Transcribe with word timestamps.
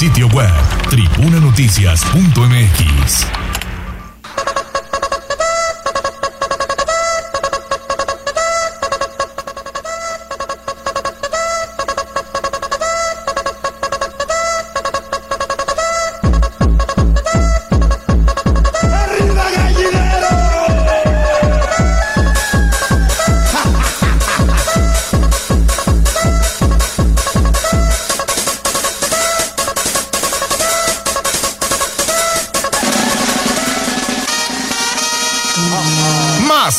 sitio 0.00 0.32
web 0.32 0.56
tribunanoticias.mx. 0.88 3.39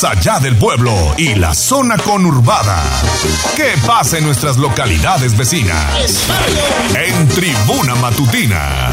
allá 0.04 0.40
del 0.40 0.56
pueblo 0.56 0.94
y 1.18 1.36
la 1.36 1.54
zona 1.54 1.98
conurbada. 1.98 2.84
¿Qué 3.56 3.74
pasa 3.86 4.18
en 4.18 4.26
nuestras 4.26 4.58
localidades 4.58 5.38
vecinas? 5.38 6.28
En 6.96 7.28
Tribuna 7.30 7.96
Matutina. 7.96 8.92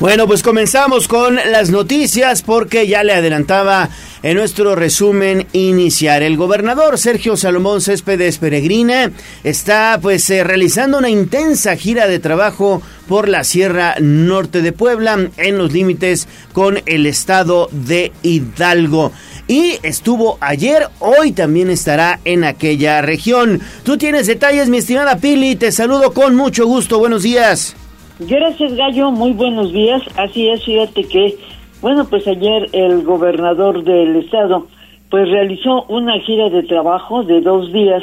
Bueno, 0.00 0.28
pues 0.28 0.42
comenzamos 0.42 1.08
con 1.08 1.36
las 1.36 1.70
noticias 1.70 2.42
porque 2.42 2.86
ya 2.86 3.02
le 3.02 3.14
adelantaba 3.14 3.88
en 4.22 4.36
nuestro 4.36 4.74
resumen 4.74 5.46
iniciar. 5.52 6.22
El 6.22 6.36
gobernador 6.36 6.98
Sergio 6.98 7.36
Salomón 7.36 7.80
Céspedes 7.80 8.38
Peregrina 8.38 9.10
está 9.44 9.98
pues 10.00 10.28
eh, 10.30 10.44
realizando 10.44 10.98
una 10.98 11.10
intensa 11.10 11.76
gira 11.76 12.06
de 12.06 12.20
trabajo 12.20 12.80
por 13.08 13.28
la 13.28 13.42
Sierra 13.42 13.94
Norte 14.00 14.62
de 14.62 14.72
Puebla 14.72 15.30
en 15.38 15.58
los 15.58 15.72
límites 15.72 16.28
con 16.52 16.78
el 16.86 17.06
estado 17.06 17.68
de 17.72 18.12
Hidalgo. 18.22 19.10
Y 19.48 19.78
estuvo 19.82 20.36
ayer, 20.40 20.82
hoy 21.00 21.32
también 21.32 21.70
estará 21.70 22.20
en 22.24 22.44
aquella 22.44 23.00
región. 23.00 23.60
Tú 23.82 23.96
tienes 23.96 24.26
detalles, 24.26 24.68
mi 24.68 24.78
estimada 24.78 25.16
Pili, 25.16 25.56
te 25.56 25.72
saludo 25.72 26.12
con 26.12 26.36
mucho 26.36 26.66
gusto, 26.66 26.98
buenos 26.98 27.22
días. 27.22 27.74
Gracias 28.20 28.74
Gallo, 28.74 29.10
muy 29.10 29.32
buenos 29.32 29.72
días. 29.72 30.02
Así 30.16 30.48
es, 30.48 30.64
fíjate 30.64 31.04
que 31.04 31.36
bueno, 31.80 32.04
pues 32.04 32.26
ayer 32.26 32.68
el 32.72 33.02
gobernador 33.02 33.84
del 33.84 34.16
estado 34.16 34.66
pues 35.10 35.30
realizó 35.30 35.84
una 35.84 36.18
gira 36.20 36.50
de 36.50 36.64
trabajo 36.64 37.22
de 37.22 37.40
dos 37.40 37.72
días 37.72 38.02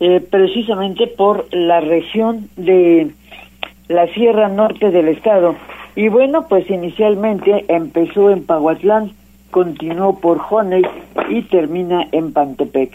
eh, 0.00 0.20
precisamente 0.20 1.06
por 1.06 1.46
la 1.54 1.80
región 1.80 2.48
de 2.56 3.12
la 3.92 4.06
Sierra 4.08 4.48
Norte 4.48 4.90
del 4.90 5.08
estado. 5.08 5.54
Y 5.94 6.08
bueno, 6.08 6.46
pues 6.48 6.68
inicialmente 6.70 7.64
empezó 7.68 8.30
en 8.30 8.44
Pahuatlán, 8.44 9.12
continuó 9.50 10.18
por 10.18 10.38
Joney 10.38 10.82
y 11.28 11.42
termina 11.42 12.08
en 12.12 12.32
Pantepec. 12.32 12.90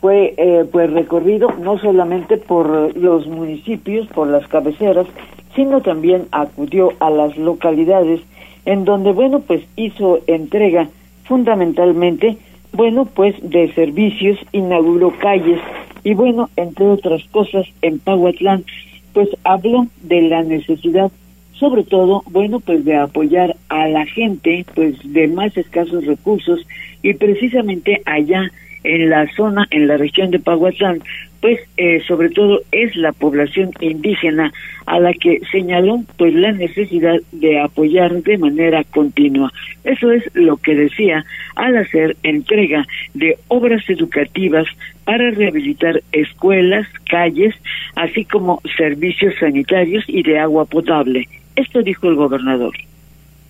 Fue 0.00 0.34
eh, 0.36 0.64
pues 0.70 0.92
recorrido 0.92 1.52
no 1.60 1.78
solamente 1.78 2.36
por 2.36 2.96
los 2.96 3.26
municipios, 3.26 4.06
por 4.08 4.28
las 4.28 4.46
cabeceras, 4.48 5.06
sino 5.54 5.80
también 5.80 6.26
acudió 6.32 6.92
a 7.00 7.10
las 7.10 7.36
localidades 7.36 8.20
en 8.64 8.84
donde, 8.84 9.12
bueno, 9.12 9.40
pues 9.40 9.62
hizo 9.76 10.20
entrega 10.26 10.88
fundamentalmente, 11.24 12.36
bueno, 12.72 13.04
pues 13.04 13.34
de 13.42 13.72
servicios, 13.74 14.38
inauguró 14.52 15.12
calles 15.18 15.60
y, 16.04 16.14
bueno, 16.14 16.50
entre 16.56 16.86
otras 16.86 17.22
cosas, 17.30 17.66
en 17.82 17.98
Pahuatlán, 17.98 18.64
pues 19.12 19.28
habló 19.44 19.86
de 20.02 20.22
la 20.22 20.42
necesidad, 20.42 21.10
sobre 21.52 21.84
todo, 21.84 22.22
bueno, 22.30 22.60
pues 22.60 22.84
de 22.84 22.96
apoyar 22.96 23.56
a 23.68 23.88
la 23.88 24.06
gente, 24.06 24.64
pues 24.74 24.94
de 25.04 25.28
más 25.28 25.56
escasos 25.56 26.06
recursos 26.06 26.66
y 27.02 27.14
precisamente 27.14 28.02
allá 28.06 28.50
en 28.84 29.10
la 29.10 29.26
zona, 29.34 29.66
en 29.70 29.86
la 29.88 29.96
región 29.96 30.30
de 30.30 30.38
Pahuatlán, 30.38 31.02
pues 31.40 31.58
eh, 31.76 32.02
sobre 32.06 32.28
todo 32.28 32.60
es 32.70 32.94
la 32.96 33.12
población 33.12 33.70
indígena 33.80 34.52
a 34.86 35.00
la 35.00 35.12
que 35.14 35.40
señaló 35.50 36.02
pues 36.18 36.34
la 36.34 36.52
necesidad 36.52 37.16
de 37.32 37.60
apoyar 37.60 38.22
de 38.22 38.38
manera 38.38 38.84
continua. 38.84 39.52
Eso 39.84 40.10
es 40.12 40.24
lo 40.34 40.58
que 40.58 40.74
decía 40.74 41.24
al 41.56 41.76
hacer 41.76 42.16
entrega 42.22 42.86
de 43.14 43.38
obras 43.48 43.88
educativas 43.88 44.66
para 45.04 45.30
rehabilitar 45.30 46.02
escuelas, 46.12 46.86
calles, 47.08 47.54
así 47.96 48.24
como 48.24 48.60
servicios 48.76 49.34
sanitarios 49.40 50.04
y 50.06 50.22
de 50.22 50.38
agua 50.38 50.66
potable. 50.66 51.26
Esto 51.56 51.82
dijo 51.82 52.08
el 52.08 52.16
gobernador. 52.16 52.74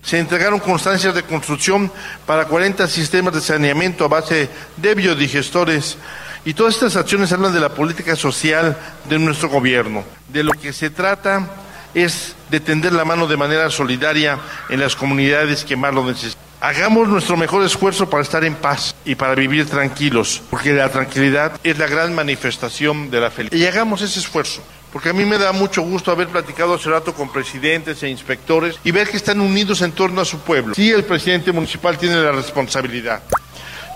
Se 0.02 0.18
entregaron 0.18 0.58
constancias 0.58 1.14
de 1.14 1.22
construcción 1.22 1.92
para 2.26 2.46
40 2.46 2.88
sistemas 2.88 3.34
de 3.34 3.40
saneamiento 3.40 4.04
a 4.04 4.08
base 4.08 4.48
de 4.76 4.94
biodigestores 4.94 5.98
y 6.44 6.54
todas 6.54 6.74
estas 6.74 6.96
acciones 6.96 7.32
hablan 7.32 7.52
de 7.52 7.60
la 7.60 7.74
política 7.74 8.16
social 8.16 8.76
de 9.08 9.18
nuestro 9.18 9.48
gobierno. 9.48 10.04
De 10.28 10.42
lo 10.42 10.52
que 10.52 10.72
se 10.72 10.90
trata 10.90 11.48
es 11.94 12.34
de 12.50 12.60
tender 12.60 12.92
la 12.92 13.04
mano 13.04 13.26
de 13.26 13.36
manera 13.36 13.70
solidaria 13.70 14.38
en 14.68 14.80
las 14.80 14.96
comunidades 14.96 15.64
que 15.64 15.76
más 15.76 15.92
lo 15.92 16.04
necesitan. 16.04 16.50
Hagamos 16.62 17.08
nuestro 17.08 17.38
mejor 17.38 17.64
esfuerzo 17.64 18.10
para 18.10 18.22
estar 18.22 18.44
en 18.44 18.54
paz 18.54 18.94
y 19.06 19.14
para 19.14 19.34
vivir 19.34 19.66
tranquilos, 19.66 20.42
porque 20.50 20.74
la 20.74 20.90
tranquilidad 20.90 21.52
es 21.64 21.78
la 21.78 21.86
gran 21.86 22.14
manifestación 22.14 23.10
de 23.10 23.20
la 23.20 23.30
felicidad. 23.30 23.58
Y 23.58 23.66
hagamos 23.66 24.02
ese 24.02 24.18
esfuerzo, 24.18 24.62
porque 24.92 25.10
a 25.10 25.12
mí 25.12 25.24
me 25.24 25.38
da 25.38 25.52
mucho 25.52 25.82
gusto 25.82 26.10
haber 26.10 26.28
platicado 26.28 26.74
hace 26.74 26.90
rato 26.90 27.14
con 27.14 27.30
presidentes 27.30 28.02
e 28.02 28.08
inspectores 28.08 28.76
y 28.82 28.90
ver 28.90 29.08
que 29.08 29.16
están 29.16 29.40
unidos 29.40 29.82
en 29.82 29.92
torno 29.92 30.20
a 30.20 30.24
su 30.24 30.40
pueblo. 30.40 30.74
Sí, 30.74 30.90
el 30.90 31.04
presidente 31.04 31.52
municipal 31.52 31.96
tiene 31.98 32.16
la 32.16 32.32
responsabilidad, 32.32 33.22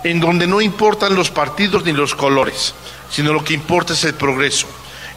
en 0.03 0.19
donde 0.19 0.47
no 0.47 0.61
importan 0.61 1.15
los 1.15 1.31
partidos 1.31 1.83
ni 1.83 1.91
los 1.91 2.15
colores, 2.15 2.73
sino 3.09 3.33
lo 3.33 3.43
que 3.43 3.53
importa 3.53 3.93
es 3.93 4.03
el 4.05 4.13
progreso, 4.13 4.67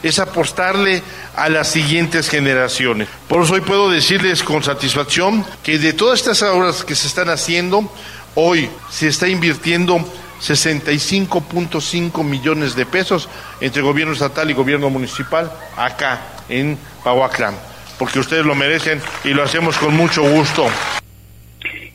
es 0.03 0.19
apostarle 0.19 1.01
a 1.35 1.47
las 1.49 1.69
siguientes 1.69 2.29
generaciones. 2.29 3.07
Por 3.27 3.43
eso 3.43 3.53
hoy 3.53 3.61
puedo 3.61 3.89
decirles 3.89 4.43
con 4.43 4.63
satisfacción 4.63 5.45
que 5.63 5.79
de 5.79 5.93
todas 5.93 6.19
estas 6.19 6.41
obras 6.43 6.83
que 6.83 6.95
se 6.95 7.07
están 7.07 7.29
haciendo, 7.29 7.89
hoy 8.35 8.69
se 8.89 9.07
está 9.07 9.27
invirtiendo 9.29 10.05
65.5 10.39 12.23
millones 12.23 12.75
de 12.75 12.85
pesos 12.85 13.29
entre 13.61 13.81
gobierno 13.81 14.13
estatal 14.13 14.49
y 14.49 14.53
gobierno 14.53 14.89
municipal 14.89 15.51
acá 15.77 16.21
en 16.47 16.77
Pahuaclán, 17.03 17.55
porque 17.97 18.19
ustedes 18.19 18.45
lo 18.45 18.55
merecen 18.55 19.01
y 19.23 19.29
lo 19.29 19.43
hacemos 19.43 19.77
con 19.77 19.95
mucho 19.95 20.23
gusto. 20.23 20.67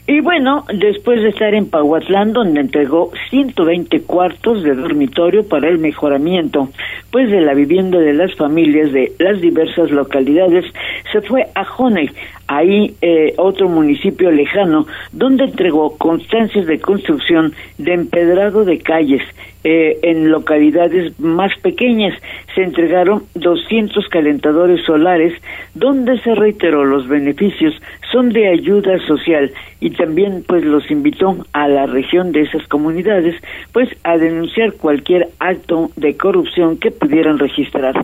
Y 0.06 0.20
bueno, 0.20 0.66
después 0.68 1.22
de 1.22 1.30
estar 1.30 1.54
en 1.54 1.70
Pahuatlán, 1.70 2.34
donde 2.34 2.60
entregó 2.60 3.10
120 3.30 4.02
cuartos 4.02 4.62
de 4.62 4.74
dormitorio 4.74 5.48
para 5.48 5.68
el 5.68 5.78
mejoramiento, 5.78 6.68
pues 7.10 7.30
de 7.30 7.40
la 7.40 7.54
vivienda 7.54 7.98
de 7.98 8.12
las 8.12 8.34
familias 8.34 8.92
de 8.92 9.14
las 9.18 9.40
diversas 9.40 9.90
localidades, 9.90 10.66
se 11.10 11.22
fue 11.22 11.46
a 11.54 11.64
Joney, 11.64 12.10
ahí 12.46 12.94
eh, 13.00 13.34
otro 13.36 13.68
municipio 13.68 14.30
lejano, 14.30 14.86
donde 15.12 15.44
entregó 15.44 15.96
constancias 15.96 16.66
de 16.66 16.80
construcción 16.80 17.54
de 17.78 17.94
empedrado 17.94 18.64
de 18.64 18.78
calles 18.78 19.22
eh, 19.64 19.98
en 20.02 20.30
localidades 20.30 21.18
más 21.18 21.50
pequeñas. 21.62 22.12
Se 22.54 22.62
entregaron 22.62 23.24
200 23.34 24.06
calentadores 24.08 24.84
solares, 24.84 25.32
donde 25.74 26.18
se 26.20 26.34
reiteró 26.34 26.84
los 26.84 27.08
beneficios 27.08 27.74
son 28.14 28.28
de 28.28 28.48
ayuda 28.48 28.96
social 29.08 29.50
y 29.80 29.90
también 29.90 30.44
pues 30.46 30.64
los 30.64 30.88
invitó 30.88 31.44
a 31.52 31.66
la 31.66 31.86
región 31.86 32.30
de 32.30 32.42
esas 32.42 32.64
comunidades 32.68 33.34
pues 33.72 33.88
a 34.04 34.16
denunciar 34.16 34.74
cualquier 34.74 35.30
acto 35.40 35.90
de 35.96 36.16
corrupción 36.16 36.78
que 36.78 36.92
pudieran 36.92 37.40
registrar. 37.40 37.94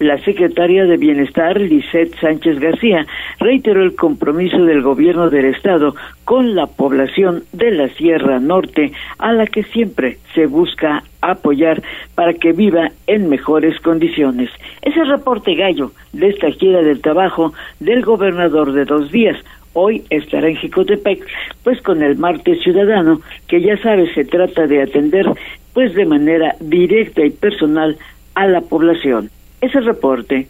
La 0.00 0.18
secretaria 0.24 0.86
de 0.86 0.96
Bienestar, 0.96 1.60
Lisette 1.60 2.18
Sánchez 2.20 2.58
García, 2.58 3.06
reiteró 3.38 3.84
el 3.84 3.89
compromiso 3.94 4.64
del 4.64 4.82
gobierno 4.82 5.30
del 5.30 5.46
estado 5.46 5.94
con 6.24 6.54
la 6.54 6.66
población 6.66 7.44
de 7.52 7.70
la 7.70 7.88
Sierra 7.90 8.38
Norte 8.38 8.92
a 9.18 9.32
la 9.32 9.46
que 9.46 9.62
siempre 9.64 10.18
se 10.34 10.46
busca 10.46 11.04
apoyar 11.20 11.82
para 12.14 12.34
que 12.34 12.52
viva 12.52 12.90
en 13.06 13.28
mejores 13.28 13.78
condiciones. 13.80 14.50
Ese 14.82 15.04
reporte 15.04 15.54
gallo 15.54 15.92
de 16.12 16.28
esta 16.28 16.50
gira 16.50 16.82
del 16.82 17.00
trabajo 17.00 17.52
del 17.78 18.02
gobernador 18.02 18.72
de 18.72 18.84
dos 18.84 19.10
días, 19.10 19.36
hoy 19.72 20.04
estará 20.10 20.48
en 20.48 20.56
Jicotepec, 20.56 21.26
pues 21.62 21.80
con 21.82 22.02
el 22.02 22.16
martes 22.16 22.62
ciudadano, 22.62 23.20
que 23.46 23.60
ya 23.60 23.76
sabe 23.78 24.12
se 24.14 24.24
trata 24.24 24.66
de 24.66 24.82
atender 24.82 25.26
pues 25.72 25.94
de 25.94 26.06
manera 26.06 26.56
directa 26.60 27.24
y 27.24 27.30
personal 27.30 27.96
a 28.34 28.46
la 28.46 28.60
población. 28.60 29.30
Ese 29.60 29.80
reporte. 29.80 30.48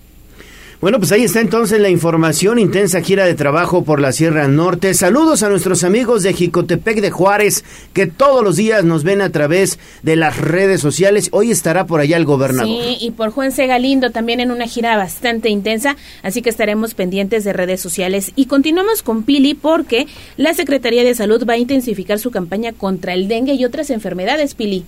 Bueno, 0.81 0.99
pues 0.99 1.13
ahí 1.13 1.25
está 1.25 1.43
entonces 1.43 1.79
la 1.79 1.91
información, 1.91 2.59
intensa 2.59 3.03
gira 3.03 3.27
de 3.27 3.35
trabajo 3.35 3.85
por 3.85 4.01
la 4.01 4.13
Sierra 4.13 4.49
Norte. 4.49 4.95
Saludos 4.95 5.43
a 5.43 5.51
nuestros 5.51 5.85
amigos 5.85 6.23
de 6.23 6.33
Jicotepec 6.33 7.03
de 7.03 7.11
Juárez, 7.11 7.65
que 7.93 8.07
todos 8.07 8.43
los 8.43 8.57
días 8.57 8.83
nos 8.83 9.05
ven 9.05 9.21
a 9.21 9.29
través 9.29 9.79
de 10.03 10.17
las 10.17 10.39
redes 10.39 10.81
sociales. 10.81 11.29
Hoy 11.33 11.51
estará 11.51 11.87
por 11.87 12.01
allá 12.01 12.17
el 12.17 12.25
gobernador. 12.25 12.83
Sí, 12.83 12.97
y 12.99 13.11
por 13.11 13.29
Juan 13.29 13.53
Segalindo 13.53 14.11
también 14.11 14.41
en 14.41 14.51
una 14.51 14.67
gira 14.67 14.97
bastante 14.97 15.51
intensa, 15.51 15.97
así 16.23 16.41
que 16.41 16.49
estaremos 16.49 16.95
pendientes 16.95 17.45
de 17.45 17.53
redes 17.53 17.83
sociales. 17.83 18.33
Y 18.35 18.47
continuamos 18.47 19.03
con 19.03 19.25
Pili 19.25 19.53
porque 19.53 20.07
la 20.39 20.55
Secretaría 20.55 21.05
de 21.05 21.15
Salud 21.15 21.45
va 21.47 21.53
a 21.53 21.59
intensificar 21.59 22.19
su 22.19 22.31
campaña 22.31 22.73
contra 22.73 23.13
el 23.13 23.29
dengue 23.29 23.53
y 23.53 23.67
otras 23.67 23.91
enfermedades, 23.91 24.55
Pili. 24.55 24.87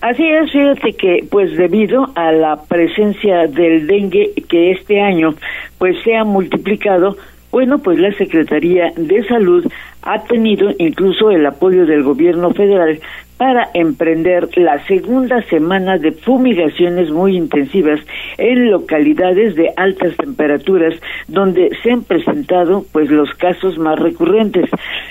Así 0.00 0.22
es, 0.28 0.52
fíjate 0.52 0.92
que 0.92 1.24
pues 1.30 1.56
debido 1.56 2.10
a 2.14 2.30
la 2.30 2.62
presencia 2.64 3.46
del 3.46 3.86
dengue 3.86 4.32
que 4.48 4.72
este 4.72 5.00
año 5.00 5.34
pues 5.78 5.96
se 6.04 6.14
ha 6.14 6.24
multiplicado, 6.24 7.16
bueno, 7.50 7.78
pues 7.78 7.98
la 7.98 8.12
Secretaría 8.12 8.92
de 8.96 9.26
Salud 9.26 9.66
ha 10.02 10.22
tenido 10.24 10.70
incluso 10.78 11.30
el 11.30 11.46
apoyo 11.46 11.86
del 11.86 12.02
gobierno 12.02 12.52
federal 12.52 13.00
para 13.36 13.68
emprender 13.74 14.48
la 14.56 14.84
segunda 14.86 15.42
semana 15.42 15.98
de 15.98 16.12
fumigaciones 16.12 17.10
muy 17.10 17.36
intensivas 17.36 18.00
en 18.38 18.70
localidades 18.70 19.54
de 19.56 19.72
altas 19.76 20.16
temperaturas 20.16 20.94
donde 21.28 21.70
se 21.82 21.90
han 21.90 22.04
presentado 22.04 22.84
pues 22.92 23.10
los 23.10 23.32
casos 23.34 23.78
más 23.78 23.98
recurrentes. 23.98 24.70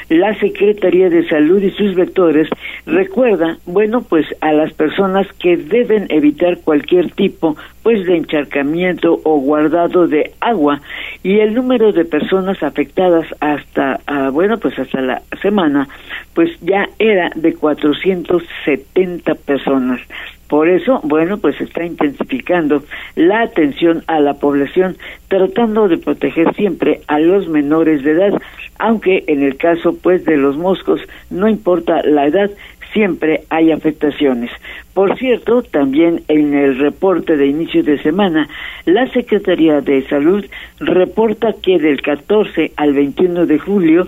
La 0.09 0.37
Secretaría 0.39 1.09
de 1.09 1.27
Salud 1.27 1.61
y 1.61 1.71
sus 1.71 1.95
vectores 1.95 2.47
recuerda, 2.85 3.57
bueno, 3.65 4.03
pues 4.03 4.25
a 4.41 4.51
las 4.53 4.73
personas 4.73 5.27
que 5.39 5.57
deben 5.57 6.07
evitar 6.09 6.59
cualquier 6.59 7.11
tipo 7.11 7.55
pues 7.83 8.05
de 8.05 8.15
encharcamiento 8.15 9.19
o 9.23 9.39
guardado 9.39 10.07
de 10.07 10.31
agua 10.39 10.81
y 11.21 11.39
el 11.39 11.53
número 11.53 11.91
de 11.91 12.05
personas 12.05 12.63
afectadas 12.63 13.27
hasta 13.39 13.99
ah, 14.07 14.29
bueno, 14.31 14.57
pues 14.57 14.79
hasta 14.79 15.01
la 15.01 15.21
semana 15.41 15.87
pues 16.33 16.49
ya 16.61 16.89
era 16.97 17.29
de 17.35 17.53
470 17.53 19.35
personas. 19.35 20.01
Por 20.47 20.69
eso, 20.69 20.99
bueno, 21.03 21.37
pues 21.37 21.59
está 21.61 21.83
intensificando 21.83 22.83
la 23.15 23.41
atención 23.41 24.03
a 24.07 24.19
la 24.19 24.35
población, 24.35 24.97
tratando 25.27 25.87
de 25.87 25.97
proteger 25.97 26.53
siempre 26.55 27.01
a 27.07 27.19
los 27.19 27.47
menores 27.47 28.03
de 28.03 28.11
edad, 28.11 28.39
aunque 28.77 29.23
en 29.27 29.41
el 29.41 29.57
caso 29.57 29.97
pues 29.97 30.25
de 30.25 30.37
los 30.37 30.55
moscos 30.55 31.01
no 31.29 31.47
importa 31.47 32.03
la 32.03 32.27
edad, 32.27 32.51
siempre 32.93 33.45
hay 33.49 33.71
afectaciones. 33.71 34.51
Por 34.93 35.17
cierto, 35.17 35.63
también 35.63 36.23
en 36.27 36.53
el 36.53 36.77
reporte 36.77 37.35
de 37.35 37.47
inicio 37.47 37.83
de 37.83 38.01
semana, 38.01 38.47
la 38.85 39.07
Secretaría 39.07 39.81
de 39.81 40.07
Salud 40.07 40.45
reporta 40.79 41.53
que 41.61 41.79
del 41.79 42.01
14 42.01 42.73
al 42.75 42.93
21 42.93 43.45
de 43.45 43.59
julio 43.59 44.07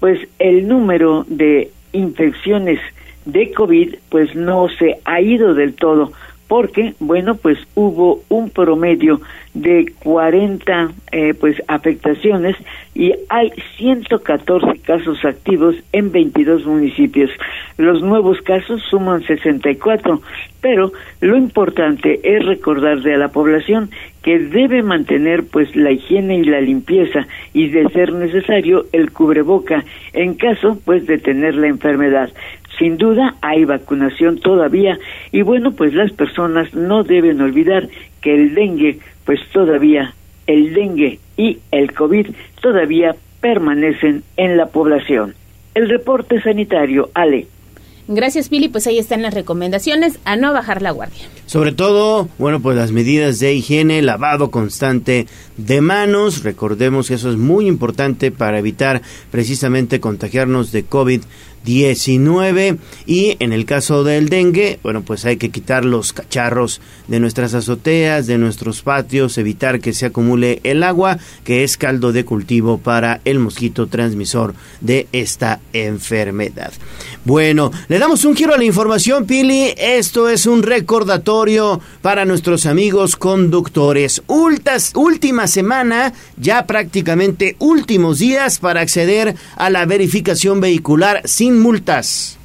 pues 0.00 0.18
el 0.38 0.66
número 0.66 1.24
de 1.28 1.70
infecciones 1.92 2.80
de 3.24 3.52
COVID 3.52 3.94
pues 4.08 4.34
no 4.34 4.68
se 4.68 4.98
ha 5.04 5.20
ido 5.20 5.54
del 5.54 5.74
todo 5.74 6.12
porque 6.52 6.92
bueno 7.00 7.36
pues 7.36 7.56
hubo 7.74 8.24
un 8.28 8.50
promedio 8.50 9.22
de 9.54 9.90
40 10.02 10.92
eh, 11.10 11.32
pues 11.32 11.56
afectaciones 11.66 12.56
y 12.94 13.14
hay 13.30 13.50
114 13.78 14.80
casos 14.80 15.24
activos 15.24 15.76
en 15.92 16.12
22 16.12 16.66
municipios. 16.66 17.30
Los 17.78 18.02
nuevos 18.02 18.42
casos 18.42 18.82
suman 18.90 19.22
64, 19.22 20.20
pero 20.60 20.92
lo 21.22 21.38
importante 21.38 22.20
es 22.22 22.44
recordarle 22.44 23.14
a 23.14 23.18
la 23.18 23.28
población 23.28 23.90
que 24.22 24.38
debe 24.38 24.82
mantener 24.82 25.44
pues 25.44 25.74
la 25.74 25.90
higiene 25.90 26.36
y 26.36 26.44
la 26.44 26.60
limpieza 26.60 27.26
y 27.54 27.68
de 27.68 27.88
ser 27.88 28.12
necesario 28.12 28.84
el 28.92 29.10
cubreboca 29.10 29.84
en 30.12 30.34
caso 30.34 30.78
pues 30.84 31.06
de 31.06 31.16
tener 31.16 31.54
la 31.54 31.68
enfermedad. 31.68 32.30
Sin 32.78 32.96
duda 32.96 33.36
hay 33.42 33.64
vacunación 33.64 34.38
todavía 34.38 34.98
y 35.30 35.42
bueno 35.42 35.72
pues 35.72 35.94
las 35.94 36.12
personas 36.12 36.72
no 36.74 37.04
deben 37.04 37.40
olvidar 37.40 37.88
que 38.20 38.34
el 38.34 38.54
dengue 38.54 38.98
pues 39.24 39.40
todavía 39.52 40.14
el 40.46 40.74
dengue 40.74 41.18
y 41.36 41.58
el 41.70 41.92
COVID 41.92 42.28
todavía 42.60 43.16
permanecen 43.40 44.22
en 44.36 44.56
la 44.56 44.66
población. 44.66 45.34
El 45.74 45.88
reporte 45.88 46.40
sanitario, 46.42 47.10
Ale. 47.14 47.46
Gracias, 48.08 48.48
Pili. 48.48 48.68
Pues 48.68 48.86
ahí 48.86 48.98
están 48.98 49.22
las 49.22 49.32
recomendaciones 49.32 50.18
a 50.24 50.36
no 50.36 50.52
bajar 50.52 50.82
la 50.82 50.90
guardia. 50.90 51.22
Sobre 51.46 51.72
todo, 51.72 52.28
bueno, 52.36 52.60
pues 52.60 52.76
las 52.76 52.90
medidas 52.90 53.38
de 53.38 53.54
higiene, 53.54 54.02
lavado 54.02 54.50
constante 54.50 55.26
de 55.56 55.80
manos. 55.80 56.42
Recordemos 56.42 57.08
que 57.08 57.14
eso 57.14 57.30
es 57.30 57.36
muy 57.36 57.68
importante 57.68 58.32
para 58.32 58.58
evitar 58.58 59.02
precisamente 59.30 60.00
contagiarnos 60.00 60.72
de 60.72 60.84
COVID 60.84 61.22
19 61.64 62.78
y 63.06 63.36
en 63.40 63.52
el 63.52 63.64
caso 63.64 64.04
del 64.04 64.28
dengue, 64.28 64.78
bueno, 64.82 65.02
pues 65.02 65.24
hay 65.24 65.36
que 65.36 65.50
quitar 65.50 65.84
los 65.84 66.12
cacharros 66.12 66.80
de 67.08 67.20
nuestras 67.20 67.54
azoteas, 67.54 68.26
de 68.26 68.38
nuestros 68.38 68.82
patios, 68.82 69.38
evitar 69.38 69.80
que 69.80 69.92
se 69.92 70.06
acumule 70.06 70.60
el 70.64 70.82
agua, 70.82 71.18
que 71.44 71.64
es 71.64 71.76
caldo 71.76 72.12
de 72.12 72.24
cultivo 72.24 72.78
para 72.78 73.20
el 73.24 73.38
mosquito 73.38 73.86
transmisor 73.86 74.54
de 74.80 75.06
esta 75.12 75.60
enfermedad. 75.72 76.72
Bueno, 77.24 77.70
le 77.88 77.98
damos 77.98 78.24
un 78.24 78.34
giro 78.34 78.54
a 78.54 78.58
la 78.58 78.64
información, 78.64 79.26
Pili. 79.26 79.74
Esto 79.76 80.28
es 80.28 80.46
un 80.46 80.62
recordatorio 80.62 81.80
para 82.00 82.24
nuestros 82.24 82.66
amigos 82.66 83.16
conductores. 83.16 84.22
Ultas, 84.26 84.92
última 84.94 85.46
semana, 85.46 86.12
ya 86.36 86.66
prácticamente 86.66 87.56
últimos 87.58 88.18
días 88.18 88.58
para 88.58 88.80
acceder 88.80 89.36
a 89.56 89.70
la 89.70 89.86
verificación 89.86 90.60
vehicular 90.60 91.22
sin 91.24 91.51
multas. 91.60 92.38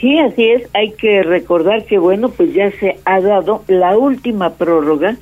Sí, 0.00 0.18
así 0.18 0.44
es. 0.44 0.68
Hay 0.74 0.92
que 0.92 1.22
recordar 1.22 1.84
que, 1.84 1.98
bueno, 1.98 2.30
pues 2.30 2.54
ya 2.54 2.70
se 2.72 2.98
ha 3.04 3.20
dado 3.20 3.62
la 3.68 3.96
última 3.96 4.54
prórroga 4.54 5.16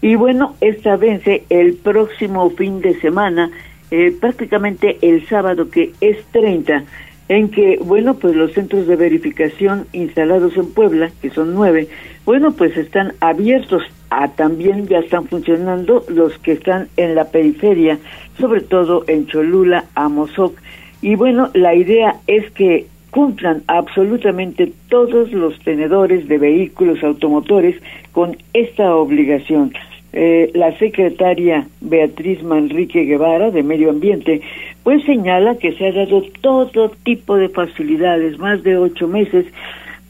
y, 0.00 0.14
bueno, 0.16 0.54
esta 0.60 0.96
vence 0.96 1.44
el 1.48 1.74
próximo 1.74 2.50
fin 2.50 2.80
de 2.80 2.98
semana, 3.00 3.50
eh, 3.90 4.14
prácticamente 4.20 4.98
el 5.02 5.26
sábado 5.28 5.70
que 5.70 5.92
es 6.00 6.18
30, 6.32 6.84
en 7.28 7.48
que, 7.50 7.78
bueno, 7.82 8.14
pues 8.14 8.34
los 8.34 8.52
centros 8.52 8.86
de 8.86 8.96
verificación 8.96 9.86
instalados 9.92 10.56
en 10.56 10.72
Puebla, 10.72 11.10
que 11.20 11.30
son 11.30 11.54
nueve, 11.54 11.88
bueno, 12.24 12.52
pues 12.52 12.76
están 12.76 13.14
abiertos. 13.20 13.82
a 14.10 14.28
también 14.28 14.86
ya 14.88 14.98
están 14.98 15.26
funcionando 15.26 16.04
los 16.08 16.38
que 16.40 16.52
están 16.52 16.88
en 16.98 17.14
la 17.14 17.30
periferia, 17.30 17.98
sobre 18.38 18.60
todo 18.60 19.04
en 19.06 19.26
Cholula, 19.26 19.86
Amozoc. 19.94 20.54
Y 21.02 21.16
bueno, 21.16 21.50
la 21.52 21.74
idea 21.74 22.16
es 22.28 22.50
que 22.52 22.86
cumplan 23.10 23.62
absolutamente 23.66 24.72
todos 24.88 25.32
los 25.32 25.58
tenedores 25.60 26.28
de 26.28 26.38
vehículos 26.38 27.02
automotores 27.04 27.76
con 28.12 28.38
esta 28.54 28.94
obligación. 28.96 29.72
Eh, 30.14 30.50
la 30.54 30.76
secretaria 30.78 31.66
Beatriz 31.80 32.42
Manrique 32.42 33.04
Guevara 33.04 33.50
de 33.50 33.62
Medio 33.62 33.90
Ambiente 33.90 34.42
pues 34.82 35.02
señala 35.04 35.56
que 35.56 35.72
se 35.72 35.88
ha 35.88 35.92
dado 35.92 36.22
todo 36.40 36.90
tipo 37.02 37.36
de 37.36 37.48
facilidades, 37.48 38.38
más 38.38 38.62
de 38.62 38.76
ocho 38.76 39.08
meses, 39.08 39.46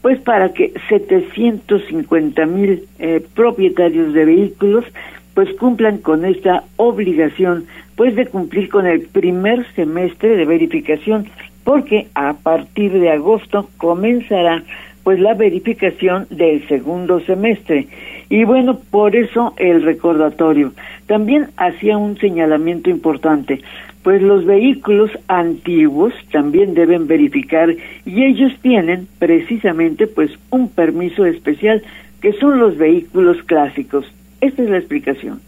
pues 0.01 0.19
para 0.19 0.53
que 0.53 0.73
750 0.89 2.45
mil 2.45 2.83
eh, 2.99 3.21
propietarios 3.33 4.13
de 4.13 4.25
vehículos 4.25 4.85
pues 5.33 5.53
cumplan 5.55 5.97
con 5.97 6.25
esta 6.25 6.63
obligación 6.77 7.65
pues 7.95 8.15
de 8.15 8.25
cumplir 8.25 8.69
con 8.69 8.85
el 8.85 9.01
primer 9.01 9.65
semestre 9.73 10.35
de 10.35 10.45
verificación 10.45 11.27
porque 11.63 12.07
a 12.15 12.33
partir 12.33 12.91
de 12.91 13.11
agosto 13.11 13.69
comenzará 13.77 14.63
pues 15.03 15.19
la 15.19 15.33
verificación 15.33 16.27
del 16.29 16.65
segundo 16.67 17.19
semestre. 17.21 17.87
Y 18.29 18.45
bueno, 18.45 18.79
por 18.89 19.15
eso 19.15 19.53
el 19.57 19.83
recordatorio. 19.83 20.73
También 21.07 21.49
hacía 21.57 21.97
un 21.97 22.17
señalamiento 22.17 22.89
importante, 22.89 23.61
pues 24.01 24.21
los 24.21 24.45
vehículos 24.45 25.11
antiguos 25.27 26.13
también 26.31 26.73
deben 26.73 27.07
verificar 27.07 27.69
y 28.05 28.23
ellos 28.23 28.53
tienen 28.61 29.07
precisamente 29.19 30.07
pues 30.07 30.31
un 30.49 30.69
permiso 30.69 31.25
especial 31.25 31.83
que 32.21 32.33
son 32.33 32.59
los 32.59 32.77
vehículos 32.77 33.43
clásicos. 33.43 34.05
Esta 34.39 34.63
es 34.63 34.69
la 34.69 34.77
explicación. 34.77 35.41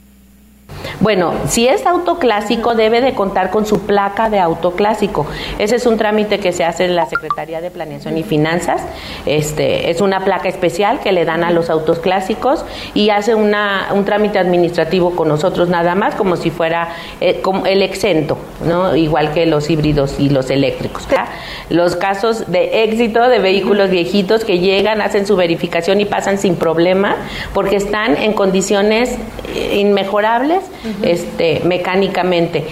Bueno, 1.05 1.35
si 1.47 1.67
es 1.67 1.85
auto 1.85 2.17
clásico, 2.17 2.73
debe 2.73 2.99
de 2.99 3.13
contar 3.13 3.51
con 3.51 3.67
su 3.67 3.81
placa 3.81 4.31
de 4.31 4.39
auto 4.39 4.71
clásico. 4.71 5.27
Ese 5.59 5.75
es 5.75 5.85
un 5.85 5.97
trámite 5.97 6.39
que 6.39 6.51
se 6.51 6.63
hace 6.63 6.85
en 6.85 6.95
la 6.95 7.05
Secretaría 7.05 7.61
de 7.61 7.69
Planeación 7.69 8.17
y 8.17 8.23
Finanzas. 8.23 8.81
Este, 9.27 9.91
es 9.91 10.01
una 10.01 10.25
placa 10.25 10.49
especial 10.49 11.01
que 11.01 11.11
le 11.11 11.23
dan 11.23 11.43
a 11.43 11.51
los 11.51 11.69
autos 11.69 11.99
clásicos 11.99 12.65
y 12.95 13.11
hace 13.11 13.35
una, 13.35 13.89
un 13.93 14.03
trámite 14.03 14.39
administrativo 14.39 15.15
con 15.15 15.27
nosotros 15.27 15.69
nada 15.69 15.93
más, 15.93 16.15
como 16.15 16.37
si 16.37 16.49
fuera 16.49 16.89
eh, 17.21 17.39
como 17.39 17.67
el 17.67 17.83
exento, 17.83 18.39
¿no? 18.65 18.95
igual 18.95 19.31
que 19.31 19.45
los 19.45 19.69
híbridos 19.69 20.19
y 20.19 20.29
los 20.29 20.49
eléctricos. 20.49 21.07
Los 21.69 21.95
casos 21.95 22.51
de 22.51 22.83
éxito 22.83 23.29
de 23.29 23.37
vehículos 23.37 23.91
viejitos 23.91 24.43
que 24.43 24.57
llegan, 24.57 25.01
hacen 25.01 25.27
su 25.27 25.35
verificación 25.35 26.01
y 26.01 26.05
pasan 26.05 26.39
sin 26.39 26.55
problema 26.55 27.15
porque 27.53 27.75
están 27.75 28.17
en 28.17 28.33
condiciones 28.33 29.19
inmejorables 29.71 30.63
este, 31.03 31.61
mecánicamente. 31.65 32.63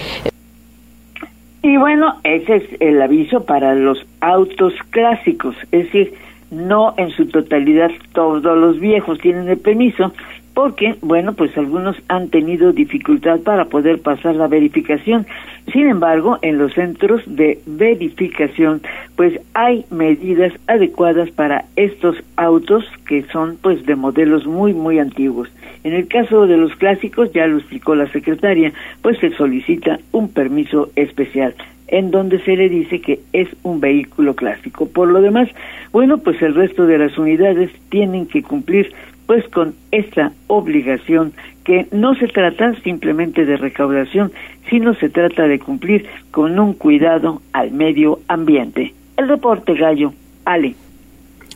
Y 1.62 1.76
bueno, 1.78 2.16
ese 2.24 2.56
es 2.56 2.64
el 2.80 3.00
aviso 3.00 3.44
para 3.44 3.74
los 3.74 4.04
autos 4.20 4.74
clásicos, 4.90 5.56
es 5.72 5.84
decir, 5.84 6.14
no 6.50 6.94
en 6.98 7.10
su 7.10 7.26
totalidad 7.26 7.90
todos 8.12 8.56
los 8.58 8.78
viejos 8.78 9.18
tienen 9.18 9.48
el 9.48 9.58
permiso, 9.58 10.12
porque, 10.54 10.94
bueno, 11.02 11.32
pues 11.32 11.56
algunos 11.58 11.96
han 12.08 12.28
tenido 12.28 12.72
dificultad 12.72 13.40
para 13.40 13.64
poder 13.64 14.00
pasar 14.00 14.36
la 14.36 14.46
verificación. 14.46 15.26
Sin 15.72 15.88
embargo, 15.88 16.38
en 16.42 16.58
los 16.58 16.72
centros 16.74 17.22
de 17.26 17.60
verificación, 17.66 18.80
pues 19.16 19.40
hay 19.54 19.84
medidas 19.90 20.52
adecuadas 20.68 21.30
para 21.32 21.64
estos 21.74 22.16
autos 22.36 22.84
que 23.08 23.24
son 23.32 23.58
pues 23.60 23.84
de 23.84 23.96
modelos 23.96 24.46
muy, 24.46 24.74
muy 24.74 25.00
antiguos. 25.00 25.48
En 25.84 25.92
el 25.92 26.08
caso 26.08 26.46
de 26.46 26.56
los 26.56 26.74
clásicos, 26.76 27.32
ya 27.32 27.46
lo 27.46 27.58
explicó 27.58 27.94
la 27.94 28.10
secretaria, 28.10 28.72
pues 29.02 29.18
se 29.18 29.30
solicita 29.30 30.00
un 30.12 30.32
permiso 30.32 30.90
especial 30.96 31.54
en 31.88 32.10
donde 32.10 32.40
se 32.40 32.56
le 32.56 32.68
dice 32.68 33.00
que 33.00 33.20
es 33.32 33.48
un 33.62 33.80
vehículo 33.80 34.34
clásico. 34.34 34.88
Por 34.88 35.08
lo 35.08 35.20
demás, 35.20 35.48
bueno, 35.92 36.18
pues 36.18 36.40
el 36.42 36.54
resto 36.54 36.86
de 36.86 36.98
las 36.98 37.16
unidades 37.18 37.70
tienen 37.90 38.26
que 38.26 38.42
cumplir 38.42 38.92
pues 39.26 39.46
con 39.48 39.74
esta 39.90 40.32
obligación 40.48 41.32
que 41.64 41.86
no 41.92 42.14
se 42.14 42.28
trata 42.28 42.74
simplemente 42.82 43.44
de 43.44 43.56
recaudación, 43.56 44.32
sino 44.68 44.94
se 44.94 45.08
trata 45.08 45.46
de 45.46 45.58
cumplir 45.58 46.06
con 46.30 46.58
un 46.58 46.74
cuidado 46.74 47.40
al 47.52 47.70
medio 47.70 48.20
ambiente. 48.28 48.92
El 49.16 49.28
reporte 49.28 49.74
Gallo, 49.74 50.12
Ale. 50.44 50.74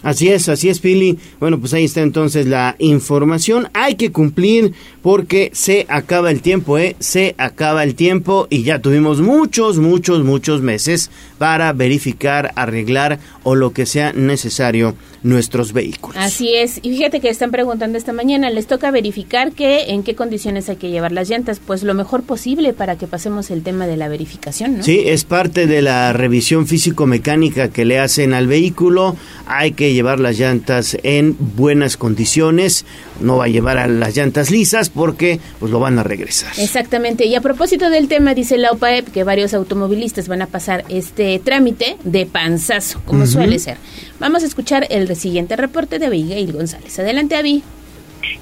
Así 0.02 0.28
es, 0.28 0.48
así 0.48 0.68
es, 0.68 0.78
Pili. 0.78 1.18
Bueno, 1.40 1.58
pues 1.58 1.74
ahí 1.74 1.84
está 1.84 2.02
entonces 2.02 2.46
la 2.46 2.76
información. 2.78 3.68
Hay 3.74 3.96
que 3.96 4.12
cumplir 4.12 4.72
porque 5.02 5.50
se 5.54 5.86
acaba 5.88 6.30
el 6.30 6.40
tiempo, 6.40 6.78
¿eh? 6.78 6.94
Se 6.98 7.34
acaba 7.38 7.82
el 7.82 7.94
tiempo 7.94 8.46
y 8.50 8.62
ya 8.62 8.80
tuvimos 8.80 9.20
muchos, 9.20 9.78
muchos, 9.78 10.24
muchos 10.24 10.62
meses 10.62 11.10
para 11.38 11.72
verificar, 11.72 12.52
arreglar 12.56 13.18
o 13.42 13.54
lo 13.54 13.72
que 13.72 13.86
sea 13.86 14.12
necesario 14.12 14.94
nuestros 15.22 15.72
vehículos. 15.72 16.16
Así 16.16 16.54
es. 16.54 16.78
Y 16.82 16.90
fíjate 16.90 17.20
que 17.20 17.28
están 17.28 17.50
preguntando 17.50 17.98
esta 17.98 18.12
mañana, 18.12 18.50
les 18.50 18.66
toca 18.66 18.90
verificar 18.90 19.52
que 19.52 19.90
en 19.90 20.02
qué 20.02 20.14
condiciones 20.14 20.68
hay 20.68 20.76
que 20.76 20.90
llevar 20.90 21.12
las 21.12 21.28
llantas, 21.28 21.60
pues 21.64 21.82
lo 21.82 21.94
mejor 21.94 22.22
posible 22.22 22.72
para 22.72 22.96
que 22.96 23.06
pasemos 23.06 23.50
el 23.50 23.62
tema 23.62 23.86
de 23.86 23.96
la 23.96 24.08
verificación, 24.08 24.78
¿no? 24.78 24.82
Sí, 24.84 25.02
es 25.06 25.24
parte 25.24 25.66
de 25.66 25.82
la 25.82 26.12
revisión 26.12 26.66
físico-mecánica 26.66 27.68
que 27.68 27.84
le 27.84 27.98
hacen 27.98 28.32
al 28.32 28.46
vehículo. 28.46 29.16
Hay 29.46 29.72
que 29.72 29.87
llevar 29.92 30.20
las 30.20 30.38
llantas 30.38 30.96
en 31.02 31.36
buenas 31.38 31.96
condiciones. 31.96 32.84
No 33.20 33.38
va 33.38 33.44
a 33.44 33.48
llevar 33.48 33.78
a 33.78 33.86
las 33.86 34.16
llantas 34.16 34.50
lisas 34.50 34.90
porque 34.90 35.40
pues 35.58 35.70
lo 35.72 35.80
van 35.80 35.98
a 35.98 36.02
regresar. 36.02 36.52
Exactamente. 36.58 37.26
Y 37.26 37.34
a 37.34 37.40
propósito 37.40 37.90
del 37.90 38.08
tema, 38.08 38.34
dice 38.34 38.58
la 38.58 38.70
OPAEP 38.72 39.08
que 39.08 39.24
varios 39.24 39.54
automovilistas 39.54 40.28
van 40.28 40.42
a 40.42 40.46
pasar 40.46 40.84
este 40.88 41.38
trámite 41.38 41.96
de 42.04 42.26
panzazo, 42.26 43.00
como 43.04 43.26
suele 43.26 43.58
ser. 43.58 43.76
Vamos 44.20 44.42
a 44.42 44.46
escuchar 44.46 44.86
el 44.90 45.14
siguiente 45.16 45.56
reporte 45.56 45.98
de 45.98 46.06
Abigail 46.06 46.52
González. 46.52 46.98
Adelante, 46.98 47.36
Avi. 47.36 47.62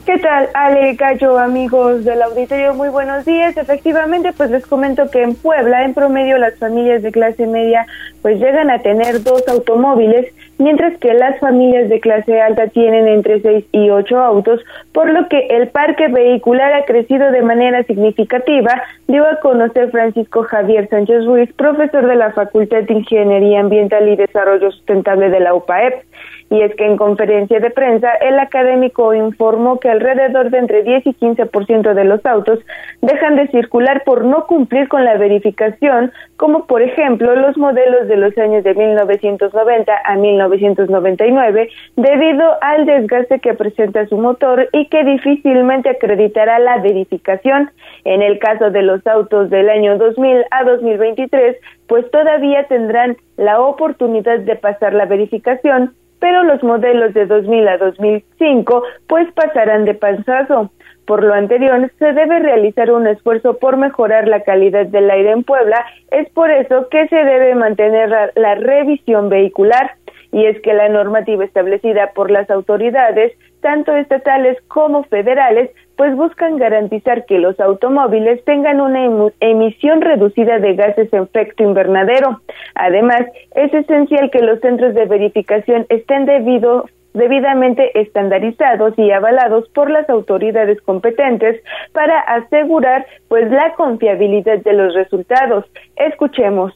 ¿Qué 0.05 0.19
tal, 0.19 0.49
Ale, 0.55 0.95
Gallo, 0.95 1.39
amigos 1.39 2.05
del 2.05 2.23
auditorio? 2.23 2.75
Muy 2.75 2.89
buenos 2.89 3.25
días. 3.25 3.57
Efectivamente, 3.57 4.33
pues 4.33 4.51
les 4.51 4.65
comento 4.65 5.11
que 5.11 5.23
en 5.23 5.35
Puebla, 5.35 5.85
en 5.85 5.95
promedio, 5.95 6.39
las 6.39 6.55
familias 6.59 7.03
de 7.03 7.13
clase 7.13 7.47
media 7.47 7.87
pues 8.23 8.39
llegan 8.41 8.71
a 8.71 8.81
tener 8.81 9.23
dos 9.23 9.43
automóviles, 9.49 10.33
mientras 10.59 10.99
que 10.99 11.15
las 11.15 11.39
familias 11.41 11.89
de 11.89 12.01
clase 12.01 12.41
alta 12.41 12.69
tienen 12.69 13.09
entre 13.09 13.41
seis 13.41 13.65
y 13.73 13.91
ocho 13.91 14.19
autos, 14.21 14.61
por 14.93 15.11
lo 15.11 15.29
que 15.29 15.47
el 15.51 15.69
parque 15.69 16.09
vehicular 16.09 16.73
ha 16.73 16.85
crecido 16.85 17.31
de 17.31 17.43
manera 17.43 17.83
significativa, 17.85 18.83
dio 19.07 19.27
a 19.27 19.41
conocer 19.41 19.91
Francisco 19.91 20.43
Javier 20.45 20.89
Sánchez 20.89 21.25
Ruiz, 21.27 21.53
profesor 21.55 22.07
de 22.07 22.17
la 22.17 22.33
Facultad 22.33 22.83
de 22.83 22.95
Ingeniería 22.95 23.61
Ambiental 23.61 24.09
y 24.09 24.17
Desarrollo 24.17 24.71
Sustentable 24.71 25.31
de 25.31 25.41
la 25.41 25.55
UPAEP. 25.55 26.05
Y 26.49 26.63
es 26.63 26.75
que 26.77 26.87
en 26.87 26.97
conferencia 26.97 27.59
de 27.59 27.71
prensa, 27.71 28.09
el 28.21 28.39
académico 28.39 29.13
informó 29.15 29.81
que 29.81 29.91
alrededor 29.91 30.51
de 30.51 30.59
entre 30.59 30.83
10 30.85 31.07
y 31.07 31.15
15% 31.15 31.93
de 31.93 32.05
los 32.05 32.25
autos 32.25 32.61
dejan 33.03 33.37
de 33.37 33.49
circular 33.49 34.05
por 34.05 34.25
no 34.25 34.47
cumplir 34.47 34.89
con 34.89 35.05
la 35.05 35.17
verificación, 35.17 36.13
como 36.37 36.67
por 36.67 36.83
ejemplo 36.83 37.35
los 37.35 37.57
modelos 37.57 38.07
de 38.07 38.17
los 38.17 38.37
años 38.39 38.63
de 38.63 38.75
1990 38.75 39.93
a 40.05 40.17
1999, 40.17 41.69
debido 41.97 42.45
al 42.61 42.87
desgaste 42.87 43.41
que 43.41 43.55
presenta 43.55 44.07
su 44.07 44.17
motor 44.17 44.69
y 44.73 44.87
que 44.87 45.03
difícilmente 45.03 45.91
acreditará 45.91 46.59
la 46.61 46.79
verificación. 46.79 47.71
En 48.05 48.23
el 48.23 48.39
caso 48.39 48.71
de 48.71 48.83
los 48.83 49.05
autos 49.07 49.51
del 49.51 49.69
año 49.69 49.99
2000 49.99 50.45
a 50.51 50.65
2023, 50.65 51.57
pues 51.89 52.09
todavía 52.11 52.65
tendrán 52.69 53.17
la 53.37 53.61
oportunidad 53.61 54.39
de 54.41 54.57
pasar 54.57 54.95
la 54.95 55.07
verificación, 55.07 55.95
pero 56.21 56.43
los 56.45 56.63
modelos 56.63 57.15
de 57.15 57.27
2000 57.27 57.69
a 57.69 57.79
2005 57.79 58.83
pues 59.07 59.31
pasarán 59.33 59.85
de 59.85 59.95
panzazo. 59.95 60.71
Por 61.07 61.23
lo 61.23 61.35
anterior, 61.35 61.89
se 62.01 62.13
debe 62.13 62.41
realizar 62.41 62.91
un 62.91 63.07
esfuerzo 63.07 63.59
por 63.59 63.77
mejorar 63.77 64.27
la 64.27 64.43
calidad 64.43 64.87
del 64.87 65.09
aire 65.09 65.31
en 65.31 65.45
Puebla, 65.45 65.85
es 66.11 66.29
por 66.31 66.51
eso 66.51 66.89
que 66.89 67.07
se 67.07 67.17
debe 67.17 67.55
mantener 67.55 68.33
la, 68.35 68.55
revisión 68.57 69.29
vehicular 69.29 69.93
y 70.33 70.47
es 70.47 70.61
que 70.63 70.75
la 70.75 70.89
normativa 70.89 71.45
establecida 71.45 72.11
por 72.13 72.33
las 72.33 72.51
autoridades, 72.51 73.33
tanto 73.61 73.95
estatales 73.95 74.59
como 74.67 75.05
federales, 75.05 75.71
pues 75.97 76.15
buscan 76.15 76.57
garantizar 76.59 77.25
que 77.25 77.39
los 77.39 77.59
automóviles 77.59 78.45
tengan 78.45 78.81
una 78.81 79.31
emisión 79.41 80.01
reducida 80.01 80.59
de 80.59 80.75
gases 80.75 81.11
de 81.11 81.19
efecto 81.19 81.63
invernadero. 81.63 82.41
Además, 82.75 83.23
es 83.55 83.73
esencial 83.73 84.31
que 84.31 84.41
los 84.41 84.61
centros 84.61 84.95
de 84.95 85.07
verificación 85.07 85.87
estén 85.89 86.27
debido, 86.27 86.85
debidamente 87.15 87.99
estandarizados 87.99 88.99
y 88.99 89.11
avalados 89.11 89.69
por 89.71 89.91
las 89.91 90.09
autoridades 90.11 90.81
competentes 90.83 91.63
para 91.93 92.21
asegurar 92.21 93.07
pues 93.29 93.51
la 93.51 93.73
confiabilidad 93.75 94.59
de 94.59 94.73
los 94.75 94.95
resultados. 94.95 95.65
Escuchemos 95.97 96.75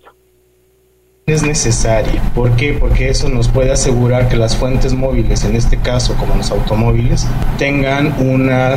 es 1.27 1.43
necesaria. 1.43 2.21
¿Por 2.35 2.53
qué? 2.57 2.73
Porque 2.73 3.09
eso 3.09 3.29
nos 3.29 3.49
puede 3.49 3.71
asegurar 3.73 4.29
que 4.29 4.37
las 4.37 4.57
fuentes 4.57 4.95
móviles, 4.95 5.45
en 5.45 5.55
este 5.55 5.77
caso 5.77 6.15
como 6.15 6.35
los 6.35 6.51
automóviles, 6.51 7.27
tengan 7.59 8.15
una, 8.19 8.77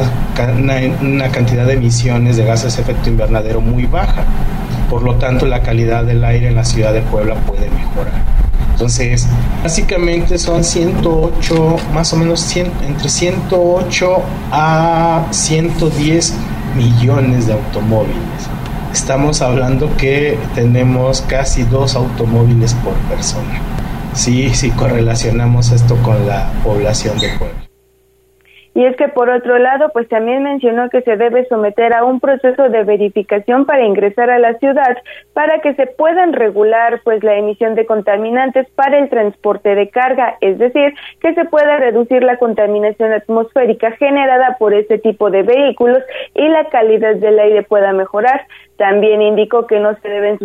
una, 1.02 1.30
cantidad 1.30 1.66
de 1.66 1.74
emisiones 1.74 2.38
de 2.38 2.46
gases 2.46 2.76
de 2.76 2.84
efecto 2.84 3.10
invernadero 3.10 3.62
muy 3.62 3.86
baja. 3.86 4.24
Por 4.90 5.04
lo 5.04 5.16
tanto, 5.16 5.46
la 5.46 5.62
calidad 5.62 6.04
del 6.04 6.24
aire 6.24 6.50
en 6.50 6.56
la 6.56 6.66
ciudad 6.66 6.94
de 6.94 7.02
Puebla 7.02 7.36
puede 7.48 7.70
mejorar. 7.72 8.22
Entonces, 8.72 9.28
básicamente 9.64 10.38
son 10.38 10.64
108, 10.64 11.78
más 11.94 12.14
o 12.14 12.18
menos 12.18 12.56
entre 12.56 13.10
108 13.10 14.22
a 14.52 15.28
110 15.32 16.34
millones 16.76 17.48
de 17.48 17.54
automóviles 17.54 18.50
estamos 18.94 19.42
hablando 19.42 19.90
que 19.98 20.38
tenemos 20.54 21.22
casi 21.24 21.64
dos 21.64 21.96
automóviles 21.96 22.76
por 22.76 22.94
persona. 23.10 23.60
Sí, 24.14 24.50
sí 24.50 24.70
correlacionamos 24.72 25.72
esto 25.72 25.98
con 26.04 26.28
la 26.28 26.52
población 26.64 27.18
de 27.18 27.30
Puebla. 27.40 27.64
Y 28.76 28.86
es 28.86 28.96
que 28.96 29.08
por 29.08 29.30
otro 29.30 29.60
lado, 29.60 29.90
pues 29.94 30.10
también 30.10 30.42
mencionó 30.42 30.90
que 30.90 31.02
se 31.02 31.16
debe 31.16 31.46
someter 31.48 31.94
a 31.94 32.04
un 32.04 32.20
proceso 32.20 32.70
de 32.70 32.84
verificación 32.84 33.66
para 33.66 33.86
ingresar 33.86 34.32
a 34.32 34.40
la 34.40 34.56
ciudad 34.56 34.98
para 35.34 35.60
que 35.62 35.76
se 35.76 35.86
puedan 35.86 36.34
regular 36.34 37.02
pues 37.04 37.24
la 37.24 37.36
emisión 37.36 37.76
de 37.76 37.86
contaminantes 37.86 38.68
para 38.72 38.98
el 38.98 39.10
transporte 39.10 39.76
de 39.76 39.90
carga, 39.90 40.38
es 40.42 40.58
decir, 40.58 40.96
que 41.22 41.36
se 41.36 41.46
pueda 41.46 41.78
reducir 41.78 42.24
la 42.24 42.38
contaminación 42.38 43.14
atmosférica 43.14 43.92
generada 43.92 44.58
por 44.58 44.74
este 44.74 44.98
tipo 44.98 45.30
de 45.30 45.44
vehículos 45.44 46.00
y 46.34 46.48
la 46.48 46.66
calidad 46.70 47.16
del 47.16 47.40
aire 47.40 47.62
pueda 47.62 47.94
mejorar. 47.94 48.48
También 48.78 49.22
indicó 49.22 49.68
que 49.68 49.80
no 49.80 49.96
se 50.02 50.10
deben 50.10 50.40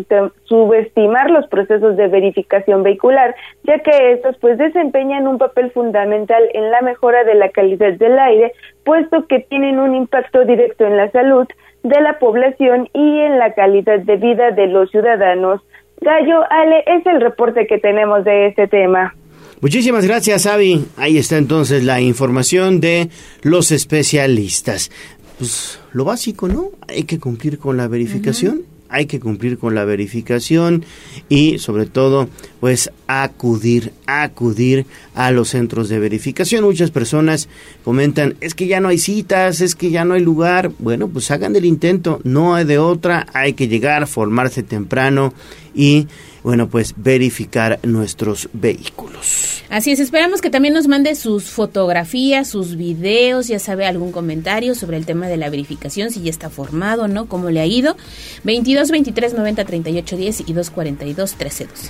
subestimar 0.45 1.31
los 1.31 1.47
procesos 1.49 1.97
de 1.97 2.09
verificación 2.09 2.83
vehicular, 2.83 3.35
ya 3.65 3.79
que 3.79 4.13
estos 4.13 4.37
pues 4.39 4.59
desempeñan 4.59 5.27
un 5.27 5.39
papel 5.39 5.71
fundamental 5.71 6.43
en 6.53 6.71
la 6.71 6.83
mejora 6.83 7.25
de 7.25 7.35
la 7.35 7.49
calidad 7.49 7.95
del 7.95 8.19
aire, 8.19 8.53
puesto 8.85 9.27
que 9.27 9.41
tienen 9.41 9.79
un 9.79 9.95
impacto 9.95 10.45
directo 10.45 10.87
en 10.87 10.97
la 10.97 11.11
salud 11.11 11.47
de 11.83 12.01
la 12.01 12.19
población 12.19 12.89
y 12.93 13.21
en 13.21 13.39
la 13.39 13.55
calidad 13.55 14.01
de 14.01 14.17
vida 14.17 14.51
de 14.51 14.67
los 14.67 14.91
ciudadanos. 14.91 15.63
Gallo, 16.01 16.43
Ale, 16.51 16.85
es 16.87 17.07
el 17.07 17.21
reporte 17.21 17.67
que 17.67 17.79
tenemos 17.79 18.25
de 18.25 18.49
este 18.49 18.69
tema. 18.69 19.15
Muchísimas 19.61 20.07
gracias, 20.07 20.47
Avi. 20.47 20.85
Ahí 20.97 21.19
está 21.19 21.37
entonces 21.37 21.83
la 21.83 22.01
información 22.01 22.81
de 22.81 23.09
los 23.43 23.73
especialistas 23.73 24.91
pues 25.39 25.81
lo 25.99 26.05
básico, 26.05 26.49
¿no? 26.49 26.71
Hay 26.87 27.03
que 27.03 27.19
cumplir 27.19 27.59
con 27.59 27.77
la 27.77 27.89
verificación. 27.89 28.63
hay 28.91 29.07
que 29.07 29.21
cumplir 29.21 29.59
con 29.59 29.75
la 29.75 29.85
verificación 29.85 30.85
y 31.29 31.59
sobre 31.59 31.85
todo 31.85 32.29
pues 32.61 32.91
acudir, 33.07 33.93
acudir 34.07 34.87
a 35.15 35.31
los 35.31 35.51
centros 35.51 35.89
de 35.89 35.99
verificación. 35.99 36.65
Muchas 36.65 36.91
personas 36.91 37.49
comentan, 37.85 38.37
es 38.41 38.55
que 38.55 38.67
ya 38.67 38.81
no 38.81 38.89
hay 38.89 38.99
citas, 38.99 39.61
es 39.61 39.75
que 39.75 39.91
ya 39.91 40.05
no 40.05 40.15
hay 40.15 40.23
lugar. 40.23 40.73
Bueno, 40.79 41.09
pues 41.09 41.31
hagan 41.31 41.55
el 41.55 41.67
intento, 41.67 42.21
no 42.25 42.55
hay 42.55 42.65
de 42.65 42.79
otra, 42.79 43.27
hay 43.35 43.53
que 43.53 43.69
llegar, 43.69 44.07
formarse 44.07 44.63
temprano 44.63 45.35
y 45.75 46.07
bueno, 46.49 46.71
pues 46.71 46.95
verificar 46.97 47.79
nuestros 47.83 48.49
vehículos. 48.55 49.63
Así 49.69 49.91
es, 49.91 50.01
esperamos 50.01 50.41
que 50.41 50.49
también 50.49 50.73
nos 50.73 50.89
mande 50.89 51.15
sus 51.15 51.51
fotografías, 51.51 52.49
sus 52.49 52.79
videos, 52.79 53.49
ya 53.49 53.59
sabe 53.59 53.85
algún 53.85 54.13
comentario 54.13 54.75
sobre 54.75 54.97
el 54.97 55.05
tema 55.05 55.29
de 55.29 55.37
la 55.37 55.51
verificación, 55.51 56.11
si 56.11 56.23
ya 56.23 56.31
está 56.31 56.49
formado, 56.49 57.07
¿no? 57.07 57.27
¿Cómo 57.27 57.51
le 57.51 57.61
ha 57.61 57.67
ido? 57.67 57.99
22 58.45 58.91
23 58.91 59.35
90 59.35 59.65
38 59.67 60.17
10 60.17 60.41
y 60.41 60.53
242 60.55 61.35
13 61.35 61.67
12. 61.67 61.89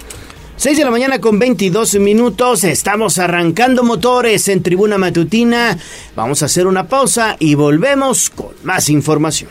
6 0.57 0.77
de 0.77 0.85
la 0.85 0.91
mañana 0.91 1.21
con 1.21 1.39
22 1.39 1.95
minutos, 2.01 2.65
estamos 2.65 3.19
arrancando 3.19 3.85
motores 3.85 4.49
en 4.49 4.65
tribuna 4.65 4.99
matutina. 4.99 5.79
Vamos 6.17 6.43
a 6.43 6.47
hacer 6.47 6.67
una 6.67 6.89
pausa 6.89 7.37
y 7.39 7.55
volvemos 7.55 8.29
con 8.29 8.49
más 8.65 8.89
información. 8.89 9.51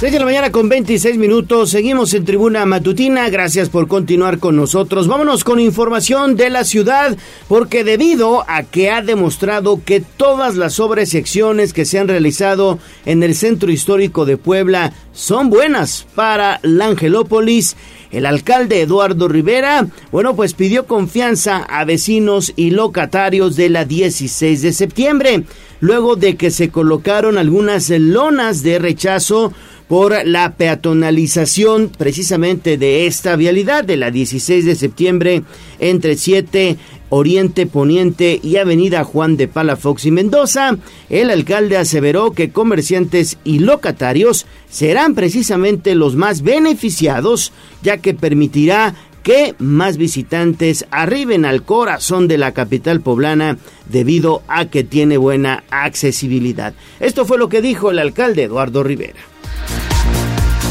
6 0.00 0.12
de 0.12 0.18
la 0.18 0.24
mañana 0.24 0.50
con 0.50 0.68
26 0.68 1.18
minutos. 1.18 1.70
Seguimos 1.70 2.12
en 2.14 2.24
Tribuna 2.24 2.66
Matutina. 2.66 3.30
Gracias 3.30 3.68
por 3.68 3.86
continuar 3.86 4.40
con 4.40 4.56
nosotros. 4.56 5.06
Vámonos 5.06 5.44
con 5.44 5.60
información 5.60 6.34
de 6.34 6.50
la 6.50 6.64
ciudad, 6.64 7.16
porque 7.46 7.84
debido 7.84 8.44
a 8.48 8.64
que 8.64 8.90
ha 8.90 9.02
demostrado 9.02 9.80
que 9.84 10.00
todas 10.00 10.56
las 10.56 10.80
obras 10.80 11.14
y 11.14 11.18
acciones 11.18 11.72
que 11.72 11.84
se 11.84 12.00
han 12.00 12.08
realizado 12.08 12.80
en 13.06 13.22
el 13.22 13.36
centro 13.36 13.70
histórico 13.70 14.24
de 14.24 14.36
Puebla 14.36 14.92
son 15.12 15.48
buenas 15.48 16.06
para 16.16 16.58
la 16.62 16.86
Angelópolis, 16.86 17.76
el 18.10 18.26
alcalde 18.26 18.80
Eduardo 18.80 19.28
Rivera, 19.28 19.86
bueno, 20.10 20.34
pues 20.34 20.54
pidió 20.54 20.86
confianza 20.86 21.58
a 21.58 21.84
vecinos 21.84 22.52
y 22.56 22.70
locatarios 22.70 23.54
de 23.54 23.68
la 23.70 23.84
16 23.84 24.60
de 24.60 24.72
septiembre, 24.72 25.44
luego 25.80 26.16
de 26.16 26.36
que 26.36 26.50
se 26.50 26.70
colocaron 26.70 27.38
algunas 27.38 27.90
lonas 27.90 28.62
de 28.62 28.78
rechazo 28.80 29.52
por 29.88 30.26
la 30.26 30.54
peatonalización 30.54 31.90
precisamente 31.96 32.78
de 32.78 33.06
esta 33.06 33.36
vialidad 33.36 33.84
de 33.84 33.96
la 33.96 34.10
16 34.10 34.64
de 34.64 34.74
septiembre 34.74 35.42
entre 35.78 36.16
7 36.16 36.76
Oriente 37.10 37.66
Poniente 37.66 38.40
y 38.42 38.56
Avenida 38.56 39.04
Juan 39.04 39.36
de 39.36 39.46
Palafox 39.46 40.06
y 40.06 40.10
Mendoza, 40.10 40.78
el 41.10 41.30
alcalde 41.30 41.76
aseveró 41.76 42.32
que 42.32 42.50
comerciantes 42.50 43.38
y 43.44 43.60
locatarios 43.60 44.46
serán 44.68 45.14
precisamente 45.14 45.94
los 45.94 46.16
más 46.16 46.42
beneficiados, 46.42 47.52
ya 47.82 47.98
que 47.98 48.14
permitirá 48.14 48.94
que 49.22 49.54
más 49.58 49.96
visitantes 49.96 50.86
arriben 50.90 51.44
al 51.44 51.62
corazón 51.62 52.26
de 52.26 52.36
la 52.36 52.52
capital 52.52 53.00
poblana 53.00 53.58
debido 53.88 54.42
a 54.48 54.66
que 54.66 54.84
tiene 54.84 55.16
buena 55.16 55.64
accesibilidad. 55.70 56.74
Esto 57.00 57.24
fue 57.24 57.38
lo 57.38 57.48
que 57.48 57.62
dijo 57.62 57.90
el 57.90 58.00
alcalde 58.00 58.42
Eduardo 58.42 58.82
Rivera. 58.82 59.33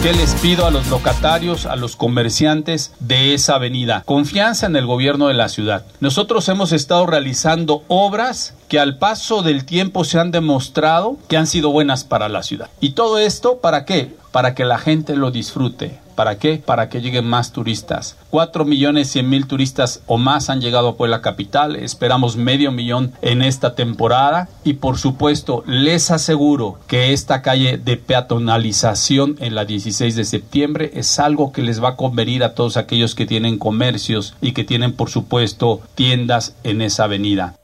¿Qué 0.03 0.11
les 0.11 0.35
pido 0.41 0.65
a 0.65 0.69
los 0.69 0.89
locatarios, 0.89 1.65
a 1.65 1.77
los 1.77 1.95
comerciantes 1.95 2.91
de 2.99 3.33
esa 3.33 3.55
avenida? 3.55 4.03
Confianza 4.05 4.65
en 4.65 4.75
el 4.75 4.85
gobierno 4.85 5.29
de 5.29 5.33
la 5.33 5.47
ciudad. 5.47 5.85
Nosotros 6.01 6.49
hemos 6.49 6.73
estado 6.73 7.05
realizando 7.05 7.85
obras 7.87 8.53
que 8.67 8.79
al 8.79 8.97
paso 8.97 9.43
del 9.43 9.63
tiempo 9.63 10.03
se 10.03 10.19
han 10.19 10.31
demostrado 10.31 11.15
que 11.29 11.37
han 11.37 11.47
sido 11.47 11.71
buenas 11.71 12.03
para 12.03 12.27
la 12.27 12.43
ciudad. 12.43 12.69
¿Y 12.81 12.89
todo 12.89 13.17
esto 13.17 13.59
para 13.59 13.85
qué? 13.85 14.13
Para 14.33 14.55
que 14.55 14.65
la 14.65 14.77
gente 14.77 15.15
lo 15.15 15.31
disfrute. 15.31 16.02
¿Para 16.15 16.37
qué? 16.37 16.61
Para 16.63 16.89
que 16.89 17.01
lleguen 17.01 17.25
más 17.25 17.51
turistas. 17.51 18.17
Cuatro 18.29 18.65
millones 18.65 19.11
cien 19.11 19.29
mil 19.29 19.47
turistas 19.47 20.01
o 20.05 20.17
más 20.17 20.49
han 20.49 20.61
llegado 20.61 20.89
a 20.89 20.95
Puebla 20.97 21.21
Capital. 21.21 21.75
Esperamos 21.75 22.37
medio 22.37 22.71
millón 22.71 23.13
en 23.21 23.41
esta 23.41 23.75
temporada. 23.75 24.49
Y 24.63 24.73
por 24.73 24.97
supuesto, 24.97 25.63
les 25.65 26.11
aseguro 26.11 26.79
que 26.87 27.13
esta 27.13 27.41
calle 27.41 27.77
de 27.77 27.97
peatonalización 27.97 29.37
en 29.39 29.55
la 29.55 29.65
16 29.65 30.15
de 30.15 30.25
septiembre 30.25 30.91
es 30.93 31.19
algo 31.19 31.51
que 31.51 31.61
les 31.61 31.83
va 31.83 31.89
a 31.89 31.95
convenir 31.95 32.43
a 32.43 32.53
todos 32.53 32.77
aquellos 32.77 33.15
que 33.15 33.25
tienen 33.25 33.57
comercios 33.57 34.35
y 34.41 34.53
que 34.53 34.63
tienen, 34.63 34.93
por 34.93 35.09
supuesto, 35.09 35.81
tiendas 35.95 36.55
en 36.63 36.81
esa 36.81 37.05
avenida. 37.05 37.55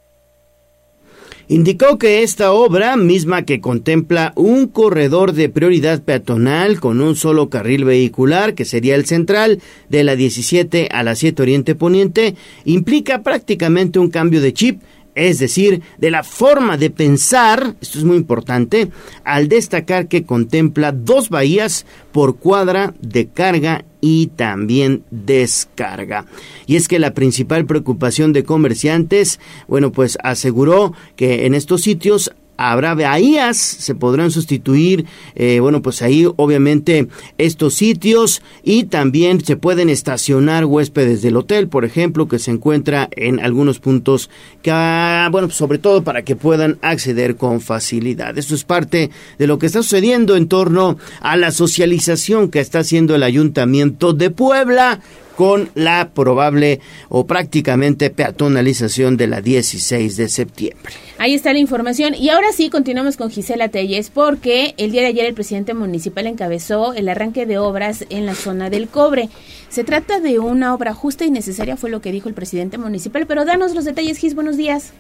Indicó 1.52 1.98
que 1.98 2.22
esta 2.22 2.52
obra, 2.52 2.96
misma 2.96 3.42
que 3.42 3.60
contempla 3.60 4.34
un 4.36 4.68
corredor 4.68 5.34
de 5.34 5.50
prioridad 5.50 6.04
peatonal 6.04 6.80
con 6.80 7.02
un 7.02 7.16
solo 7.16 7.50
carril 7.50 7.86
vehicular, 7.86 8.54
que 8.54 8.66
sería 8.66 8.94
el 8.94 9.08
central, 9.08 9.60
de 9.90 10.04
la 10.04 10.16
17 10.16 10.90
a 10.92 11.02
la 11.02 11.16
7 11.16 11.42
Oriente 11.42 11.74
Poniente, 11.74 12.36
implica 12.66 13.24
prácticamente 13.24 13.98
un 13.98 14.12
cambio 14.12 14.42
de 14.42 14.54
chip 14.54 14.84
es 15.16 15.40
decir, 15.40 15.82
de 15.98 16.12
la 16.12 16.24
forma 16.24 16.78
de 16.78 16.90
pensar, 16.90 17.76
esto 17.82 17.98
es 17.98 18.04
muy 18.04 18.18
importante, 18.18 18.90
al 19.24 19.50
destacar 19.50 20.08
que 20.08 20.24
contempla 20.24 20.92
dos 20.92 21.30
bahías 21.30 21.86
por 22.12 22.38
cuadra 22.38 22.94
de 23.02 23.28
carga 23.28 23.86
y 24.02 24.28
también 24.28 25.04
descarga. 25.12 26.26
Y 26.68 26.76
es 26.76 26.88
que 26.88 27.00
la 27.00 27.14
principal 27.14 27.66
preocupación 27.66 28.34
de 28.34 28.44
comerciantes, 28.44 29.40
bueno, 29.68 29.92
pues 29.92 30.18
aseguró 30.24 30.94
que 31.16 31.46
en 31.46 31.54
estos 31.54 31.82
sitios 31.82 32.32
habrá 32.60 32.94
bahías, 32.94 33.58
se 33.58 33.96
podrán 33.96 34.32
sustituir, 34.32 35.06
eh, 35.36 35.62
bueno, 35.62 35.82
pues 35.82 36.02
ahí 36.02 36.28
obviamente 36.36 37.08
estos 37.38 37.76
sitios 37.76 38.42
y 38.64 38.84
también 38.84 39.44
se 39.44 39.56
pueden 39.56 39.90
estacionar 39.90 40.66
huéspedes 40.66 41.22
del 41.22 41.38
hotel, 41.38 41.70
por 41.70 41.86
ejemplo, 41.86 42.28
que 42.28 42.38
se 42.38 42.52
encuentra 42.52 43.08
en 43.12 43.40
algunos 43.40 43.80
puntos 43.80 44.30
ah, 44.68 45.30
bueno, 45.32 45.48
pues 45.48 45.58
sobre 45.58 45.78
todo 45.78 46.04
para 46.04 46.24
que 46.24 46.36
puedan 46.36 46.78
acceder 46.82 47.38
con 47.38 47.62
facilidad. 47.62 48.38
Esto 48.38 48.56
es 48.56 48.66
parte 48.66 49.10
de 49.38 49.48
lo 49.48 49.58
que 49.58 49.68
está 49.68 49.82
sucediendo 49.82 50.36
en 50.36 50.50
torno 50.50 50.98
a 51.22 51.38
la 51.38 51.52
socialización 51.52 52.52
que 52.52 52.60
está 52.60 52.80
haciendo 52.80 53.16
el 53.16 53.24
Ayuntamiento 53.24 54.12
de 54.12 54.32
Puebla 54.32 55.00
con 55.40 55.70
la 55.74 56.10
probable 56.14 56.82
o 57.08 57.26
prácticamente 57.26 58.10
peatonalización 58.10 59.16
de 59.16 59.28
la 59.28 59.40
16 59.40 60.18
de 60.18 60.28
septiembre. 60.28 60.92
Ahí 61.18 61.34
está 61.34 61.54
la 61.54 61.60
información. 61.60 62.14
Y 62.14 62.28
ahora 62.28 62.52
sí, 62.52 62.70
continuamos 62.70 63.16
con 63.16 63.30
Gisela 63.30 63.70
Telles, 63.70 64.10
porque 64.10 64.74
el 64.76 64.92
día 64.92 65.00
de 65.00 65.08
ayer 65.08 65.26
el 65.26 65.34
presidente 65.34 65.74
municipal 65.74 66.28
encabezó 66.28 66.94
el 66.94 67.08
arranque 67.08 67.46
de 67.46 67.58
obras 67.58 68.04
en 68.10 68.26
la 68.26 68.36
zona 68.36 68.70
del 68.70 68.90
cobre. 68.90 69.30
Se 69.70 69.86
trata 69.86 70.20
de 70.20 70.40
una 70.40 70.74
obra 70.74 70.94
justa 70.94 71.24
y 71.24 71.32
necesaria, 71.32 71.78
fue 71.78 71.90
lo 71.90 72.02
que 72.02 72.12
dijo 72.12 72.28
el 72.28 72.36
presidente 72.36 72.78
municipal, 72.78 73.26
pero 73.26 73.46
danos 73.46 73.74
los 73.74 73.86
detalles, 73.86 74.18
Gis, 74.18 74.36
buenos 74.36 74.58
días. 74.58 74.92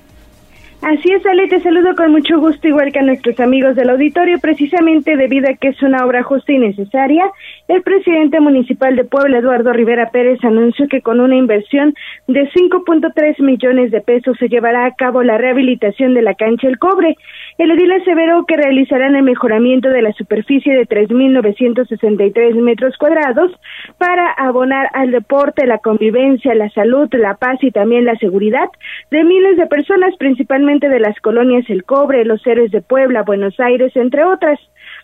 Así 0.81 1.11
es, 1.11 1.25
Ale, 1.25 1.49
te 1.49 1.59
saludo 1.59 1.93
con 1.93 2.13
mucho 2.13 2.39
gusto, 2.39 2.65
igual 2.65 2.93
que 2.93 2.99
a 2.99 3.03
nuestros 3.03 3.37
amigos 3.41 3.75
del 3.75 3.89
auditorio, 3.89 4.39
precisamente 4.39 5.17
debido 5.17 5.49
a 5.49 5.53
que 5.53 5.67
es 5.69 5.83
una 5.83 6.05
obra 6.05 6.23
justa 6.23 6.53
y 6.53 6.57
necesaria. 6.57 7.29
El 7.67 7.81
presidente 7.81 8.39
municipal 8.39 8.95
de 8.95 9.03
Puebla, 9.03 9.39
Eduardo 9.39 9.73
Rivera 9.73 10.09
Pérez, 10.09 10.39
anunció 10.41 10.87
que 10.87 11.01
con 11.01 11.19
una 11.19 11.35
inversión 11.35 11.93
de 12.27 12.49
5.3 12.49 13.43
millones 13.43 13.91
de 13.91 13.99
pesos 13.99 14.37
se 14.39 14.47
llevará 14.47 14.85
a 14.85 14.95
cabo 14.95 15.21
la 15.21 15.37
rehabilitación 15.37 16.13
de 16.13 16.21
la 16.21 16.35
cancha 16.35 16.69
El 16.69 16.79
Cobre. 16.79 17.17
El 17.59 17.71
edil 17.71 17.91
aseveró 17.91 18.45
que 18.45 18.55
realizarán 18.55 19.17
el 19.17 19.23
mejoramiento 19.23 19.89
de 19.89 20.01
la 20.01 20.13
superficie 20.13 20.73
de 20.73 20.87
3.963 20.87 22.55
metros 22.55 22.95
cuadrados 22.97 23.51
para 23.97 24.31
abonar 24.31 24.87
al 24.93 25.11
deporte, 25.11 25.67
la 25.67 25.79
convivencia, 25.79 26.55
la 26.55 26.69
salud, 26.69 27.09
la 27.11 27.35
paz 27.35 27.61
y 27.61 27.71
también 27.71 28.05
la 28.05 28.15
seguridad 28.15 28.69
de 29.11 29.25
miles 29.25 29.57
de 29.57 29.67
personas, 29.67 30.15
principalmente 30.15 30.87
de 30.87 31.01
las 31.01 31.19
colonias 31.19 31.69
El 31.69 31.83
Cobre, 31.83 32.23
Los 32.23 32.47
Héroes 32.47 32.71
de 32.71 32.81
Puebla, 32.81 33.23
Buenos 33.23 33.59
Aires, 33.59 33.93
entre 33.97 34.23
otras. 34.23 34.57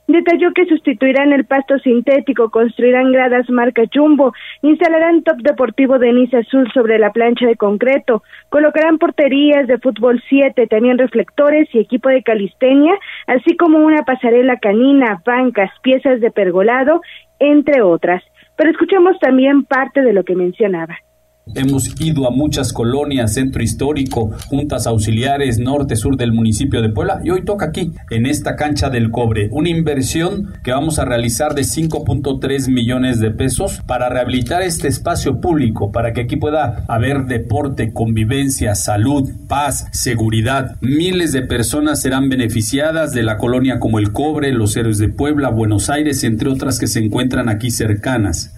Detalló 0.07 0.51
que 0.53 0.65
sustituirán 0.65 1.33
el 1.33 1.45
pasto 1.45 1.79
sintético, 1.79 2.51
construirán 2.51 3.11
gradas 3.11 3.49
marca 3.49 3.83
Jumbo, 3.91 4.33
instalarán 4.61 5.23
top 5.23 5.37
deportivo 5.37 5.97
de 5.97 6.13
Nice 6.13 6.37
Azul 6.37 6.71
sobre 6.73 6.99
la 6.99 7.11
plancha 7.11 7.47
de 7.47 7.55
concreto, 7.55 8.21
colocarán 8.49 8.99
porterías 8.99 9.65
de 9.65 9.79
fútbol 9.79 10.21
7, 10.29 10.67
también 10.67 10.99
reflectores 10.99 11.67
y 11.73 11.79
equipo 11.79 12.09
de 12.09 12.21
calistenia, 12.21 12.93
así 13.25 13.57
como 13.57 13.79
una 13.79 14.03
pasarela 14.03 14.57
canina, 14.57 15.23
bancas, 15.25 15.71
piezas 15.81 16.21
de 16.21 16.29
pergolado, 16.29 17.01
entre 17.39 17.81
otras. 17.81 18.23
Pero 18.57 18.69
escuchemos 18.69 19.17
también 19.19 19.63
parte 19.63 20.01
de 20.01 20.13
lo 20.13 20.23
que 20.23 20.35
mencionaba. 20.35 20.97
Hemos 21.53 22.01
ido 22.01 22.27
a 22.27 22.31
muchas 22.31 22.73
colonias, 22.73 23.35
centro 23.35 23.61
histórico, 23.61 24.31
juntas 24.47 24.87
auxiliares, 24.87 25.59
norte, 25.59 25.95
sur 25.95 26.17
del 26.17 26.33
municipio 26.33 26.81
de 26.81 26.89
Puebla 26.89 27.21
y 27.23 27.29
hoy 27.29 27.45
toca 27.45 27.67
aquí, 27.67 27.93
en 28.09 28.25
esta 28.25 28.55
cancha 28.55 28.89
del 28.89 29.11
cobre, 29.11 29.49
una 29.51 29.69
inversión 29.69 30.53
que 30.63 30.71
vamos 30.71 30.97
a 30.97 31.05
realizar 31.05 31.53
de 31.53 31.61
5.3 31.61 32.69
millones 32.69 33.19
de 33.19 33.29
pesos 33.29 33.79
para 33.85 34.09
rehabilitar 34.09 34.63
este 34.63 34.87
espacio 34.87 35.39
público, 35.39 35.91
para 35.91 36.13
que 36.13 36.21
aquí 36.21 36.35
pueda 36.35 36.83
haber 36.87 37.25
deporte, 37.25 37.93
convivencia, 37.93 38.73
salud, 38.73 39.29
paz, 39.47 39.87
seguridad. 39.91 40.77
Miles 40.81 41.31
de 41.31 41.43
personas 41.43 42.01
serán 42.01 42.27
beneficiadas 42.27 43.11
de 43.11 43.21
la 43.21 43.37
colonia 43.37 43.79
como 43.79 43.99
el 43.99 44.11
cobre, 44.11 44.51
los 44.51 44.75
héroes 44.75 44.97
de 44.97 45.09
Puebla, 45.09 45.49
Buenos 45.49 45.91
Aires, 45.91 46.23
entre 46.23 46.49
otras 46.49 46.79
que 46.79 46.87
se 46.87 46.99
encuentran 46.99 47.49
aquí 47.49 47.69
cercanas. 47.69 48.51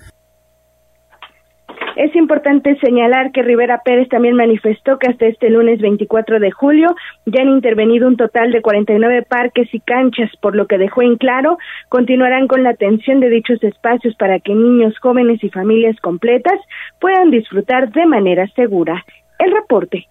Es 1.97 2.15
importante 2.15 2.77
señalar 2.79 3.31
que 3.31 3.41
Rivera 3.41 3.81
Pérez 3.83 4.07
también 4.07 4.35
manifestó 4.35 4.99
que 4.99 5.09
hasta 5.09 5.25
este 5.25 5.49
lunes 5.49 5.81
24 5.81 6.39
de 6.39 6.51
julio 6.51 6.95
ya 7.25 7.41
han 7.41 7.49
intervenido 7.49 8.07
un 8.07 8.17
total 8.17 8.51
de 8.51 8.61
49 8.61 9.23
parques 9.23 9.67
y 9.73 9.79
canchas, 9.79 10.29
por 10.39 10.55
lo 10.55 10.67
que 10.67 10.77
dejó 10.77 11.01
en 11.01 11.17
claro 11.17 11.57
continuarán 11.89 12.47
con 12.47 12.61
la 12.61 12.69
atención 12.69 13.19
de 13.19 13.31
dichos 13.31 13.63
espacios 13.63 14.13
para 14.15 14.39
que 14.39 14.53
niños, 14.53 14.93
jóvenes 15.01 15.43
y 15.43 15.49
familias 15.49 15.99
completas 15.99 16.59
puedan 17.01 17.31
disfrutar 17.31 17.91
de 17.91 18.05
manera 18.05 18.47
segura. 18.55 19.03
El 19.39 19.51
reporte. 19.51 20.07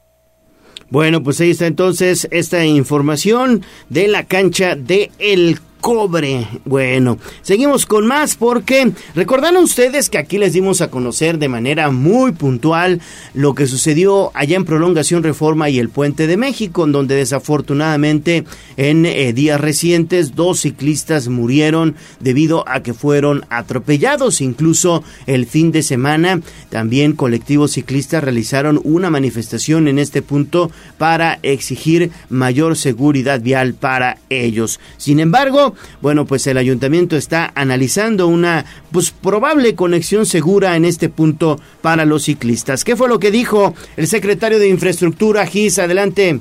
Bueno, 0.90 1.22
pues 1.22 1.40
ahí 1.40 1.50
está 1.50 1.68
entonces 1.68 2.26
esta 2.32 2.64
información 2.64 3.62
de 3.90 4.08
la 4.08 4.24
cancha 4.24 4.74
de 4.74 5.12
El 5.20 5.58
cobre. 5.86 6.48
Bueno, 6.64 7.16
seguimos 7.42 7.86
con 7.86 8.08
más 8.08 8.34
porque 8.34 8.90
recordaron 9.14 9.62
ustedes 9.62 10.10
que 10.10 10.18
aquí 10.18 10.36
les 10.36 10.52
dimos 10.52 10.80
a 10.80 10.90
conocer 10.90 11.38
de 11.38 11.48
manera 11.48 11.92
muy 11.92 12.32
puntual 12.32 13.00
lo 13.34 13.54
que 13.54 13.68
sucedió 13.68 14.32
allá 14.34 14.56
en 14.56 14.64
Prolongación 14.64 15.22
Reforma 15.22 15.70
y 15.70 15.78
el 15.78 15.88
Puente 15.88 16.26
de 16.26 16.36
México, 16.36 16.82
en 16.82 16.90
donde 16.90 17.14
desafortunadamente 17.14 18.42
en 18.76 19.06
eh, 19.06 19.32
días 19.32 19.60
recientes 19.60 20.34
dos 20.34 20.58
ciclistas 20.58 21.28
murieron 21.28 21.94
debido 22.18 22.68
a 22.68 22.82
que 22.82 22.92
fueron 22.92 23.44
atropellados. 23.48 24.40
Incluso 24.40 25.04
el 25.28 25.46
fin 25.46 25.70
de 25.70 25.84
semana 25.84 26.40
también 26.68 27.12
colectivos 27.12 27.70
ciclistas 27.70 28.24
realizaron 28.24 28.80
una 28.82 29.08
manifestación 29.08 29.86
en 29.86 30.00
este 30.00 30.20
punto 30.20 30.68
para 30.98 31.38
exigir 31.44 32.10
mayor 32.28 32.76
seguridad 32.76 33.40
vial 33.40 33.74
para 33.74 34.18
ellos. 34.30 34.80
Sin 34.96 35.20
embargo, 35.20 35.75
bueno, 36.00 36.26
pues 36.26 36.46
el 36.46 36.58
ayuntamiento 36.58 37.16
está 37.16 37.52
analizando 37.54 38.26
una 38.26 38.64
pues 38.92 39.10
probable 39.10 39.74
conexión 39.74 40.26
segura 40.26 40.76
en 40.76 40.84
este 40.84 41.08
punto 41.08 41.60
para 41.82 42.04
los 42.04 42.24
ciclistas. 42.24 42.84
¿Qué 42.84 42.96
fue 42.96 43.08
lo 43.08 43.18
que 43.18 43.30
dijo 43.30 43.74
el 43.96 44.06
secretario 44.06 44.58
de 44.58 44.68
Infraestructura, 44.68 45.46
Gis? 45.46 45.78
Adelante. 45.78 46.40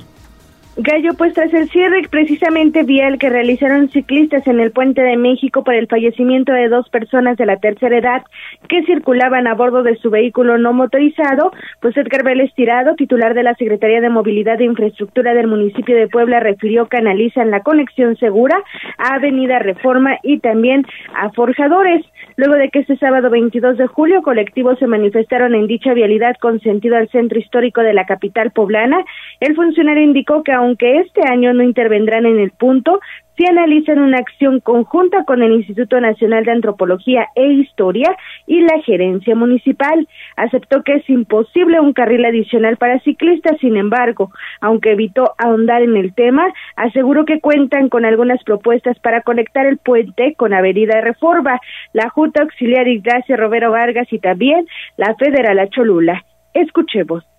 Gallo, 0.77 1.13
pues 1.17 1.33
tras 1.33 1.53
el 1.53 1.69
cierre 1.69 2.01
precisamente 2.09 2.83
vial 2.83 3.17
que 3.17 3.29
realizaron 3.29 3.89
ciclistas 3.91 4.45
en 4.45 4.59
el 4.59 4.71
Puente 4.71 5.01
de 5.01 5.15
México 5.15 5.63
por 5.63 5.73
el 5.73 5.87
fallecimiento 5.87 6.51
de 6.51 6.67
dos 6.67 6.89
personas 6.89 7.37
de 7.37 7.45
la 7.45 7.55
tercera 7.55 7.97
edad 7.97 8.23
que 8.67 8.83
circulaban 8.83 9.47
a 9.47 9.53
bordo 9.53 9.83
de 9.83 9.95
su 9.95 10.09
vehículo 10.09 10.57
no 10.57 10.73
motorizado, 10.73 11.53
pues 11.79 11.95
Edgar 11.95 12.25
Vélez 12.25 12.53
Tirado, 12.55 12.95
titular 12.95 13.33
de 13.35 13.43
la 13.43 13.55
Secretaría 13.55 14.01
de 14.01 14.09
Movilidad 14.09 14.59
e 14.59 14.65
Infraestructura 14.65 15.33
del 15.33 15.47
municipio 15.47 15.95
de 15.95 16.09
Puebla, 16.09 16.41
refirió 16.41 16.87
que 16.87 16.97
analizan 16.97 17.51
la 17.51 17.61
conexión 17.61 18.17
segura 18.17 18.61
a 18.97 19.15
Avenida 19.15 19.59
Reforma 19.59 20.17
y 20.23 20.39
también 20.39 20.85
a 21.15 21.29
Forjadores. 21.29 22.05
Luego 22.37 22.55
de 22.55 22.69
que 22.69 22.79
este 22.79 22.97
sábado 22.97 23.29
22 23.29 23.77
de 23.77 23.87
julio 23.87 24.21
colectivos 24.21 24.77
se 24.79 24.87
manifestaron 24.87 25.55
en 25.55 25.67
dicha 25.67 25.93
vialidad 25.93 26.35
con 26.41 26.59
sentido 26.59 26.97
al 26.97 27.09
centro 27.09 27.39
histórico 27.39 27.81
de 27.81 27.93
la 27.93 28.05
capital 28.05 28.51
poblana, 28.51 29.05
el 29.39 29.55
funcionario 29.55 30.03
indicó 30.03 30.43
que 30.43 30.51
aunque 30.51 30.99
este 30.99 31.21
año 31.29 31.53
no 31.53 31.63
intervendrán 31.63 32.25
en 32.25 32.39
el 32.39 32.51
punto, 32.51 32.99
si 33.37 33.45
analizan 33.45 33.99
una 33.99 34.17
acción 34.17 34.59
conjunta 34.59 35.23
con 35.25 35.43
el 35.43 35.51
Instituto 35.53 35.99
Nacional 35.99 36.45
de 36.45 36.51
Antropología 36.51 37.27
e 37.35 37.45
Historia 37.53 38.15
y 38.47 38.61
la 38.61 38.81
gerencia 38.81 39.35
municipal. 39.35 40.07
Aceptó 40.37 40.83
que 40.83 40.93
es 40.93 41.09
imposible 41.09 41.79
un 41.79 41.93
carril 41.93 42.25
adicional 42.25 42.77
para 42.77 42.99
ciclistas, 42.99 43.59
sin 43.59 43.77
embargo, 43.77 44.31
aunque 44.61 44.91
evitó 44.91 45.33
ahondar 45.37 45.81
en 45.81 45.97
el 45.97 46.13
tema, 46.13 46.45
aseguró 46.75 47.25
que 47.25 47.39
cuentan 47.39 47.89
con 47.89 48.05
algunas 48.05 48.43
propuestas 48.43 48.97
para 48.99 49.21
conectar 49.21 49.65
el 49.65 49.77
puente 49.77 50.35
con 50.35 50.53
Avenida 50.53 51.01
Reforma, 51.01 51.59
la 51.93 52.09
Junta 52.09 52.43
Auxiliar 52.43 52.87
Ignacio 52.87 53.37
Romero 53.37 53.71
Vargas 53.71 54.07
y 54.11 54.19
también 54.19 54.65
la 54.97 55.15
Federal 55.15 55.69
Cholula. 55.69 56.23
Escuchemos. 56.53 57.34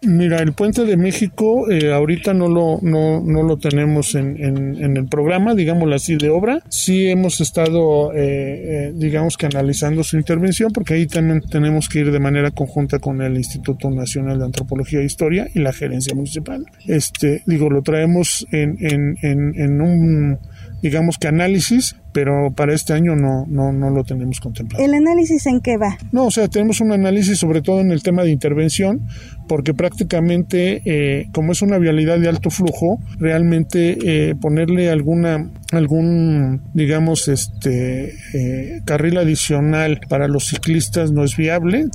Mira, 0.00 0.38
el 0.38 0.52
puente 0.52 0.84
de 0.84 0.96
México 0.96 1.68
eh, 1.68 1.92
ahorita 1.92 2.32
no 2.32 2.46
lo, 2.46 2.78
no, 2.82 3.20
no 3.20 3.42
lo 3.42 3.56
tenemos 3.56 4.14
en, 4.14 4.36
en, 4.38 4.96
el 4.96 5.08
programa, 5.08 5.56
digámoslo 5.56 5.96
así, 5.96 6.16
de 6.16 6.30
obra. 6.30 6.62
Sí 6.68 7.08
hemos 7.08 7.40
estado, 7.40 8.12
eh, 8.12 8.18
eh, 8.20 8.92
digamos 8.94 9.36
que 9.36 9.46
analizando 9.46 10.04
su 10.04 10.16
intervención, 10.16 10.70
porque 10.72 10.94
ahí 10.94 11.08
también 11.08 11.40
tenemos 11.40 11.88
que 11.88 12.00
ir 12.00 12.12
de 12.12 12.20
manera 12.20 12.52
conjunta 12.52 13.00
con 13.00 13.20
el 13.22 13.36
Instituto 13.36 13.90
Nacional 13.90 14.38
de 14.38 14.44
Antropología 14.44 15.00
e 15.00 15.04
Historia 15.04 15.48
y 15.52 15.58
la 15.58 15.72
gerencia 15.72 16.14
municipal. 16.14 16.64
Este, 16.86 17.42
digo, 17.46 17.68
lo 17.68 17.82
traemos 17.82 18.46
en, 18.52 18.76
en, 18.80 19.16
en, 19.22 19.60
en 19.60 19.80
un 19.80 20.38
digamos 20.82 21.18
que 21.18 21.28
análisis, 21.28 21.96
pero 22.12 22.52
para 22.54 22.74
este 22.74 22.92
año 22.92 23.14
no, 23.16 23.44
no, 23.46 23.72
no 23.72 23.90
lo 23.90 24.04
tenemos 24.04 24.40
contemplado. 24.40 24.84
¿El 24.84 24.94
análisis 24.94 25.46
en 25.46 25.60
qué 25.60 25.76
va? 25.76 25.98
No, 26.12 26.26
o 26.26 26.30
sea, 26.30 26.48
tenemos 26.48 26.80
un 26.80 26.92
análisis 26.92 27.38
sobre 27.38 27.62
todo 27.62 27.80
en 27.80 27.92
el 27.92 28.02
tema 28.02 28.22
de 28.22 28.30
intervención, 28.30 29.06
porque 29.46 29.74
prácticamente, 29.74 30.82
eh, 30.84 31.28
como 31.32 31.52
es 31.52 31.62
una 31.62 31.78
vialidad 31.78 32.18
de 32.18 32.28
alto 32.28 32.50
flujo, 32.50 32.98
realmente 33.18 33.98
eh, 34.02 34.34
ponerle 34.34 34.90
alguna, 34.90 35.50
algún, 35.72 36.62
digamos, 36.74 37.28
este, 37.28 38.14
eh, 38.34 38.80
carril 38.84 39.18
adicional 39.18 40.00
para 40.08 40.28
los 40.28 40.46
ciclistas 40.46 41.12
no 41.12 41.24
es 41.24 41.36
viable. 41.36 41.86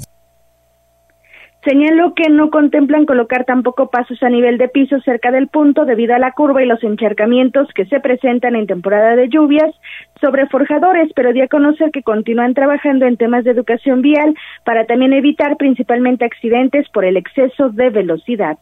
Señaló 1.64 2.14
que 2.14 2.30
no 2.30 2.50
contemplan 2.50 3.06
colocar 3.06 3.46
tampoco 3.46 3.90
pasos 3.90 4.22
a 4.22 4.30
nivel 4.30 4.58
de 4.58 4.68
piso 4.68 5.00
cerca 5.00 5.32
del 5.32 5.48
punto 5.48 5.86
debido 5.86 6.14
a 6.14 6.20
la 6.20 6.34
curva 6.34 6.62
y 6.62 6.66
los 6.66 6.84
encharcamientos 6.84 7.70
que 7.74 7.86
se 7.86 8.02
presentan 8.02 8.58
en 8.58 8.68
temporada 8.68 9.16
de 9.16 9.30
lluvias 9.30 9.74
sobre 10.20 10.48
forjadores, 10.48 11.12
pero 11.16 11.32
dio 11.32 11.46
a 11.46 11.48
conocer 11.48 11.92
que 11.92 12.04
continúan 12.04 12.54
trabajando 12.54 13.06
en 13.06 13.16
temas 13.16 13.46
de 13.46 13.52
educación 13.52 14.02
vial 14.02 14.36
para 14.66 14.86
también 14.86 15.14
evitar 15.14 15.56
principalmente 15.56 16.26
accidentes 16.26 16.90
por 16.90 17.06
el 17.06 17.16
exceso 17.16 17.70
de 17.70 17.90
velocidad. 17.90 18.58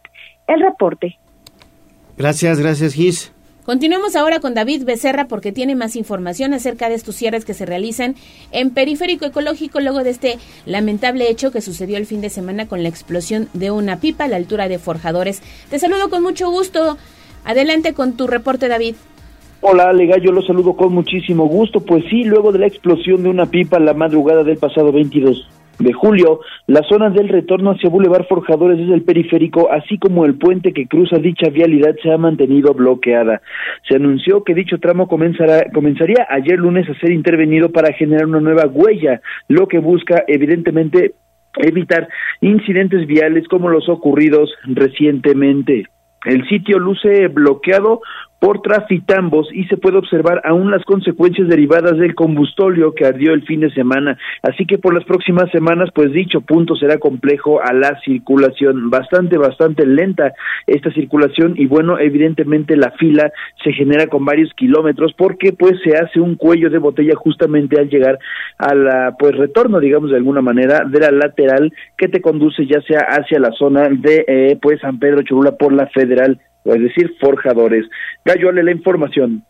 El 0.46 0.60
reporte. 0.60 1.18
Gracias, 2.16 2.60
gracias 2.60 2.94
Gis. 2.94 3.34
Continuemos 3.64 4.16
ahora 4.16 4.40
con 4.40 4.54
David 4.54 4.84
Becerra 4.84 5.28
porque 5.28 5.52
tiene 5.52 5.76
más 5.76 5.94
información 5.94 6.52
acerca 6.52 6.88
de 6.88 6.96
estos 6.96 7.14
cierres 7.14 7.44
que 7.44 7.54
se 7.54 7.64
realizan 7.64 8.16
en 8.50 8.70
Periférico 8.70 9.24
Ecológico 9.24 9.78
luego 9.78 10.02
de 10.02 10.10
este 10.10 10.38
lamentable 10.66 11.30
hecho 11.30 11.52
que 11.52 11.60
sucedió 11.60 11.96
el 11.96 12.06
fin 12.06 12.20
de 12.20 12.28
semana 12.28 12.66
con 12.66 12.82
la 12.82 12.88
explosión 12.88 13.48
de 13.52 13.70
una 13.70 14.00
pipa 14.00 14.24
a 14.24 14.28
la 14.28 14.36
altura 14.36 14.66
de 14.66 14.80
Forjadores. 14.80 15.42
Te 15.70 15.78
saludo 15.78 16.10
con 16.10 16.24
mucho 16.24 16.50
gusto. 16.50 16.98
Adelante 17.44 17.94
con 17.94 18.16
tu 18.16 18.26
reporte, 18.26 18.66
David. 18.66 18.96
Hola, 19.60 19.90
Alega, 19.90 20.18
yo 20.18 20.32
lo 20.32 20.42
saludo 20.42 20.74
con 20.74 20.92
muchísimo 20.92 21.46
gusto. 21.46 21.78
Pues 21.78 22.02
sí, 22.10 22.24
luego 22.24 22.50
de 22.50 22.58
la 22.58 22.66
explosión 22.66 23.22
de 23.22 23.28
una 23.28 23.46
pipa 23.46 23.78
la 23.78 23.94
madrugada 23.94 24.42
del 24.42 24.56
pasado 24.56 24.90
22 24.90 25.46
de 25.82 25.92
julio, 25.92 26.40
las 26.66 26.86
zonas 26.88 27.14
del 27.14 27.28
retorno 27.28 27.72
hacia 27.72 27.90
Boulevard 27.90 28.26
Forjadores 28.26 28.78
desde 28.78 28.94
el 28.94 29.02
periférico, 29.02 29.70
así 29.70 29.98
como 29.98 30.24
el 30.24 30.34
puente 30.34 30.72
que 30.72 30.86
cruza 30.86 31.18
dicha 31.18 31.50
vialidad, 31.50 31.94
se 32.02 32.12
ha 32.12 32.18
mantenido 32.18 32.72
bloqueada. 32.74 33.42
Se 33.88 33.96
anunció 33.96 34.44
que 34.44 34.54
dicho 34.54 34.78
tramo 34.78 35.08
comenzará, 35.08 35.70
comenzaría 35.72 36.26
ayer 36.30 36.58
lunes 36.58 36.88
a 36.88 36.98
ser 37.00 37.10
intervenido 37.10 37.70
para 37.70 37.92
generar 37.92 38.26
una 38.26 38.40
nueva 38.40 38.66
huella, 38.66 39.20
lo 39.48 39.68
que 39.68 39.78
busca 39.78 40.24
evidentemente 40.28 41.14
evitar 41.56 42.08
incidentes 42.40 43.06
viales 43.06 43.46
como 43.48 43.68
los 43.68 43.88
ocurridos 43.88 44.50
recientemente. 44.64 45.84
El 46.24 46.46
sitio 46.48 46.78
luce 46.78 47.28
bloqueado 47.28 48.00
por 48.42 48.60
trafitambos 48.60 49.48
y 49.54 49.66
se 49.66 49.76
puede 49.76 49.98
observar 49.98 50.42
aún 50.44 50.72
las 50.72 50.84
consecuencias 50.84 51.46
derivadas 51.46 51.96
del 51.96 52.16
combustóleo 52.16 52.92
que 52.92 53.06
ardió 53.06 53.34
el 53.34 53.44
fin 53.44 53.60
de 53.60 53.70
semana. 53.70 54.18
Así 54.42 54.66
que 54.66 54.78
por 54.78 54.92
las 54.92 55.04
próximas 55.04 55.48
semanas, 55.52 55.90
pues 55.94 56.10
dicho 56.10 56.40
punto 56.40 56.74
será 56.74 56.98
complejo 56.98 57.60
a 57.62 57.72
la 57.72 58.00
circulación, 58.04 58.90
bastante, 58.90 59.38
bastante 59.38 59.86
lenta 59.86 60.32
esta 60.66 60.90
circulación 60.90 61.54
y 61.56 61.66
bueno, 61.66 62.00
evidentemente 62.00 62.76
la 62.76 62.90
fila 62.98 63.30
se 63.62 63.72
genera 63.74 64.08
con 64.08 64.24
varios 64.24 64.52
kilómetros 64.54 65.14
porque 65.16 65.52
pues 65.52 65.74
se 65.84 65.94
hace 65.94 66.18
un 66.18 66.34
cuello 66.34 66.68
de 66.68 66.78
botella 66.78 67.14
justamente 67.14 67.78
al 67.78 67.88
llegar 67.88 68.18
a 68.58 68.74
la 68.74 69.14
pues 69.16 69.36
retorno, 69.36 69.78
digamos 69.78 70.10
de 70.10 70.16
alguna 70.16 70.42
manera, 70.42 70.80
de 70.84 70.98
la 70.98 71.12
lateral 71.12 71.72
que 71.96 72.08
te 72.08 72.20
conduce 72.20 72.66
ya 72.66 72.80
sea 72.82 73.06
hacia 73.08 73.38
la 73.38 73.52
zona 73.52 73.88
de 73.88 74.24
eh, 74.26 74.58
pues 74.60 74.80
San 74.80 74.98
Pedro 74.98 75.22
Cholula 75.22 75.52
por 75.52 75.72
la 75.72 75.86
Federal 75.86 76.40
es 76.64 76.80
decir, 76.80 77.14
forjadores. 77.20 77.86
Gallo, 78.24 78.52
la 78.52 78.70
información. 78.70 79.44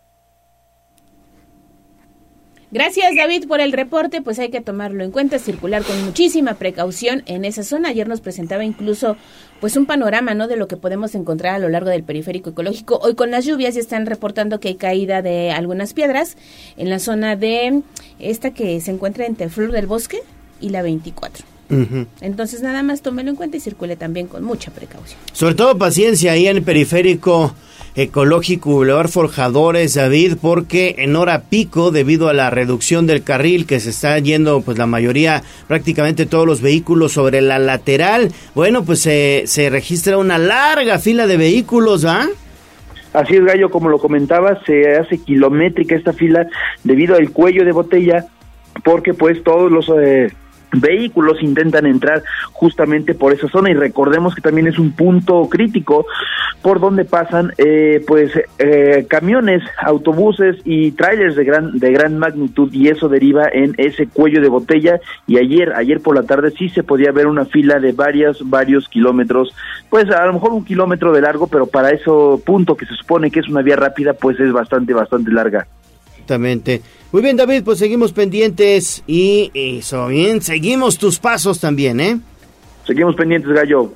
Gracias 2.72 3.14
David 3.14 3.46
por 3.48 3.60
el 3.60 3.70
reporte, 3.70 4.22
pues 4.22 4.38
hay 4.38 4.48
que 4.48 4.62
tomarlo 4.62 5.04
en 5.04 5.10
cuenta, 5.10 5.38
circular 5.38 5.82
con 5.82 6.06
muchísima 6.06 6.54
precaución 6.54 7.22
en 7.26 7.44
esa 7.44 7.64
zona. 7.64 7.90
Ayer 7.90 8.08
nos 8.08 8.22
presentaba 8.22 8.64
incluso 8.64 9.18
pues 9.60 9.76
un 9.76 9.84
panorama, 9.84 10.32
¿no? 10.32 10.48
de 10.48 10.56
lo 10.56 10.68
que 10.68 10.78
podemos 10.78 11.14
encontrar 11.14 11.54
a 11.54 11.58
lo 11.58 11.68
largo 11.68 11.90
del 11.90 12.02
periférico 12.02 12.48
ecológico. 12.48 12.98
Hoy 13.02 13.14
con 13.14 13.30
las 13.30 13.44
lluvias 13.44 13.74
ya 13.74 13.80
están 13.82 14.06
reportando 14.06 14.58
que 14.58 14.68
hay 14.68 14.76
caída 14.76 15.20
de 15.20 15.50
algunas 15.50 15.92
piedras 15.92 16.38
en 16.78 16.88
la 16.88 16.98
zona 16.98 17.36
de 17.36 17.82
esta 18.18 18.54
que 18.54 18.80
se 18.80 18.90
encuentra 18.90 19.26
entre 19.26 19.50
Flor 19.50 19.70
del 19.70 19.86
Bosque 19.86 20.20
y 20.58 20.70
la 20.70 20.80
24. 20.80 21.51
Entonces 22.20 22.62
nada 22.62 22.82
más 22.82 23.02
tómelo 23.02 23.30
en 23.30 23.36
cuenta 23.36 23.56
y 23.56 23.60
circule 23.60 23.96
también 23.96 24.26
con 24.26 24.44
mucha 24.44 24.70
precaución. 24.70 25.18
Sobre 25.32 25.54
todo 25.54 25.78
paciencia 25.78 26.32
ahí 26.32 26.46
en 26.46 26.58
el 26.58 26.62
periférico 26.62 27.54
ecológico 27.94 28.70
Boulevard 28.70 29.08
Forjadores, 29.08 29.94
David, 29.94 30.36
porque 30.40 30.96
en 30.98 31.16
hora 31.16 31.42
pico, 31.42 31.90
debido 31.90 32.28
a 32.28 32.34
la 32.34 32.50
reducción 32.50 33.06
del 33.06 33.22
carril 33.22 33.66
que 33.66 33.80
se 33.80 33.90
está 33.90 34.18
yendo, 34.18 34.62
pues 34.62 34.78
la 34.78 34.86
mayoría, 34.86 35.42
prácticamente 35.68 36.26
todos 36.26 36.46
los 36.46 36.62
vehículos 36.62 37.12
sobre 37.12 37.40
la 37.40 37.58
lateral, 37.58 38.32
bueno, 38.54 38.84
pues 38.84 39.00
se, 39.00 39.42
se 39.46 39.68
registra 39.68 40.16
una 40.16 40.38
larga 40.38 40.98
fila 40.98 41.26
de 41.26 41.36
vehículos, 41.36 42.04
¿ah? 42.04 42.28
Así 43.12 43.34
es, 43.36 43.44
Gallo, 43.44 43.70
como 43.70 43.90
lo 43.90 43.98
comentaba, 43.98 44.58
se 44.64 44.96
hace 44.96 45.18
kilométrica 45.18 45.94
esta 45.94 46.14
fila 46.14 46.46
debido 46.82 47.14
al 47.14 47.30
cuello 47.30 47.62
de 47.64 47.72
botella, 47.72 48.24
porque 48.84 49.12
pues 49.12 49.42
todos 49.44 49.70
los 49.70 49.86
eh, 50.02 50.32
vehículos 50.72 51.42
intentan 51.42 51.86
entrar 51.86 52.22
justamente 52.52 53.14
por 53.14 53.32
esa 53.32 53.48
zona. 53.48 53.70
Y 53.70 53.74
recordemos 53.74 54.34
que 54.34 54.42
también 54.42 54.66
es 54.66 54.78
un 54.78 54.92
punto 54.92 55.48
crítico 55.48 56.06
por 56.62 56.80
donde 56.80 57.04
pasan 57.04 57.52
eh, 57.58 58.04
pues 58.06 58.32
eh, 58.58 59.06
camiones, 59.08 59.62
autobuses 59.80 60.56
y 60.64 60.92
trailers 60.92 61.36
de 61.36 61.44
gran 61.44 61.78
de 61.78 61.92
gran 61.92 62.18
magnitud. 62.18 62.72
Y 62.72 62.88
eso 62.88 63.08
deriva 63.08 63.48
en 63.52 63.74
ese 63.78 64.06
cuello 64.06 64.40
de 64.40 64.48
botella. 64.48 65.00
Y 65.26 65.38
ayer 65.38 65.72
ayer 65.74 66.00
por 66.00 66.14
la 66.14 66.22
tarde 66.22 66.52
sí 66.56 66.68
se 66.68 66.82
podía 66.82 67.12
ver 67.12 67.26
una 67.26 67.44
fila 67.44 67.78
de 67.78 67.92
varios 67.92 68.48
varios 68.48 68.88
kilómetros 68.88 69.54
pues 69.90 70.10
a 70.10 70.26
lo 70.26 70.32
mejor 70.34 70.52
un 70.52 70.64
kilómetro 70.64 71.12
de 71.12 71.20
largo 71.20 71.46
pero 71.46 71.66
para 71.66 71.90
ese 71.90 72.10
punto 72.44 72.76
que 72.76 72.86
se 72.86 72.94
supone 72.94 73.30
que 73.30 73.40
es 73.40 73.48
una 73.48 73.62
vía 73.62 73.76
rápida 73.76 74.14
pues 74.14 74.38
es 74.40 74.52
bastante 74.52 74.94
bastante 74.94 75.30
larga 75.30 75.66
Exactamente. 76.22 76.82
Muy 77.10 77.20
bien, 77.20 77.36
David, 77.36 77.64
pues 77.64 77.80
seguimos 77.80 78.12
pendientes 78.12 79.02
y 79.06 79.50
eso, 79.54 80.06
bien, 80.06 80.40
seguimos 80.40 80.96
tus 80.96 81.18
pasos 81.18 81.58
también, 81.58 81.98
¿eh? 82.00 82.20
Seguimos 82.86 83.16
pendientes, 83.16 83.52
Gallo. 83.52 83.92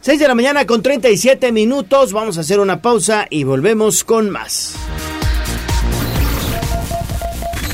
6 0.00 0.20
de 0.20 0.28
la 0.28 0.34
mañana 0.34 0.66
con 0.66 0.82
37 0.82 1.52
minutos, 1.52 2.12
vamos 2.12 2.36
a 2.36 2.40
hacer 2.40 2.58
una 2.58 2.82
pausa 2.82 3.26
y 3.30 3.44
volvemos 3.44 4.04
con 4.04 4.28
más. 4.30 4.74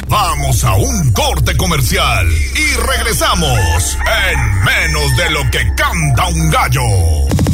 Vamos 0.06 0.62
a 0.64 0.74
un 0.74 1.12
corte 1.12 1.56
comercial 1.56 2.26
y 2.28 2.76
regresamos 2.86 3.98
en 4.30 4.64
menos 4.64 5.16
de 5.16 5.30
lo 5.30 5.50
que 5.50 5.60
canta 5.76 6.28
un 6.28 6.50
gallo. 6.50 7.53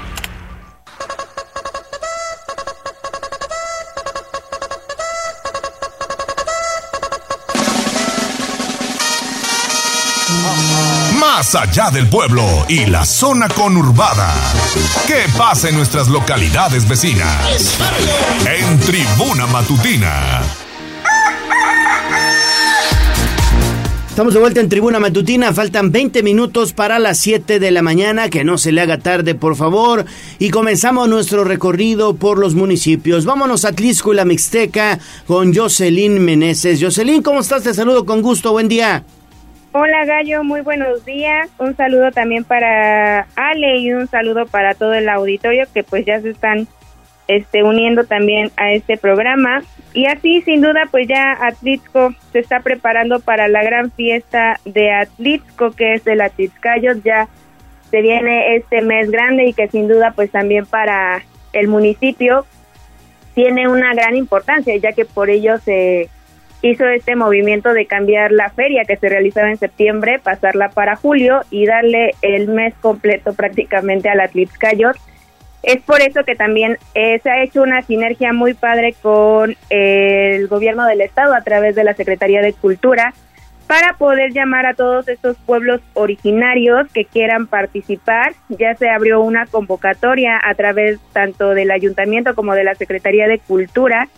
Más 11.41 11.55
allá 11.55 11.89
del 11.89 12.07
pueblo 12.07 12.43
y 12.69 12.85
la 12.85 13.03
zona 13.03 13.47
conurbada. 13.49 14.31
¿Qué 15.07 15.23
pasa 15.35 15.69
en 15.69 15.75
nuestras 15.75 16.07
localidades 16.07 16.87
vecinas? 16.87 17.79
En 18.45 18.79
Tribuna 18.81 19.47
Matutina 19.47 20.43
Estamos 24.07 24.35
de 24.35 24.39
vuelta 24.39 24.59
en 24.59 24.69
Tribuna 24.69 24.99
Matutina, 24.99 25.51
faltan 25.51 25.91
20 25.91 26.21
minutos 26.21 26.73
para 26.73 26.99
las 26.99 27.17
7 27.17 27.59
de 27.59 27.71
la 27.71 27.81
mañana, 27.81 28.29
que 28.29 28.43
no 28.43 28.59
se 28.59 28.71
le 28.71 28.81
haga 28.81 28.99
tarde 28.99 29.33
por 29.33 29.55
favor, 29.55 30.05
y 30.37 30.51
comenzamos 30.51 31.09
nuestro 31.09 31.43
recorrido 31.43 32.13
por 32.13 32.37
los 32.37 32.53
municipios. 32.53 33.25
Vámonos 33.25 33.65
a 33.65 33.71
Tlisco 33.71 34.13
y 34.13 34.17
la 34.17 34.25
Mixteca 34.25 34.99
con 35.25 35.55
Jocelyn 35.55 36.23
Meneses. 36.23 36.79
Jocelyn, 36.79 37.23
¿cómo 37.23 37.39
estás? 37.39 37.63
Te 37.63 37.73
saludo 37.73 38.05
con 38.05 38.21
gusto, 38.21 38.51
buen 38.51 38.67
día. 38.67 39.03
Hola 39.73 40.03
Gallo, 40.03 40.43
muy 40.43 40.59
buenos 40.59 41.05
días. 41.05 41.49
Un 41.57 41.77
saludo 41.77 42.11
también 42.11 42.43
para 42.43 43.25
Ale 43.37 43.77
y 43.77 43.93
un 43.93 44.05
saludo 44.07 44.45
para 44.45 44.73
todo 44.73 44.93
el 44.93 45.07
auditorio 45.07 45.65
que 45.73 45.81
pues 45.81 46.03
ya 46.05 46.19
se 46.19 46.31
están 46.31 46.67
este, 47.29 47.63
uniendo 47.63 48.03
también 48.03 48.51
a 48.57 48.73
este 48.73 48.97
programa. 48.97 49.63
Y 49.93 50.07
así, 50.07 50.41
sin 50.41 50.59
duda, 50.59 50.89
pues 50.91 51.07
ya 51.07 51.37
Atlixco 51.39 52.13
se 52.33 52.39
está 52.39 52.59
preparando 52.59 53.21
para 53.21 53.47
la 53.47 53.63
gran 53.63 53.91
fiesta 53.91 54.59
de 54.65 54.91
Atlixco, 54.91 55.71
que 55.71 55.93
es 55.93 56.05
el 56.05 56.19
Atlixcayot, 56.19 57.01
ya 57.03 57.29
se 57.91 58.01
viene 58.01 58.57
este 58.57 58.81
mes 58.81 59.09
grande 59.09 59.45
y 59.45 59.53
que 59.53 59.69
sin 59.69 59.87
duda, 59.87 60.11
pues 60.13 60.31
también 60.31 60.65
para 60.65 61.23
el 61.53 61.69
municipio 61.69 62.45
tiene 63.35 63.69
una 63.69 63.93
gran 63.93 64.17
importancia, 64.17 64.75
ya 64.75 64.91
que 64.91 65.05
por 65.05 65.29
ello 65.29 65.59
se 65.59 66.09
hizo 66.61 66.85
este 66.87 67.15
movimiento 67.15 67.73
de 67.73 67.85
cambiar 67.85 68.31
la 68.31 68.49
feria 68.49 68.83
que 68.87 68.97
se 68.97 69.09
realizaba 69.09 69.49
en 69.49 69.57
septiembre, 69.57 70.19
pasarla 70.19 70.69
para 70.69 70.95
julio 70.95 71.41
y 71.49 71.65
darle 71.65 72.11
el 72.21 72.47
mes 72.47 72.73
completo 72.81 73.33
prácticamente 73.33 74.09
al 74.09 74.19
Atlixcayot 74.19 74.95
es 75.63 75.81
por 75.83 76.01
eso 76.01 76.23
que 76.23 76.35
también 76.35 76.77
eh, 76.95 77.19
se 77.19 77.29
ha 77.29 77.43
hecho 77.43 77.61
una 77.61 77.83
sinergia 77.83 78.33
muy 78.33 78.53
padre 78.53 78.95
con 78.99 79.55
el 79.69 80.47
gobierno 80.47 80.85
del 80.87 81.01
estado 81.01 81.35
a 81.35 81.41
través 81.41 81.75
de 81.75 81.83
la 81.83 81.93
Secretaría 81.93 82.41
de 82.41 82.53
Cultura 82.53 83.13
para 83.67 83.93
poder 83.93 84.33
llamar 84.33 84.65
a 84.65 84.73
todos 84.73 85.07
estos 85.07 85.37
pueblos 85.37 85.79
originarios 85.93 86.91
que 86.91 87.05
quieran 87.05 87.45
participar. 87.45 88.33
Ya 88.49 88.75
se 88.75 88.89
abrió 88.89 89.21
una 89.21 89.45
convocatoria 89.45 90.39
a 90.43 90.55
través 90.55 90.99
tanto 91.13 91.53
del 91.53 91.69
ayuntamiento 91.69 92.33
como 92.33 92.55
de 92.55 92.63
la 92.63 92.75
Secretaría 92.75 93.27
de 93.27 93.39
Cultura 93.39 94.09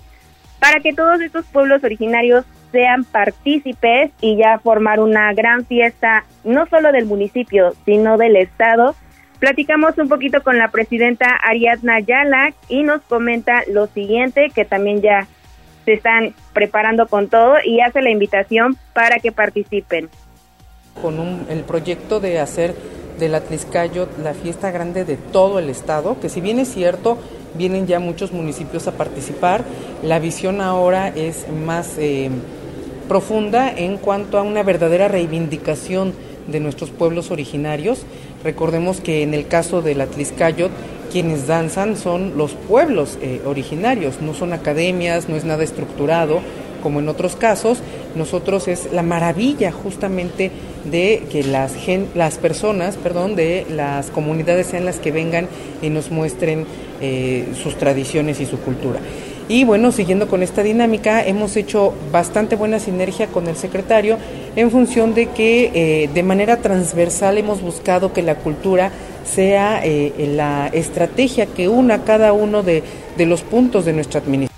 para 0.63 0.79
que 0.79 0.93
todos 0.93 1.19
estos 1.19 1.45
pueblos 1.47 1.83
originarios 1.83 2.45
sean 2.71 3.03
partícipes 3.03 4.11
y 4.21 4.37
ya 4.37 4.59
formar 4.59 5.01
una 5.01 5.33
gran 5.33 5.65
fiesta 5.65 6.23
no 6.45 6.65
solo 6.67 6.93
del 6.93 7.05
municipio, 7.05 7.73
sino 7.85 8.17
del 8.17 8.37
estado 8.37 8.95
Platicamos 9.43 9.97
un 9.97 10.07
poquito 10.07 10.41
con 10.41 10.57
la 10.57 10.69
presidenta 10.69 11.25
Ariadna 11.43 11.99
Yala 11.99 12.53
y 12.69 12.83
nos 12.83 13.01
comenta 13.01 13.63
lo 13.69 13.87
siguiente, 13.87 14.49
que 14.55 14.63
también 14.63 15.01
ya 15.01 15.27
se 15.83 15.91
están 15.91 16.33
preparando 16.53 17.07
con 17.07 17.27
todo 17.27 17.55
y 17.61 17.81
hace 17.81 18.01
la 18.01 18.09
invitación 18.09 18.77
para 18.93 19.19
que 19.19 19.33
participen. 19.33 20.09
Con 21.01 21.45
el 21.49 21.59
proyecto 21.65 22.21
de 22.21 22.39
hacer 22.39 22.73
del 23.19 23.35
Atliscayo 23.35 24.07
la 24.23 24.33
fiesta 24.33 24.71
grande 24.71 25.03
de 25.03 25.17
todo 25.17 25.59
el 25.59 25.69
estado, 25.69 26.21
que 26.21 26.29
si 26.29 26.39
bien 26.39 26.57
es 26.57 26.69
cierto, 26.69 27.17
vienen 27.55 27.87
ya 27.87 27.99
muchos 27.99 28.31
municipios 28.31 28.87
a 28.87 28.93
participar, 28.93 29.63
la 30.03 30.19
visión 30.19 30.61
ahora 30.61 31.09
es 31.09 31.45
más 31.65 31.97
eh, 31.97 32.29
profunda 33.07 33.71
en 33.71 33.97
cuanto 33.97 34.37
a 34.37 34.41
una 34.41 34.63
verdadera 34.63 35.07
reivindicación 35.07 36.13
de 36.47 36.59
nuestros 36.59 36.89
pueblos 36.89 37.31
originarios. 37.31 38.03
Recordemos 38.43 39.01
que 39.01 39.23
en 39.23 39.33
el 39.33 39.47
caso 39.47 39.81
del 39.81 40.01
Atliscayot, 40.01 40.71
quienes 41.11 41.47
danzan 41.47 41.95
son 41.95 42.37
los 42.37 42.53
pueblos 42.53 43.17
eh, 43.21 43.41
originarios, 43.45 44.21
no 44.21 44.33
son 44.33 44.51
academias, 44.51 45.29
no 45.29 45.35
es 45.35 45.45
nada 45.45 45.63
estructurado 45.63 46.41
como 46.81 46.99
en 46.99 47.07
otros 47.07 47.35
casos. 47.35 47.79
Nosotros 48.15 48.67
es 48.67 48.91
la 48.91 49.01
maravilla 49.01 49.71
justamente 49.71 50.51
de 50.83 51.23
que 51.31 51.43
las, 51.43 51.73
las 52.13 52.37
personas, 52.37 52.97
perdón, 52.97 53.35
de 53.35 53.65
las 53.69 54.09
comunidades 54.09 54.67
sean 54.67 54.85
las 54.85 54.99
que 54.99 55.11
vengan 55.11 55.47
y 55.81 55.89
nos 55.89 56.11
muestren 56.11 56.65
eh, 57.03 57.45
sus 57.61 57.75
tradiciones 57.77 58.39
y 58.39 58.45
su 58.45 58.59
cultura. 58.61 59.01
Y 59.49 59.65
bueno, 59.65 59.91
siguiendo 59.91 60.29
con 60.29 60.41
esta 60.41 60.63
dinámica, 60.63 61.21
hemos 61.21 61.57
hecho 61.57 61.93
bastante 62.13 62.55
buena 62.55 62.79
sinergia 62.79 63.27
con 63.27 63.47
el 63.47 63.57
secretario 63.57 64.17
en 64.55 64.71
función 64.71 65.13
de 65.13 65.27
que 65.27 65.71
eh, 65.73 66.09
de 66.13 66.23
manera 66.23 66.57
transversal 66.57 67.37
hemos 67.37 67.61
buscado 67.61 68.13
que 68.13 68.21
la 68.21 68.35
cultura 68.35 68.91
sea 69.25 69.81
eh, 69.83 70.13
la 70.33 70.69
estrategia 70.71 71.45
que 71.45 71.67
una 71.67 72.05
cada 72.05 72.31
uno 72.31 72.63
de, 72.63 72.83
de 73.17 73.25
los 73.25 73.41
puntos 73.41 73.83
de 73.83 73.91
nuestra 73.91 74.21
administración. 74.21 74.53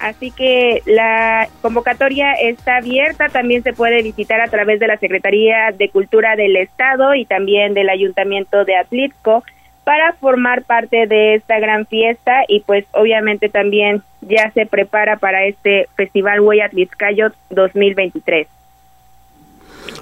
Así 0.00 0.32
que 0.32 0.82
la 0.86 1.48
convocatoria 1.62 2.32
está 2.32 2.78
abierta, 2.78 3.28
también 3.28 3.62
se 3.62 3.74
puede 3.74 4.02
visitar 4.02 4.40
a 4.40 4.48
través 4.48 4.80
de 4.80 4.88
la 4.88 4.96
Secretaría 4.96 5.72
de 5.76 5.88
Cultura 5.90 6.34
del 6.34 6.56
Estado 6.56 7.14
y 7.14 7.26
también 7.26 7.74
del 7.74 7.90
Ayuntamiento 7.90 8.64
de 8.64 8.76
Atlixco 8.76 9.44
para 9.90 10.12
formar 10.12 10.62
parte 10.62 11.08
de 11.08 11.34
esta 11.34 11.58
gran 11.58 11.84
fiesta 11.84 12.44
y 12.46 12.60
pues 12.60 12.84
obviamente 12.92 13.48
también 13.48 14.04
ya 14.20 14.52
se 14.52 14.64
prepara 14.64 15.16
para 15.16 15.46
este 15.46 15.88
Festival 15.96 16.38
Huella 16.38 16.66
Atlixcayo 16.66 17.32
2023. 17.50 18.46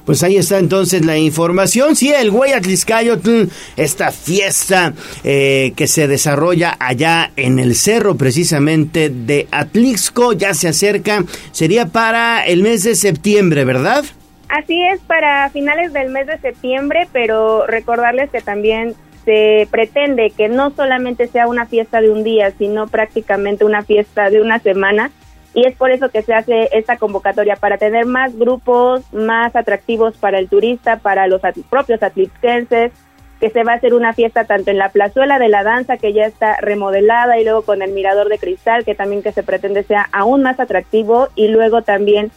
Pues 0.04 0.22
ahí 0.22 0.36
está 0.36 0.58
entonces 0.58 1.06
la 1.06 1.16
información. 1.16 1.96
Sí, 1.96 2.12
el 2.12 2.30
Atliscayotl, 2.54 3.44
esta 3.78 4.10
fiesta 4.10 4.92
eh, 5.24 5.72
que 5.74 5.86
se 5.86 6.06
desarrolla 6.06 6.76
allá 6.78 7.30
en 7.36 7.58
el 7.58 7.74
cerro 7.74 8.14
precisamente 8.14 9.08
de 9.08 9.48
Atlixco, 9.50 10.34
ya 10.34 10.52
se 10.52 10.68
acerca. 10.68 11.24
Sería 11.52 11.86
para 11.86 12.44
el 12.44 12.62
mes 12.62 12.84
de 12.84 12.94
septiembre, 12.94 13.64
¿verdad? 13.64 14.04
Así 14.50 14.82
es, 14.92 15.00
para 15.00 15.48
finales 15.48 15.94
del 15.94 16.10
mes 16.10 16.26
de 16.26 16.38
septiembre, 16.40 17.08
pero 17.10 17.66
recordarles 17.66 18.28
que 18.28 18.42
también 18.42 18.94
se 19.28 19.68
pretende 19.70 20.30
que 20.30 20.48
no 20.48 20.70
solamente 20.70 21.26
sea 21.26 21.48
una 21.48 21.66
fiesta 21.66 22.00
de 22.00 22.08
un 22.08 22.24
día, 22.24 22.50
sino 22.52 22.86
prácticamente 22.86 23.66
una 23.66 23.82
fiesta 23.82 24.30
de 24.30 24.40
una 24.40 24.58
semana. 24.58 25.10
Y 25.52 25.66
es 25.66 25.76
por 25.76 25.90
eso 25.90 26.08
que 26.08 26.22
se 26.22 26.32
hace 26.32 26.70
esta 26.72 26.96
convocatoria, 26.96 27.56
para 27.56 27.76
tener 27.76 28.06
más 28.06 28.34
grupos, 28.38 29.02
más 29.12 29.54
atractivos 29.54 30.16
para 30.16 30.38
el 30.38 30.48
turista, 30.48 30.96
para 30.96 31.26
los 31.26 31.42
propios 31.68 32.02
atlixquenses, 32.02 32.90
que 33.38 33.50
se 33.50 33.64
va 33.64 33.72
a 33.72 33.74
hacer 33.76 33.92
una 33.92 34.14
fiesta 34.14 34.44
tanto 34.44 34.70
en 34.70 34.78
la 34.78 34.88
plazuela 34.88 35.38
de 35.38 35.50
la 35.50 35.62
danza, 35.62 35.98
que 35.98 36.14
ya 36.14 36.24
está 36.24 36.56
remodelada, 36.62 37.38
y 37.38 37.44
luego 37.44 37.60
con 37.60 37.82
el 37.82 37.92
mirador 37.92 38.30
de 38.30 38.38
cristal, 38.38 38.86
que 38.86 38.94
también 38.94 39.22
que 39.22 39.32
se 39.32 39.42
pretende 39.42 39.82
sea 39.82 40.08
aún 40.10 40.42
más 40.42 40.58
atractivo, 40.58 41.28
y 41.34 41.48
luego 41.48 41.82
también 41.82 42.30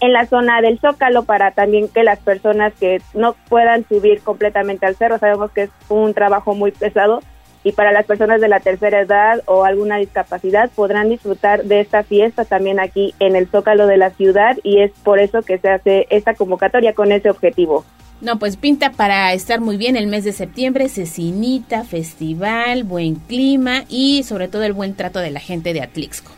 en 0.00 0.12
la 0.12 0.26
zona 0.26 0.60
del 0.60 0.78
Zócalo 0.78 1.24
para 1.24 1.52
también 1.52 1.88
que 1.88 2.02
las 2.02 2.18
personas 2.18 2.72
que 2.74 3.00
no 3.14 3.34
puedan 3.48 3.86
subir 3.88 4.20
completamente 4.20 4.86
al 4.86 4.96
cerro, 4.96 5.18
sabemos 5.18 5.50
que 5.52 5.62
es 5.64 5.70
un 5.88 6.14
trabajo 6.14 6.54
muy 6.54 6.72
pesado 6.72 7.20
y 7.64 7.72
para 7.72 7.92
las 7.92 8.04
personas 8.04 8.40
de 8.40 8.48
la 8.48 8.60
tercera 8.60 9.00
edad 9.00 9.40
o 9.46 9.64
alguna 9.64 9.96
discapacidad 9.96 10.70
podrán 10.70 11.08
disfrutar 11.08 11.64
de 11.64 11.80
esta 11.80 12.02
fiesta 12.02 12.44
también 12.44 12.78
aquí 12.78 13.14
en 13.18 13.36
el 13.36 13.48
Zócalo 13.48 13.86
de 13.86 13.96
la 13.96 14.10
ciudad 14.10 14.58
y 14.62 14.80
es 14.82 14.92
por 15.02 15.18
eso 15.18 15.42
que 15.42 15.58
se 15.58 15.70
hace 15.70 16.06
esta 16.10 16.34
convocatoria 16.34 16.92
con 16.92 17.10
ese 17.10 17.30
objetivo. 17.30 17.84
No, 18.20 18.38
pues 18.38 18.56
pinta 18.56 18.92
para 18.92 19.32
estar 19.32 19.60
muy 19.60 19.76
bien 19.76 19.96
el 19.96 20.06
mes 20.06 20.24
de 20.24 20.32
septiembre, 20.32 20.88
cecinita, 20.88 21.84
festival, 21.84 22.84
buen 22.84 23.16
clima 23.16 23.84
y 23.88 24.22
sobre 24.22 24.48
todo 24.48 24.62
el 24.62 24.72
buen 24.72 24.94
trato 24.94 25.18
de 25.18 25.30
la 25.30 25.40
gente 25.40 25.72
de 25.72 25.82
Atlixco. 25.82 26.32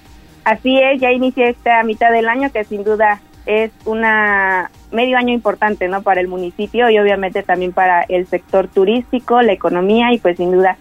Así 0.45 0.79
es, 0.79 1.01
ya 1.01 1.11
inicia 1.11 1.49
esta 1.49 1.83
mitad 1.83 2.13
del 2.13 2.29
año 2.29 2.53
que 2.53 2.65
sin 2.65 2.85
duda 2.85 3.21
es 3.47 3.71
una 3.85 4.71
medio 4.93 5.17
año 5.17 5.33
importante, 5.33 5.89
¿no? 5.89 6.03
Para 6.03 6.21
el 6.21 6.29
municipio 6.29 6.91
y 6.91 6.99
obviamente 6.99 7.43
también 7.43 7.73
para 7.73 8.03
el 8.03 8.27
sector 8.27 8.69
turístico, 8.69 9.41
la 9.43 9.53
economía 9.53 10.13
y 10.13 10.19
pues 10.19 10.37
sin 10.37 10.53
duda 10.53 10.77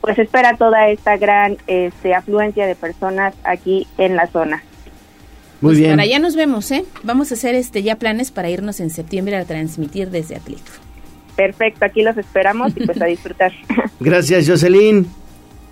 pues 0.00 0.18
espera 0.18 0.56
toda 0.56 0.88
esta 0.88 1.16
gran 1.16 1.58
este, 1.66 2.14
afluencia 2.14 2.66
de 2.66 2.74
personas 2.74 3.34
aquí 3.44 3.86
en 3.98 4.16
la 4.16 4.26
zona. 4.26 4.62
Muy 5.60 5.72
pues 5.72 5.78
bien. 5.78 5.90
Para 5.90 6.02
allá 6.04 6.18
nos 6.18 6.36
vemos, 6.36 6.70
¿eh? 6.70 6.84
Vamos 7.02 7.30
a 7.30 7.34
hacer 7.34 7.54
este 7.54 7.82
ya 7.82 7.96
planes 7.96 8.30
para 8.30 8.48
irnos 8.48 8.80
en 8.80 8.90
septiembre 8.90 9.36
a 9.36 9.44
transmitir 9.44 10.10
desde 10.10 10.36
Atlético. 10.36 10.70
Perfecto, 11.36 11.84
aquí 11.84 12.02
los 12.02 12.16
esperamos 12.16 12.72
y 12.76 12.86
pues 12.86 13.00
a 13.00 13.04
disfrutar. 13.06 13.52
Gracias, 14.00 14.48
Jocelyn. 14.48 15.06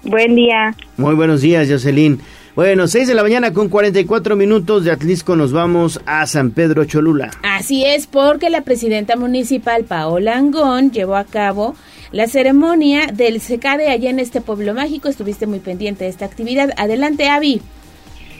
Buen 0.02 0.36
día. 0.36 0.74
Muy 0.96 1.14
buenos 1.14 1.40
días, 1.40 1.68
Jocelyn. 1.70 2.20
Bueno, 2.54 2.88
6 2.88 3.06
de 3.06 3.14
la 3.14 3.22
mañana 3.22 3.52
con 3.52 3.68
44 3.68 4.34
minutos 4.34 4.84
de 4.84 4.90
Atlisco 4.90 5.36
nos 5.36 5.52
vamos 5.52 6.00
a 6.06 6.26
San 6.26 6.50
Pedro 6.50 6.84
Cholula. 6.84 7.30
Así 7.42 7.84
es, 7.84 8.06
porque 8.06 8.50
la 8.50 8.62
presidenta 8.62 9.16
municipal 9.16 9.84
Paola 9.84 10.36
Angón 10.36 10.90
llevó 10.90 11.16
a 11.16 11.24
cabo 11.24 11.76
la 12.10 12.26
ceremonia 12.26 13.08
del 13.12 13.40
secade 13.40 13.88
allá 13.88 14.10
en 14.10 14.18
este 14.18 14.40
pueblo 14.40 14.74
mágico. 14.74 15.08
Estuviste 15.08 15.46
muy 15.46 15.60
pendiente 15.60 16.04
de 16.04 16.10
esta 16.10 16.24
actividad. 16.24 16.70
Adelante, 16.76 17.28
Avi. 17.28 17.62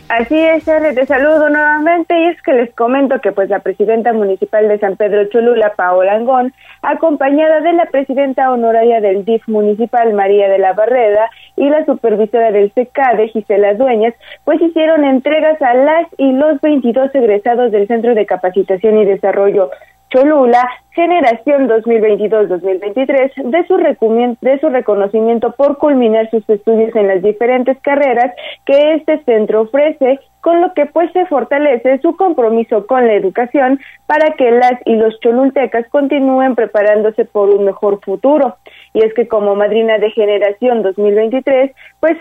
Así 0.09 0.39
es, 0.39 0.67
R, 0.67 0.95
te 0.95 1.05
saludo 1.05 1.51
nuevamente 1.51 2.19
y 2.19 2.29
es 2.29 2.41
que 2.41 2.55
les 2.55 2.75
comento 2.75 3.21
que 3.21 3.31
pues 3.33 3.51
la 3.51 3.59
presidenta 3.59 4.15
municipal 4.15 4.67
de 4.67 4.79
San 4.79 4.97
Pedro 4.97 5.27
Cholula, 5.27 5.75
Paola 5.77 6.15
Angón, 6.15 6.55
acompañada 6.81 7.61
de 7.61 7.75
la 7.75 7.85
presidenta 7.87 8.51
honoraria 8.51 9.03
del 9.03 9.27
DIF 9.27 9.47
municipal, 9.49 10.15
María 10.15 10.49
de 10.49 10.59
la 10.59 10.73
Barreda, 10.73 11.29
y 11.57 11.69
la 11.69 11.85
supervisora 11.85 12.51
del 12.53 12.73
CECADE, 12.73 13.29
Gisela 13.29 13.75
Dueñas, 13.75 14.15
pues 14.45 14.63
hicieron 14.63 15.05
entregas 15.05 15.61
a 15.61 15.75
las 15.75 16.07
y 16.17 16.33
los 16.33 16.59
22 16.63 17.15
egresados 17.15 17.71
del 17.71 17.87
Centro 17.87 18.15
de 18.15 18.25
Capacitación 18.25 18.97
y 18.97 19.05
Desarrollo 19.05 19.71
Cholula, 20.11 20.67
generación 20.93 21.69
2022-2023, 21.69 23.51
de 23.51 23.67
su, 23.67 23.77
de 24.41 24.61
su 24.61 24.69
reconocimiento 24.69 25.53
por 25.53 25.79
culminar 25.79 26.31
sus 26.31 26.49
estudios 26.49 26.95
en 26.97 27.09
las 27.09 27.23
diferentes 27.23 27.79
carreras 27.83 28.35
que 28.65 28.95
este 28.95 29.23
centro 29.25 29.63
ofrece, 29.63 30.19
con 30.49 30.63
lo 30.63 30.73
que 30.73 30.87
pues 30.87 31.13
se 31.13 31.27
fortalece 31.27 31.99
su 31.99 32.17
compromiso 32.17 32.87
con 32.87 33.07
la 33.07 33.13
educación 33.13 33.79
para 34.07 34.33
que 34.33 34.51
las 34.51 34.81
y 34.87 34.97
los 34.97 35.21
cholultecas 35.21 35.87
continúen 35.91 36.55
preparándose 36.55 37.27
por 37.27 37.51
un 37.51 37.67
mejor 37.67 38.01
futuro. 38.01 38.57
Y 38.95 39.05
es 39.05 39.13
que 39.13 39.29
como 39.29 39.55
madrina 39.57 39.99
de 39.99 40.11
generación 40.11 40.81
2023, 40.81 41.73
pues 42.01 42.17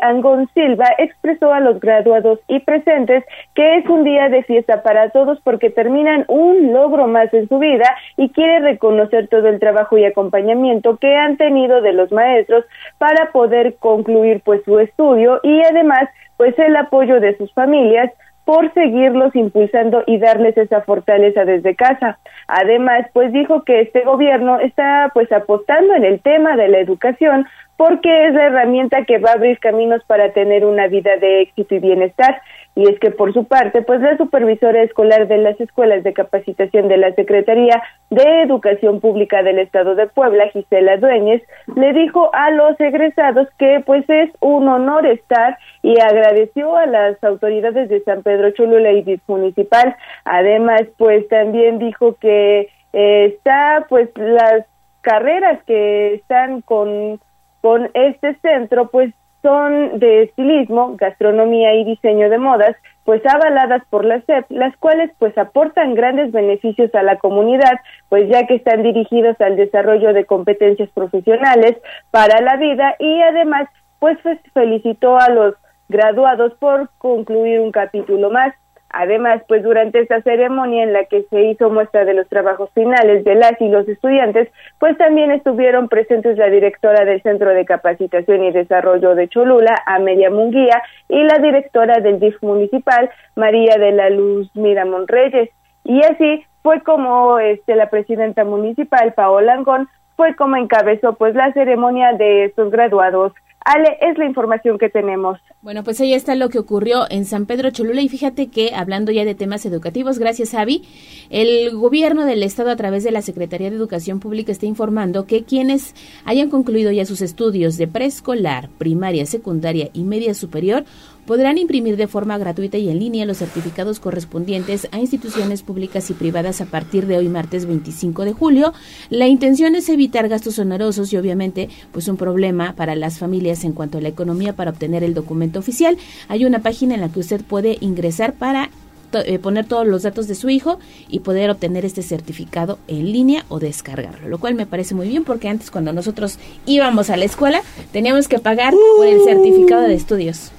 Angón 0.00 0.48
Silva 0.54 0.86
expresó 0.96 1.52
a 1.52 1.60
los 1.60 1.78
graduados 1.78 2.40
y 2.48 2.60
presentes 2.60 3.22
que 3.54 3.76
es 3.76 3.86
un 3.86 4.02
día 4.02 4.30
de 4.30 4.42
fiesta 4.44 4.82
para 4.82 5.10
todos 5.10 5.38
porque 5.44 5.68
terminan 5.68 6.24
un 6.28 6.72
logro 6.72 7.06
más 7.06 7.34
en 7.34 7.50
su 7.50 7.58
vida 7.58 7.84
y 8.16 8.30
quiere 8.30 8.60
reconocer 8.60 9.28
todo 9.28 9.46
el 9.46 9.60
trabajo 9.60 9.98
y 9.98 10.06
acompañamiento 10.06 10.96
que 10.96 11.14
han 11.14 11.36
tenido 11.36 11.82
de 11.82 11.92
los 11.92 12.10
maestros 12.12 12.64
para 12.96 13.30
poder 13.30 13.76
concluir 13.78 14.40
pues 14.42 14.62
su 14.64 14.78
estudio 14.78 15.40
y 15.42 15.60
además 15.64 16.08
pues 16.38 16.58
el 16.58 16.74
apoyo 16.76 17.20
de 17.20 17.36
sus 17.36 17.52
familias 17.52 18.10
por 18.46 18.72
seguirlos 18.72 19.36
impulsando 19.36 20.04
y 20.06 20.16
darles 20.16 20.56
esa 20.56 20.80
fortaleza 20.80 21.44
desde 21.44 21.76
casa. 21.76 22.18
Además, 22.46 23.04
pues 23.12 23.30
dijo 23.30 23.62
que 23.64 23.82
este 23.82 24.00
gobierno 24.04 24.58
está 24.58 25.10
pues 25.12 25.30
apostando 25.32 25.94
en 25.94 26.04
el 26.06 26.20
tema 26.20 26.56
de 26.56 26.68
la 26.68 26.78
educación 26.78 27.46
porque 27.78 28.26
es 28.26 28.34
la 28.34 28.46
herramienta 28.46 29.04
que 29.04 29.18
va 29.18 29.30
a 29.30 29.34
abrir 29.34 29.60
caminos 29.60 30.02
para 30.08 30.32
tener 30.32 30.64
una 30.64 30.88
vida 30.88 31.16
de 31.18 31.42
éxito 31.42 31.76
y 31.76 31.78
bienestar. 31.78 32.42
Y 32.74 32.90
es 32.90 32.98
que 32.98 33.12
por 33.12 33.32
su 33.32 33.44
parte, 33.44 33.82
pues 33.82 34.00
la 34.00 34.16
supervisora 34.16 34.82
escolar 34.82 35.28
de 35.28 35.38
las 35.38 35.60
escuelas 35.60 36.02
de 36.02 36.12
capacitación 36.12 36.88
de 36.88 36.96
la 36.96 37.14
Secretaría 37.14 37.80
de 38.10 38.42
Educación 38.42 38.98
Pública 38.98 39.44
del 39.44 39.60
Estado 39.60 39.94
de 39.94 40.08
Puebla, 40.08 40.48
Gisela 40.48 40.96
Dueñez, 40.96 41.40
le 41.76 41.92
dijo 41.92 42.30
a 42.34 42.50
los 42.50 42.78
egresados 42.80 43.46
que 43.60 43.80
pues 43.86 44.04
es 44.10 44.30
un 44.40 44.66
honor 44.66 45.06
estar 45.06 45.56
y 45.82 46.00
agradeció 46.00 46.76
a 46.76 46.86
las 46.86 47.22
autoridades 47.22 47.88
de 47.88 48.00
San 48.00 48.24
Pedro 48.24 48.50
Cholula 48.50 48.90
y 48.90 49.20
municipal. 49.28 49.94
Además, 50.24 50.82
pues 50.96 51.28
también 51.28 51.78
dijo 51.78 52.16
que 52.20 52.70
eh, 52.92 53.24
está 53.36 53.86
pues 53.88 54.08
las 54.16 54.66
carreras 55.02 55.62
que 55.64 56.14
están 56.14 56.60
con 56.62 57.20
con 57.60 57.90
este 57.94 58.34
centro 58.40 58.88
pues 58.88 59.14
son 59.42 59.98
de 59.98 60.24
estilismo, 60.24 60.96
gastronomía 60.96 61.74
y 61.74 61.84
diseño 61.84 62.28
de 62.28 62.38
modas, 62.38 62.76
pues 63.04 63.22
avaladas 63.24 63.82
por 63.88 64.04
la 64.04 64.20
SEP, 64.22 64.50
las 64.50 64.76
cuales 64.78 65.10
pues 65.18 65.36
aportan 65.38 65.94
grandes 65.94 66.32
beneficios 66.32 66.94
a 66.94 67.02
la 67.02 67.16
comunidad, 67.16 67.78
pues 68.08 68.28
ya 68.28 68.46
que 68.46 68.56
están 68.56 68.82
dirigidos 68.82 69.40
al 69.40 69.56
desarrollo 69.56 70.12
de 70.12 70.26
competencias 70.26 70.90
profesionales 70.90 71.76
para 72.10 72.40
la 72.40 72.56
vida 72.56 72.96
y 72.98 73.20
además 73.22 73.68
pues 73.98 74.18
felicitó 74.52 75.18
a 75.18 75.28
los 75.30 75.54
graduados 75.88 76.52
por 76.58 76.90
concluir 76.98 77.60
un 77.60 77.72
capítulo 77.72 78.30
más 78.30 78.54
Además, 78.90 79.42
pues 79.46 79.62
durante 79.62 80.00
esta 80.00 80.22
ceremonia 80.22 80.82
en 80.82 80.92
la 80.92 81.04
que 81.04 81.24
se 81.24 81.42
hizo 81.42 81.68
muestra 81.68 82.04
de 82.04 82.14
los 82.14 82.28
trabajos 82.28 82.70
finales 82.74 83.22
de 83.24 83.34
las 83.34 83.60
y 83.60 83.68
los 83.68 83.86
estudiantes, 83.86 84.48
pues 84.78 84.96
también 84.96 85.30
estuvieron 85.30 85.88
presentes 85.88 86.38
la 86.38 86.48
directora 86.48 87.04
del 87.04 87.22
Centro 87.22 87.50
de 87.50 87.66
Capacitación 87.66 88.44
y 88.44 88.50
Desarrollo 88.50 89.14
de 89.14 89.28
Cholula, 89.28 89.82
Amelia 89.86 90.30
Munguía, 90.30 90.82
y 91.08 91.22
la 91.22 91.38
directora 91.38 92.00
del 92.00 92.18
DIF 92.18 92.42
municipal, 92.42 93.10
María 93.36 93.76
de 93.76 93.92
la 93.92 94.08
Luz 94.08 94.50
Miramón 94.54 95.06
Reyes. 95.06 95.50
Y 95.84 96.02
así 96.04 96.44
fue 96.62 96.82
como 96.82 97.38
este, 97.38 97.76
la 97.76 97.90
presidenta 97.90 98.44
municipal, 98.44 99.12
Paola 99.12 99.54
Angón, 99.54 99.88
fue 100.16 100.34
como 100.34 100.56
encabezó 100.56 101.14
pues 101.14 101.34
la 101.34 101.52
ceremonia 101.52 102.12
de 102.12 102.46
estos 102.46 102.70
graduados. 102.70 103.32
Ale, 103.68 103.98
es 104.00 104.16
la 104.16 104.24
información 104.24 104.78
que 104.78 104.88
tenemos. 104.88 105.38
Bueno, 105.60 105.84
pues 105.84 106.00
ahí 106.00 106.14
está 106.14 106.34
lo 106.34 106.48
que 106.48 106.58
ocurrió 106.58 107.04
en 107.10 107.26
San 107.26 107.44
Pedro 107.44 107.70
Cholula 107.70 108.00
y 108.00 108.08
fíjate 108.08 108.46
que 108.46 108.74
hablando 108.74 109.12
ya 109.12 109.26
de 109.26 109.34
temas 109.34 109.66
educativos, 109.66 110.18
gracias 110.18 110.54
Avi, 110.54 110.84
el 111.28 111.76
gobierno 111.76 112.24
del 112.24 112.42
estado 112.42 112.70
a 112.70 112.76
través 112.76 113.04
de 113.04 113.10
la 113.10 113.20
Secretaría 113.20 113.68
de 113.68 113.76
Educación 113.76 114.20
Pública 114.20 114.52
está 114.52 114.64
informando 114.64 115.26
que 115.26 115.44
quienes 115.44 115.94
hayan 116.24 116.48
concluido 116.48 116.92
ya 116.92 117.04
sus 117.04 117.20
estudios 117.20 117.76
de 117.76 117.88
preescolar, 117.88 118.70
primaria, 118.78 119.26
secundaria 119.26 119.90
y 119.92 120.04
media 120.04 120.32
superior 120.32 120.84
podrán 121.28 121.58
imprimir 121.58 121.98
de 121.98 122.06
forma 122.06 122.38
gratuita 122.38 122.78
y 122.78 122.88
en 122.88 122.98
línea 122.98 123.26
los 123.26 123.36
certificados 123.36 124.00
correspondientes 124.00 124.88
a 124.92 124.98
instituciones 124.98 125.62
públicas 125.62 126.08
y 126.08 126.14
privadas 126.14 126.62
a 126.62 126.64
partir 126.64 127.06
de 127.06 127.18
hoy 127.18 127.28
martes 127.28 127.66
25 127.66 128.24
de 128.24 128.32
julio. 128.32 128.72
La 129.10 129.26
intención 129.26 129.74
es 129.74 129.90
evitar 129.90 130.26
gastos 130.30 130.58
onerosos 130.58 131.12
y 131.12 131.18
obviamente 131.18 131.68
pues 131.92 132.08
un 132.08 132.16
problema 132.16 132.72
para 132.76 132.96
las 132.96 133.18
familias 133.18 133.64
en 133.64 133.72
cuanto 133.72 133.98
a 133.98 134.00
la 134.00 134.08
economía 134.08 134.54
para 134.54 134.70
obtener 134.70 135.04
el 135.04 135.12
documento 135.12 135.58
oficial. 135.58 135.98
Hay 136.28 136.46
una 136.46 136.60
página 136.60 136.94
en 136.94 137.02
la 137.02 137.10
que 137.10 137.20
usted 137.20 137.42
puede 137.42 137.76
ingresar 137.82 138.32
para 138.32 138.70
eh, 139.12 139.38
poner 139.38 139.66
todos 139.66 139.86
los 139.86 140.04
datos 140.04 140.28
de 140.28 140.34
su 140.34 140.48
hijo 140.48 140.78
y 141.10 141.20
poder 141.20 141.50
obtener 141.50 141.84
este 141.84 142.02
certificado 142.02 142.78
en 142.88 143.12
línea 143.12 143.44
o 143.50 143.58
descargarlo, 143.58 144.30
lo 144.30 144.38
cual 144.38 144.54
me 144.54 144.64
parece 144.64 144.94
muy 144.94 145.08
bien 145.08 145.24
porque 145.24 145.50
antes 145.50 145.70
cuando 145.70 145.92
nosotros 145.92 146.38
íbamos 146.64 147.10
a 147.10 147.18
la 147.18 147.26
escuela 147.26 147.60
teníamos 147.92 148.28
que 148.28 148.38
pagar 148.38 148.72
por 148.96 149.06
el 149.06 149.20
certificado 149.24 149.82
de 149.82 149.94
estudios. 149.94 150.52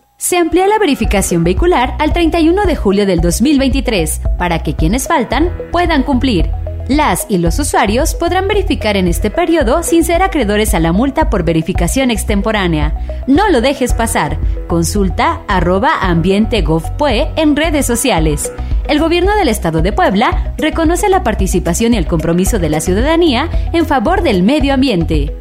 Se 0.21 0.37
amplía 0.37 0.67
la 0.67 0.77
verificación 0.77 1.43
vehicular 1.43 1.95
al 1.97 2.13
31 2.13 2.65
de 2.65 2.75
julio 2.75 3.07
del 3.07 3.21
2023 3.21 4.21
para 4.37 4.61
que 4.61 4.75
quienes 4.75 5.07
faltan 5.07 5.51
puedan 5.71 6.03
cumplir. 6.03 6.51
Las 6.87 7.25
y 7.27 7.39
los 7.39 7.57
usuarios 7.57 8.13
podrán 8.13 8.47
verificar 8.47 8.97
en 8.97 9.07
este 9.07 9.31
periodo 9.31 9.81
sin 9.81 10.03
ser 10.03 10.21
acreedores 10.21 10.75
a 10.75 10.79
la 10.79 10.91
multa 10.91 11.31
por 11.31 11.43
verificación 11.43 12.11
extemporánea. 12.11 13.23
No 13.25 13.49
lo 13.49 13.61
dejes 13.61 13.95
pasar. 13.95 14.37
Consulta 14.67 15.41
arroba 15.47 16.01
ambiente.gov.pue 16.01 17.31
en 17.35 17.55
redes 17.55 17.87
sociales. 17.87 18.53
El 18.87 18.99
gobierno 18.99 19.35
del 19.35 19.47
estado 19.47 19.81
de 19.81 19.91
Puebla 19.91 20.53
reconoce 20.55 21.09
la 21.09 21.23
participación 21.23 21.95
y 21.95 21.97
el 21.97 22.05
compromiso 22.05 22.59
de 22.59 22.69
la 22.69 22.79
ciudadanía 22.79 23.49
en 23.73 23.87
favor 23.87 24.21
del 24.21 24.43
medio 24.43 24.75
ambiente. 24.75 25.35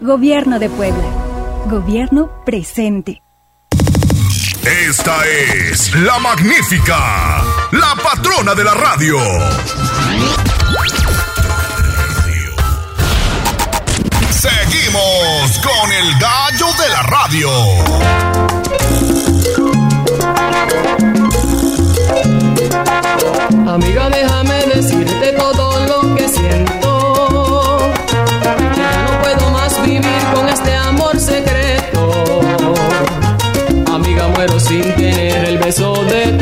Gobierno 0.00 0.58
de 0.58 0.68
Puebla. 0.68 1.04
Gobierno 1.70 2.28
presente. 2.44 3.22
Esta 4.64 5.26
es 5.26 5.92
la 5.96 6.18
magnífica, 6.20 7.42
la 7.72 7.96
patrona 8.00 8.54
de 8.54 8.62
la 8.62 8.74
radio. 8.74 9.18
Seguimos 14.30 15.58
con 15.58 15.92
el 15.92 16.14
gallo 16.18 16.66
de 16.78 16.88
la 16.88 17.02
radio. 17.02 17.50
Amiga, 23.68 24.10
déjame 24.10 24.66
decirte 24.66 25.32
todo 25.32 25.61
tener 34.96 35.44
el 35.44 35.58
beso 35.58 35.92
de 36.04 36.41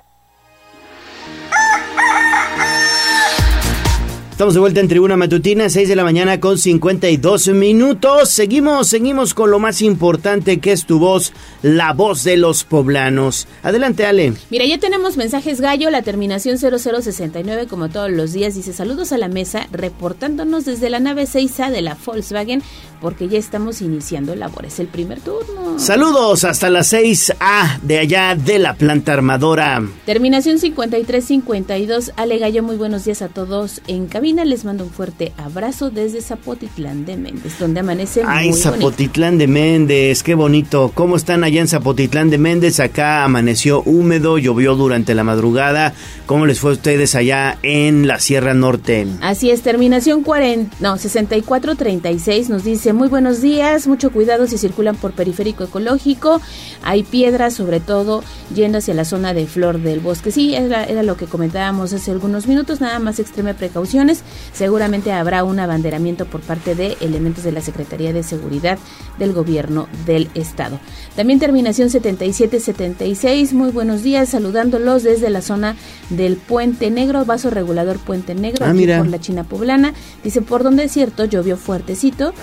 Estamos 4.41 4.55
de 4.55 4.59
vuelta 4.59 4.79
en 4.79 4.87
Tribuna 4.87 5.17
Matutina, 5.17 5.69
6 5.69 5.87
de 5.87 5.95
la 5.95 6.03
mañana 6.03 6.39
con 6.39 6.57
52 6.57 7.49
minutos. 7.49 8.29
Seguimos, 8.29 8.87
seguimos 8.87 9.35
con 9.35 9.51
lo 9.51 9.59
más 9.59 9.83
importante 9.83 10.59
que 10.59 10.71
es 10.71 10.87
tu 10.87 10.97
voz, 10.97 11.31
la 11.61 11.93
voz 11.93 12.23
de 12.23 12.37
los 12.37 12.63
poblanos. 12.63 13.47
Adelante, 13.61 14.03
Ale. 14.03 14.33
Mira, 14.49 14.65
ya 14.65 14.79
tenemos 14.79 15.15
mensajes 15.15 15.61
gallo, 15.61 15.91
la 15.91 16.01
terminación 16.01 16.57
0069 16.57 17.67
como 17.67 17.89
todos 17.89 18.09
los 18.09 18.33
días 18.33 18.55
dice 18.55 18.73
saludos 18.73 19.11
a 19.11 19.19
la 19.19 19.27
mesa, 19.27 19.67
reportándonos 19.71 20.65
desde 20.65 20.89
la 20.89 20.99
nave 20.99 21.25
6A 21.25 21.69
de 21.69 21.83
la 21.83 21.95
Volkswagen 22.03 22.63
porque 23.01 23.27
ya 23.27 23.39
estamos 23.39 23.81
iniciando 23.81 24.35
labores, 24.35 24.79
el 24.79 24.87
primer 24.87 25.19
turno. 25.19 25.79
Saludos 25.79 26.43
hasta 26.43 26.69
la 26.69 26.81
6A 26.81 27.79
de 27.81 27.99
allá 27.99 28.35
de 28.35 28.59
la 28.59 28.75
planta 28.75 29.13
armadora. 29.13 29.81
Terminación 30.05 30.59
5352, 30.59 32.13
Ale 32.15 32.37
Gallo, 32.37 32.61
muy 32.61 32.77
buenos 32.77 33.05
días 33.05 33.21
a 33.21 33.27
todos 33.27 33.81
en 33.87 34.05
cabina, 34.05 34.45
les 34.45 34.63
mando 34.65 34.83
un 34.83 34.91
fuerte 34.91 35.33
abrazo 35.37 35.89
desde 35.89 36.21
Zapotitlán 36.21 37.05
de 37.05 37.17
Méndez, 37.17 37.57
donde 37.59 37.79
amanece 37.79 38.21
Ay, 38.25 38.49
muy 38.49 38.59
Zapotitlán 38.59 39.37
de 39.37 39.47
Méndez, 39.47 40.21
qué 40.21 40.35
bonito. 40.35 40.91
¿Cómo 40.93 41.15
están 41.15 41.43
allá 41.43 41.61
en 41.61 41.67
Zapotitlán 41.67 42.29
de 42.29 42.37
Méndez? 42.37 42.79
Acá 42.79 43.23
amaneció 43.23 43.81
húmedo, 43.81 44.37
llovió 44.37 44.75
durante 44.75 45.15
la 45.15 45.23
madrugada. 45.23 45.93
¿Cómo 46.27 46.45
les 46.45 46.59
fue 46.59 46.71
a 46.71 46.73
ustedes 46.73 47.15
allá 47.15 47.57
en 47.63 48.07
la 48.07 48.19
Sierra 48.19 48.53
Norte? 48.53 49.07
Así 49.21 49.49
es, 49.49 49.61
terminación 49.61 50.23
40, 50.23 50.77
no, 50.79 50.97
6436 50.97 52.49
nos 52.49 52.63
dice, 52.63 52.90
muy 52.93 53.07
buenos 53.07 53.41
días, 53.41 53.87
mucho 53.87 54.11
cuidado 54.11 54.47
si 54.47 54.57
circulan 54.57 54.95
por 54.95 55.11
periférico 55.13 55.63
ecológico, 55.63 56.41
hay 56.83 57.03
piedras 57.03 57.53
sobre 57.53 57.79
todo 57.79 58.23
yendo 58.53 58.77
hacia 58.79 58.93
la 58.93 59.05
zona 59.05 59.33
de 59.33 59.45
Flor 59.45 59.79
del 59.79 59.99
Bosque. 59.99 60.31
Sí, 60.31 60.55
era, 60.55 60.83
era 60.83 61.03
lo 61.03 61.17
que 61.17 61.25
comentábamos 61.25 61.93
hace 61.93 62.11
algunos 62.11 62.47
minutos, 62.47 62.81
nada 62.81 62.99
más 62.99 63.19
extreme 63.19 63.53
precauciones, 63.53 64.23
seguramente 64.53 65.11
habrá 65.11 65.43
un 65.43 65.59
abanderamiento 65.59 66.25
por 66.25 66.41
parte 66.41 66.75
de 66.75 66.97
elementos 67.01 67.43
de 67.43 67.51
la 67.51 67.61
Secretaría 67.61 68.13
de 68.13 68.23
Seguridad 68.23 68.79
del 69.19 69.33
Gobierno 69.33 69.87
del 70.05 70.29
Estado. 70.33 70.79
También 71.15 71.39
terminación 71.39 71.89
7776, 71.89 73.53
muy 73.53 73.71
buenos 73.71 74.03
días, 74.03 74.29
saludándolos 74.29 75.03
desde 75.03 75.29
la 75.29 75.41
zona 75.41 75.75
del 76.09 76.37
Puente 76.37 76.89
Negro, 76.89 77.25
vaso 77.25 77.49
regulador 77.49 77.99
Puente 77.99 78.35
Negro, 78.35 78.65
Ah, 78.65 78.71
aquí 78.71 78.85
por 78.85 79.07
la 79.07 79.19
China 79.19 79.43
Poblana. 79.43 79.93
Dice, 80.23 80.41
por 80.41 80.63
donde 80.63 80.85
es 80.85 80.91
cierto, 80.91 81.25
llovió 81.25 81.57
fuertecito 81.57 82.33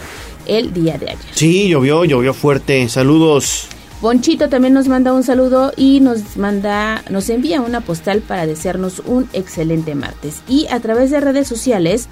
el 0.48 0.72
día 0.72 0.98
de 0.98 1.10
ayer. 1.10 1.24
Sí, 1.34 1.68
llovió, 1.68 2.04
llovió 2.04 2.34
fuerte. 2.34 2.88
Saludos. 2.88 3.68
Ponchito 4.00 4.48
también 4.48 4.74
nos 4.74 4.86
manda 4.86 5.12
un 5.12 5.24
saludo 5.24 5.72
y 5.76 5.98
nos 5.98 6.36
manda, 6.36 7.02
nos 7.10 7.28
envía 7.30 7.60
una 7.60 7.80
postal 7.80 8.20
para 8.20 8.46
desearnos 8.46 9.02
un 9.04 9.28
excelente 9.32 9.96
martes. 9.96 10.42
Y 10.48 10.68
a 10.68 10.78
través 10.78 11.10
de 11.10 11.18
redes 11.18 11.48
sociales, 11.48 12.08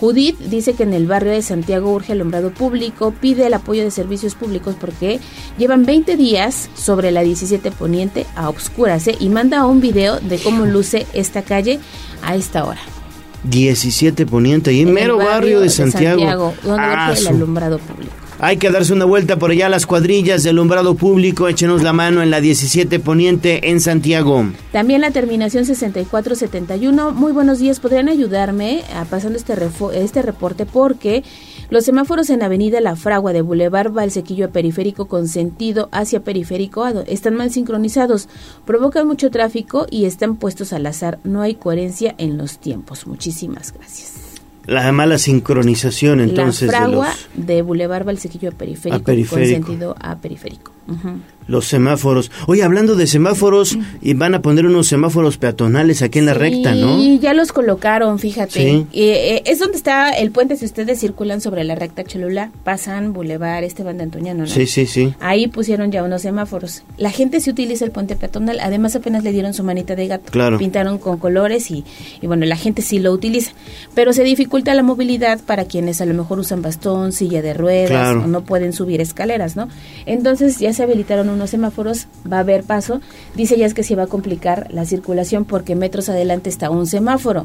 Judith 0.00 0.38
dice 0.38 0.74
que 0.74 0.82
en 0.84 0.94
el 0.94 1.06
barrio 1.06 1.32
de 1.32 1.42
Santiago 1.42 1.92
urge 1.92 2.12
alumbrado 2.12 2.50
público, 2.50 3.14
pide 3.20 3.46
el 3.46 3.54
apoyo 3.54 3.84
de 3.84 3.90
servicios 3.92 4.34
públicos 4.34 4.74
porque 4.80 5.20
llevan 5.58 5.84
20 5.84 6.16
días 6.16 6.70
sobre 6.74 7.10
la 7.12 7.22
17 7.22 7.70
Poniente 7.70 8.26
a 8.34 8.48
obscuras 8.48 9.06
¿eh? 9.08 9.16
y 9.18 9.28
manda 9.28 9.66
un 9.66 9.80
video 9.80 10.18
de 10.20 10.38
cómo 10.38 10.66
luce 10.66 11.06
esta 11.12 11.42
calle 11.42 11.78
a 12.22 12.36
esta 12.36 12.64
hora. 12.64 12.80
17 13.44 14.26
Poniente, 14.26 14.70
ahí 14.70 14.82
en 14.82 14.92
mero 14.92 15.16
barrio, 15.18 15.60
de 15.60 15.68
Santiago. 15.70 16.54
donde 16.62 16.82
Ah, 16.82 17.14
el 17.16 17.26
alumbrado 17.28 17.78
público. 17.78 18.12
Hay 18.40 18.56
que 18.56 18.70
darse 18.70 18.92
una 18.92 19.04
vuelta 19.04 19.36
por 19.36 19.50
allá 19.50 19.66
a 19.66 19.68
las 19.68 19.84
cuadrillas 19.84 20.44
del 20.44 20.56
alumbrado 20.56 20.94
público. 20.94 21.48
Échenos 21.48 21.82
la 21.82 21.92
mano 21.92 22.22
en 22.22 22.30
la 22.30 22.40
17 22.40 23.00
Poniente 23.00 23.70
en 23.70 23.80
Santiago. 23.80 24.44
También 24.70 25.00
la 25.00 25.10
terminación 25.10 25.64
6471. 25.64 27.12
Muy 27.12 27.32
buenos 27.32 27.58
días. 27.58 27.80
¿Podrían 27.80 28.08
ayudarme 28.08 28.82
a 28.94 29.04
pasando 29.06 29.36
este, 29.36 29.56
refo- 29.56 29.92
este 29.92 30.22
reporte? 30.22 30.66
Porque 30.66 31.24
los 31.70 31.84
semáforos 31.84 32.30
en 32.30 32.42
Avenida 32.42 32.80
La 32.80 32.96
Fragua 32.96 33.32
de 33.32 33.42
Boulevard 33.42 33.92
Valsequillo 33.92 34.46
a 34.46 34.48
Periférico 34.48 35.06
con 35.06 35.28
sentido 35.28 35.88
hacia 35.92 36.20
Periférico 36.20 36.86
están 37.06 37.34
mal 37.34 37.50
sincronizados, 37.50 38.28
provocan 38.64 39.06
mucho 39.06 39.30
tráfico 39.30 39.86
y 39.90 40.06
están 40.06 40.36
puestos 40.36 40.72
al 40.72 40.86
azar. 40.86 41.18
No 41.24 41.42
hay 41.42 41.54
coherencia 41.54 42.14
en 42.18 42.38
los 42.38 42.58
tiempos. 42.58 43.06
Muchísimas 43.06 43.72
gracias. 43.72 44.14
La 44.66 44.92
mala 44.92 45.18
sincronización 45.18 46.20
entonces 46.20 46.70
la 46.70 46.80
de 46.80 46.86
Fragua 46.86 47.08
los, 47.08 47.46
de 47.46 47.62
Boulevard 47.62 48.04
Valsequillo 48.04 48.50
a 48.50 48.52
Periférico, 48.52 48.96
A 48.96 49.04
Periférico. 49.04 49.56
con 49.56 49.66
sentido 49.66 49.96
a 50.00 50.16
Periférico. 50.16 50.72
Los 51.48 51.66
semáforos. 51.66 52.30
Oye, 52.46 52.62
hablando 52.62 52.94
de 52.94 53.06
semáforos, 53.06 53.76
y 54.00 54.14
van 54.14 54.34
a 54.34 54.42
poner 54.42 54.66
unos 54.66 54.86
semáforos 54.86 55.36
peatonales 55.38 56.02
aquí 56.02 56.20
en 56.20 56.26
la 56.26 56.34
recta, 56.34 56.74
¿no? 56.74 57.02
Y 57.02 57.18
ya 57.18 57.34
los 57.34 57.52
colocaron, 57.52 58.18
fíjate. 58.18 58.52
Sí. 58.52 58.86
Eh, 58.92 59.36
eh, 59.36 59.42
es 59.46 59.58
donde 59.58 59.76
está 59.76 60.10
el 60.10 60.30
puente, 60.30 60.56
si 60.56 60.64
ustedes 60.66 61.00
circulan 61.00 61.40
sobre 61.40 61.64
la 61.64 61.74
recta 61.74 62.04
Cholula, 62.04 62.50
pasan 62.64 63.12
Boulevard 63.12 63.64
Esteban 63.64 63.96
de 63.96 64.04
Antoñano, 64.04 64.40
¿no? 64.40 64.46
Sí, 64.46 64.66
sí, 64.66 64.86
sí. 64.86 65.14
Ahí 65.20 65.48
pusieron 65.48 65.90
ya 65.90 66.02
unos 66.04 66.22
semáforos. 66.22 66.84
La 66.98 67.10
gente 67.10 67.40
sí 67.40 67.50
utiliza 67.50 67.84
el 67.84 67.90
puente 67.90 68.14
peatonal, 68.14 68.60
además 68.60 68.94
apenas 68.94 69.24
le 69.24 69.32
dieron 69.32 69.54
su 69.54 69.64
manita 69.64 69.96
de 69.96 70.06
gato. 70.06 70.30
Claro. 70.30 70.58
Pintaron 70.58 70.98
con 70.98 71.18
colores 71.18 71.70
y, 71.70 71.84
y 72.20 72.26
bueno, 72.26 72.44
la 72.46 72.56
gente 72.56 72.82
sí 72.82 72.98
lo 72.98 73.10
utiliza. 73.12 73.52
Pero 73.94 74.12
se 74.12 74.22
dificulta 74.22 74.74
la 74.74 74.82
movilidad 74.82 75.40
para 75.40 75.64
quienes 75.64 76.00
a 76.00 76.06
lo 76.06 76.14
mejor 76.14 76.38
usan 76.38 76.60
bastón, 76.62 77.12
silla 77.12 77.40
de 77.42 77.54
ruedas 77.54 77.88
Claro. 77.90 78.24
o 78.24 78.26
no 78.26 78.42
pueden 78.44 78.72
subir 78.74 79.00
escaleras, 79.00 79.56
¿no? 79.56 79.68
Entonces 80.04 80.58
ya 80.58 80.72
se 80.72 80.82
habilitaron 80.82 81.28
unos 81.38 81.50
semáforos, 81.50 82.06
va 82.30 82.38
a 82.38 82.40
haber 82.40 82.64
paso. 82.64 83.00
Dice 83.34 83.56
ya 83.56 83.66
es 83.66 83.74
que 83.74 83.82
se 83.82 83.96
va 83.96 84.04
a 84.04 84.06
complicar 84.06 84.68
la 84.70 84.84
circulación 84.84 85.44
porque 85.44 85.74
metros 85.74 86.08
adelante 86.08 86.50
está 86.50 86.70
un 86.70 86.86
semáforo, 86.86 87.44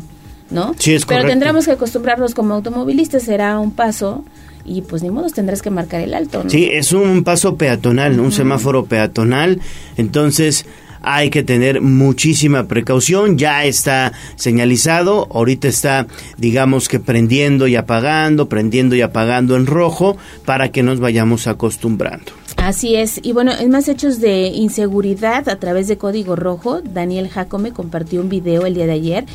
¿no? 0.49 0.73
Sí, 0.77 0.93
es 0.93 1.05
Pero 1.05 1.19
correcto. 1.19 1.31
tendremos 1.31 1.65
que 1.65 1.71
acostumbrarnos 1.71 2.33
como 2.33 2.53
automovilistas, 2.55 3.23
será 3.23 3.59
un 3.59 3.71
paso 3.71 4.25
y 4.65 4.81
pues 4.81 5.03
ni 5.03 5.09
modo 5.09 5.29
tendrás 5.29 5.61
que 5.61 5.69
marcar 5.69 6.01
el 6.01 6.13
alto, 6.13 6.43
¿no? 6.43 6.49
Sí, 6.49 6.69
es 6.71 6.91
un 6.91 7.23
paso 7.23 7.55
peatonal, 7.55 8.19
un 8.19 8.31
semáforo 8.31 8.85
peatonal. 8.85 9.61
Entonces 9.97 10.65
hay 11.03 11.29
que 11.29 11.43
tener 11.43 11.81
muchísima 11.81 12.67
precaución. 12.67 13.37
Ya 13.37 13.65
está 13.65 14.13
señalizado. 14.35 15.27
Ahorita 15.31 15.67
está, 15.67 16.07
digamos 16.37 16.87
que 16.87 16.99
prendiendo 16.99 17.67
y 17.67 17.75
apagando, 17.75 18.47
prendiendo 18.47 18.95
y 18.95 19.01
apagando 19.01 19.57
en 19.57 19.65
rojo 19.65 20.17
para 20.45 20.71
que 20.71 20.81
nos 20.81 20.99
vayamos 20.99 21.47
acostumbrando. 21.47 22.31
Así 22.63 22.95
es. 22.95 23.19
Y 23.23 23.33
bueno, 23.33 23.51
en 23.59 23.69
más 23.71 23.89
hechos 23.89 24.21
de 24.21 24.47
inseguridad 24.47 25.49
a 25.49 25.57
través 25.57 25.89
de 25.89 25.97
Código 25.97 26.37
Rojo, 26.37 26.81
Daniel 26.81 27.27
Jacome 27.29 27.73
compartió 27.73 28.21
un 28.21 28.29
video 28.29 28.65
el 28.65 28.73
día 28.73 28.85
de 28.85 28.93
ayer 28.93 29.25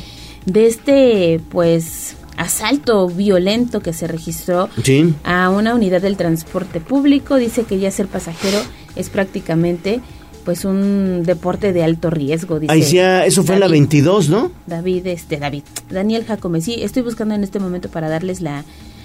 de 0.47 0.65
este, 0.65 1.39
pues, 1.51 2.15
asalto 2.37 3.07
violento 3.07 3.81
que 3.81 3.93
se 3.93 4.07
registró 4.07 4.67
Sí. 4.83 5.13
a 5.23 5.49
una 5.51 5.75
unidad 5.75 6.01
del 6.01 6.17
transporte 6.17 6.79
público. 6.79 7.35
Dice 7.35 7.63
que 7.65 7.77
ya 7.77 7.91
ser 7.91 8.07
pasajero 8.07 8.57
es 8.95 9.09
prácticamente 9.09 10.01
pues 10.43 10.65
un 10.65 11.21
deporte 11.23 11.71
de 11.71 11.83
alto 11.83 12.09
riesgo. 12.09 12.59
Dice 12.59 12.73
Ahí 12.73 12.81
sí, 12.81 12.97
ah, 12.97 13.25
eso 13.27 13.43
fue 13.43 13.55
en 13.55 13.59
la 13.59 13.67
David. 13.67 13.81
22, 13.81 14.29
¿no? 14.29 14.51
David, 14.65 15.05
este, 15.05 15.37
David, 15.37 15.63
Daniel 15.91 16.25
Jacome, 16.25 16.61
sí, 16.61 16.77
estoy 16.81 17.03
buscando 17.03 17.35
en 17.35 17.43
este 17.43 17.59
momento 17.59 17.89
para 17.89 18.09
darles 18.09 18.41
la, 18.41 18.63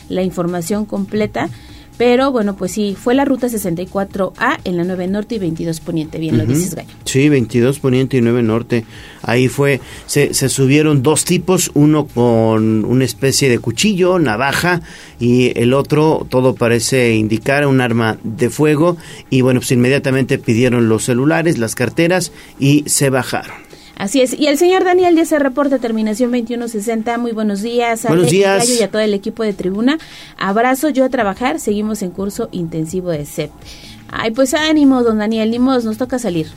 la 0.08 0.22
información 0.22 0.86
completa, 0.86 1.50
pero 1.96 2.32
bueno, 2.32 2.56
pues 2.56 2.72
sí, 2.72 2.96
fue 3.00 3.14
la 3.14 3.24
ruta 3.24 3.46
64A 3.46 4.58
en 4.64 4.76
la 4.76 4.84
9 4.84 5.06
Norte 5.08 5.36
y 5.36 5.38
22 5.38 5.80
Poniente, 5.80 6.18
bien 6.18 6.38
lo 6.38 6.44
dices, 6.44 6.74
Gallo. 6.74 6.88
Sí, 7.04 7.28
22 7.28 7.78
Poniente 7.78 8.16
y 8.16 8.20
9 8.20 8.42
Norte. 8.42 8.84
Ahí 9.22 9.48
fue, 9.48 9.80
se, 10.06 10.34
se 10.34 10.48
subieron 10.48 11.02
dos 11.02 11.24
tipos, 11.24 11.70
uno 11.74 12.06
con 12.06 12.84
una 12.84 13.04
especie 13.04 13.48
de 13.48 13.58
cuchillo, 13.58 14.18
navaja, 14.18 14.82
y 15.20 15.58
el 15.58 15.72
otro, 15.72 16.26
todo 16.28 16.54
parece 16.54 17.14
indicar 17.14 17.66
un 17.66 17.80
arma 17.80 18.18
de 18.22 18.50
fuego. 18.50 18.96
Y 19.30 19.42
bueno, 19.42 19.60
pues 19.60 19.72
inmediatamente 19.72 20.38
pidieron 20.38 20.88
los 20.88 21.04
celulares, 21.04 21.58
las 21.58 21.74
carteras 21.74 22.32
y 22.58 22.84
se 22.86 23.10
bajaron. 23.10 23.63
Así 23.96 24.20
es, 24.20 24.38
y 24.38 24.48
el 24.48 24.58
señor 24.58 24.82
Daniel 24.84 25.14
ya 25.14 25.24
se 25.24 25.38
reporta 25.38 25.78
terminación 25.78 26.32
2160, 26.32 27.16
muy 27.18 27.30
buenos 27.30 27.62
días, 27.62 28.02
Buenos 28.02 28.26
Ale, 28.26 28.36
días. 28.36 28.68
Y 28.68 28.82
a 28.82 28.90
todo 28.90 29.02
el 29.02 29.14
equipo 29.14 29.44
de 29.44 29.52
tribuna, 29.52 29.98
abrazo 30.36 30.88
yo 30.88 31.04
a 31.04 31.08
trabajar, 31.08 31.60
seguimos 31.60 32.02
en 32.02 32.10
curso 32.10 32.48
intensivo 32.50 33.10
de 33.10 33.24
CEP. 33.24 33.52
Ay, 34.10 34.32
pues 34.32 34.52
ánimo, 34.54 35.02
don 35.02 35.18
Daniel, 35.18 35.50
ni 35.50 35.58
modos, 35.58 35.84
nos 35.84 35.96
toca 35.96 36.18
salir. 36.18 36.48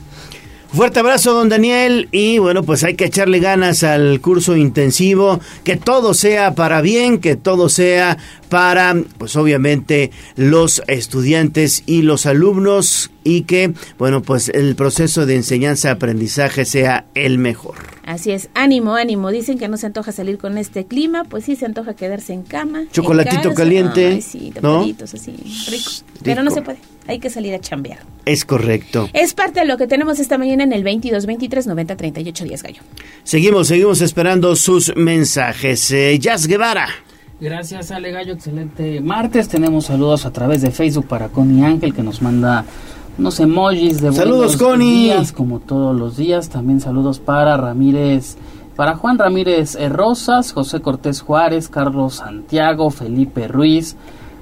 Fuerte 0.72 1.00
abrazo, 1.00 1.32
don 1.32 1.48
Daniel. 1.48 2.08
Y 2.12 2.38
bueno, 2.38 2.62
pues 2.62 2.84
hay 2.84 2.94
que 2.94 3.06
echarle 3.06 3.40
ganas 3.40 3.82
al 3.82 4.20
curso 4.20 4.54
intensivo. 4.56 5.40
Que 5.64 5.76
todo 5.76 6.12
sea 6.14 6.54
para 6.54 6.82
bien, 6.82 7.18
que 7.20 7.36
todo 7.36 7.68
sea 7.70 8.18
para, 8.50 8.94
pues 9.16 9.34
obviamente, 9.36 10.10
los 10.36 10.82
estudiantes 10.86 11.82
y 11.86 12.02
los 12.02 12.26
alumnos. 12.26 13.10
Y 13.24 13.42
que, 13.42 13.72
bueno, 13.98 14.22
pues 14.22 14.50
el 14.50 14.74
proceso 14.76 15.24
de 15.26 15.36
enseñanza-aprendizaje 15.36 16.64
sea 16.64 17.06
el 17.14 17.38
mejor. 17.38 17.76
Así 18.04 18.30
es, 18.30 18.48
ánimo, 18.54 18.94
ánimo. 18.94 19.30
Dicen 19.30 19.58
que 19.58 19.68
no 19.68 19.76
se 19.76 19.86
antoja 19.86 20.12
salir 20.12 20.38
con 20.38 20.56
este 20.58 20.86
clima, 20.86 21.24
pues 21.24 21.44
sí 21.44 21.56
se 21.56 21.66
antoja 21.66 21.94
quedarse 21.94 22.32
en 22.32 22.42
cama. 22.42 22.84
Chocolatito 22.92 23.52
caliente, 23.54 24.06
Ay, 24.06 24.22
sí, 24.22 24.52
¿no? 24.62 24.80
así, 24.82 25.34
rico. 25.70 25.90
Pero 26.22 26.42
no 26.42 26.50
Rico. 26.50 26.54
se 26.54 26.62
puede. 26.62 26.78
Hay 27.08 27.18
que 27.18 27.30
salir 27.30 27.54
a 27.54 27.58
chambear. 27.58 27.98
Es 28.26 28.44
correcto. 28.44 29.08
Es 29.14 29.34
parte 29.34 29.60
de 29.60 29.66
lo 29.66 29.76
que 29.76 29.86
tenemos 29.86 30.20
esta 30.20 30.38
mañana 30.38 30.62
en 30.62 30.72
el 30.72 30.84
22 30.84 31.26
23 31.26 31.66
90 31.66 31.96
38 31.96 32.44
10 32.44 32.62
gallo. 32.62 32.82
Seguimos, 33.24 33.66
seguimos 33.66 34.00
esperando 34.02 34.54
sus 34.54 34.94
mensajes. 34.94 35.90
Eh, 35.90 36.18
Jazz 36.20 36.46
Guevara. 36.46 36.86
Gracias, 37.40 37.90
Ale 37.92 38.10
Gallo. 38.10 38.34
Excelente 38.34 39.00
martes. 39.00 39.48
Tenemos 39.48 39.86
saludos 39.86 40.26
a 40.26 40.32
través 40.32 40.60
de 40.62 40.70
Facebook 40.70 41.06
para 41.06 41.28
Connie 41.28 41.64
Ángel, 41.64 41.94
que 41.94 42.02
nos 42.02 42.20
manda 42.20 42.64
unos 43.16 43.40
emojis 43.40 44.00
de 44.00 44.12
Saludos, 44.12 44.56
buenos 44.56 44.56
Connie. 44.56 45.04
días, 45.04 45.32
como 45.32 45.60
todos 45.60 45.98
los 45.98 46.16
días. 46.16 46.48
También 46.50 46.80
saludos 46.80 47.20
para 47.20 47.56
Ramírez, 47.56 48.36
para 48.76 48.96
Juan 48.96 49.18
Ramírez 49.18 49.76
eh, 49.76 49.88
Rosas, 49.88 50.52
José 50.52 50.80
Cortés 50.80 51.20
Juárez, 51.20 51.68
Carlos 51.68 52.16
Santiago, 52.16 52.90
Felipe 52.90 53.48
Ruiz, 53.48 53.96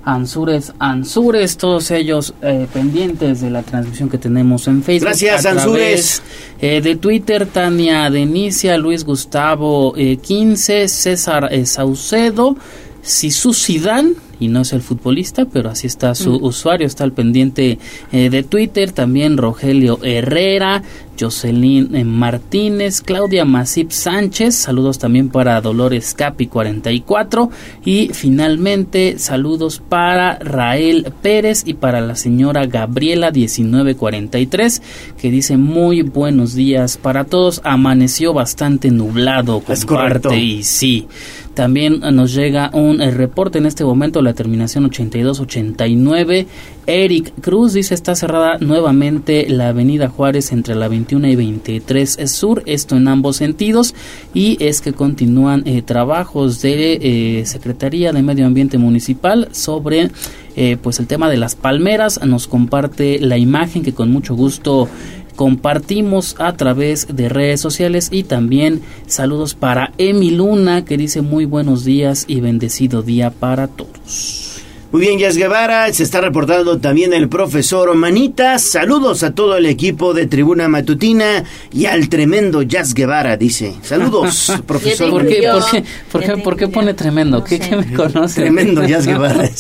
Ansures 0.07 0.73
Ansures, 0.79 1.57
todos 1.57 1.91
ellos 1.91 2.33
eh, 2.41 2.67
pendientes 2.73 3.41
de 3.41 3.51
la 3.51 3.63
transmisión 3.63 4.09
que 4.09 4.19
tenemos 4.19 4.67
en 4.69 4.83
Facebook. 4.83 5.09
Gracias, 5.09 5.45
A 5.45 5.51
Ansures. 5.51 5.67
través, 5.73 6.23
eh, 6.61 6.81
de 6.81 6.97
Twitter, 6.97 7.45
Tania 7.47 8.09
Denicia, 8.09 8.79
Luis 8.79 9.05
Gustavo 9.05 9.93
eh, 9.97 10.17
15, 10.19 10.87
César 10.89 11.49
eh, 11.51 11.67
Saucedo, 11.67 12.57
Sisu 13.03 13.53
Zidane, 13.53 14.13
y 14.41 14.49
no 14.49 14.61
es 14.63 14.73
el 14.73 14.83
futbolista, 14.83 15.45
pero 15.47 15.71
así 15.71 15.87
está 15.87 16.15
su 16.15 16.39
Mm. 16.41 16.45
usuario, 16.45 16.87
está 16.87 17.05
al 17.05 17.13
pendiente 17.13 17.79
eh, 18.13 18.31
de 18.31 18.43
Twitter, 18.43 18.93
también 18.93 19.37
Rogelio 19.37 19.99
Herrera, 20.03 20.83
Jocelyn 21.19 21.95
eh, 21.95 22.05
Martínez, 22.05 23.01
Claudia 23.01 23.45
Masip 23.47 23.91
Sánchez, 23.91 24.55
saludos 24.55 24.99
también 24.99 25.31
para 25.31 25.59
Dolores 25.63 26.13
Capi 26.13 26.47
44 26.47 27.51
y 27.87 28.09
finalmente 28.13 29.19
saludos 29.19 29.81
para 29.89 30.39
Rael 30.41 31.11
Pérez 31.23 31.63
y 31.67 31.73
para 31.75 32.03
la 32.03 32.17
señora 32.17 32.67
Gabriela 32.67 33.31
1943 33.31 34.83
que 35.21 35.31
dice 35.31 35.57
muy 35.57 36.03
buenos 36.03 36.55
días 36.55 36.99
para 36.99 37.25
todos, 37.25 37.61
amaneció 37.65 38.33
bastante 38.35 38.91
nublado, 38.91 39.63
Es 39.69 39.85
correcto. 39.85 40.29
comparte 40.29 40.39
y 40.39 40.63
sí. 40.63 41.07
También 41.55 42.01
nos 42.13 42.35
llega 42.35 42.69
un 42.75 43.01
eh, 43.01 43.11
reporte 43.11 43.57
en 43.57 43.65
este 43.65 43.83
momento, 43.83 44.21
la 44.27 44.35
terminación 44.35 44.85
8289. 44.85 46.47
Eric 46.87 47.33
Cruz 47.41 47.73
dice 47.73 47.95
está 47.95 48.15
cerrada 48.15 48.59
nuevamente 48.59 49.49
la 49.49 49.69
avenida 49.69 50.09
Juárez 50.09 50.53
entre 50.53 50.75
la 50.75 50.89
21 50.89 51.29
y 51.29 51.37
23 51.37 52.19
Sur, 52.27 52.63
esto 52.67 52.97
en 52.97 53.09
ambos 53.09 53.37
sentidos, 53.37 53.95
y 54.35 54.63
es 54.63 54.81
que 54.81 54.93
continúan 54.93 55.63
eh, 55.67 55.83
trabajos 55.83 56.61
de 56.61 56.99
eh, 57.41 57.47
Secretaría 57.47 58.13
de 58.13 58.23
Medio 58.23 58.47
Ambiente 58.47 58.79
Municipal 58.79 59.49
sobre 59.53 60.11
eh, 60.57 60.77
pues 60.83 61.01
el 61.01 61.07
tema 61.07 61.29
de 61.29 61.37
las 61.37 61.55
palmeras. 61.55 62.21
Nos 62.25 62.49
comparte 62.49 63.19
la 63.21 63.39
imagen 63.39 63.83
que 63.83 63.95
con 63.95 64.11
mucho 64.11 64.35
gusto 64.35 64.89
compartimos 65.37 66.35
a 66.39 66.57
través 66.57 67.07
de 67.15 67.29
redes 67.29 67.61
sociales 67.61 68.09
y 68.11 68.25
también 68.25 68.83
saludos 69.07 69.55
para 69.55 69.93
Emi 69.99 70.31
Luna 70.31 70.85
que 70.85 70.97
dice 70.97 71.21
muy 71.21 71.45
buenos 71.45 71.85
días 71.85 72.25
y 72.27 72.41
bendecido 72.41 73.03
día 73.03 73.31
para 73.31 73.69
todos. 73.69 74.47
Muy 74.93 75.01
bien, 75.01 75.19
Jazz 75.19 75.37
Guevara, 75.37 75.93
se 75.93 76.05
está 76.05 76.21
reportando 76.21 76.79
también 76.79 77.13
el 77.13 77.29
profesor 77.29 77.95
Manitas. 77.97 78.63
Saludos 78.63 79.25
a 79.25 79.35
todo 79.35 79.57
el 79.57 79.67
equipo 79.67 80.15
de 80.15 80.27
Tribuna 80.27 80.69
Matutina 80.69 81.45
y 81.73 81.87
al 81.87 82.09
tremendo 82.09 82.63
Jazz 82.63 82.95
Guevara, 82.95 83.37
dice. 83.37 83.75
Saludos, 83.83 84.53
profesor. 84.67 85.11
¿Por 85.11 85.27
qué, 85.27 85.43
por 85.51 85.71
qué, 85.71 85.85
por 86.11 86.25
qué, 86.25 86.37
por 86.43 86.57
qué 86.57 86.69
pone 86.69 86.95
tremendo? 86.95 87.43
¿Qué, 87.43 87.59
qué 87.59 87.77
me 87.77 87.93
conoce? 87.93 88.41
Tremendo 88.41 88.87
Jazz 88.87 89.07
Guevara. 89.09 89.51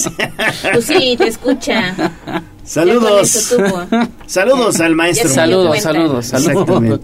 Pues 0.72 0.84
sí, 0.84 1.16
te 1.18 1.26
escucha. 1.28 2.14
Saludos. 2.76 3.54
Saludos 4.26 4.80
al 4.80 4.96
maestro. 4.96 5.28
Saludos, 5.28 5.78
saludos, 5.80 6.26
saludos. 6.34 7.00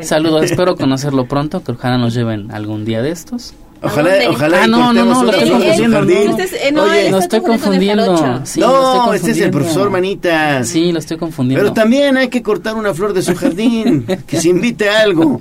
Saludos, 0.00 0.44
espero 0.44 0.74
conocerlo 0.76 1.26
pronto, 1.26 1.62
que 1.62 1.72
ojalá 1.72 1.98
nos 1.98 2.14
lleven 2.14 2.50
algún 2.50 2.84
día 2.84 3.02
de 3.02 3.10
estos. 3.10 3.52
Ojalá, 3.84 4.12
ojalá 4.30 4.62
Ah, 4.62 4.66
no, 4.68 4.92
no, 4.92 5.04
no, 5.04 5.24
lo 5.24 5.32
estoy 5.32 5.50
confundiendo, 5.50 5.96
jardín. 5.96 6.30
no. 6.30 6.38
Este 6.38 6.68
eh, 6.68 6.78
Oye, 6.78 7.10
Lo 7.10 7.18
estoy 7.18 7.40
confundiendo. 7.40 8.40
Sí, 8.44 8.60
no, 8.60 9.12
estoy 9.12 9.16
este 9.16 9.30
es 9.32 9.38
el 9.38 9.50
confundiendo. 9.50 9.58
profesor 9.58 9.90
Manitas. 9.90 10.68
Sí, 10.68 10.92
lo 10.92 10.98
estoy 11.00 11.16
confundiendo. 11.18 11.64
Pero 11.64 11.74
también 11.74 12.16
hay 12.16 12.28
que 12.28 12.42
cortar 12.44 12.76
una 12.76 12.94
flor 12.94 13.12
de 13.12 13.22
su 13.22 13.34
jardín, 13.34 14.06
que 14.26 14.40
se 14.40 14.50
invite 14.50 14.88
a 14.88 15.00
algo. 15.00 15.40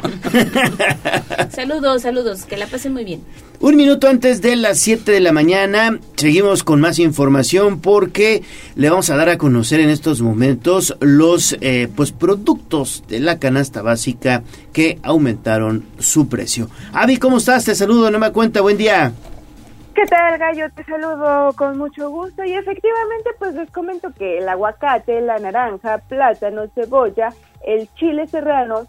Saludos, 1.56 2.02
saludos, 2.02 2.44
que 2.46 2.58
la 2.58 2.66
pasen 2.66 2.94
muy 2.94 3.04
bien. 3.06 3.22
Un 3.62 3.76
minuto 3.76 4.08
antes 4.08 4.42
de 4.42 4.56
las 4.56 4.80
7 4.80 5.12
de 5.12 5.20
la 5.20 5.32
mañana, 5.32 6.00
seguimos 6.16 6.64
con 6.64 6.82
más 6.82 6.98
información 6.98 7.80
porque 7.80 8.42
le 8.74 8.90
vamos 8.90 9.12
a 9.12 9.16
dar 9.16 9.30
a 9.30 9.38
conocer 9.38 9.80
en 9.80 9.92
estos 9.92 10.20
momentos 10.24 10.98
los 11.00 11.56
eh, 11.62 11.88
pues 11.96 12.12
productos 12.12 13.04
de 13.08 13.20
la 13.20 13.38
canasta 13.38 13.84
básica 13.84 14.42
que 14.74 14.98
aumentaron 15.04 15.86
su 16.00 16.28
precio. 16.28 16.70
Avi, 16.92 17.18
¿cómo 17.18 17.38
estás? 17.38 17.64
Te 17.64 17.76
saludo, 17.76 18.10
no 18.10 18.18
me 18.18 18.32
cuenta, 18.32 18.62
buen 18.62 18.78
día. 18.78 19.12
¿Qué 19.94 20.08
tal, 20.08 20.40
Gallo? 20.40 20.66
Te 20.76 20.84
saludo 20.84 21.54
con 21.54 21.78
mucho 21.78 22.10
gusto 22.10 22.44
y 22.44 22.54
efectivamente 22.54 23.30
pues 23.38 23.54
les 23.54 23.70
comento 23.70 24.12
que 24.18 24.40
el 24.40 24.50
aguacate, 24.50 25.22
la 25.22 25.38
naranja, 25.38 26.00
plátano, 26.00 26.64
cebolla, 26.74 27.32
el 27.64 27.88
chile 27.94 28.26
serrano 28.26 28.88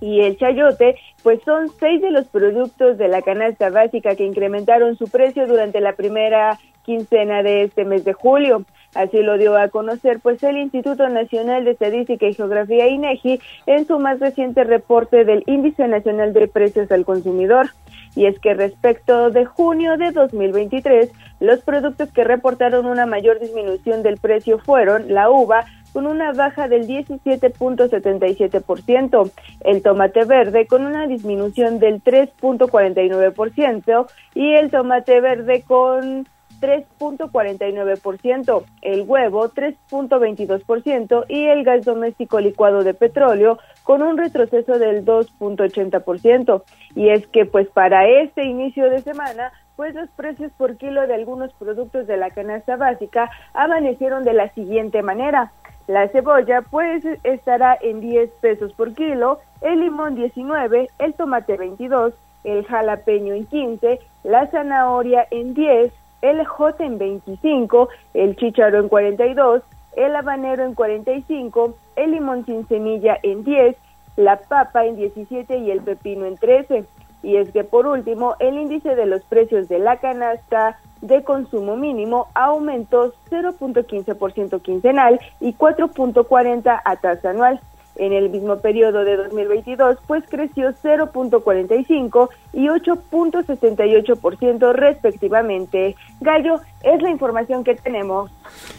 y 0.00 0.20
el 0.20 0.38
chayote 0.38 0.96
pues 1.22 1.40
son 1.44 1.68
seis 1.78 2.00
de 2.00 2.10
los 2.10 2.26
productos 2.26 2.98
de 2.98 3.08
la 3.08 3.22
canasta 3.22 3.70
básica 3.70 4.16
que 4.16 4.24
incrementaron 4.24 4.96
su 4.96 5.06
precio 5.06 5.46
durante 5.46 5.80
la 5.80 5.94
primera 5.94 6.58
quincena 6.84 7.42
de 7.42 7.64
este 7.64 7.84
mes 7.84 8.04
de 8.04 8.12
julio. 8.12 8.64
Así 8.94 9.22
lo 9.22 9.38
dio 9.38 9.56
a 9.56 9.68
conocer 9.68 10.18
pues 10.20 10.42
el 10.42 10.56
Instituto 10.56 11.08
Nacional 11.08 11.64
de 11.64 11.72
Estadística 11.72 12.26
y 12.26 12.34
Geografía 12.34 12.88
INEGI 12.88 13.40
en 13.66 13.86
su 13.86 14.00
más 14.00 14.18
reciente 14.18 14.64
reporte 14.64 15.24
del 15.24 15.44
Índice 15.46 15.86
Nacional 15.86 16.32
de 16.32 16.48
Precios 16.48 16.90
al 16.90 17.04
Consumidor. 17.04 17.68
Y 18.16 18.26
es 18.26 18.40
que 18.40 18.54
respecto 18.54 19.30
de 19.30 19.44
junio 19.44 19.96
de 19.96 20.10
2023, 20.10 21.12
los 21.38 21.60
productos 21.60 22.10
que 22.10 22.24
reportaron 22.24 22.86
una 22.86 23.06
mayor 23.06 23.38
disminución 23.38 24.02
del 24.02 24.18
precio 24.18 24.58
fueron 24.58 25.14
la 25.14 25.30
uva 25.30 25.66
con 25.92 26.06
una 26.06 26.32
baja 26.32 26.68
del 26.68 26.86
17.77%, 26.86 29.30
el 29.60 29.82
tomate 29.82 30.24
verde 30.24 30.66
con 30.66 30.86
una 30.86 31.06
disminución 31.06 31.78
del 31.78 32.02
3.49% 32.02 34.06
y 34.34 34.54
el 34.54 34.70
tomate 34.70 35.20
verde 35.20 35.62
con 35.66 36.26
3.49%, 36.60 38.64
el 38.82 39.02
huevo 39.02 39.50
3.22% 39.50 41.24
y 41.28 41.46
el 41.46 41.64
gas 41.64 41.84
doméstico 41.84 42.38
licuado 42.40 42.84
de 42.84 42.94
petróleo 42.94 43.58
con 43.82 44.02
un 44.02 44.16
retroceso 44.18 44.78
del 44.78 45.04
2.80%. 45.04 46.62
Y 46.94 47.08
es 47.08 47.26
que 47.28 47.46
pues 47.46 47.68
para 47.68 48.06
este 48.08 48.44
inicio 48.44 48.90
de 48.90 49.00
semana, 49.00 49.52
pues 49.76 49.94
los 49.94 50.10
precios 50.10 50.52
por 50.58 50.76
kilo 50.76 51.06
de 51.06 51.14
algunos 51.14 51.54
productos 51.54 52.06
de 52.06 52.18
la 52.18 52.28
canasta 52.30 52.76
básica 52.76 53.30
amanecieron 53.54 54.24
de 54.24 54.34
la 54.34 54.52
siguiente 54.52 55.02
manera. 55.02 55.52
La 55.90 56.06
cebolla 56.06 56.62
pues 56.62 57.04
estará 57.24 57.76
en 57.82 58.00
10 58.00 58.30
pesos 58.40 58.72
por 58.74 58.94
kilo, 58.94 59.40
el 59.60 59.80
limón 59.80 60.14
19, 60.14 60.88
el 61.00 61.14
tomate 61.14 61.56
22, 61.56 62.14
el 62.44 62.64
jalapeño 62.64 63.34
en 63.34 63.44
15, 63.46 63.98
la 64.22 64.46
zanahoria 64.52 65.26
en 65.32 65.52
10, 65.52 65.92
el 66.22 66.38
ejote 66.38 66.84
en 66.84 66.96
25, 66.96 67.88
el 68.14 68.36
chícharo 68.36 68.78
en 68.78 68.88
42, 68.88 69.62
el 69.96 70.14
habanero 70.14 70.64
en 70.64 70.74
45, 70.74 71.74
el 71.96 72.12
limón 72.12 72.46
sin 72.46 72.68
semilla 72.68 73.18
en 73.24 73.42
10, 73.42 73.76
la 74.14 74.36
papa 74.36 74.86
en 74.86 74.94
17 74.94 75.58
y 75.58 75.72
el 75.72 75.80
pepino 75.80 76.24
en 76.24 76.36
13. 76.36 76.84
Y 77.22 77.36
es 77.36 77.50
que 77.50 77.64
por 77.64 77.86
último, 77.86 78.36
el 78.38 78.58
índice 78.58 78.94
de 78.94 79.06
los 79.06 79.22
precios 79.22 79.68
de 79.68 79.78
la 79.78 79.98
canasta 79.98 80.78
de 81.00 81.22
consumo 81.24 81.76
mínimo 81.76 82.28
aumentó 82.34 83.14
0.15% 83.30 84.60
quincenal 84.60 85.20
y 85.40 85.54
4.40 85.54 86.80
a 86.84 86.96
tasa 86.96 87.30
anual. 87.30 87.60
En 88.00 88.14
el 88.14 88.30
mismo 88.30 88.58
periodo 88.60 89.04
de 89.04 89.14
2022, 89.14 89.98
pues 90.06 90.24
creció 90.26 90.72
0.45 90.82 92.30
y 92.54 92.68
8.68% 92.68 94.72
respectivamente. 94.72 95.96
Gallo, 96.18 96.62
es 96.82 97.02
la 97.02 97.10
información 97.10 97.62
que 97.62 97.74
tenemos. 97.74 98.30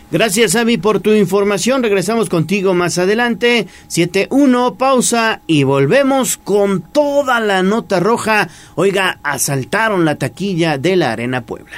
Gracias, 0.10 0.56
Avi, 0.56 0.80
por 0.80 1.02
tu 1.02 1.12
información. 1.12 1.84
Regresamos 1.84 2.30
contigo 2.30 2.74
más 2.74 2.98
adelante. 2.98 3.68
7-1, 3.90 4.78
pausa 4.78 5.42
y 5.46 5.66
volvemos 5.66 6.38
con 6.38 6.82
toda 6.82 7.40
la 7.40 7.62
nota 7.62 8.00
roja. 8.00 8.48
Oiga, 8.74 9.20
asaltaron 9.22 10.04
la 10.04 10.16
taquilla 10.16 10.80
de 10.80 10.96
la 10.96 11.12
Arena 11.12 11.42
Puebla. 11.42 11.78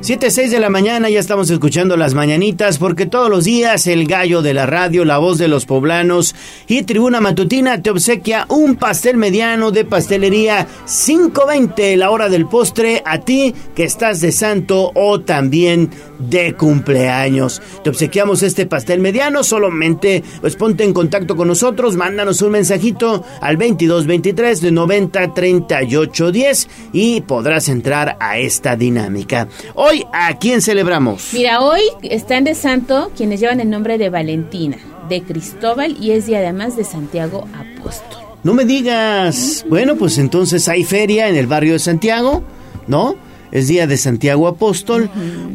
7, 0.00 0.30
6 0.30 0.50
de 0.50 0.60
la 0.60 0.68
mañana 0.68 1.08
ya 1.08 1.18
estamos 1.18 1.48
escuchando 1.48 1.96
las 1.96 2.12
mañanitas 2.14 2.78
porque 2.78 3.06
todos 3.06 3.30
los 3.30 3.44
días 3.44 3.86
el 3.86 4.06
gallo 4.06 4.42
de 4.42 4.52
la 4.52 4.66
radio, 4.66 5.04
la 5.04 5.18
voz 5.18 5.38
de 5.38 5.48
los 5.48 5.64
poblanos 5.64 6.34
y 6.66 6.82
Tribuna 6.82 7.20
Matutina 7.20 7.80
te 7.80 7.90
obsequia 7.90 8.44
un 8.48 8.76
pastel 8.76 9.16
mediano 9.16 9.70
de 9.70 9.84
pastelería 9.84 10.66
5.20 10.86 11.96
la 11.96 12.10
hora 12.10 12.28
del 12.28 12.46
postre 12.46 13.02
a 13.06 13.20
ti 13.20 13.54
que 13.74 13.84
estás 13.84 14.20
de 14.20 14.32
santo 14.32 14.92
o 14.94 15.20
también 15.20 15.90
de 16.18 16.54
cumpleaños. 16.54 17.62
Te 17.82 17.90
obsequiamos 17.90 18.42
este 18.42 18.66
pastel 18.66 19.00
mediano, 19.00 19.42
solamente 19.42 20.22
pues 20.40 20.56
ponte 20.56 20.84
en 20.84 20.92
contacto 20.92 21.36
con 21.36 21.48
nosotros, 21.48 21.96
mándanos 21.96 22.42
un 22.42 22.52
mensajito 22.52 23.24
al 23.40 23.56
2223 23.56 24.60
de 24.60 24.70
90 24.70 25.34
38 25.34 26.32
10 26.32 26.68
y 26.92 27.20
podrás 27.22 27.68
entrar 27.68 28.16
a 28.20 28.38
esta 28.38 28.76
dinámica. 28.76 29.48
Hoy 29.86 30.06
¿a 30.14 30.38
quién 30.38 30.62
celebramos? 30.62 31.34
Mira, 31.34 31.60
hoy 31.60 31.82
están 32.00 32.44
de 32.44 32.54
santo 32.54 33.12
quienes 33.14 33.38
llevan 33.38 33.60
el 33.60 33.68
nombre 33.68 33.98
de 33.98 34.08
Valentina, 34.08 34.78
de 35.10 35.22
Cristóbal 35.22 35.94
y 36.00 36.12
es 36.12 36.24
día 36.24 36.38
además 36.38 36.74
de 36.74 36.84
Santiago 36.84 37.46
Apóstol. 37.52 38.22
No 38.42 38.54
me 38.54 38.64
digas. 38.64 39.62
Bueno, 39.68 39.96
pues 39.96 40.16
entonces 40.16 40.68
hay 40.70 40.84
feria 40.84 41.28
en 41.28 41.36
el 41.36 41.46
barrio 41.46 41.74
de 41.74 41.80
Santiago, 41.80 42.42
¿no? 42.86 43.16
Es 43.54 43.68
día 43.68 43.86
de 43.86 43.96
Santiago 43.96 44.48
Apóstol. 44.48 45.08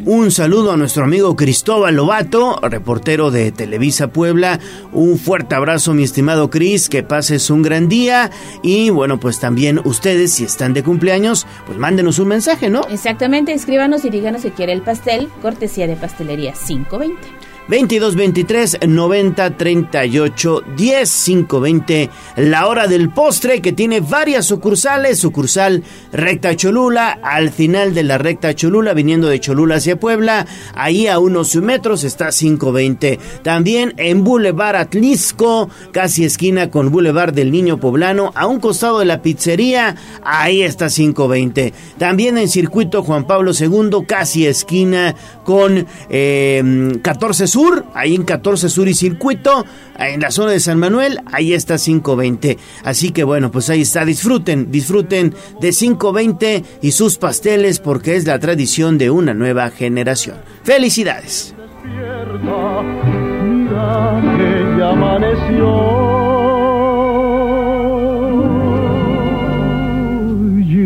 Un 0.06 0.30
saludo 0.30 0.72
a 0.72 0.76
nuestro 0.78 1.04
amigo 1.04 1.36
Cristóbal 1.36 1.96
Lobato, 1.96 2.58
reportero 2.62 3.30
de 3.30 3.52
Televisa 3.52 4.08
Puebla. 4.08 4.58
Un 4.94 5.18
fuerte 5.18 5.54
abrazo, 5.54 5.92
mi 5.92 6.02
estimado 6.02 6.48
Cris, 6.48 6.88
que 6.88 7.02
pases 7.02 7.50
un 7.50 7.60
gran 7.60 7.90
día. 7.90 8.30
Y 8.62 8.88
bueno, 8.88 9.20
pues 9.20 9.38
también 9.38 9.82
ustedes, 9.84 10.32
si 10.32 10.44
están 10.44 10.72
de 10.72 10.82
cumpleaños, 10.82 11.46
pues 11.66 11.76
mándenos 11.76 12.18
un 12.18 12.28
mensaje, 12.28 12.70
¿no? 12.70 12.86
Exactamente, 12.88 13.52
escríbanos 13.52 14.02
y 14.06 14.08
díganos 14.08 14.40
si 14.40 14.50
quiere 14.50 14.72
el 14.72 14.80
pastel, 14.80 15.28
cortesía 15.42 15.86
de 15.86 15.96
pastelería 15.96 16.54
520. 16.54 17.49
22 17.70 18.16
23 18.16 18.78
90 18.88 19.56
38 19.56 20.62
10 20.76 21.08
5 21.08 21.60
20 21.60 22.10
la 22.38 22.66
hora 22.66 22.88
del 22.88 23.10
postre 23.10 23.62
que 23.62 23.72
tiene 23.72 24.00
varias 24.00 24.46
sucursales 24.46 25.20
sucursal 25.20 25.84
recta 26.10 26.56
Cholula 26.56 27.20
al 27.22 27.50
final 27.50 27.94
de 27.94 28.02
la 28.02 28.18
recta 28.18 28.56
Cholula 28.56 28.92
viniendo 28.92 29.28
de 29.28 29.38
Cholula 29.38 29.76
hacia 29.76 30.00
Puebla 30.00 30.48
ahí 30.74 31.06
a 31.06 31.20
unos 31.20 31.54
metros 31.54 32.02
está 32.02 32.30
520 32.30 33.20
también 33.44 33.94
en 33.98 34.24
Boulevard 34.24 34.74
Atlisco 34.74 35.70
casi 35.92 36.24
esquina 36.24 36.72
con 36.72 36.90
Boulevard 36.90 37.32
del 37.32 37.52
Niño 37.52 37.78
Poblano 37.78 38.32
a 38.34 38.48
un 38.48 38.58
costado 38.58 38.98
de 38.98 39.04
la 39.04 39.22
pizzería 39.22 39.94
ahí 40.24 40.62
está 40.62 40.88
520 40.88 41.72
también 41.98 42.36
en 42.36 42.48
circuito 42.48 43.04
Juan 43.04 43.28
Pablo 43.28 43.52
II 43.56 44.06
casi 44.08 44.48
esquina 44.48 45.14
con 45.44 45.86
eh, 46.08 46.98
14 47.00 47.46
Sur 47.46 47.59
ahí 47.94 48.14
en 48.14 48.24
14 48.24 48.68
Sur 48.68 48.88
y 48.88 48.94
Circuito, 48.94 49.64
en 49.98 50.20
la 50.20 50.30
zona 50.30 50.52
de 50.52 50.60
San 50.60 50.78
Manuel, 50.78 51.20
ahí 51.26 51.52
está 51.52 51.78
520. 51.78 52.58
Así 52.84 53.10
que 53.10 53.24
bueno, 53.24 53.50
pues 53.50 53.70
ahí 53.70 53.82
está, 53.82 54.04
disfruten, 54.04 54.70
disfruten 54.70 55.34
de 55.60 55.72
520 55.72 56.64
y 56.82 56.90
sus 56.92 57.18
pasteles 57.18 57.80
porque 57.80 58.16
es 58.16 58.26
la 58.26 58.38
tradición 58.38 58.98
de 58.98 59.10
una 59.10 59.34
nueva 59.34 59.70
generación. 59.70 60.36
Felicidades. 60.62 61.54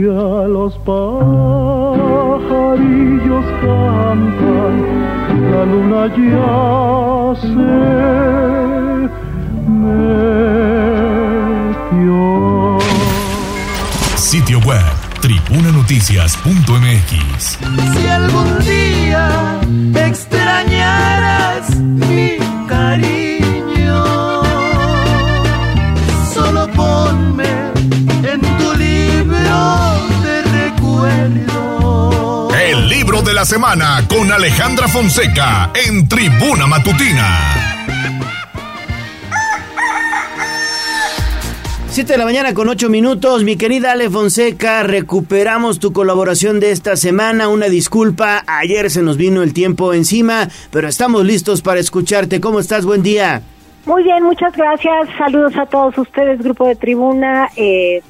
Ya 0.05 0.47
los 0.49 0.75
pajarillos 0.79 1.95
cantan, 3.63 4.94
la 5.41 5.65
luna 5.65 6.07
ya 6.07 7.35
se 7.41 7.49
metió. 11.95 12.79
Sitio 14.17 14.59
web 14.61 14.83
tribunanoticias.mx. 15.21 17.59
Si 17.97 18.07
algún 18.07 18.59
día 18.61 19.61
extrañaras 19.95 21.77
mi 21.77 22.37
cariño, 22.69 23.34
la 33.45 33.49
semana 33.49 34.09
con 34.09 34.33
Alejandra 34.33 34.89
Fonseca 34.89 35.71
en 35.75 36.09
Tribuna 36.09 36.67
Matutina. 36.67 37.29
7 41.89 42.11
de 42.11 42.19
la 42.19 42.25
mañana 42.25 42.55
con 42.55 42.71
8 42.71 42.89
minutos. 42.89 43.45
Mi 43.45 43.57
querida 43.57 43.93
Ale 43.93 44.09
Fonseca, 44.09 44.83
recuperamos 44.83 45.79
tu 45.79 45.93
colaboración 45.93 46.59
de 46.59 46.71
esta 46.71 46.97
semana. 46.97 47.49
Una 47.49 47.67
disculpa, 47.67 48.45
ayer 48.47 48.89
se 48.89 49.03
nos 49.03 49.19
vino 49.19 49.43
el 49.43 49.53
tiempo 49.53 49.93
encima, 49.93 50.49
pero 50.71 50.89
estamos 50.89 51.23
listos 51.27 51.61
para 51.61 51.81
escucharte. 51.81 52.41
¿Cómo 52.41 52.61
estás? 52.61 52.87
Buen 52.87 53.03
día. 53.03 53.43
Muy 53.85 54.05
bien, 54.05 54.25
muchas 54.25 54.57
gracias. 54.57 55.11
Saludos 55.19 55.55
a 55.59 55.67
todos 55.67 55.99
ustedes, 55.99 56.43
Grupo 56.43 56.67
de 56.67 56.77
Tribuna, 56.77 57.51
eh, 57.57 58.01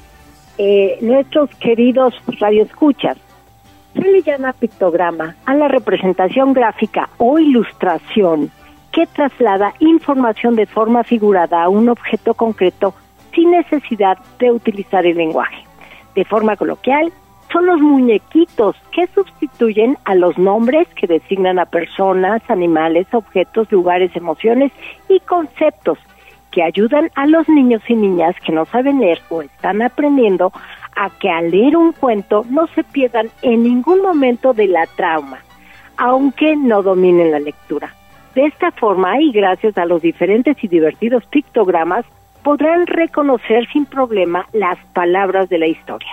eh, 0.57 0.97
nuestros 1.01 1.49
queridos 1.59 2.13
radioescuchas. 2.39 3.17
Se 3.95 4.01
le 4.01 4.21
llama 4.21 4.51
pictograma 4.53 5.35
a 5.45 5.55
la 5.55 5.69
representación 5.69 6.53
gráfica 6.53 7.09
o 7.17 7.39
ilustración 7.39 8.51
que 8.91 9.07
traslada 9.07 9.73
información 9.79 10.55
de 10.55 10.65
forma 10.65 11.03
figurada 11.03 11.63
a 11.63 11.69
un 11.69 11.87
objeto 11.89 12.33
concreto 12.33 12.93
sin 13.33 13.51
necesidad 13.51 14.17
de 14.39 14.51
utilizar 14.51 15.05
el 15.05 15.17
lenguaje. 15.17 15.63
De 16.13 16.25
forma 16.25 16.57
coloquial, 16.57 17.11
son 17.51 17.67
los 17.67 17.79
muñequitos 17.79 18.75
que 18.91 19.07
sustituyen 19.07 19.97
a 20.03 20.15
los 20.15 20.37
nombres 20.37 20.87
que 20.95 21.07
designan 21.07 21.57
a 21.57 21.65
personas, 21.65 22.41
animales, 22.49 23.07
objetos, 23.13 23.71
lugares, 23.71 24.13
emociones 24.15 24.71
y 25.07 25.19
conceptos 25.21 25.97
que 26.51 26.63
ayudan 26.63 27.11
a 27.15 27.27
los 27.27 27.47
niños 27.49 27.81
y 27.87 27.95
niñas 27.95 28.35
que 28.45 28.51
no 28.51 28.65
saben 28.65 28.99
leer 28.99 29.21
o 29.29 29.41
están 29.41 29.81
aprendiendo 29.81 30.51
a 30.95 31.09
que 31.09 31.29
al 31.29 31.51
leer 31.51 31.75
un 31.75 31.91
cuento 31.91 32.45
no 32.49 32.67
se 32.67 32.83
pierdan 32.83 33.29
en 33.41 33.63
ningún 33.63 34.01
momento 34.01 34.53
de 34.53 34.67
la 34.67 34.85
trauma, 34.85 35.39
aunque 35.97 36.55
no 36.55 36.81
dominen 36.81 37.31
la 37.31 37.39
lectura. 37.39 37.93
De 38.33 38.45
esta 38.45 38.71
forma 38.71 39.21
y 39.21 39.31
gracias 39.31 39.77
a 39.77 39.85
los 39.85 40.01
diferentes 40.01 40.61
y 40.63 40.67
divertidos 40.67 41.25
pictogramas, 41.27 42.05
podrán 42.43 42.85
reconocer 42.85 43.67
sin 43.71 43.85
problema 43.85 44.45
las 44.53 44.77
palabras 44.93 45.49
de 45.49 45.57
la 45.57 45.67
historia. 45.67 46.11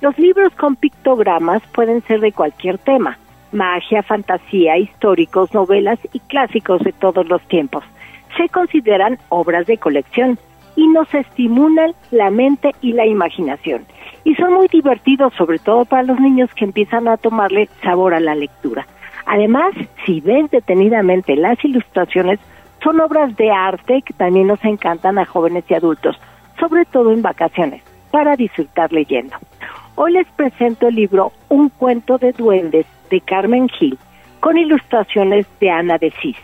Los 0.00 0.18
libros 0.18 0.52
con 0.54 0.76
pictogramas 0.76 1.62
pueden 1.74 2.02
ser 2.02 2.20
de 2.20 2.32
cualquier 2.32 2.78
tema, 2.78 3.18
magia, 3.52 4.02
fantasía, 4.02 4.76
históricos, 4.76 5.52
novelas 5.54 5.98
y 6.12 6.20
clásicos 6.20 6.82
de 6.82 6.92
todos 6.92 7.28
los 7.28 7.42
tiempos. 7.48 7.84
Se 8.36 8.48
consideran 8.48 9.18
obras 9.28 9.66
de 9.66 9.78
colección 9.78 10.38
y 10.76 10.88
nos 10.88 11.12
estimulan 11.14 11.94
la 12.10 12.30
mente 12.30 12.72
y 12.80 12.92
la 12.92 13.06
imaginación. 13.06 13.84
Y 14.24 14.34
son 14.36 14.54
muy 14.54 14.68
divertidos, 14.68 15.32
sobre 15.34 15.58
todo 15.58 15.84
para 15.84 16.04
los 16.04 16.20
niños 16.20 16.50
que 16.54 16.64
empiezan 16.64 17.08
a 17.08 17.16
tomarle 17.16 17.68
sabor 17.82 18.14
a 18.14 18.20
la 18.20 18.34
lectura. 18.34 18.86
Además, 19.26 19.74
si 20.04 20.20
ven 20.20 20.48
detenidamente 20.50 21.36
las 21.36 21.62
ilustraciones, 21.64 22.38
son 22.82 23.00
obras 23.00 23.36
de 23.36 23.50
arte 23.50 24.02
que 24.02 24.12
también 24.14 24.48
nos 24.48 24.64
encantan 24.64 25.18
a 25.18 25.24
jóvenes 25.24 25.64
y 25.68 25.74
adultos, 25.74 26.18
sobre 26.58 26.84
todo 26.84 27.12
en 27.12 27.22
vacaciones, 27.22 27.82
para 28.10 28.36
disfrutar 28.36 28.92
leyendo. 28.92 29.36
Hoy 29.94 30.12
les 30.12 30.26
presento 30.28 30.88
el 30.88 30.96
libro 30.96 31.32
Un 31.48 31.68
cuento 31.68 32.18
de 32.18 32.32
duendes 32.32 32.86
de 33.10 33.20
Carmen 33.20 33.68
Gil, 33.68 33.98
con 34.40 34.58
ilustraciones 34.58 35.46
de 35.60 35.70
Ana 35.70 35.98
de 35.98 36.12
Cis. 36.20 36.36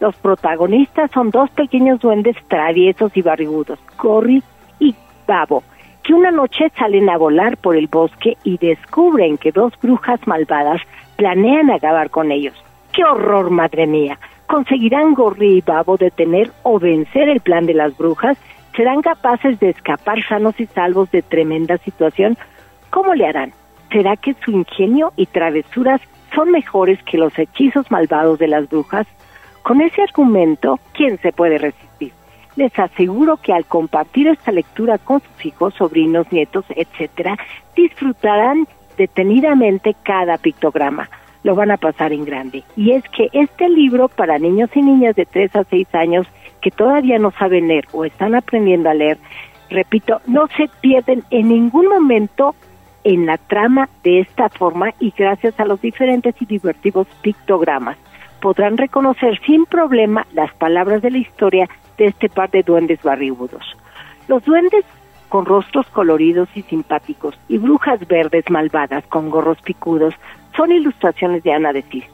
Los 0.00 0.14
protagonistas 0.16 1.10
son 1.12 1.30
dos 1.30 1.48
pequeños 1.50 2.00
duendes 2.00 2.36
traviesos 2.48 3.16
y 3.16 3.22
barrigudos, 3.22 3.78
Corri 3.96 4.42
y 4.78 4.94
Babo, 5.26 5.62
que 6.08 6.14
una 6.14 6.30
noche 6.30 6.72
salen 6.78 7.10
a 7.10 7.18
volar 7.18 7.58
por 7.58 7.76
el 7.76 7.86
bosque 7.86 8.38
y 8.42 8.56
descubren 8.56 9.36
que 9.36 9.52
dos 9.52 9.74
brujas 9.82 10.18
malvadas 10.26 10.80
planean 11.16 11.70
acabar 11.70 12.08
con 12.08 12.32
ellos. 12.32 12.54
¡Qué 12.94 13.04
horror, 13.04 13.50
madre 13.50 13.86
mía! 13.86 14.18
¿Conseguirán 14.46 15.12
Gorri 15.12 15.58
y 15.58 15.60
Babo 15.60 15.98
detener 15.98 16.50
o 16.62 16.78
vencer 16.78 17.28
el 17.28 17.40
plan 17.40 17.66
de 17.66 17.74
las 17.74 17.94
brujas? 17.94 18.38
¿Serán 18.74 19.02
capaces 19.02 19.60
de 19.60 19.68
escapar 19.68 20.26
sanos 20.26 20.58
y 20.58 20.64
salvos 20.64 21.10
de 21.10 21.20
tremenda 21.20 21.76
situación? 21.76 22.38
¿Cómo 22.88 23.14
le 23.14 23.26
harán? 23.26 23.52
¿Será 23.92 24.16
que 24.16 24.34
su 24.42 24.50
ingenio 24.50 25.12
y 25.14 25.26
travesuras 25.26 26.00
son 26.34 26.52
mejores 26.52 27.02
que 27.02 27.18
los 27.18 27.38
hechizos 27.38 27.90
malvados 27.90 28.38
de 28.38 28.48
las 28.48 28.66
brujas? 28.70 29.06
Con 29.62 29.82
ese 29.82 30.00
argumento, 30.00 30.80
¿quién 30.94 31.18
se 31.18 31.32
puede 31.32 31.58
resistir? 31.58 31.87
Les 32.58 32.76
aseguro 32.76 33.36
que 33.36 33.52
al 33.52 33.66
compartir 33.66 34.26
esta 34.26 34.50
lectura 34.50 34.98
con 34.98 35.20
sus 35.20 35.46
hijos, 35.46 35.74
sobrinos, 35.74 36.26
nietos, 36.32 36.64
etcétera, 36.70 37.38
disfrutarán 37.76 38.66
detenidamente 38.96 39.94
cada 40.02 40.38
pictograma. 40.38 41.08
Lo 41.44 41.54
van 41.54 41.70
a 41.70 41.76
pasar 41.76 42.12
en 42.12 42.24
grande. 42.24 42.64
Y 42.74 42.90
es 42.94 43.04
que 43.10 43.28
este 43.32 43.68
libro 43.68 44.08
para 44.08 44.40
niños 44.40 44.70
y 44.74 44.82
niñas 44.82 45.14
de 45.14 45.24
3 45.24 45.54
a 45.54 45.62
6 45.70 45.94
años 45.94 46.26
que 46.60 46.72
todavía 46.72 47.20
no 47.20 47.30
saben 47.30 47.68
leer 47.68 47.86
o 47.92 48.04
están 48.04 48.34
aprendiendo 48.34 48.90
a 48.90 48.94
leer, 48.94 49.18
repito, 49.70 50.20
no 50.26 50.48
se 50.56 50.68
pierden 50.80 51.22
en 51.30 51.50
ningún 51.50 51.86
momento 51.86 52.56
en 53.04 53.26
la 53.26 53.38
trama 53.38 53.88
de 54.02 54.18
esta 54.18 54.48
forma 54.48 54.92
y 54.98 55.14
gracias 55.16 55.60
a 55.60 55.64
los 55.64 55.80
diferentes 55.80 56.34
y 56.42 56.44
divertidos 56.44 57.06
pictogramas 57.22 57.96
podrán 58.40 58.76
reconocer 58.76 59.40
sin 59.44 59.64
problema 59.66 60.26
las 60.32 60.52
palabras 60.54 61.02
de 61.02 61.10
la 61.10 61.18
historia 61.18 61.68
de 61.98 62.06
este 62.06 62.28
par 62.28 62.50
de 62.50 62.62
duendes 62.62 63.02
barrigudos. 63.02 63.76
Los 64.28 64.44
duendes 64.44 64.84
con 65.28 65.44
rostros 65.44 65.86
coloridos 65.88 66.48
y 66.54 66.62
simpáticos 66.62 67.38
y 67.48 67.58
brujas 67.58 68.06
verdes 68.08 68.48
malvadas 68.48 69.04
con 69.08 69.30
gorros 69.30 69.60
picudos 69.62 70.14
son 70.56 70.72
ilustraciones 70.72 71.42
de 71.42 71.52
Ana 71.52 71.72
de 71.72 71.82
Cis. 71.82 72.04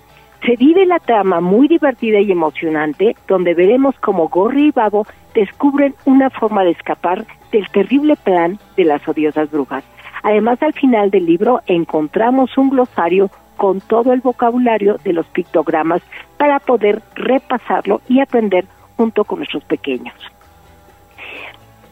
Se 0.44 0.56
vive 0.56 0.84
la 0.84 0.98
trama 0.98 1.40
muy 1.40 1.68
divertida 1.68 2.20
y 2.20 2.30
emocionante 2.30 3.16
donde 3.26 3.54
veremos 3.54 3.94
cómo 4.00 4.28
Gorri 4.28 4.68
y 4.68 4.70
Babo 4.72 5.06
descubren 5.34 5.94
una 6.04 6.28
forma 6.28 6.64
de 6.64 6.72
escapar 6.72 7.24
del 7.50 7.68
terrible 7.70 8.16
plan 8.16 8.58
de 8.76 8.84
las 8.84 9.06
odiosas 9.08 9.50
brujas. 9.50 9.84
Además, 10.22 10.62
al 10.62 10.72
final 10.74 11.10
del 11.10 11.26
libro 11.26 11.60
encontramos 11.66 12.56
un 12.58 12.70
glosario 12.70 13.30
con 13.56 13.80
todo 13.80 14.12
el 14.12 14.20
vocabulario 14.20 14.96
de 15.04 15.12
los 15.12 15.26
pictogramas 15.26 16.02
para 16.36 16.58
poder 16.58 17.02
repasarlo 17.14 18.00
y 18.08 18.20
aprender 18.20 18.66
junto 18.96 19.24
con 19.24 19.38
nuestros 19.38 19.64
pequeños. 19.64 20.14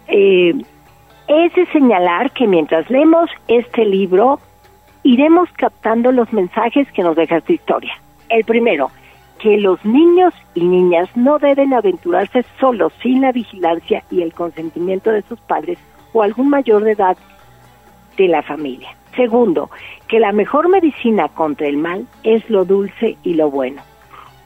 Eh, 0.09 0.55
es 1.29 1.55
de 1.55 1.67
señalar 1.67 2.33
que 2.33 2.47
mientras 2.47 2.89
leemos 2.91 3.31
este 3.49 3.85
libro, 3.85 4.41
iremos 5.03 5.49
captando 5.57 6.13
los 6.13 6.33
mensajes 6.33 6.91
que 6.93 7.03
nos 7.03 7.17
deja 7.17 7.39
esta 7.39 7.53
historia. 7.53 7.95
El 8.29 8.45
primero, 8.45 8.91
que 9.39 9.57
los 9.59 9.85
niños 9.85 10.33
y 10.55 10.65
niñas 10.65 11.09
no 11.17 11.39
deben 11.39 11.75
aventurarse 11.75 12.45
solos 12.61 12.93
sin 13.03 13.21
la 13.21 13.33
vigilancia 13.33 14.05
y 14.11 14.23
el 14.23 14.33
consentimiento 14.33 15.11
de 15.11 15.23
sus 15.23 15.41
padres 15.41 15.79
o 16.13 16.23
algún 16.23 16.49
mayor 16.49 16.85
de 16.85 16.93
edad 16.93 17.17
de 18.17 18.29
la 18.29 18.43
familia. 18.43 18.95
Segundo, 19.17 19.71
que 20.09 20.21
la 20.21 20.33
mejor 20.33 20.69
medicina 20.69 21.29
contra 21.29 21.67
el 21.67 21.77
mal 21.77 22.07
es 22.23 22.49
lo 22.49 22.65
dulce 22.65 23.17
y 23.23 23.35
lo 23.35 23.51
bueno, 23.51 23.83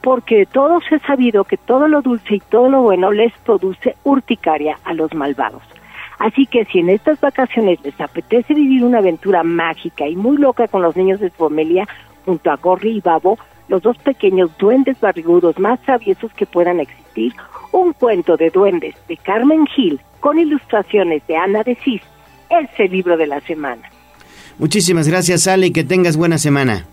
porque 0.07 0.45
todos 0.45 0.85
he 0.89 0.99
sabido 0.99 1.43
que 1.43 1.57
todo 1.57 1.89
lo 1.89 2.01
dulce 2.01 2.35
y 2.35 2.39
todo 2.39 2.69
lo 2.69 2.81
bueno 2.81 3.11
les 3.11 3.33
produce 3.39 3.97
urticaria 4.05 4.79
a 4.85 4.93
los 4.93 5.13
malvados. 5.13 5.61
Así 6.17 6.45
que 6.45 6.63
si 6.63 6.79
en 6.79 6.89
estas 6.89 7.19
vacaciones 7.19 7.77
les 7.83 7.99
apetece 7.99 8.53
vivir 8.53 8.85
una 8.85 8.99
aventura 8.99 9.43
mágica 9.43 10.07
y 10.07 10.15
muy 10.15 10.37
loca 10.37 10.69
con 10.69 10.81
los 10.81 10.95
niños 10.95 11.19
de 11.19 11.29
su 11.29 11.35
familia, 11.35 11.89
junto 12.23 12.49
a 12.49 12.55
Gorri 12.55 12.91
y 12.91 13.01
Babo, 13.01 13.37
los 13.67 13.81
dos 13.81 13.97
pequeños 13.97 14.57
duendes 14.57 14.97
barrigudos 15.01 15.59
más 15.59 15.81
traviesos 15.81 16.31
que 16.31 16.45
puedan 16.45 16.79
existir, 16.79 17.33
un 17.73 17.91
cuento 17.91 18.37
de 18.37 18.49
duendes 18.49 18.95
de 19.09 19.17
Carmen 19.17 19.67
Gil 19.67 19.99
con 20.21 20.39
ilustraciones 20.39 21.21
de 21.27 21.35
Ana 21.35 21.63
de 21.63 21.75
Cis, 21.83 22.01
es 22.49 22.69
el 22.77 22.91
libro 22.93 23.17
de 23.17 23.27
la 23.27 23.41
semana. 23.41 23.91
Muchísimas 24.57 25.09
gracias, 25.09 25.49
Ale, 25.49 25.67
y 25.67 25.71
que 25.71 25.83
tengas 25.83 26.15
buena 26.15 26.37
semana. 26.37 26.85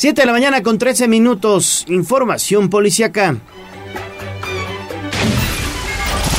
Siete 0.00 0.22
de 0.22 0.26
la 0.28 0.32
mañana 0.32 0.62
con 0.62 0.78
13 0.78 1.08
minutos. 1.08 1.84
Información 1.86 2.70
policiaca. 2.70 3.36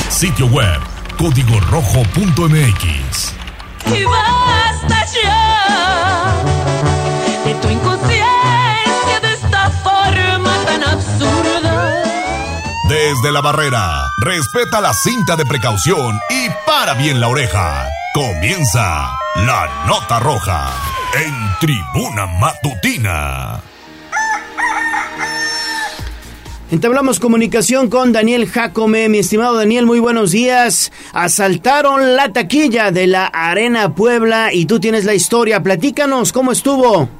Sitio 0.08 0.46
web 0.46 0.80
código 1.16 1.60
rojo.mx. 1.70 3.34
Y 3.86 4.02
basta 4.02 5.06
ya 5.14 6.42
de 7.44 7.54
tu 7.54 7.68
inconsciencia 7.68 9.20
de 9.22 9.32
esta 9.32 9.70
forma 9.70 10.64
tan 10.66 10.82
absurda. 10.82 12.02
Desde 12.88 13.30
la 13.30 13.42
barrera, 13.42 14.02
respeta 14.24 14.80
la 14.80 14.92
cinta 14.92 15.36
de 15.36 15.46
precaución 15.46 16.18
y 16.30 16.48
para 16.66 16.94
bien 16.94 17.20
la 17.20 17.28
oreja. 17.28 17.86
Comienza 18.12 19.16
la 19.36 19.84
nota 19.86 20.18
roja 20.18 21.01
en 21.14 21.34
tribuna 21.60 22.26
matutina. 22.40 23.60
Entablamos 26.70 27.20
comunicación 27.20 27.90
con 27.90 28.12
Daniel 28.12 28.46
Jacome. 28.46 29.10
Mi 29.10 29.18
estimado 29.18 29.58
Daniel, 29.58 29.84
muy 29.84 30.00
buenos 30.00 30.32
días. 30.32 30.90
Asaltaron 31.12 32.16
la 32.16 32.32
taquilla 32.32 32.90
de 32.90 33.06
la 33.08 33.26
Arena 33.26 33.94
Puebla 33.94 34.54
y 34.54 34.64
tú 34.64 34.80
tienes 34.80 35.04
la 35.04 35.12
historia. 35.12 35.62
Platícanos, 35.62 36.32
¿cómo 36.32 36.50
estuvo? 36.50 37.10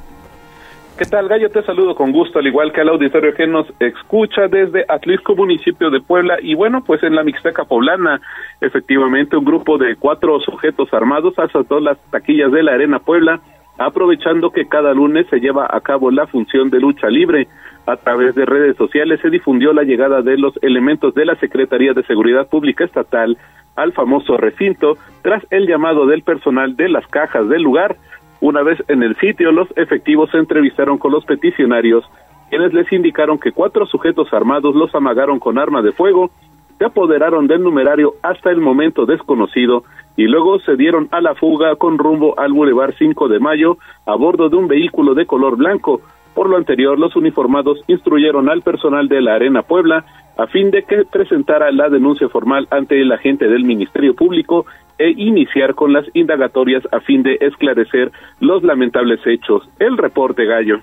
¿Qué 0.97 1.05
tal, 1.05 1.27
Gallo? 1.27 1.49
Te 1.49 1.63
saludo 1.63 1.95
con 1.95 2.11
gusto, 2.11 2.39
al 2.39 2.47
igual 2.47 2.71
que 2.71 2.81
al 2.81 2.89
auditorio 2.89 3.33
que 3.33 3.45
nos 3.45 3.67
escucha 3.79 4.47
desde 4.47 4.85
Atlisco, 4.87 5.35
municipio 5.35 5.89
de 5.89 5.99
Puebla. 6.01 6.37
Y 6.41 6.55
bueno, 6.55 6.83
pues 6.83 7.03
en 7.03 7.15
la 7.15 7.23
Mixteca 7.23 7.65
Poblana, 7.65 8.21
efectivamente, 8.61 9.35
un 9.35 9.43
grupo 9.43 9.77
de 9.77 9.95
cuatro 9.95 10.39
sujetos 10.39 10.91
armados 10.93 11.37
asaltó 11.37 11.79
las 11.79 11.97
taquillas 12.11 12.51
de 12.51 12.61
la 12.61 12.73
Arena 12.73 12.99
Puebla, 12.99 13.39
aprovechando 13.77 14.51
que 14.51 14.67
cada 14.67 14.93
lunes 14.93 15.27
se 15.29 15.39
lleva 15.39 15.67
a 15.69 15.81
cabo 15.81 16.11
la 16.11 16.27
función 16.27 16.69
de 16.69 16.79
lucha 16.79 17.09
libre. 17.09 17.47
A 17.85 17.97
través 17.97 18.35
de 18.35 18.45
redes 18.45 18.77
sociales 18.77 19.19
se 19.21 19.29
difundió 19.29 19.73
la 19.73 19.83
llegada 19.83 20.21
de 20.21 20.37
los 20.37 20.53
elementos 20.61 21.13
de 21.15 21.25
la 21.25 21.35
Secretaría 21.35 21.93
de 21.93 22.03
Seguridad 22.03 22.47
Pública 22.47 22.85
Estatal 22.85 23.37
al 23.75 23.91
famoso 23.91 24.37
recinto 24.37 24.97
tras 25.21 25.43
el 25.49 25.67
llamado 25.67 26.05
del 26.05 26.21
personal 26.21 26.75
de 26.75 26.89
las 26.89 27.05
cajas 27.07 27.49
del 27.49 27.63
lugar. 27.63 27.97
Una 28.39 28.61
vez 28.61 28.81
en 28.87 29.03
el 29.03 29.15
sitio, 29.17 29.51
los 29.51 29.67
efectivos 29.75 30.29
se 30.31 30.37
entrevistaron 30.37 30.97
con 30.97 31.11
los 31.11 31.25
peticionarios, 31.25 32.05
quienes 32.49 32.73
les 32.73 32.91
indicaron 32.91 33.39
que 33.39 33.51
cuatro 33.51 33.85
sujetos 33.85 34.31
armados 34.33 34.75
los 34.75 34.93
amagaron 34.93 35.39
con 35.39 35.57
arma 35.57 35.81
de 35.81 35.91
fuego, 35.91 36.29
se 36.77 36.85
apoderaron 36.85 37.47
del 37.47 37.63
numerario 37.63 38.15
hasta 38.21 38.51
el 38.51 38.61
momento 38.61 39.05
desconocido 39.05 39.83
y 40.15 40.23
luego 40.23 40.59
se 40.59 40.75
dieron 40.75 41.07
a 41.11 41.21
la 41.21 41.35
fuga 41.35 41.75
con 41.75 41.97
rumbo 41.97 42.37
al 42.39 42.53
Boulevard 42.53 42.93
5 42.97 43.27
de 43.27 43.39
Mayo 43.39 43.77
a 44.05 44.15
bordo 44.15 44.49
de 44.49 44.55
un 44.55 44.67
vehículo 44.67 45.13
de 45.13 45.25
color 45.25 45.57
blanco. 45.57 46.01
Por 46.33 46.49
lo 46.49 46.57
anterior, 46.57 46.97
los 46.97 47.15
uniformados 47.15 47.79
instruyeron 47.87 48.49
al 48.49 48.61
personal 48.61 49.07
de 49.07 49.21
la 49.21 49.35
Arena 49.35 49.61
Puebla 49.61 50.05
a 50.37 50.47
fin 50.47 50.71
de 50.71 50.83
que 50.83 51.05
presentara 51.05 51.71
la 51.71 51.89
denuncia 51.89 52.27
formal 52.29 52.67
ante 52.71 52.99
el 52.99 53.11
agente 53.11 53.47
del 53.47 53.63
Ministerio 53.63 54.15
Público 54.15 54.65
e 54.97 55.09
iniciar 55.09 55.75
con 55.75 55.93
las 55.93 56.05
indagatorias 56.13 56.83
a 56.91 56.99
fin 57.01 57.23
de 57.23 57.37
esclarecer 57.41 58.11
los 58.39 58.63
lamentables 58.63 59.19
hechos. 59.25 59.67
El 59.79 59.97
reporte 59.97 60.45
Gallo. 60.45 60.79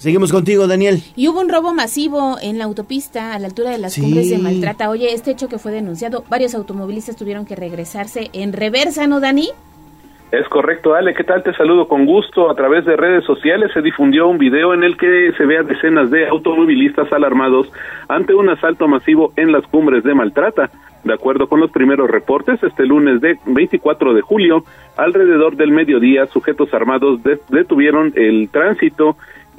Seguimos 0.00 0.32
contigo, 0.32 0.66
Daniel. 0.66 1.02
Y 1.14 1.28
hubo 1.28 1.40
un 1.40 1.50
robo 1.50 1.74
masivo 1.74 2.36
en 2.40 2.56
la 2.56 2.64
autopista 2.64 3.34
a 3.34 3.38
la 3.38 3.48
altura 3.48 3.68
de 3.70 3.76
las 3.76 3.92
Sí. 3.92 4.00
cumbres 4.00 4.30
de 4.30 4.38
Maltrata. 4.38 4.88
Oye, 4.88 5.12
este 5.12 5.30
hecho 5.30 5.46
que 5.46 5.58
fue 5.58 5.72
denunciado, 5.72 6.24
varios 6.30 6.54
automovilistas 6.54 7.16
tuvieron 7.16 7.44
que 7.44 7.54
regresarse 7.54 8.30
en 8.32 8.54
reversa, 8.54 9.06
¿no, 9.06 9.20
Dani? 9.20 9.50
Es 10.32 10.48
correcto, 10.48 10.94
Ale, 10.94 11.12
¿qué 11.12 11.22
tal? 11.24 11.42
Te 11.42 11.52
saludo 11.52 11.86
con 11.86 12.06
gusto. 12.06 12.50
A 12.50 12.54
través 12.54 12.86
de 12.86 12.96
redes 12.96 13.24
sociales 13.24 13.72
se 13.74 13.82
difundió 13.82 14.26
un 14.26 14.38
video 14.38 14.72
en 14.72 14.84
el 14.84 14.96
que 14.96 15.32
se 15.36 15.44
ve 15.44 15.58
a 15.58 15.64
decenas 15.64 16.10
de 16.10 16.28
automovilistas 16.28 17.12
alarmados 17.12 17.70
ante 18.08 18.32
un 18.32 18.48
asalto 18.48 18.88
masivo 18.88 19.34
en 19.36 19.52
las 19.52 19.66
cumbres 19.66 20.02
de 20.02 20.14
Maltrata. 20.14 20.70
De 21.04 21.12
acuerdo 21.12 21.46
con 21.46 21.60
los 21.60 21.70
primeros 21.72 22.08
reportes, 22.10 22.62
este 22.62 22.86
lunes 22.86 23.20
de 23.20 23.38
24 23.44 24.14
de 24.14 24.20
julio, 24.22 24.64
alrededor 24.96 25.56
del 25.56 25.72
mediodía, 25.72 26.26
sujetos 26.26 26.72
armados 26.72 27.22
de- 27.22 27.38
detuvieron 27.50 28.12
el 28.16 28.48
tránsito 28.50 29.16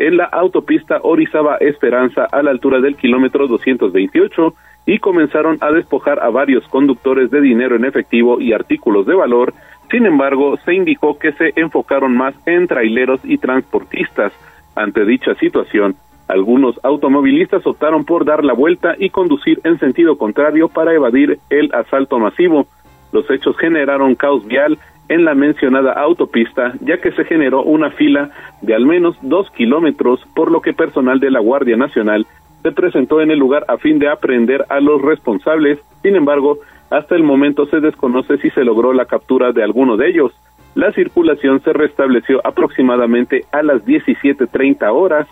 en 0.08 0.18
la 0.18 0.26
autopista 0.26 1.00
Orizaba 1.04 1.58
Esperanza 1.58 2.28
a 2.32 2.42
la 2.42 2.50
altura 2.50 2.82
del 2.82 2.96
kilómetro 2.96 3.48
228 3.48 4.54
y 4.88 4.98
comenzaron 4.98 5.58
a 5.62 5.72
despojar 5.72 6.20
a 6.20 6.30
varios 6.30 6.68
conductores 6.70 7.30
de 7.30 7.40
dinero 7.40 7.76
en 7.76 7.86
efectivo 7.86 8.42
y 8.42 8.54
artículos 8.54 9.06
de 9.06 9.14
valor 9.14 9.54
Sin 9.92 10.06
embargo, 10.06 10.58
se 10.66 10.74
indicó 10.74 11.20
que 11.20 11.34
se 11.34 11.54
enfocaron 11.56 12.16
más 12.16 12.34
en 12.46 12.66
traileros 12.66 13.20
y 13.24 13.38
transportistas. 13.38 14.32
Ante 14.74 15.06
dicha 15.06 15.36
situación, 15.36 15.96
algunos 16.28 16.80
automovilistas 16.82 17.68
optaron 17.68 18.06
por 18.06 18.24
dar 18.24 18.44
la 18.44 18.54
vuelta 18.54 18.96
y 18.98 19.10
conducir 19.10 19.60
en 19.66 19.78
sentido 19.80 20.18
contrario 20.18 20.70
para 20.70 20.94
evadir 20.94 21.40
el 21.50 21.70
asalto 21.76 22.20
masivo. 22.20 22.68
Los 23.12 23.30
hechos 23.30 23.58
generaron 23.58 24.16
caos 24.16 24.48
vial 24.48 24.80
en 25.10 25.26
la 25.26 25.34
mencionada 25.34 25.94
autopista, 25.94 26.74
ya 26.82 27.00
que 27.00 27.12
se 27.12 27.26
generó 27.26 27.64
una 27.64 27.92
fila 27.92 28.32
de 28.62 28.74
al 28.74 28.86
menos 28.86 29.18
dos 29.22 29.50
kilómetros, 29.52 30.26
por 30.36 30.52
lo 30.52 30.62
que 30.62 30.74
personal 30.74 31.20
de 31.20 31.32
la 31.32 31.40
Guardia 31.40 31.78
Nacional 31.78 32.26
se 32.62 32.72
presentó 32.72 33.22
en 33.22 33.32
el 33.32 33.40
lugar 33.40 33.66
a 33.68 33.78
fin 33.78 34.00
de 34.00 34.10
aprender 34.10 34.66
a 34.70 34.80
los 34.80 35.02
responsables. 35.02 35.80
Sin 36.02 36.16
embargo, 36.16 36.60
hasta 36.90 37.16
el 37.16 37.24
momento 37.24 37.66
se 37.66 37.80
desconoce 37.80 38.38
si 38.38 38.50
se 38.52 38.64
logró 38.64 38.94
la 38.94 39.06
captura 39.06 39.52
de 39.52 39.64
alguno 39.64 39.98
de 39.98 40.10
ellos. 40.10 40.34
La 40.76 40.92
circulación 40.94 41.62
se 41.62 41.74
restableció 41.74 42.40
aproximadamente 42.46 43.46
a 43.52 43.64
las 43.64 43.84
17.30 43.86 44.94
horas, 44.94 45.28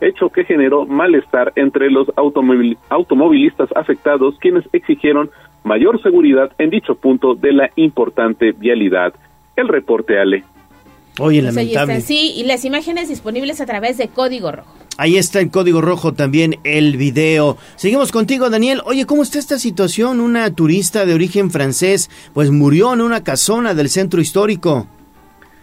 hecho 0.00 0.28
que 0.28 0.44
generó 0.44 0.86
malestar 0.86 1.52
entre 1.56 1.90
los 1.90 2.12
automovilistas 2.16 3.70
afectados, 3.74 4.38
quienes 4.38 4.68
exigieron 4.72 5.30
mayor 5.64 6.00
seguridad 6.02 6.52
en 6.58 6.70
dicho 6.70 6.94
punto 6.94 7.34
de 7.34 7.52
la 7.52 7.70
importante 7.76 8.52
vialidad. 8.52 9.14
El 9.56 9.68
reporte 9.68 10.18
Ale. 10.18 10.44
Oye, 11.18 11.42
Pues 11.42 11.54
lamentable. 11.54 12.00
sí, 12.00 12.32
y 12.36 12.44
las 12.44 12.64
imágenes 12.64 13.08
disponibles 13.08 13.60
a 13.60 13.66
través 13.66 13.96
de 13.98 14.08
Código 14.08 14.50
Rojo. 14.50 14.72
Ahí 14.96 15.16
está 15.16 15.40
el 15.40 15.50
código 15.50 15.80
rojo 15.80 16.12
también, 16.12 16.56
el 16.62 16.96
video. 16.96 17.56
Seguimos 17.74 18.12
contigo, 18.12 18.48
Daniel. 18.48 18.80
Oye, 18.84 19.06
¿cómo 19.06 19.22
está 19.24 19.40
esta 19.40 19.58
situación? 19.58 20.20
Una 20.20 20.54
turista 20.54 21.04
de 21.04 21.14
origen 21.14 21.50
francés, 21.50 22.10
pues 22.32 22.52
murió 22.52 22.94
en 22.94 23.00
una 23.00 23.24
casona 23.24 23.74
del 23.74 23.88
centro 23.88 24.20
histórico. 24.20 24.86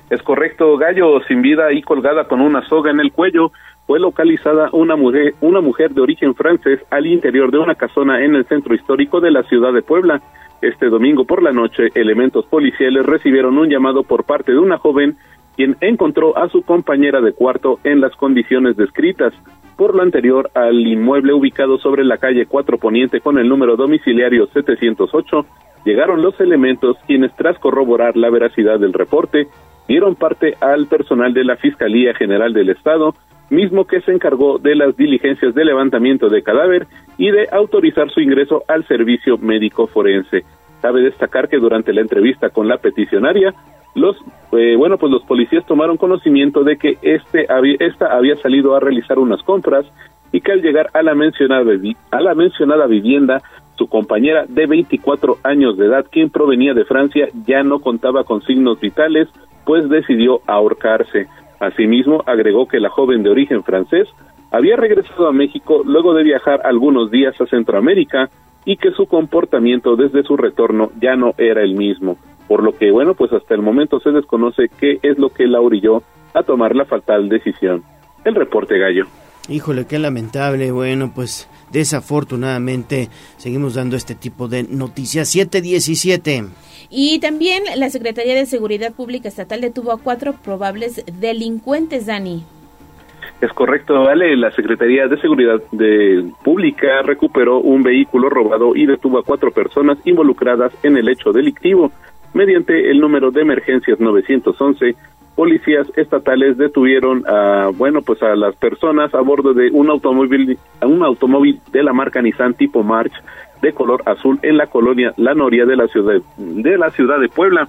Es 0.10 0.22
correcto, 0.24 0.78
Gallo, 0.78 1.22
sin 1.30 1.41
vida 1.41 1.72
y 1.72 1.82
colgada 1.82 2.28
con 2.28 2.41
una 2.41 2.68
soga 2.68 2.91
en 2.91 2.99
el 2.99 3.14
cuello, 3.14 3.54
fue 3.86 4.00
localizada 4.00 4.70
una 4.72 4.96
mujer, 4.96 5.36
una 5.42 5.62
mujer 5.62 5.92
de 5.92 6.02
origen 6.02 6.36
francés 6.36 6.80
al 6.90 7.08
interior 7.08 7.52
de 7.52 7.58
una 7.58 7.76
casona 7.76 8.24
en 8.24 8.36
el 8.36 8.46
centro 8.46 8.74
histórico 8.74 9.20
de 9.20 9.32
la 9.32 9.44
ciudad 9.44 9.74
de 9.74 9.82
Puebla. 9.82 10.22
Este 10.62 10.88
domingo 10.88 11.26
por 11.26 11.42
la 11.42 11.52
noche, 11.52 11.90
elementos 11.96 12.46
policiales 12.46 13.06
recibieron 13.06 13.58
un 13.58 13.70
llamado 13.70 14.04
por 14.04 14.24
parte 14.24 14.52
de 14.52 14.60
una 14.60 14.78
joven 14.78 15.18
quien 15.56 15.76
encontró 15.82 16.38
a 16.38 16.50
su 16.50 16.62
compañera 16.62 17.22
de 17.22 17.34
cuarto 17.34 17.80
en 17.84 18.00
las 18.00 18.16
condiciones 18.16 18.78
descritas. 18.78 19.34
Por 19.76 19.96
lo 19.96 20.04
anterior, 20.04 20.50
al 20.54 20.80
inmueble 20.88 21.34
ubicado 21.34 21.78
sobre 21.78 22.04
la 22.04 22.18
calle 22.18 22.46
4 22.46 22.78
Poniente 22.78 23.20
con 23.22 23.38
el 23.38 23.50
número 23.50 23.76
domiciliario 23.76 24.48
708, 24.48 25.46
llegaron 25.86 26.22
los 26.22 26.40
elementos 26.40 26.98
quienes 27.08 27.36
tras 27.36 27.58
corroborar 27.60 28.16
la 28.16 28.30
veracidad 28.30 28.80
del 28.80 28.94
reporte, 28.94 29.48
dieron 29.88 30.16
parte 30.16 30.56
al 30.62 30.88
personal 30.88 31.34
de 31.34 31.44
la 31.44 31.58
Fiscalía 31.58 32.14
General 32.14 32.54
del 32.54 32.70
Estado, 32.70 33.16
mismo 33.52 33.86
que 33.86 34.02
se 34.02 34.12
encargó 34.12 34.58
de 34.58 34.76
las 34.76 34.95
diligencias 34.95 35.54
de 35.54 35.66
levantamiento 35.66 36.30
de 36.30 36.41
cadáver 36.41 36.88
y 37.18 37.30
de 37.32 37.47
autorizar 37.52 38.10
su 38.10 38.22
ingreso 38.22 38.64
al 38.68 38.88
servicio 38.88 39.38
médico 39.38 39.88
forense. 39.88 40.43
Cabe 40.82 41.02
destacar 41.02 41.49
que 41.49 41.58
durante 41.58 41.93
la 41.93 42.02
entrevista 42.02 42.49
con 42.49 42.68
la 42.68 42.78
peticionaria, 42.78 43.54
los 43.93 44.16
eh, 44.54 44.76
bueno 44.78 44.97
pues 44.97 45.12
los 45.12 45.24
policías 45.24 45.66
tomaron 45.66 45.97
conocimiento 45.97 46.64
de 46.64 46.78
que 46.78 46.97
este 47.02 47.47
esta 47.80 48.16
había 48.16 48.38
salido 48.38 48.76
a 48.76 48.80
realizar 48.80 49.20
unas 49.20 49.43
compras 49.43 49.86
y 50.32 50.39
que 50.39 50.54
al 50.54 50.62
llegar 50.62 50.89
a 50.93 51.04
la 51.04 51.14
mencionada 51.14 51.74
a 52.12 52.22
la 52.22 52.34
mencionada 52.34 52.88
vivienda 52.88 53.41
su 53.78 53.88
compañera 53.88 54.45
de 54.47 54.66
24 54.66 55.39
años 55.43 55.78
de 55.78 55.88
edad 55.88 56.06
quien 56.10 56.30
provenía 56.30 56.74
de 56.74 56.86
Francia 56.86 57.28
ya 57.45 57.64
no 57.64 57.80
contaba 57.80 58.24
con 58.24 58.41
signos 58.43 58.80
vitales 58.80 59.28
pues 59.66 59.89
decidió 59.89 60.39
ahorcarse 60.47 61.28
asimismo 61.62 62.22
agregó 62.26 62.68
que 62.68 62.82
la 62.82 62.89
joven 62.89 63.24
de 63.24 63.30
origen 63.30 63.64
francés 63.64 64.09
había 64.51 64.76
regresado 64.76 65.28
a 65.28 65.32
México 65.32 65.82
luego 65.86 66.14
de 66.14 66.24
viajar 66.24 66.59
algunos 66.66 67.09
días 67.09 67.39
a 67.39 67.45
Centroamérica 67.45 68.30
y 68.66 68.76
que 68.76 68.91
su 68.91 69.05
comportamiento 69.05 69.95
desde 69.95 70.24
su 70.24 70.36
retorno 70.36 70.91
ya 70.99 71.16
no 71.16 71.34
era 71.38 71.62
el 71.64 71.76
mismo 71.76 72.18
por 72.51 72.64
lo 72.64 72.78
que, 72.78 72.91
bueno, 72.91 73.14
pues 73.14 73.32
hasta 73.32 73.55
el 73.55 73.62
momento 73.62 74.01
se 74.01 74.12
desconoce 74.12 74.70
qué 74.78 74.99
es 75.03 75.18
lo 75.18 75.30
que 75.30 75.47
la 75.47 75.62
orilló 75.62 76.03
a 76.34 76.43
tomar 76.43 76.76
la 76.76 76.84
fatal 76.84 77.30
decisión. 77.30 77.82
El 78.26 78.36
reporte 78.36 78.78
gallo. 78.78 79.05
Híjole, 79.50 79.86
qué 79.86 80.00
lamentable. 80.00 80.72
Bueno, 80.72 81.12
pues 81.14 81.48
desafortunadamente 81.72 83.10
seguimos 83.38 83.76
dando 83.76 83.96
este 83.96 84.16
tipo 84.16 84.48
de 84.48 84.64
noticias. 84.64 85.30
717. 85.30 86.46
Y 86.89 87.20
también 87.20 87.64
la 87.78 87.89
Secretaría 87.89 88.36
de 88.36 88.46
Seguridad 88.46 88.94
Pública 88.94 89.30
Estatal 89.30 89.62
detuvo 89.62 89.92
a 89.92 89.98
cuatro 89.98 90.34
probables 90.34 91.04
delincuentes, 91.20 92.06
Dani. 92.06 92.44
Es 93.39 93.52
correcto, 93.54 94.04
vale. 94.04 94.38
La 94.38 94.52
Secretaría 94.52 95.08
de 95.08 95.20
Seguridad 95.20 95.60
de 95.72 96.32
Pública 96.44 97.02
recuperó 97.04 97.60
un 97.60 97.82
vehículo 97.82 98.30
robado 98.30 98.76
y 98.76 98.86
detuvo 98.86 99.18
a 99.18 99.24
cuatro 99.24 99.52
personas 99.52 99.98
involucradas 100.06 100.72
en 100.84 100.98
el 100.98 101.10
hecho 101.10 101.32
delictivo. 101.32 101.92
Mediante 102.34 102.92
el 102.92 103.00
número 103.00 103.32
de 103.32 103.42
emergencias 103.42 104.00
911, 104.00 104.96
policías 105.42 105.88
estatales 105.98 106.56
detuvieron 106.56 107.24
a, 107.28 107.72
bueno, 107.76 108.04
pues 108.04 108.22
a 108.22 108.36
las 108.36 108.56
personas 108.58 109.12
a 109.16 109.22
bordo 109.22 109.56
de 109.56 109.72
un 109.72 109.89
automóvil, 109.89 110.60
un 110.84 111.02
automóvil 111.02 111.60
de 111.72 111.82
la 111.82 111.94
marca 111.94 112.22
Nissan 112.22 112.54
tipo 112.54 112.84
March 112.84 113.12
de 113.60 113.74
color 113.74 114.04
azul 114.06 114.38
en 114.44 114.58
la 114.58 114.68
colonia 114.68 115.16
La 115.18 115.34
Noria 115.34 115.66
de 115.66 115.76
la 115.76 115.88
ciudad 115.88 116.22
de 116.38 116.78
la 116.78 116.92
ciudad 116.92 117.20
de 117.20 117.28
Puebla. 117.28 117.68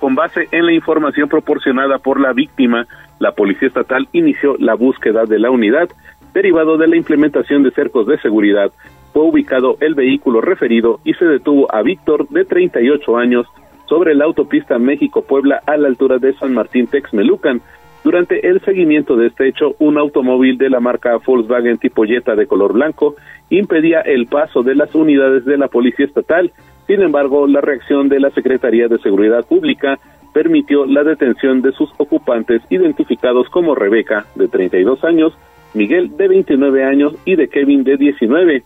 Con 0.00 0.16
base 0.16 0.48
en 0.50 0.66
la 0.66 0.72
información 0.72 1.28
proporcionada 1.28 1.98
por 1.98 2.18
la 2.18 2.32
víctima, 2.32 2.88
la 3.20 3.30
Policía 3.30 3.68
Estatal 3.68 4.08
inició 4.10 4.56
la 4.58 4.74
búsqueda 4.74 5.24
de 5.24 5.38
la 5.38 5.52
unidad. 5.52 5.88
Derivado 6.34 6.76
de 6.76 6.88
la 6.88 6.96
implementación 6.96 7.62
de 7.62 7.70
cercos 7.70 8.08
de 8.08 8.18
seguridad, 8.18 8.72
fue 9.12 9.22
ubicado 9.22 9.76
el 9.78 9.94
vehículo 9.94 10.40
referido 10.40 10.98
y 11.04 11.14
se 11.14 11.26
detuvo 11.26 11.72
a 11.72 11.82
Víctor, 11.82 12.28
de 12.30 12.44
38 12.44 13.16
años, 13.16 13.46
sobre 13.86 14.14
la 14.14 14.24
autopista 14.24 14.78
México-Puebla 14.78 15.62
a 15.66 15.76
la 15.76 15.88
altura 15.88 16.18
de 16.18 16.32
San 16.34 16.54
Martín 16.54 16.86
Texmelucan. 16.86 17.60
Durante 18.04 18.48
el 18.48 18.60
seguimiento 18.62 19.16
de 19.16 19.28
este 19.28 19.48
hecho, 19.48 19.76
un 19.78 19.96
automóvil 19.96 20.58
de 20.58 20.70
la 20.70 20.80
marca 20.80 21.18
Volkswagen 21.24 21.78
tipo 21.78 22.04
Jetta 22.04 22.34
de 22.34 22.46
color 22.46 22.72
blanco 22.72 23.14
impedía 23.48 24.00
el 24.00 24.26
paso 24.26 24.62
de 24.62 24.74
las 24.74 24.94
unidades 24.94 25.44
de 25.44 25.56
la 25.56 25.68
Policía 25.68 26.06
Estatal. 26.06 26.52
Sin 26.86 27.00
embargo, 27.00 27.46
la 27.46 27.60
reacción 27.60 28.08
de 28.08 28.18
la 28.18 28.30
Secretaría 28.30 28.88
de 28.88 28.98
Seguridad 28.98 29.46
Pública 29.46 29.98
permitió 30.32 30.86
la 30.86 31.04
detención 31.04 31.62
de 31.62 31.72
sus 31.72 31.90
ocupantes 31.98 32.62
identificados 32.70 33.48
como 33.50 33.74
Rebeca, 33.74 34.26
de 34.34 34.48
32 34.48 35.04
años, 35.04 35.32
Miguel, 35.74 36.16
de 36.16 36.28
29 36.28 36.84
años 36.84 37.14
y 37.24 37.36
de 37.36 37.48
Kevin, 37.48 37.84
de 37.84 37.96
19. 37.96 38.64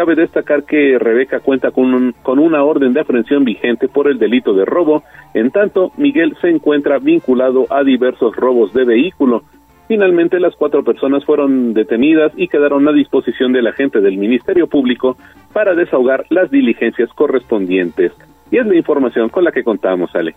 Cabe 0.00 0.14
destacar 0.14 0.64
que 0.64 0.98
Rebeca 0.98 1.40
cuenta 1.40 1.72
con, 1.72 2.14
con 2.22 2.38
una 2.38 2.64
orden 2.64 2.94
de 2.94 3.00
aprehensión 3.02 3.44
vigente 3.44 3.86
por 3.86 4.08
el 4.08 4.18
delito 4.18 4.54
de 4.54 4.64
robo, 4.64 5.02
en 5.34 5.50
tanto 5.50 5.92
Miguel 5.98 6.34
se 6.40 6.48
encuentra 6.48 6.98
vinculado 6.98 7.66
a 7.68 7.84
diversos 7.84 8.34
robos 8.34 8.72
de 8.72 8.86
vehículo. 8.86 9.42
Finalmente, 9.88 10.40
las 10.40 10.56
cuatro 10.56 10.82
personas 10.84 11.22
fueron 11.26 11.74
detenidas 11.74 12.32
y 12.34 12.48
quedaron 12.48 12.88
a 12.88 12.92
disposición 12.92 13.52
del 13.52 13.66
agente 13.66 14.00
del 14.00 14.16
Ministerio 14.16 14.68
Público 14.68 15.18
para 15.52 15.74
desahogar 15.74 16.24
las 16.30 16.50
diligencias 16.50 17.10
correspondientes. 17.10 18.12
Y 18.50 18.56
es 18.56 18.66
la 18.66 18.76
información 18.76 19.28
con 19.28 19.44
la 19.44 19.52
que 19.52 19.62
contamos, 19.62 20.14
Ale. 20.14 20.34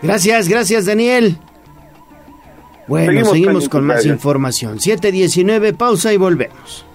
Gracias, 0.00 0.48
gracias, 0.48 0.86
Daniel. 0.86 1.36
Bueno, 2.88 3.10
seguimos, 3.10 3.32
Seguimos 3.32 3.68
con 3.68 3.84
más 3.84 4.04
información. 4.06 4.80
719, 4.80 5.74
pausa 5.74 6.12
y 6.12 6.16
volvemos. 6.16 6.86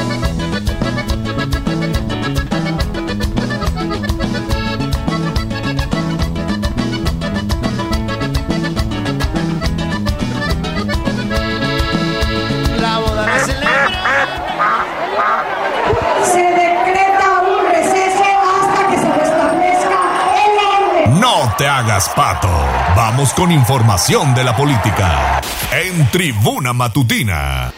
te 21.60 21.66
hagas 21.66 22.08
pato. 22.16 22.48
Vamos 22.96 23.34
con 23.34 23.52
información 23.52 24.34
de 24.34 24.44
la 24.44 24.56
política. 24.56 25.42
En 25.70 26.10
Tribuna 26.10 26.72
Matutina. 26.72 27.70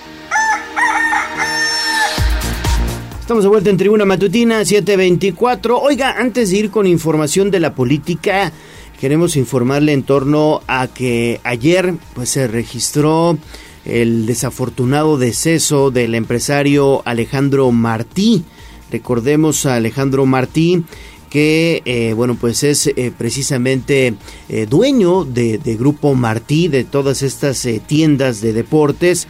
Estamos 3.18 3.43
de 3.43 3.49
vuelta 3.49 3.70
en 3.70 3.76
Tribuna 3.76 4.05
Matutina 4.05 4.64
724. 4.64 5.80
Oiga, 5.80 6.14
antes 6.16 6.51
de 6.51 6.59
ir 6.59 6.70
con 6.70 6.87
información 6.87 7.51
de 7.51 7.59
la 7.59 7.74
política, 7.74 8.53
queremos 9.01 9.35
informarle 9.35 9.95
en 9.95 10.05
torno 10.05 10.61
a 10.68 10.87
que 10.87 11.41
ayer 11.43 11.95
pues 12.14 12.28
se 12.28 12.47
registró 12.47 13.37
el 13.85 14.26
desafortunado 14.26 15.18
deceso 15.18 15.91
del 15.91 16.14
empresario 16.14 17.03
Alejandro 17.05 17.72
Martí. 17.72 18.45
Recordemos 18.93 19.66
a 19.66 19.74
Alejandro 19.74 20.24
Martí 20.24 20.85
que 21.33 21.80
eh, 21.87 22.12
bueno 22.12 22.37
pues 22.39 22.62
es 22.62 22.89
eh, 22.89 23.11
precisamente 23.16 24.12
eh, 24.51 24.66
dueño 24.66 25.24
de, 25.24 25.57
de, 25.57 25.76
Grupo 25.76 26.14
Martí 26.14 26.68
de 26.68 26.85
todas 26.85 27.22
estas 27.22 27.66
tiendas 27.87 28.43
de 28.43 28.53
deportes 28.53 29.26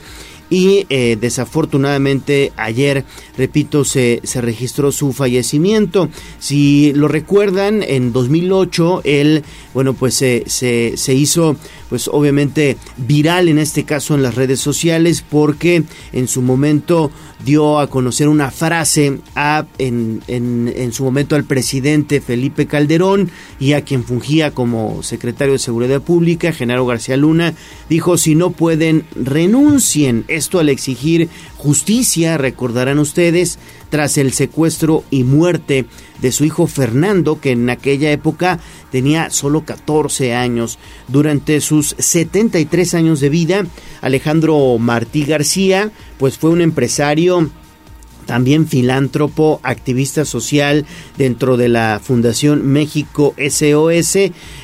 y 0.53 0.85
desafortunadamente 1.17 2.53
ayer, 2.57 3.07
repito, 3.39 3.87
se, 3.87 4.21
se, 4.23 4.43
registró 4.43 4.93
su 4.93 5.15
fallecimiento. 5.15 6.11
Si 6.41 6.93
lo 6.93 7.09
recuerdan, 7.09 7.83
en 7.83 8.13
2008 8.13 9.01
él, 9.05 9.45
bueno, 9.73 9.95
pues 9.95 10.13
se, 10.13 10.45
se, 10.47 10.99
se 10.99 11.15
hizo 11.15 11.57
pues 11.93 12.09
obviamente 12.09 12.79
viral 12.97 13.49
en 13.49 13.59
este 13.59 13.85
caso 13.85 14.15
en 14.15 14.23
las 14.23 14.35
redes 14.35 14.61
sociales 14.61 15.23
porque 15.29 15.85
en 16.15 16.27
su 16.27 16.41
momento 16.41 17.11
dio 17.45 17.81
a 17.81 17.89
conocer 17.89 18.29
una 18.29 18.51
frase 18.51 19.19
a, 19.35 19.67
en, 19.77 20.23
en, 20.27 20.73
en, 20.75 20.93
su 20.93 21.05
momento 21.05 21.37
al 21.37 21.45
presidente 21.45 22.23
Felipe 22.23 22.67
Calderón 22.67 23.31
y 23.61 23.75
a 23.75 23.83
quien 23.83 24.05
fungía 24.05 24.53
como 24.53 25.03
secretario 25.03 25.53
de 25.53 25.59
Seguridad 25.59 26.01
Pública, 26.01 26.53
Genaro 26.53 26.87
García 26.87 27.19
Luna, 27.19 27.53
dijo 27.91 28.17
si 28.17 28.35
no 28.37 28.53
pueden 28.53 29.05
renuncien. 29.15 30.25
Al 30.53 30.69
exigir 30.69 31.29
justicia, 31.57 32.37
recordarán 32.37 32.99
ustedes, 32.99 33.59
tras 33.91 34.19
el 34.19 34.33
secuestro 34.33 35.05
y 35.11 35.25
muerte 35.25 35.87
de 36.21 36.33
su 36.33 36.45
hijo 36.45 36.67
Fernando, 36.67 37.41
que 37.41 37.53
en 37.53 37.69
aquella 37.71 38.11
época 38.11 38.59
tenía 38.91 39.31
solo 39.31 39.65
14 39.65 40.35
años. 40.35 40.79
Durante 41.09 41.61
sus 41.61 41.95
73 41.99 42.95
años 42.95 43.21
de 43.21 43.29
vida, 43.29 43.67
Alejandro 44.01 44.79
Martí 44.79 45.25
García, 45.25 45.91
pues 46.19 46.39
fue 46.39 46.51
un 46.51 46.61
empresario 46.61 47.51
también 48.27 48.67
filántropo, 48.67 49.61
activista 49.63 50.25
social 50.25 50.87
dentro 51.19 51.57
de 51.57 51.69
la 51.69 52.01
Fundación 52.03 52.67
México 52.67 53.35
SOS, 53.37 54.17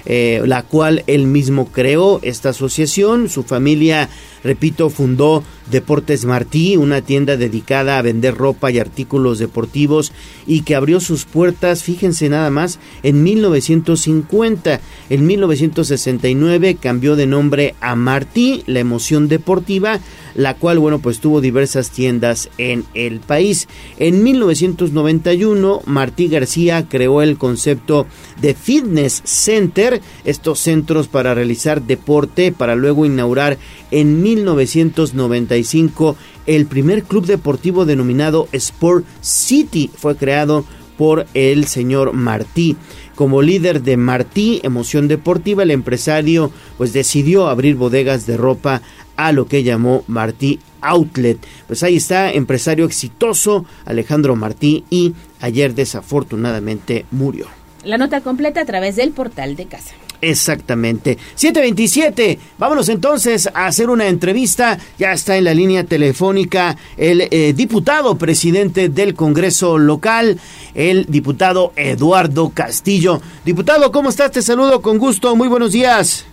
eh, 0.07 0.43
la 0.45 0.63
cual 0.63 1.05
él 1.07 1.27
mismo 1.27 1.71
creó 1.71 2.21
esta 2.23 2.51
asociación. 2.51 3.29
Su 3.29 3.43
familia, 3.43 4.09
repito, 4.43 4.91
fundó 4.91 5.43
Deportes 5.71 6.25
Martí, 6.25 6.77
una 6.77 7.03
tienda 7.03 7.37
dedicada 7.37 7.99
a 7.99 8.03
vender 8.03 8.35
ropa 8.35 8.71
y 8.71 8.79
artículos 8.79 9.39
deportivos 9.39 10.13
y 10.47 10.63
que 10.63 10.75
abrió 10.75 11.01
sus 11.01 11.25
puertas, 11.25 11.83
fíjense 11.83 12.29
nada 12.29 12.51
más, 12.51 12.79
en 13.03 13.23
1950. 13.23 14.81
En 15.11 15.27
1969 15.27 16.79
cambió 16.81 17.17
de 17.17 17.27
nombre 17.27 17.75
a 17.81 17.95
Martí, 17.97 18.63
la 18.67 18.81
emoción 18.81 19.29
deportiva, 19.29 20.01
la 20.35 20.55
cual, 20.55 20.79
bueno, 20.79 21.01
pues 21.01 21.21
tuvo 21.21 21.41
diversas 21.41 21.91
tiendas 21.91 22.49
en 22.59 22.85
el 22.95 23.21
país. 23.21 23.69
En 23.99 24.23
1991, 24.23 25.83
Martí 25.85 26.29
García 26.29 26.89
creó 26.89 27.23
el 27.23 27.37
concepto 27.37 28.07
de 28.41 28.55
Fitness 28.55 29.21
Center, 29.25 30.01
estos 30.25 30.61
centros 30.61 31.09
para 31.09 31.35
realizar 31.35 31.83
deporte, 31.83 32.53
para 32.53 32.77
luego 32.77 33.05
inaugurar 33.05 33.59
en 33.91 34.23
1995 34.23 36.17
el 36.47 36.67
primer 36.67 37.05
club 37.05 37.27
deportivo 37.27 37.85
denominado 37.85 38.49
Sport 38.53 39.05
City. 39.21 39.91
Fue 39.95 40.17
creado 40.17 40.65
por 40.97 41.27
el 41.35 41.67
señor 41.67 42.13
Martí. 42.13 42.77
Como 43.15 43.43
líder 43.43 43.83
de 43.83 43.97
Martí 43.97 44.61
Emoción 44.63 45.09
Deportiva, 45.09 45.63
el 45.63 45.71
empresario 45.71 46.53
pues 46.77 46.93
decidió 46.93 47.49
abrir 47.49 47.77
bodegas 47.77 48.27
de 48.27 48.37
ropa 48.37 48.83
a 49.17 49.33
lo 49.33 49.49
que 49.49 49.65
llamó 49.65 50.05
Martí 50.07 50.61
Outlet. 50.81 51.39
Pues 51.67 51.83
ahí 51.83 51.97
está, 51.97 52.33
empresario 52.33 52.85
exitoso 52.85 53.65
Alejandro 53.85 54.37
Martí 54.37 54.85
y 54.91 55.15
ayer 55.41 55.75
desafortunadamente 55.75 57.07
murió. 57.11 57.47
La 57.85 57.99
nota 57.99 58.21
completa 58.21 58.61
a 58.61 58.65
través 58.65 58.97
del 58.97 59.11
portal 59.11 59.57
de 59.57 59.67
casa. 59.67 59.95
Exactamente. 60.21 61.17
727. 61.35 62.39
Vámonos 62.59 62.89
entonces 62.89 63.49
a 63.55 63.67
hacer 63.67 63.89
una 63.91 64.09
entrevista. 64.09 64.79
Ya 64.99 65.13
está 65.13 65.37
en 65.37 65.45
la 65.45 65.55
línea 65.55 65.85
telefónica 65.85 66.77
el 66.97 67.29
eh, 67.31 67.53
diputado 67.55 68.17
presidente 68.17 68.89
del 68.89 69.15
Congreso 69.15 69.79
local, 69.79 70.41
el 70.75 71.07
diputado 71.07 71.73
Eduardo 71.77 72.51
Castillo. 72.51 73.21
Diputado, 73.45 73.93
¿cómo 73.93 74.09
estás? 74.09 74.33
Te 74.33 74.43
saludo 74.43 74.83
con 74.83 74.99
gusto. 74.99 75.37
Muy 75.37 75.49
buenos 75.49 75.73
días. 75.73 76.27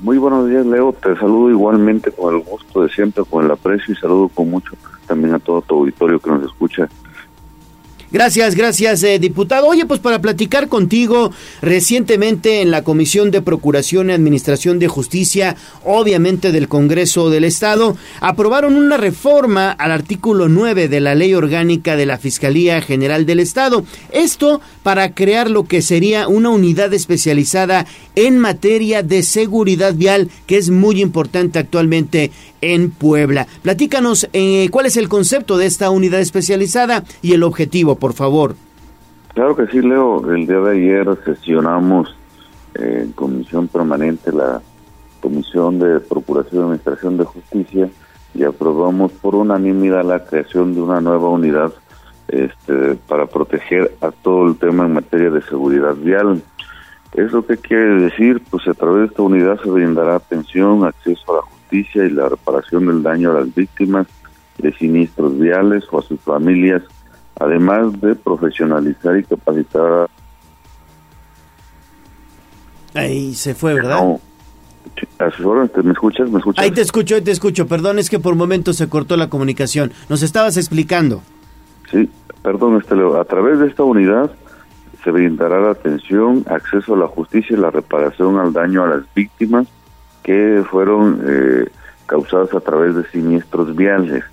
Muy 0.00 0.18
buenos 0.18 0.48
días, 0.48 0.64
Leo. 0.66 0.92
Te 0.92 1.14
saludo 1.16 1.50
igualmente 1.50 2.10
con 2.10 2.34
el 2.34 2.42
gusto 2.42 2.82
de 2.82 2.88
siempre, 2.90 3.24
con 3.24 3.44
el 3.44 3.50
aprecio 3.50 3.94
y 3.94 3.96
saludo 3.96 4.28
con 4.28 4.50
mucho 4.50 4.72
también 5.06 5.34
a 5.34 5.38
todo 5.38 5.60
tu 5.62 5.74
auditorio 5.74 6.20
que 6.20 6.30
nos 6.30 6.44
escucha 6.44 6.88
Gracias, 8.12 8.56
gracias, 8.56 9.04
eh, 9.04 9.20
diputado. 9.20 9.68
Oye, 9.68 9.86
pues 9.86 10.00
para 10.00 10.20
platicar 10.20 10.66
contigo, 10.66 11.30
recientemente 11.62 12.60
en 12.60 12.72
la 12.72 12.82
Comisión 12.82 13.30
de 13.30 13.40
Procuración 13.40 14.10
y 14.10 14.12
Administración 14.12 14.80
de 14.80 14.88
Justicia, 14.88 15.54
obviamente 15.84 16.50
del 16.50 16.66
Congreso 16.66 17.30
del 17.30 17.44
Estado, 17.44 17.96
aprobaron 18.20 18.74
una 18.74 18.96
reforma 18.96 19.70
al 19.70 19.92
artículo 19.92 20.48
9 20.48 20.88
de 20.88 21.00
la 21.00 21.14
Ley 21.14 21.34
Orgánica 21.34 21.94
de 21.94 22.06
la 22.06 22.18
Fiscalía 22.18 22.82
General 22.82 23.26
del 23.26 23.38
Estado. 23.38 23.84
Esto 24.10 24.60
para 24.82 25.14
crear 25.14 25.48
lo 25.48 25.64
que 25.64 25.80
sería 25.80 26.26
una 26.26 26.50
unidad 26.50 26.92
especializada 26.92 27.86
en 28.16 28.38
materia 28.38 29.04
de 29.04 29.22
seguridad 29.22 29.94
vial, 29.94 30.30
que 30.48 30.56
es 30.56 30.70
muy 30.70 31.00
importante 31.00 31.60
actualmente 31.60 32.32
en 32.60 32.90
Puebla. 32.90 33.46
Platícanos 33.62 34.28
eh, 34.32 34.68
cuál 34.70 34.86
es 34.86 34.96
el 34.96 35.08
concepto 35.08 35.58
de 35.58 35.66
esta 35.66 35.90
unidad 35.90 36.20
especializada 36.20 37.04
y 37.22 37.32
el 37.32 37.42
objetivo, 37.42 37.96
por 37.96 38.12
favor. 38.12 38.54
Claro 39.34 39.56
que 39.56 39.66
sí, 39.66 39.80
Leo. 39.80 40.30
El 40.32 40.46
día 40.46 40.58
de 40.58 40.72
ayer 40.72 41.18
sesionamos 41.24 42.14
eh, 42.74 43.02
en 43.04 43.12
comisión 43.12 43.68
permanente 43.68 44.32
la 44.32 44.60
Comisión 45.20 45.78
de 45.78 46.00
Procuración 46.00 46.60
y 46.60 46.64
Administración 46.64 47.16
de 47.16 47.24
Justicia 47.24 47.90
y 48.34 48.44
aprobamos 48.44 49.12
por 49.12 49.34
unanimidad 49.34 50.04
la 50.04 50.24
creación 50.24 50.74
de 50.74 50.80
una 50.80 51.00
nueva 51.00 51.28
unidad 51.28 51.72
este, 52.28 52.94
para 53.08 53.26
proteger 53.26 53.92
a 54.00 54.12
todo 54.12 54.46
el 54.46 54.56
tema 54.56 54.86
en 54.86 54.94
materia 54.94 55.30
de 55.30 55.42
seguridad 55.42 55.94
vial. 55.94 56.42
¿Eso 57.14 57.44
qué 57.44 57.56
quiere 57.56 58.02
decir? 58.02 58.40
Pues 58.50 58.66
a 58.68 58.74
través 58.74 59.00
de 59.00 59.06
esta 59.06 59.22
unidad 59.22 59.60
se 59.60 59.70
brindará 59.70 60.16
atención, 60.16 60.84
acceso 60.84 61.32
a 61.32 61.36
la 61.36 61.42
justicia 61.42 62.04
y 62.04 62.10
la 62.10 62.28
reparación 62.28 62.86
del 62.86 63.02
daño 63.02 63.30
a 63.32 63.40
las 63.40 63.54
víctimas 63.54 64.06
de 64.58 64.72
siniestros 64.74 65.38
viales 65.38 65.84
o 65.90 65.98
a 65.98 66.02
sus 66.02 66.20
familias, 66.20 66.82
además 67.38 68.00
de 68.00 68.14
profesionalizar 68.14 69.16
y 69.18 69.24
capacitar 69.24 70.08
Ahí 72.94 73.34
se 73.34 73.54
fue, 73.54 73.74
¿verdad? 73.74 74.00
No. 74.00 74.20
¿Me 75.82 75.92
escuchas? 75.92 76.30
¿Me 76.30 76.38
escuchas? 76.38 76.64
Ahí 76.64 76.70
te 76.72 76.80
escucho, 76.80 77.14
ahí 77.14 77.20
te 77.20 77.30
escucho. 77.30 77.66
Perdón, 77.66 77.98
es 77.98 78.10
que 78.10 78.18
por 78.18 78.34
momentos 78.34 78.76
se 78.76 78.88
cortó 78.88 79.16
la 79.16 79.28
comunicación. 79.28 79.92
Nos 80.08 80.22
estabas 80.22 80.56
explicando. 80.56 81.22
Sí, 81.90 82.08
perdón, 82.42 82.78
este, 82.80 82.94
a 82.94 83.24
través 83.24 83.60
de 83.60 83.68
esta 83.68 83.84
unidad 83.84 84.30
se 85.02 85.10
brindará 85.10 85.60
la 85.60 85.70
atención, 85.70 86.44
acceso 86.48 86.94
a 86.94 86.98
la 86.98 87.06
justicia 87.06 87.56
y 87.56 87.60
la 87.60 87.70
reparación 87.70 88.38
al 88.38 88.52
daño 88.52 88.84
a 88.84 88.88
las 88.88 89.14
víctimas 89.14 89.66
que 90.22 90.64
fueron 90.70 91.20
eh, 91.26 91.68
causadas 92.06 92.52
a 92.54 92.60
través 92.60 92.94
de 92.94 93.04
siniestros 93.10 93.74
viales. 93.74 94.24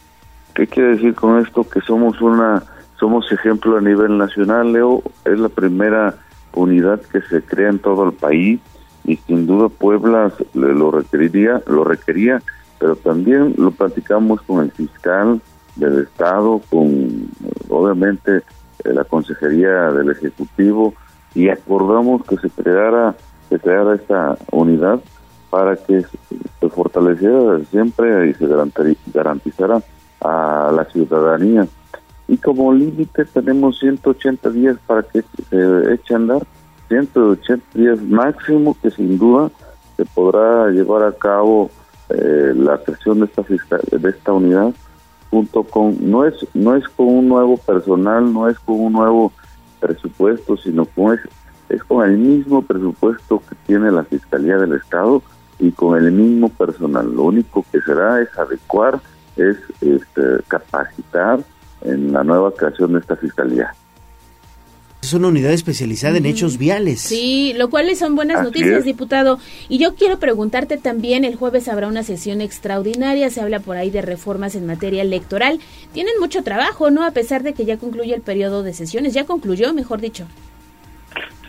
¿Qué 0.53 0.67
quiere 0.67 0.95
decir 0.95 1.15
con 1.15 1.39
esto? 1.39 1.67
Que 1.69 1.81
somos 1.81 2.21
una 2.21 2.63
somos 2.99 3.31
ejemplo 3.31 3.77
a 3.77 3.81
nivel 3.81 4.17
nacional, 4.17 4.73
Leo, 4.73 5.03
es 5.23 5.37
la 5.39 5.49
primera 5.49 6.15
unidad 6.53 6.99
que 7.01 7.21
se 7.21 7.43
crea 7.43 7.69
en 7.69 7.79
todo 7.79 8.05
el 8.05 8.13
país 8.13 8.59
y 9.05 9.17
sin 9.17 9.45
duda 9.45 9.69
Puebla 9.69 10.33
lo 10.53 10.91
requeriría, 10.91 11.61
lo 11.67 11.83
requería, 11.83 12.41
pero 12.79 12.95
también 12.95 13.53
lo 13.57 13.71
platicamos 13.71 14.41
con 14.41 14.63
el 14.63 14.71
fiscal 14.71 15.39
del 15.75 15.99
estado, 15.99 16.59
con 16.69 17.29
obviamente 17.69 18.41
la 18.93 19.03
consejería 19.03 19.91
del 19.91 20.11
ejecutivo 20.11 20.93
y 21.33 21.49
acordamos 21.49 22.23
que 22.25 22.37
se 22.37 22.49
creara 22.49 23.15
se 23.49 23.59
creara 23.59 23.95
esta 23.95 24.37
unidad 24.51 24.99
para 25.49 25.75
que 25.75 26.01
se 26.01 26.69
fortaleciera 26.69 27.59
siempre 27.71 28.29
y 28.29 28.33
se 28.33 28.47
garantizara 29.13 29.81
a 30.21 30.71
la 30.75 30.85
ciudadanía. 30.85 31.67
Y 32.27 32.37
como 32.37 32.73
límite 32.73 33.23
tenemos 33.25 33.79
180 33.79 34.49
días 34.49 34.77
para 34.85 35.03
que 35.03 35.23
se 35.49 35.93
eche 35.93 36.13
a 36.13 36.17
andar 36.17 36.45
180 36.89 37.63
días 37.73 38.01
máximo 38.01 38.75
que 38.81 38.91
sin 38.91 39.17
duda 39.17 39.49
se 39.95 40.05
podrá 40.05 40.69
llevar 40.69 41.03
a 41.03 41.13
cabo 41.13 41.71
eh, 42.09 42.53
la 42.55 42.77
creación 42.79 43.19
de 43.19 43.25
esta 43.25 43.43
fiscal, 43.43 43.81
de 43.89 44.09
esta 44.09 44.33
unidad 44.33 44.73
junto 45.29 45.63
con 45.63 45.97
no 46.09 46.25
es 46.25 46.35
no 46.53 46.75
es 46.75 46.87
con 46.89 47.07
un 47.07 47.27
nuevo 47.27 47.57
personal 47.57 48.31
no 48.31 48.47
es 48.47 48.57
con 48.59 48.79
un 48.79 48.93
nuevo 48.93 49.31
presupuesto 49.79 50.57
sino 50.57 50.85
con 50.85 51.13
es, 51.13 51.21
es 51.69 51.83
con 51.83 52.09
el 52.09 52.17
mismo 52.17 52.61
presupuesto 52.61 53.41
que 53.47 53.55
tiene 53.65 53.91
la 53.91 54.03
fiscalía 54.03 54.57
del 54.57 54.73
estado 54.73 55.21
y 55.59 55.71
con 55.71 55.97
el 55.97 56.11
mismo 56.11 56.49
personal. 56.49 57.13
Lo 57.13 57.23
único 57.23 57.65
que 57.71 57.81
será 57.81 58.21
es 58.21 58.29
adecuar 58.37 58.99
es 59.35 59.57
este, 59.81 60.43
capacitar 60.47 61.39
en 61.81 62.11
la 62.11 62.23
nueva 62.23 62.51
creación 62.51 62.93
de 62.93 62.99
esta 62.99 63.15
fiscalía 63.15 63.73
es 65.01 65.13
una 65.13 65.27
unidad 65.27 65.51
especializada 65.51 66.17
en 66.17 66.25
hechos 66.25 66.57
viales. 66.57 66.99
Sí, 66.99 67.53
lo 67.55 67.69
cual 67.69 67.95
son 67.95 68.15
buenas 68.15 68.43
noticias, 68.43 68.83
diputado. 68.83 69.39
Y 69.69 69.77
yo 69.77 69.95
quiero 69.95 70.19
preguntarte 70.19 70.77
también, 70.77 71.23
el 71.23 71.35
jueves 71.35 71.67
habrá 71.67 71.87
una 71.87 72.03
sesión 72.03 72.41
extraordinaria, 72.41 73.29
se 73.29 73.41
habla 73.41 73.59
por 73.59 73.77
ahí 73.77 73.89
de 73.89 74.01
reformas 74.01 74.55
en 74.55 74.65
materia 74.65 75.03
electoral. 75.03 75.59
Tienen 75.93 76.13
mucho 76.19 76.43
trabajo, 76.43 76.89
¿no? 76.89 77.05
A 77.05 77.11
pesar 77.11 77.43
de 77.43 77.53
que 77.53 77.65
ya 77.65 77.77
concluye 77.77 78.13
el 78.13 78.21
periodo 78.21 78.63
de 78.63 78.73
sesiones, 78.73 79.13
ya 79.13 79.25
concluyó, 79.25 79.73
mejor 79.73 80.01
dicho. 80.01 80.25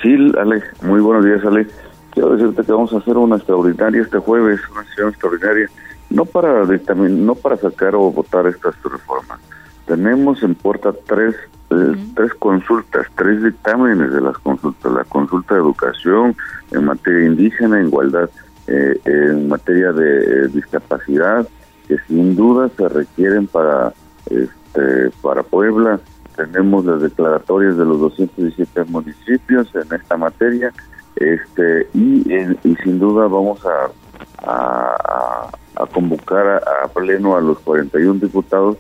Sí, 0.03 0.15
Ale, 0.39 0.63
muy 0.83 1.01
buenos 1.01 1.25
días, 1.25 1.45
Ale. 1.45 1.67
Quiero 2.13 2.37
decirte 2.37 2.63
que 2.65 2.73
vamos 2.73 2.93
a 2.93 2.99
hacer 2.99 3.17
una 3.17 3.37
extraordinaria 3.37 4.03
este 4.03 4.19
jueves, 4.19 4.61
una 4.71 4.85
sesión 4.85 5.09
extraordinaria, 5.09 5.69
no 6.11 6.25
para 6.25 6.65
no 6.65 7.35
para 7.35 7.57
sacar 7.57 7.95
o 7.95 8.13
votar 8.13 8.47
estas 8.47 8.75
reformas. 8.85 9.41
Tenemos 9.89 10.43
en 10.43 10.55
puerta 10.55 10.93
tres 11.07 11.35
eh, 11.71 11.97
tres 12.15 12.33
consultas, 12.35 13.07
tres 13.17 13.43
dictámenes 13.43 14.13
de 14.13 14.21
las 14.21 14.37
consultas, 14.39 14.93
la 14.93 15.05
consulta 15.05 15.55
de 15.55 15.61
educación 15.61 16.37
en 16.73 16.85
materia 16.85 17.27
indígena, 17.27 17.81
en 17.81 17.89
igualdad, 17.89 18.31
eh, 18.67 19.01
en 19.05 19.49
materia 19.49 19.93
de 19.93 20.45
eh, 20.45 20.49
discapacidad, 20.49 21.49
que 21.87 21.97
sin 22.07 22.37
duda 22.37 22.71
se 22.77 22.89
requieren 22.89 23.47
para 23.47 23.93
este, 24.31 25.11
para 25.23 25.43
Puebla. 25.43 26.01
Tenemos 26.37 26.85
las 26.85 27.03
declaratorias 27.03 27.77
de 27.77 27.85
los 27.85 27.99
217 27.99 28.85
municipios 28.85 29.75
en 29.75 29.95
esta 29.95 30.17
materia, 30.17 30.73
este 31.17 31.89
y, 31.95 32.33
y 32.65 32.77
sin 32.77 32.99
duda 32.99 33.27
vamos 33.27 33.61
a, 33.67 34.51
a, 34.51 35.51
a 35.77 35.87
convocar 35.87 36.47
a, 36.47 36.85
a 36.85 36.89
pleno 36.89 37.37
a 37.37 37.41
los 37.41 37.59
41 37.61 38.21
diputados 38.21 38.77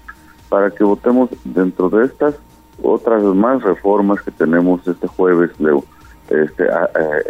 para 0.48 0.70
que 0.70 0.84
votemos 0.84 1.30
dentro 1.44 1.88
de 1.90 2.06
estas 2.06 2.34
otras 2.82 3.22
más 3.22 3.62
reformas 3.62 4.22
que 4.22 4.30
tenemos 4.30 4.86
este 4.86 5.06
jueves, 5.06 5.50
Leo, 5.58 5.84
este, 6.30 6.64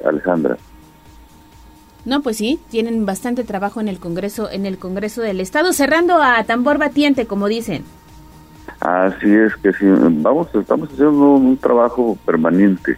Alejandra. 0.07 0.57
No, 2.05 2.23
pues 2.23 2.37
sí, 2.37 2.59
tienen 2.71 3.05
bastante 3.07 3.45
trabajo 3.45 3.81
en 3.81 3.89
el 3.89 3.99
Congreso, 3.99 4.51
en 4.51 4.67
el 4.67 4.79
Congreso 4.79 5.21
del 5.21 5.41
Estado, 5.41 5.73
cerrando 5.73 6.23
a 6.23 6.45
tambor 6.45 6.79
batiente, 6.79 7.27
como 7.27 7.49
dicen. 7.49 7.85
Así 8.81 9.35
es 9.35 9.55
que 9.57 9.73
sí, 9.73 9.87
vamos, 9.89 10.49
estamos 10.55 10.89
haciendo 10.91 11.35
un, 11.35 11.57
trabajo 11.57 12.17
permanente. 12.25 12.97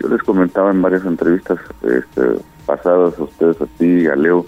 Yo 0.00 0.08
les 0.08 0.22
comentaba 0.22 0.70
en 0.70 0.82
varias 0.82 1.04
entrevistas 1.04 1.58
este, 1.82 2.42
pasadas 2.66 3.18
a 3.18 3.22
ustedes, 3.22 3.60
a 3.60 3.66
ti 3.78 3.86
y 4.02 4.06
a 4.06 4.16
Leo, 4.16 4.44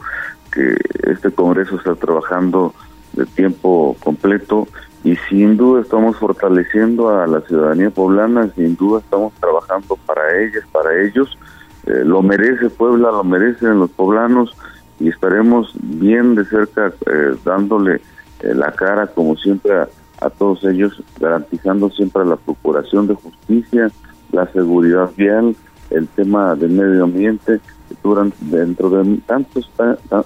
que 0.52 0.76
este 1.10 1.30
Congreso 1.30 1.76
está 1.76 1.94
trabajando 1.94 2.74
de 3.14 3.26
tiempo 3.26 3.96
completo 4.02 4.68
y 5.04 5.16
sin 5.28 5.58
duda 5.58 5.82
estamos 5.82 6.16
fortaleciendo 6.16 7.10
a 7.10 7.26
la 7.26 7.42
ciudadanía 7.42 7.90
poblana, 7.90 8.50
sin 8.56 8.74
duda 8.74 9.00
estamos 9.00 9.34
trabajando 9.34 9.96
para 10.06 10.42
ellas, 10.42 10.64
para 10.72 11.02
ellos. 11.02 11.38
Eh, 11.86 12.02
lo 12.04 12.22
merece 12.22 12.70
Puebla, 12.70 13.10
lo 13.10 13.22
merecen 13.22 13.78
los 13.78 13.90
poblanos 13.90 14.56
y 14.98 15.10
estaremos 15.10 15.72
bien 15.74 16.34
de 16.34 16.46
cerca 16.46 16.90
eh, 17.06 17.36
dándole 17.44 17.96
eh, 18.40 18.54
la 18.54 18.72
cara 18.72 19.06
como 19.06 19.36
siempre 19.36 19.74
a, 19.74 20.30
todos 20.30 20.64
ellos, 20.64 21.02
garantizando 21.20 21.90
siempre 21.90 22.24
la 22.24 22.36
procuración 22.36 23.06
de 23.06 23.14
justicia, 23.14 23.90
la 24.32 24.50
seguridad 24.52 25.10
vial, 25.18 25.54
el 25.90 26.08
tema 26.08 26.54
del 26.54 26.70
medio 26.70 27.04
ambiente, 27.04 27.60
durante, 28.02 28.36
dentro 28.40 28.88
de 28.88 29.18
tantos, 29.26 29.70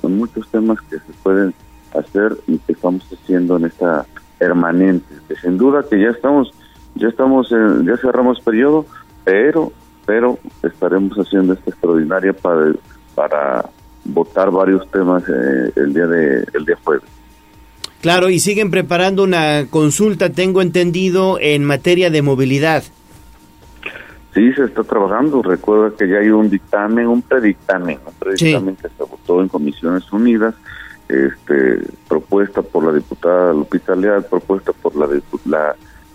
muchos 0.05 0.49
temas 0.51 0.81
que 0.83 0.99
se 0.99 1.13
pueden 1.25 1.53
hacer 1.99 2.37
y 2.47 2.59
que 2.59 2.73
estamos 2.75 3.03
haciendo 3.13 3.57
en 3.57 3.65
esta 3.65 4.07
permanente, 4.39 5.07
que 5.27 5.37
sin 5.37 5.59
duda 5.59 5.85
que 5.89 6.01
ya 6.01 6.11
estamos, 6.11 6.53
ya 6.95 7.09
estamos, 7.09 7.51
ya 7.51 7.97
cerramos 7.97 8.41
periodo, 8.41 8.87
pero, 9.25 9.73
pero 10.07 10.39
estaremos 10.63 11.17
haciendo 11.19 11.55
esta 11.55 11.71
extraordinaria 11.71 12.33
para, 12.33 12.73
para 13.15 13.69
votar 14.05 14.51
varios 14.51 14.89
temas 14.91 15.23
eh, 15.29 15.73
el 15.77 15.93
día 15.93 16.07
de, 16.07 16.45
el 16.55 16.65
día 16.65 16.77
jueves. 16.83 17.09
Claro, 18.01 18.31
y 18.31 18.39
siguen 18.39 18.71
preparando 18.71 19.25
una 19.25 19.67
consulta, 19.69 20.31
tengo 20.31 20.63
entendido, 20.63 21.39
en 21.41 21.65
materia 21.65 22.11
de 22.11 22.23
movilidad. 22.23 22.85
Sí, 24.35 24.53
se 24.53 24.65
está 24.65 24.85
trabajando. 24.85 25.43
Recuerda 25.43 25.97
que 25.97 26.09
ya 26.09 26.19
hay 26.19 26.31
un 26.31 26.49
dictamen, 26.49 27.09
un 27.09 27.23
predictamen, 27.23 27.99
un 28.07 28.15
predictamen 28.15 28.77
que 28.77 28.89
se 28.89 29.03
votó 29.03 29.43
en 29.43 29.49
Comisiones 29.49 30.13
Unidas 30.13 30.55
este, 31.09 31.83
propuesta 32.09 32.63
por 32.63 32.85
la 32.85 32.93
diputada 32.93 33.53
Lupita 33.53 33.95
Leal, 33.95 34.25
propuesta 34.25 34.73
por 34.73 34.95
la 34.97 35.07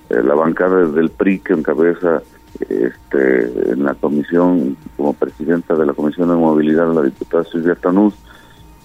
eh, 0.09 0.21
la 0.21 0.35
bancada 0.35 0.85
del 0.85 1.09
PRI 1.09 1.39
que 1.39 1.53
encabeza 1.53 2.21
este, 2.59 3.71
en 3.71 3.83
la 3.83 3.95
comisión, 3.95 4.77
como 4.95 5.13
presidenta 5.13 5.75
de 5.75 5.85
la 5.85 5.93
Comisión 5.93 6.29
de 6.29 6.35
Movilidad, 6.35 6.93
la 6.93 7.01
diputada 7.01 7.43
Silvia 7.45 7.75
Tanús, 7.75 8.13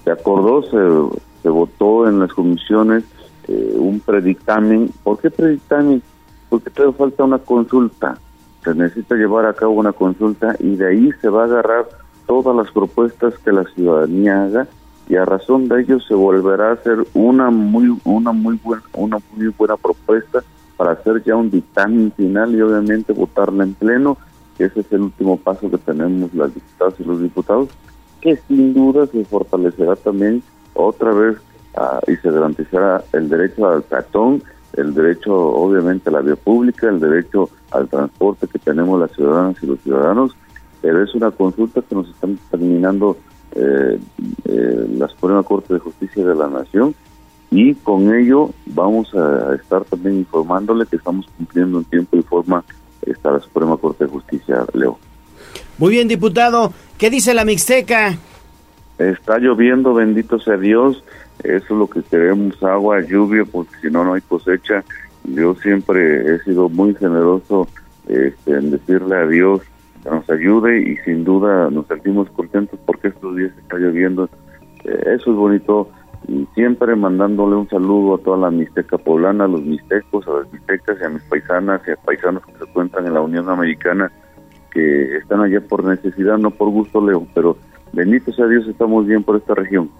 se 0.05 0.11
acordó, 0.11 0.63
se, 0.63 1.19
se 1.43 1.49
votó 1.49 2.09
en 2.09 2.21
las 2.21 2.33
comisiones 2.33 3.05
eh, 3.47 3.75
un 3.77 4.01
predictamen. 4.01 4.91
¿Por 5.03 5.19
qué 5.19 5.31
predictamen? 5.31 6.03
Porque 6.49 6.71
todavía 6.71 6.97
falta 6.97 7.25
una 7.25 7.39
consulta. 7.39 8.17
Se 8.65 8.75
necesita 8.75 9.15
llevar 9.17 9.45
a 9.45 9.55
cabo 9.55 9.73
una 9.73 9.93
consulta 9.93 10.57
y 10.61 10.77
de 10.77 10.89
ahí 10.89 11.13
se 11.21 11.29
va 11.29 11.43
a 11.43 11.47
agarrar 11.47 11.89
todas 12.27 12.57
las 12.57 12.71
propuestas 12.71 13.35
que 13.39 13.53
la 13.53 13.65
ciudadanía 13.65 14.45
haga 14.45 14.69
y 15.09 15.17
a 15.17 15.25
razón 15.25 15.69
de 15.69 15.81
ello 15.81 16.01
se 16.01 16.15
volverá 16.15 16.71
a 16.71 16.73
hacer 16.75 16.99
una 17.15 17.51
muy 17.51 17.99
una 18.05 18.33
muy 18.33 18.59
buena 18.63 18.83
una 18.95 19.19
muy 19.35 19.49
buena 19.49 19.77
propuesta 19.77 20.43
para 20.77 20.93
hacer 20.93 21.23
ya 21.25 21.35
un 21.35 21.51
dictamen 21.51 22.13
final 22.13 22.55
y 22.55 22.61
obviamente 22.61 23.13
votarla 23.13 23.65
en 23.65 23.75
pleno 23.75 24.19
ese 24.59 24.81
es 24.81 24.93
el 24.93 25.03
último 25.03 25.37
paso 25.37 25.71
que 25.71 25.79
tenemos 25.79 26.33
las 26.35 26.55
diputadas 26.55 26.95
y 26.99 27.05
los 27.05 27.23
diputados 27.23 27.69
que 28.21 28.37
sin 28.49 28.75
duda 28.75 29.07
se 29.07 29.25
fortalecerá 29.25 29.97
también 29.97 30.43
otra 30.75 31.13
vez 31.13 31.37
ah, 31.77 32.01
y 32.07 32.17
se 32.17 32.31
garantizará 32.31 33.03
el 33.13 33.29
derecho 33.29 33.67
al 33.67 33.83
peatón 33.83 34.43
el 34.75 34.95
derecho 34.95 35.35
obviamente 35.35 36.11
a 36.11 36.13
la 36.13 36.21
vía 36.21 36.37
pública 36.37 36.89
el 36.89 37.01
derecho 37.01 37.49
al 37.71 37.89
transporte 37.89 38.47
que 38.47 38.59
tenemos 38.59 39.01
las 39.01 39.13
ciudadanas 39.13 39.57
y 39.63 39.67
los 39.67 39.81
ciudadanos 39.81 40.37
pero 40.83 41.03
es 41.03 41.15
una 41.15 41.31
consulta 41.31 41.83
que 41.83 41.95
nos 41.95 42.09
están 42.09 42.39
terminando 42.51 43.17
eh, 43.53 43.99
eh, 44.45 44.87
la 44.97 45.09
Suprema 45.09 45.43
Corte 45.43 45.75
de 45.75 45.81
Justicia 45.81 46.25
de 46.25 46.35
la 46.35 46.49
Nación 46.49 46.95
y 47.51 47.75
con 47.75 48.15
ello 48.15 48.51
vamos 48.67 49.15
a 49.15 49.55
estar 49.55 49.85
también 49.85 50.19
informándole 50.19 50.87
que 50.87 50.97
estamos 50.97 51.27
cumpliendo 51.37 51.79
en 51.79 51.85
tiempo 51.85 52.17
y 52.17 52.23
forma 52.23 52.65
esta 53.03 53.31
la 53.31 53.41
Suprema 53.41 53.77
Corte 53.77 54.05
de 54.05 54.11
Justicia, 54.11 54.67
Leo. 54.75 54.99
Muy 55.79 55.93
bien, 55.93 56.09
diputado. 56.09 56.73
¿Qué 56.99 57.09
dice 57.09 57.33
la 57.33 57.45
Mixteca? 57.45 58.17
Está 58.99 59.39
lloviendo, 59.39 59.95
bendito 59.95 60.39
sea 60.41 60.57
Dios. 60.57 61.03
Eso 61.43 61.65
es 61.65 61.71
lo 61.71 61.89
que 61.89 62.03
queremos, 62.03 62.61
agua, 62.63 63.01
lluvia, 63.01 63.45
porque 63.51 63.77
si 63.81 63.91
no, 63.91 64.05
no 64.05 64.15
hay 64.15 64.21
cosecha. 64.23 64.85
Yo 65.25 65.55
siempre 65.55 66.35
he 66.35 66.39
sido 66.41 66.69
muy 66.69 66.95
generoso 66.97 67.69
este, 68.09 68.53
en 68.53 68.73
decirle 68.73 69.17
a 69.17 69.27
Dios 69.27 69.63
nos 70.11 70.29
ayude 70.31 70.81
y 70.81 70.97
sin 70.99 71.25
duda 71.25 71.71
nos 71.71 71.87
sentimos 71.87 72.29
contentos 72.31 72.79
porque 72.87 73.09
estos 73.09 73.37
días 73.37 73.53
está 73.59 73.77
lloviendo. 73.77 74.29
Eh, 74.85 75.15
eso 75.17 75.31
es 75.31 75.37
bonito 75.37 75.89
y 76.27 76.47
siempre 76.55 76.95
mandándole 76.97 77.57
un 77.57 77.69
saludo 77.69 78.17
a 78.17 78.19
toda 78.19 78.39
la 78.39 78.51
Mixteca 78.51 78.99
poblana, 78.99 79.45
a 79.45 79.49
los 79.49 79.63
mixtecos, 79.63 80.27
a 80.29 80.41
las 80.41 80.53
mixtecas 80.53 80.99
y 81.01 81.05
a 81.05 81.09
mis 81.09 81.23
paisanas 81.23 81.81
y 81.87 81.91
a 81.93 81.97
paisanos 81.97 82.45
que 82.45 82.53
se 82.53 82.65
encuentran 82.65 83.07
en 83.07 83.15
la 83.15 83.21
Unión 83.21 83.49
Americana 83.49 84.11
que 84.73 85.17
están 85.17 85.41
allá 85.41 85.61
por 85.61 85.85
necesidad, 85.85 86.39
no 86.39 86.51
por 86.51 86.71
gusto, 86.71 87.05
Leo, 87.05 87.27
pero 87.35 87.57
bendito 87.93 88.33
sea 88.33 88.47
Dios, 88.47 88.67
estamos 88.69 89.07
bien 89.07 89.23
por 89.23 89.37
esta 89.37 89.55
región. 89.55 89.91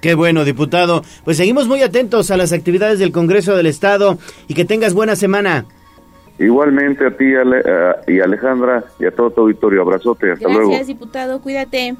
Qué 0.00 0.14
bueno, 0.14 0.44
diputado. 0.44 1.02
Pues 1.24 1.36
seguimos 1.36 1.68
muy 1.68 1.82
atentos 1.82 2.30
a 2.30 2.36
las 2.36 2.52
actividades 2.52 2.98
del 2.98 3.12
Congreso 3.12 3.56
del 3.56 3.66
Estado 3.66 4.18
y 4.48 4.54
que 4.54 4.64
tengas 4.64 4.94
buena 4.94 5.14
semana. 5.14 5.66
Igualmente 6.40 7.06
a 7.06 7.10
ti 7.10 7.26
y 8.06 8.20
Alejandra 8.20 8.82
y 8.98 9.04
a 9.04 9.10
todo 9.10 9.30
tu 9.30 9.42
auditorio. 9.42 9.82
Abrazote, 9.82 10.32
hasta 10.32 10.48
luego. 10.48 10.70
Gracias, 10.70 10.86
diputado, 10.86 11.42
cuídate. 11.42 11.96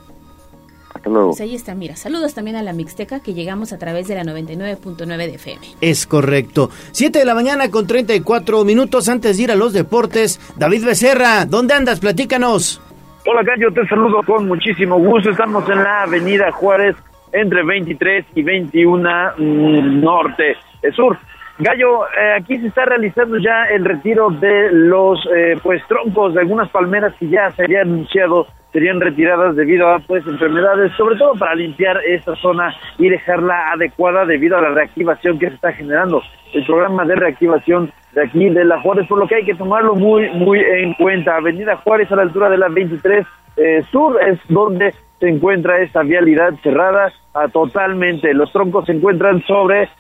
Hasta 0.95 1.11
luego. 1.11 1.29
Pues 1.29 1.43
ahí 1.43 1.55
está, 1.55 1.75
mira, 1.75 1.95
saludos 1.95 2.33
también 2.33 2.57
a 2.57 2.63
la 2.63 2.73
Mixteca 2.73 3.21
que 3.21 3.35
llegamos 3.35 3.75
a 3.75 3.79
través 3.79 4.09
de 4.09 4.15
la 4.15 4.25
99.9 4.25 5.07
de 5.19 5.35
FM. 5.35 5.67
Es 5.83 6.07
correcto. 6.07 6.71
Siete 6.91 7.19
de 7.19 7.27
la 7.27 7.35
mañana 7.35 7.71
con 7.71 7.87
34 7.87 8.65
minutos 8.65 9.11
antes 9.11 9.37
de 9.37 9.43
ir 9.43 9.53
a 9.53 9.57
los 9.57 9.75
deportes. 9.75 10.41
David 10.57 10.87
Becerra, 10.87 11.45
¿dónde 11.45 11.75
andas? 11.75 12.01
Platícanos. 12.01 12.81
Hola 13.27 13.43
Gallo, 13.43 13.71
te 13.75 13.87
saludo 13.89 14.23
con 14.23 14.49
muchísimo 14.49 14.99
gusto. 14.99 15.31
Estamos 15.31 15.69
en 15.69 15.85
la 15.85 16.05
avenida 16.05 16.51
Juárez 16.51 16.97
entre 17.31 17.63
23 17.63 18.25
y 18.37 18.43
21 18.43 19.11
mm, 19.37 20.01
norte, 20.01 20.57
eh, 20.83 20.93
sur. 20.93 21.19
Gallo, 21.63 22.07
eh, 22.07 22.37
aquí 22.39 22.59
se 22.59 22.69
está 22.69 22.87
realizando 22.87 23.37
ya 23.37 23.65
el 23.71 23.85
retiro 23.85 24.31
de 24.31 24.73
los 24.73 25.21
eh, 25.27 25.59
pues 25.63 25.83
troncos 25.89 26.33
de 26.33 26.41
algunas 26.41 26.71
palmeras 26.71 27.13
que 27.21 27.29
ya 27.29 27.51
se 27.51 27.65
había 27.65 27.83
anunciado 27.83 28.47
serían 28.73 28.99
retiradas 28.99 29.55
debido 29.57 29.87
a 29.91 29.99
pues 29.99 30.27
enfermedades, 30.27 30.91
sobre 30.97 31.17
todo 31.17 31.35
para 31.35 31.55
limpiar 31.55 31.99
esta 32.07 32.35
zona 32.37 32.75
y 32.97 33.11
dejarla 33.11 33.73
adecuada 33.73 34.25
debido 34.25 34.57
a 34.57 34.63
la 34.63 34.71
reactivación 34.71 35.39
que 35.39 35.49
se 35.49 35.55
está 35.57 35.73
generando. 35.73 36.23
El 36.55 36.65
programa 36.65 37.05
de 37.05 37.17
reactivación 37.17 37.93
de 38.15 38.25
aquí 38.25 38.49
de 38.49 38.65
la 38.65 38.81
Juárez, 38.81 39.07
por 39.07 39.19
lo 39.19 39.29
que 39.29 39.35
hay 39.35 39.45
que 39.45 39.55
tomarlo 39.55 39.95
muy 39.97 40.31
muy 40.31 40.61
en 40.61 40.95
cuenta. 40.95 41.37
Avenida 41.37 41.77
Juárez 41.77 42.11
a 42.11 42.17
la 42.17 42.23
altura 42.23 42.49
de 42.49 42.57
la 42.57 42.69
23 42.69 43.27
eh, 43.59 43.83
Sur 43.91 44.19
es 44.27 44.39
donde 44.49 44.95
se 45.19 45.29
encuentra 45.29 45.83
esta 45.83 46.03
vialidad 46.03 46.55
cerrada 46.63 47.13
a 47.35 47.49
totalmente. 47.49 48.33
Los 48.33 48.51
troncos 48.51 48.87
se 48.87 48.93
encuentran 48.93 49.43
sobre 49.43 49.91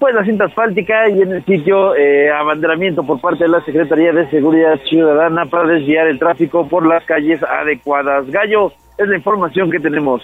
pues 0.00 0.14
la 0.14 0.24
cinta 0.24 0.46
asfáltica 0.46 1.10
y 1.10 1.20
en 1.20 1.32
el 1.32 1.44
sitio 1.44 1.94
eh, 1.94 2.30
abanderamiento 2.30 3.04
por 3.04 3.20
parte 3.20 3.44
de 3.44 3.50
la 3.50 3.62
Secretaría 3.64 4.12
de 4.12 4.28
Seguridad 4.30 4.80
Ciudadana 4.88 5.44
para 5.44 5.68
desviar 5.68 6.06
el 6.08 6.18
tráfico 6.18 6.66
por 6.66 6.86
las 6.86 7.04
calles 7.04 7.40
adecuadas. 7.42 8.26
Gallo, 8.30 8.72
es 8.96 9.06
la 9.06 9.16
información 9.16 9.70
que 9.70 9.78
tenemos. 9.78 10.22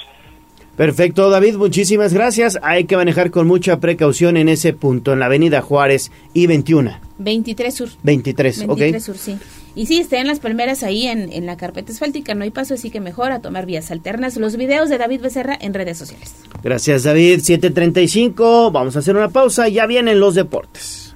Perfecto, 0.79 1.29
David, 1.29 1.57
muchísimas 1.57 2.15
gracias. 2.15 2.59
Hay 2.63 2.85
que 2.85 2.97
manejar 2.97 3.31
con 3.31 3.47
mucha 3.47 3.79
precaución 3.79 4.39
en 4.39 4.49
ese 4.49 4.73
punto, 4.73 5.13
en 5.13 5.21
la 5.21 5.27
avenida 5.27 5.61
Juárez 5.61 6.11
y 6.33 6.47
21. 6.47 7.06
23 7.19 7.75
Sur. 7.75 7.89
23, 8.03 8.67
23 8.67 9.05
Sur, 9.05 9.17
sí. 9.17 9.39
Y 9.75 9.87
sí, 9.87 10.01
estén 10.01 10.27
las 10.27 10.41
palmeras 10.41 10.83
ahí 10.83 11.07
en, 11.07 11.33
en 11.33 11.47
la 11.47 11.57
carpeta 11.57 11.93
asfáltica, 11.93 12.35
no 12.35 12.45
hay 12.45 12.51
paso, 12.51 12.75
así 12.75 12.91
que 12.91 13.01
mejor 13.01 13.33
a 13.33 13.41
tomar 13.41 13.67
vías 13.67 13.91
alternas. 13.91 14.37
Los 14.37 14.57
videos 14.57 14.89
de 14.89 14.99
David 14.99 15.21
Becerra 15.21 15.57
en 15.61 15.75
redes 15.75 15.99
sociales. 15.99 16.35
Gracias, 16.63 17.03
David. 17.05 17.41
735, 17.41 18.71
vamos 18.71 18.97
a 18.97 19.01
hacer 19.01 19.17
una 19.17 19.29
pausa, 19.29 19.69
ya 19.69 19.87
vienen 19.87 20.19
los 20.21 20.35
deportes. 20.35 21.15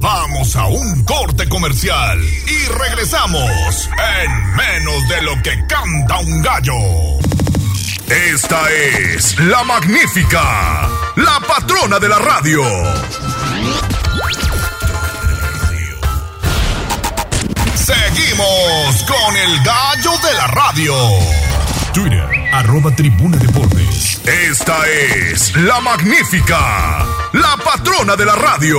Vamos 0.00 0.54
a 0.54 0.66
un 0.66 1.02
corte 1.04 1.48
comercial 1.48 2.18
y 2.20 2.68
regresamos 2.78 3.88
en 4.22 4.56
menos 4.56 5.08
de 5.08 5.22
lo 5.22 5.42
que 5.42 5.52
canta 5.66 6.18
un 6.18 6.42
gallo. 6.42 7.43
Esta 8.14 8.70
es 8.70 9.40
la 9.40 9.64
magnífica, 9.64 10.88
la 11.16 11.40
patrona 11.40 11.98
de 11.98 12.08
la 12.08 12.20
radio. 12.20 12.62
Seguimos 17.74 19.04
con 19.08 19.36
el 19.36 19.64
gallo 19.64 20.12
de 20.22 20.34
la 20.34 20.46
radio. 20.46 20.94
Twitter, 21.92 22.28
arroba 22.52 22.94
tribuna 22.94 23.36
deportes. 23.36 24.20
Esta 24.24 24.76
es 24.86 25.56
la 25.56 25.80
magnífica, 25.80 27.04
la 27.32 27.56
patrona 27.64 28.14
de 28.14 28.24
la 28.26 28.36
radio. 28.36 28.78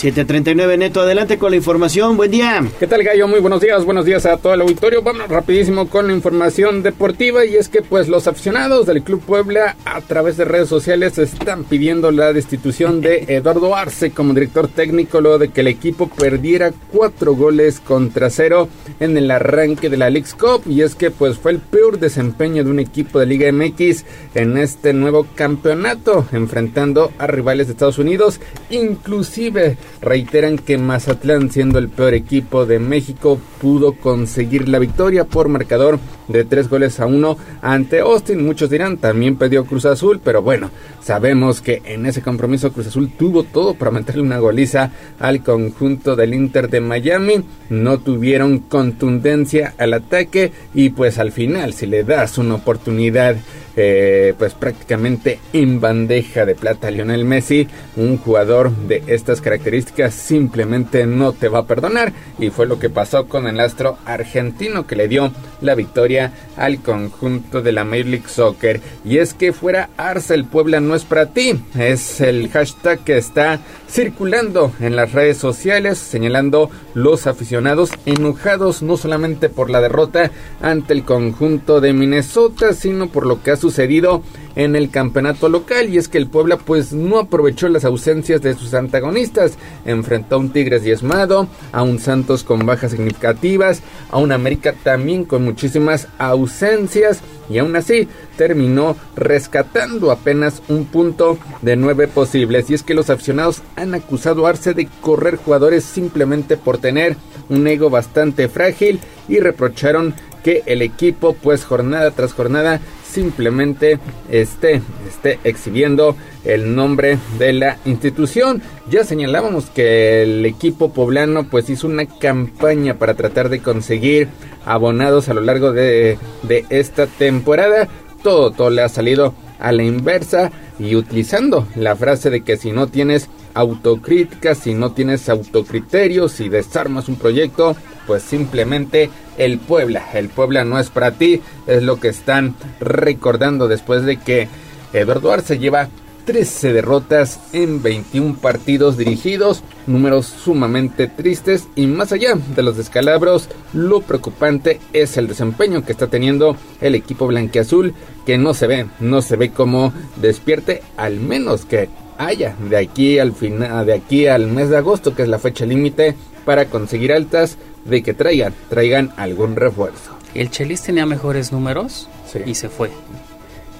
739 0.00 0.78
Neto, 0.78 1.02
adelante 1.02 1.36
con 1.36 1.50
la 1.50 1.58
información. 1.58 2.16
Buen 2.16 2.30
día. 2.30 2.64
¿Qué 2.78 2.86
tal, 2.86 3.02
Gallo? 3.02 3.28
Muy 3.28 3.38
buenos 3.40 3.60
días. 3.60 3.84
Buenos 3.84 4.06
días 4.06 4.24
a 4.24 4.38
todo 4.38 4.54
el 4.54 4.62
auditorio. 4.62 5.02
Vamos 5.02 5.28
rapidísimo 5.28 5.90
con 5.90 6.06
la 6.06 6.14
información 6.14 6.82
deportiva 6.82 7.44
y 7.44 7.56
es 7.56 7.68
que 7.68 7.82
pues 7.82 8.08
los 8.08 8.26
aficionados 8.26 8.86
del 8.86 9.02
Club 9.02 9.20
Puebla 9.20 9.76
a 9.84 10.00
través 10.00 10.38
de 10.38 10.46
redes 10.46 10.70
sociales 10.70 11.18
están 11.18 11.64
pidiendo 11.64 12.10
la 12.12 12.32
destitución 12.32 13.02
de 13.02 13.26
Eduardo 13.28 13.76
Arce 13.76 14.10
como 14.10 14.32
director 14.32 14.68
técnico 14.68 15.20
luego 15.20 15.36
de 15.36 15.50
que 15.50 15.60
el 15.60 15.66
equipo 15.66 16.08
perdiera 16.08 16.72
cuatro 16.90 17.34
goles 17.34 17.78
contra 17.80 18.30
cero 18.30 18.70
en 19.00 19.18
el 19.18 19.30
arranque 19.30 19.90
de 19.90 19.98
la 19.98 20.08
League's 20.08 20.34
Cup 20.34 20.62
y 20.64 20.80
es 20.80 20.94
que 20.94 21.10
pues 21.10 21.36
fue 21.36 21.52
el 21.52 21.58
peor 21.58 21.98
desempeño 21.98 22.64
de 22.64 22.70
un 22.70 22.78
equipo 22.78 23.18
de 23.18 23.26
Liga 23.26 23.52
MX 23.52 24.06
en 24.34 24.56
este 24.56 24.94
nuevo 24.94 25.26
campeonato 25.34 26.24
enfrentando 26.32 27.12
a 27.18 27.26
rivales 27.26 27.66
de 27.66 27.74
Estados 27.74 27.98
Unidos 27.98 28.40
inclusive 28.70 29.76
reiteran 30.00 30.58
que 30.58 30.78
Mazatlán, 30.78 31.50
siendo 31.50 31.78
el 31.78 31.88
peor 31.88 32.14
equipo 32.14 32.66
de 32.66 32.78
México, 32.78 33.38
pudo 33.60 33.92
conseguir 33.92 34.68
la 34.68 34.78
victoria 34.78 35.24
por 35.24 35.48
marcador 35.48 35.98
de 36.28 36.44
tres 36.44 36.68
goles 36.68 37.00
a 37.00 37.06
uno 37.06 37.36
ante 37.60 38.00
Austin. 38.00 38.44
Muchos 38.44 38.70
dirán, 38.70 38.96
también 38.96 39.36
perdió 39.36 39.64
Cruz 39.64 39.84
Azul, 39.84 40.20
pero 40.22 40.42
bueno, 40.42 40.70
sabemos 41.02 41.60
que 41.60 41.82
en 41.84 42.06
ese 42.06 42.22
compromiso 42.22 42.72
Cruz 42.72 42.86
Azul 42.86 43.10
tuvo 43.18 43.42
todo 43.42 43.74
para 43.74 43.90
meterle 43.90 44.22
una 44.22 44.38
goliza 44.38 44.92
al 45.18 45.42
conjunto 45.42 46.16
del 46.16 46.34
Inter 46.34 46.70
de 46.70 46.80
Miami. 46.80 47.44
No 47.68 47.98
tuvieron 47.98 48.60
contundencia 48.60 49.74
al 49.78 49.94
ataque 49.94 50.52
y 50.74 50.90
pues 50.90 51.18
al 51.18 51.32
final, 51.32 51.74
si 51.74 51.86
le 51.86 52.04
das 52.04 52.38
una 52.38 52.54
oportunidad 52.54 53.36
eh, 53.76 54.34
pues 54.38 54.54
prácticamente 54.54 55.38
en 55.52 55.80
bandeja 55.80 56.44
de 56.44 56.54
plata 56.54 56.90
Lionel 56.90 57.24
Messi, 57.24 57.68
un 57.96 58.18
jugador 58.18 58.70
de 58.70 59.02
estas 59.06 59.40
características 59.40 60.14
simplemente 60.14 61.06
no 61.06 61.32
te 61.32 61.48
va 61.48 61.60
a 61.60 61.66
perdonar. 61.66 62.12
Y 62.38 62.50
fue 62.50 62.66
lo 62.66 62.78
que 62.78 62.90
pasó 62.90 63.26
con 63.26 63.46
el 63.46 63.60
astro 63.60 63.98
argentino 64.04 64.86
que 64.86 64.96
le 64.96 65.08
dio 65.08 65.32
la 65.60 65.74
victoria 65.74 66.32
al 66.56 66.80
conjunto 66.80 67.62
de 67.62 67.72
la 67.72 67.84
Major 67.84 68.06
League 68.06 68.28
Soccer. 68.28 68.80
Y 69.04 69.18
es 69.18 69.34
que 69.34 69.52
fuera 69.52 69.90
Arce 69.96 70.34
el 70.34 70.44
Puebla 70.44 70.80
no 70.80 70.94
es 70.94 71.04
para 71.04 71.26
ti, 71.26 71.60
es 71.78 72.20
el 72.20 72.48
hashtag 72.50 73.00
que 73.00 73.18
está 73.18 73.60
circulando 73.90 74.72
en 74.80 74.94
las 74.94 75.12
redes 75.12 75.36
sociales 75.36 75.98
señalando 75.98 76.70
los 76.94 77.26
aficionados 77.26 77.90
enojados 78.06 78.82
no 78.82 78.96
solamente 78.96 79.48
por 79.48 79.68
la 79.68 79.80
derrota 79.80 80.30
ante 80.62 80.92
el 80.92 81.04
conjunto 81.04 81.80
de 81.80 81.92
Minnesota 81.92 82.72
sino 82.72 83.08
por 83.08 83.26
lo 83.26 83.42
que 83.42 83.50
ha 83.50 83.56
sucedido 83.56 84.22
en 84.56 84.76
el 84.76 84.90
campeonato 84.90 85.48
local. 85.48 85.88
Y 85.88 85.98
es 85.98 86.08
que 86.08 86.18
el 86.18 86.26
Puebla 86.26 86.56
pues 86.58 86.92
no 86.92 87.18
aprovechó 87.18 87.68
las 87.68 87.84
ausencias 87.84 88.42
de 88.42 88.54
sus 88.54 88.74
antagonistas, 88.74 89.58
enfrentó 89.84 90.36
a 90.36 90.38
un 90.38 90.50
Tigres 90.50 90.82
diezmado, 90.82 91.48
a 91.72 91.82
un 91.82 91.98
Santos 91.98 92.44
con 92.44 92.66
bajas 92.66 92.92
significativas, 92.92 93.82
a 94.10 94.18
un 94.18 94.32
América 94.32 94.74
también 94.82 95.24
con 95.24 95.44
muchísimas 95.44 96.08
ausencias 96.18 97.22
y 97.50 97.58
aún 97.58 97.76
así 97.76 98.08
terminó 98.36 98.96
rescatando 99.16 100.10
apenas 100.10 100.62
un 100.68 100.86
punto 100.86 101.38
de 101.60 101.76
nueve 101.76 102.08
posibles. 102.08 102.70
Y 102.70 102.74
es 102.74 102.82
que 102.82 102.94
los 102.94 103.10
aficionados 103.10 103.62
han 103.76 103.94
acusado 103.94 104.46
a 104.46 104.50
Arce 104.50 104.72
de 104.72 104.88
correr 105.00 105.36
jugadores 105.36 105.84
simplemente 105.84 106.56
por 106.56 106.78
tener 106.78 107.16
un 107.48 107.66
ego 107.66 107.90
bastante 107.90 108.48
frágil 108.48 109.00
y 109.28 109.40
reprocharon 109.40 110.14
que 110.44 110.62
el 110.66 110.80
equipo 110.80 111.34
pues 111.34 111.64
jornada 111.64 112.12
tras 112.12 112.32
jornada 112.32 112.80
simplemente 113.10 113.98
esté, 114.30 114.82
esté 115.08 115.38
exhibiendo 115.44 116.16
el 116.44 116.74
nombre 116.74 117.18
de 117.38 117.52
la 117.52 117.78
institución. 117.84 118.62
Ya 118.88 119.04
señalábamos 119.04 119.66
que 119.66 120.22
el 120.22 120.46
equipo 120.46 120.92
poblano 120.92 121.44
pues 121.44 121.68
hizo 121.70 121.86
una 121.86 122.06
campaña 122.06 122.94
para 122.94 123.14
tratar 123.14 123.48
de 123.48 123.60
conseguir 123.60 124.28
abonados 124.64 125.28
a 125.28 125.34
lo 125.34 125.40
largo 125.40 125.72
de, 125.72 126.18
de 126.42 126.64
esta 126.70 127.06
temporada. 127.06 127.88
Todo, 128.22 128.50
todo 128.50 128.70
le 128.70 128.82
ha 128.82 128.88
salido 128.88 129.34
a 129.58 129.72
la 129.72 129.82
inversa 129.82 130.50
y 130.78 130.94
utilizando 130.96 131.66
la 131.74 131.96
frase 131.96 132.30
de 132.30 132.42
que 132.42 132.56
si 132.56 132.72
no 132.72 132.86
tienes 132.86 133.28
autocrítica, 133.54 134.54
si 134.54 134.74
no 134.74 134.92
tienes 134.92 135.28
autocriterio, 135.28 136.28
si 136.28 136.48
desarmas 136.48 137.08
un 137.08 137.16
proyecto, 137.16 137.76
pues 138.06 138.22
simplemente 138.22 139.10
el 139.40 139.58
Puebla, 139.58 140.04
el 140.12 140.28
Puebla 140.28 140.64
no 140.64 140.78
es 140.78 140.90
para 140.90 141.12
ti, 141.12 141.40
es 141.66 141.82
lo 141.82 141.98
que 141.98 142.08
están 142.08 142.54
recordando 142.78 143.68
después 143.68 144.04
de 144.04 144.18
que 144.18 144.48
Eduardo 144.92 145.32
Arce 145.32 145.58
lleva 145.58 145.88
13 146.26 146.74
derrotas 146.74 147.40
en 147.54 147.82
21 147.82 148.36
partidos 148.36 148.98
dirigidos, 148.98 149.62
números 149.86 150.26
sumamente 150.26 151.08
tristes 151.08 151.68
y 151.74 151.86
más 151.86 152.12
allá 152.12 152.34
de 152.54 152.62
los 152.62 152.76
descalabros, 152.76 153.48
lo 153.72 154.02
preocupante 154.02 154.78
es 154.92 155.16
el 155.16 155.26
desempeño 155.26 155.86
que 155.86 155.92
está 155.92 156.08
teniendo 156.08 156.54
el 156.82 156.94
equipo 156.94 157.26
blanquiazul 157.26 157.94
que 158.26 158.36
no 158.36 158.52
se 158.52 158.66
ve, 158.66 158.86
no 159.00 159.22
se 159.22 159.36
ve 159.36 159.52
como 159.52 159.94
despierte, 160.20 160.82
al 160.98 161.18
menos 161.18 161.64
que 161.64 161.88
haya 162.18 162.54
de 162.68 162.76
aquí 162.76 163.18
al 163.18 163.32
final, 163.32 163.86
de 163.86 163.94
aquí 163.94 164.26
al 164.26 164.48
mes 164.48 164.68
de 164.68 164.76
agosto, 164.76 165.14
que 165.14 165.22
es 165.22 165.28
la 165.28 165.38
fecha 165.38 165.64
límite 165.64 166.14
para 166.44 166.66
conseguir 166.66 167.12
altas, 167.12 167.56
de 167.84 168.02
que 168.02 168.14
traigan, 168.14 168.54
traigan 168.68 169.12
algún 169.16 169.56
refuerzo. 169.56 170.16
El 170.34 170.50
Chelis 170.50 170.82
tenía 170.82 171.06
mejores 171.06 171.52
números 171.52 172.08
y 172.46 172.54
se 172.54 172.68
fue. 172.68 172.90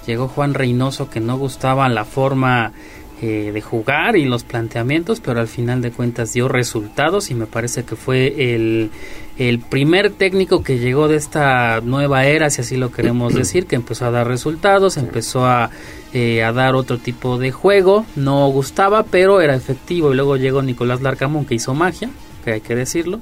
Llegó 0.07 0.29
Juan 0.29 0.55
Reynoso 0.55 1.09
que 1.11 1.21
no 1.21 1.39
gustaba 1.39 1.89
la 1.89 2.05
forma 2.05 2.73
eh, 3.23 3.51
de 3.53 3.61
jugar 3.61 4.17
y 4.17 4.25
los 4.25 4.45
planteamientos, 4.45 5.21
pero 5.21 5.41
al 5.41 5.47
final 5.47 5.83
de 5.83 5.91
cuentas 5.91 6.33
dio 6.33 6.49
resultados 6.49 7.31
y 7.31 7.35
me 7.35 7.45
parece 7.45 7.85
que 7.85 7.95
fue 7.95 8.55
el, 8.55 8.91
el 9.37 9.59
primer 9.59 10.11
técnico 10.11 10.63
que 10.63 10.79
llegó 10.79 11.07
de 11.07 11.17
esta 11.17 11.83
nueva 11.83 12.25
era, 12.25 12.49
si 12.49 12.63
así 12.63 12.77
lo 12.77 12.91
queremos 12.91 13.35
decir, 13.37 13.67
que 13.67 13.77
empezó 13.77 14.07
a 14.07 14.11
dar 14.11 14.27
resultados, 14.27 14.97
empezó 14.97 15.45
a, 15.45 15.69
eh, 16.15 16.43
a 16.43 16.53
dar 16.53 16.75
otro 16.75 16.97
tipo 16.97 17.37
de 17.37 17.53
juego, 17.53 18.07
no 18.17 18.49
gustaba, 18.49 19.03
pero 19.03 19.43
era 19.43 19.55
efectivo 19.55 20.13
y 20.13 20.17
luego 20.17 20.39
llegó 20.39 20.63
Nicolás 20.63 21.03
Larcamón 21.03 21.45
que 21.45 21.57
hizo 21.57 21.75
magia, 21.75 22.09
que 22.43 22.53
hay 22.53 22.61
que 22.63 22.75
decirlo. 22.75 23.21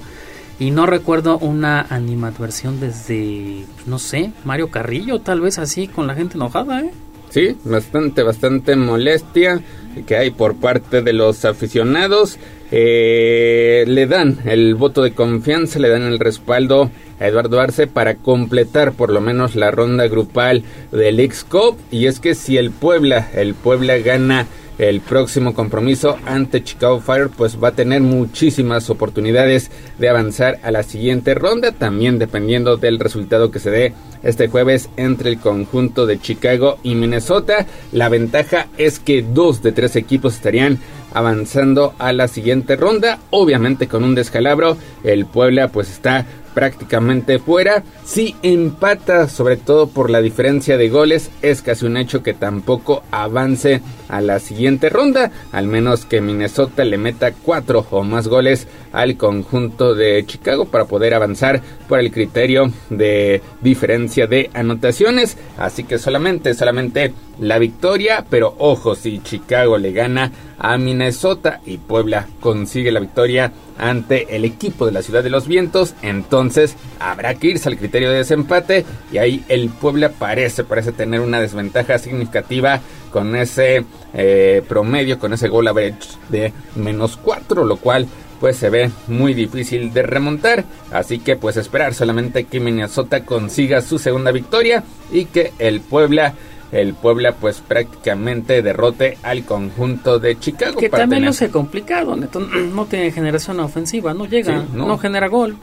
Y 0.58 0.72
no 0.72 0.86
recuerdo 0.86 1.38
una 1.38 1.82
animadversión 1.82 2.80
desde, 2.80 3.64
no 3.86 3.98
sé, 3.98 4.32
Mario 4.44 4.70
Carrillo, 4.70 5.20
tal 5.20 5.40
vez 5.40 5.58
así, 5.58 5.86
con 5.86 6.06
la 6.06 6.14
gente 6.14 6.34
enojada, 6.34 6.80
¿eh? 6.80 6.90
Sí, 7.30 7.56
bastante, 7.64 8.22
bastante 8.22 8.74
molestia 8.74 9.60
que 10.06 10.16
hay 10.16 10.30
por 10.30 10.56
parte 10.56 11.02
de 11.02 11.12
los 11.12 11.44
aficionados. 11.44 12.38
Eh, 12.70 13.84
le 13.86 14.06
dan 14.06 14.38
el 14.46 14.74
voto 14.74 15.02
de 15.02 15.12
confianza, 15.12 15.78
le 15.78 15.90
dan 15.90 16.02
el 16.02 16.18
respaldo 16.18 16.90
a 17.20 17.26
Eduardo 17.26 17.60
Arce 17.60 17.86
para 17.86 18.16
completar 18.16 18.92
por 18.92 19.10
lo 19.10 19.20
menos 19.20 19.56
la 19.56 19.70
ronda 19.70 20.08
grupal 20.08 20.64
del 20.90 21.20
X-Cup. 21.20 21.76
Y 21.90 22.06
es 22.06 22.18
que 22.18 22.34
si 22.34 22.56
el 22.56 22.70
Puebla, 22.70 23.28
el 23.34 23.54
Puebla 23.54 23.98
gana 23.98 24.46
el 24.78 25.00
próximo 25.00 25.54
compromiso 25.54 26.16
ante 26.24 26.62
Chicago 26.62 27.00
Fire, 27.00 27.30
pues 27.36 27.62
va 27.62 27.68
a 27.68 27.72
tener 27.72 28.00
muchísimas 28.00 28.88
oportunidades 28.90 29.70
de 29.98 30.08
avanzar 30.08 30.58
a 30.62 30.70
la 30.70 30.84
siguiente 30.84 31.34
ronda, 31.34 31.72
también 31.72 32.18
dependiendo 32.18 32.76
del 32.76 32.98
resultado 33.00 33.50
que 33.50 33.58
se 33.58 33.70
dé 33.70 33.94
este 34.22 34.48
jueves 34.48 34.88
entre 34.96 35.30
el 35.30 35.38
conjunto 35.38 36.06
de 36.06 36.20
Chicago 36.20 36.78
y 36.82 36.94
Minnesota. 36.94 37.66
La 37.92 38.08
ventaja 38.08 38.68
es 38.78 38.98
que 38.98 39.22
dos 39.22 39.62
de 39.62 39.72
tres 39.72 39.96
equipos 39.96 40.34
estarían 40.34 40.78
avanzando 41.12 41.94
a 41.98 42.12
la 42.12 42.28
siguiente 42.28 42.76
ronda, 42.76 43.18
obviamente 43.30 43.88
con 43.88 44.04
un 44.04 44.14
descalabro. 44.14 44.76
El 45.02 45.26
Puebla 45.26 45.68
pues 45.68 45.90
está 45.90 46.26
prácticamente 46.54 47.38
fuera. 47.38 47.84
Si 48.04 48.34
empata, 48.42 49.28
sobre 49.28 49.56
todo 49.56 49.88
por 49.88 50.10
la 50.10 50.20
diferencia 50.20 50.76
de 50.76 50.88
goles, 50.88 51.30
es 51.40 51.62
casi 51.62 51.86
un 51.86 51.96
hecho 51.96 52.22
que 52.22 52.34
tampoco 52.34 53.02
avance 53.10 53.80
a 54.08 54.20
la 54.20 54.38
siguiente 54.38 54.88
ronda, 54.88 55.30
al 55.52 55.66
menos 55.66 56.04
que 56.04 56.20
Minnesota 56.20 56.84
le 56.84 56.98
meta 56.98 57.32
cuatro 57.32 57.86
o 57.90 58.02
más 58.02 58.28
goles 58.28 58.66
al 58.92 59.16
conjunto 59.16 59.94
de 59.94 60.24
Chicago 60.26 60.66
para 60.66 60.86
poder 60.86 61.14
avanzar 61.14 61.60
por 61.88 62.00
el 62.00 62.10
criterio 62.10 62.72
de 62.90 63.42
diferencia 63.60 64.26
de 64.26 64.50
anotaciones. 64.54 65.36
Así 65.58 65.84
que 65.84 65.98
solamente, 65.98 66.54
solamente 66.54 67.12
la 67.38 67.58
victoria, 67.58 68.24
pero 68.28 68.54
ojo, 68.58 68.94
si 68.94 69.20
Chicago 69.20 69.78
le 69.78 69.92
gana 69.92 70.32
a 70.58 70.76
Minnesota 70.76 71.60
y 71.64 71.78
Puebla 71.78 72.26
consigue 72.40 72.90
la 72.90 73.00
victoria 73.00 73.52
ante 73.78 74.34
el 74.34 74.44
equipo 74.44 74.86
de 74.86 74.92
la 74.92 75.02
Ciudad 75.02 75.22
de 75.22 75.30
los 75.30 75.46
Vientos, 75.46 75.94
entonces 76.02 76.74
habrá 76.98 77.34
que 77.34 77.48
irse 77.48 77.68
al 77.68 77.78
criterio 77.78 78.10
de 78.10 78.18
desempate 78.18 78.84
y 79.12 79.18
ahí 79.18 79.44
el 79.48 79.68
Puebla 79.68 80.10
parece, 80.10 80.64
parece 80.64 80.90
tener 80.90 81.20
una 81.20 81.40
desventaja 81.40 81.98
significativa 81.98 82.80
con 83.10 83.36
ese 83.36 83.84
eh, 84.14 84.62
promedio, 84.68 85.18
con 85.18 85.32
ese 85.32 85.48
goal 85.48 85.68
average 85.68 86.08
de 86.28 86.52
menos 86.76 87.16
4, 87.16 87.64
lo 87.64 87.76
cual 87.76 88.06
pues 88.40 88.56
se 88.56 88.70
ve 88.70 88.90
muy 89.08 89.34
difícil 89.34 89.92
de 89.92 90.02
remontar. 90.02 90.64
Así 90.92 91.18
que 91.18 91.36
pues 91.36 91.56
esperar 91.56 91.94
solamente 91.94 92.44
que 92.44 92.60
Minnesota 92.60 93.24
consiga 93.24 93.80
su 93.80 93.98
segunda 93.98 94.30
victoria 94.30 94.84
y 95.10 95.24
que 95.26 95.52
el 95.58 95.80
Puebla 95.80 96.34
el 96.72 96.94
Puebla 96.94 97.32
pues 97.32 97.60
prácticamente 97.60 98.62
derrote 98.62 99.18
al 99.22 99.44
conjunto 99.44 100.18
de 100.18 100.38
Chicago. 100.38 100.78
Que 100.78 100.90
también 100.90 101.24
no 101.24 101.32
se 101.32 101.50
complicado, 101.50 102.16
no 102.74 102.86
tiene 102.86 103.10
generación 103.10 103.60
ofensiva, 103.60 104.14
no 104.14 104.26
llega, 104.26 104.64
no. 104.74 104.98
genera 104.98 105.28
gol. 105.28 105.56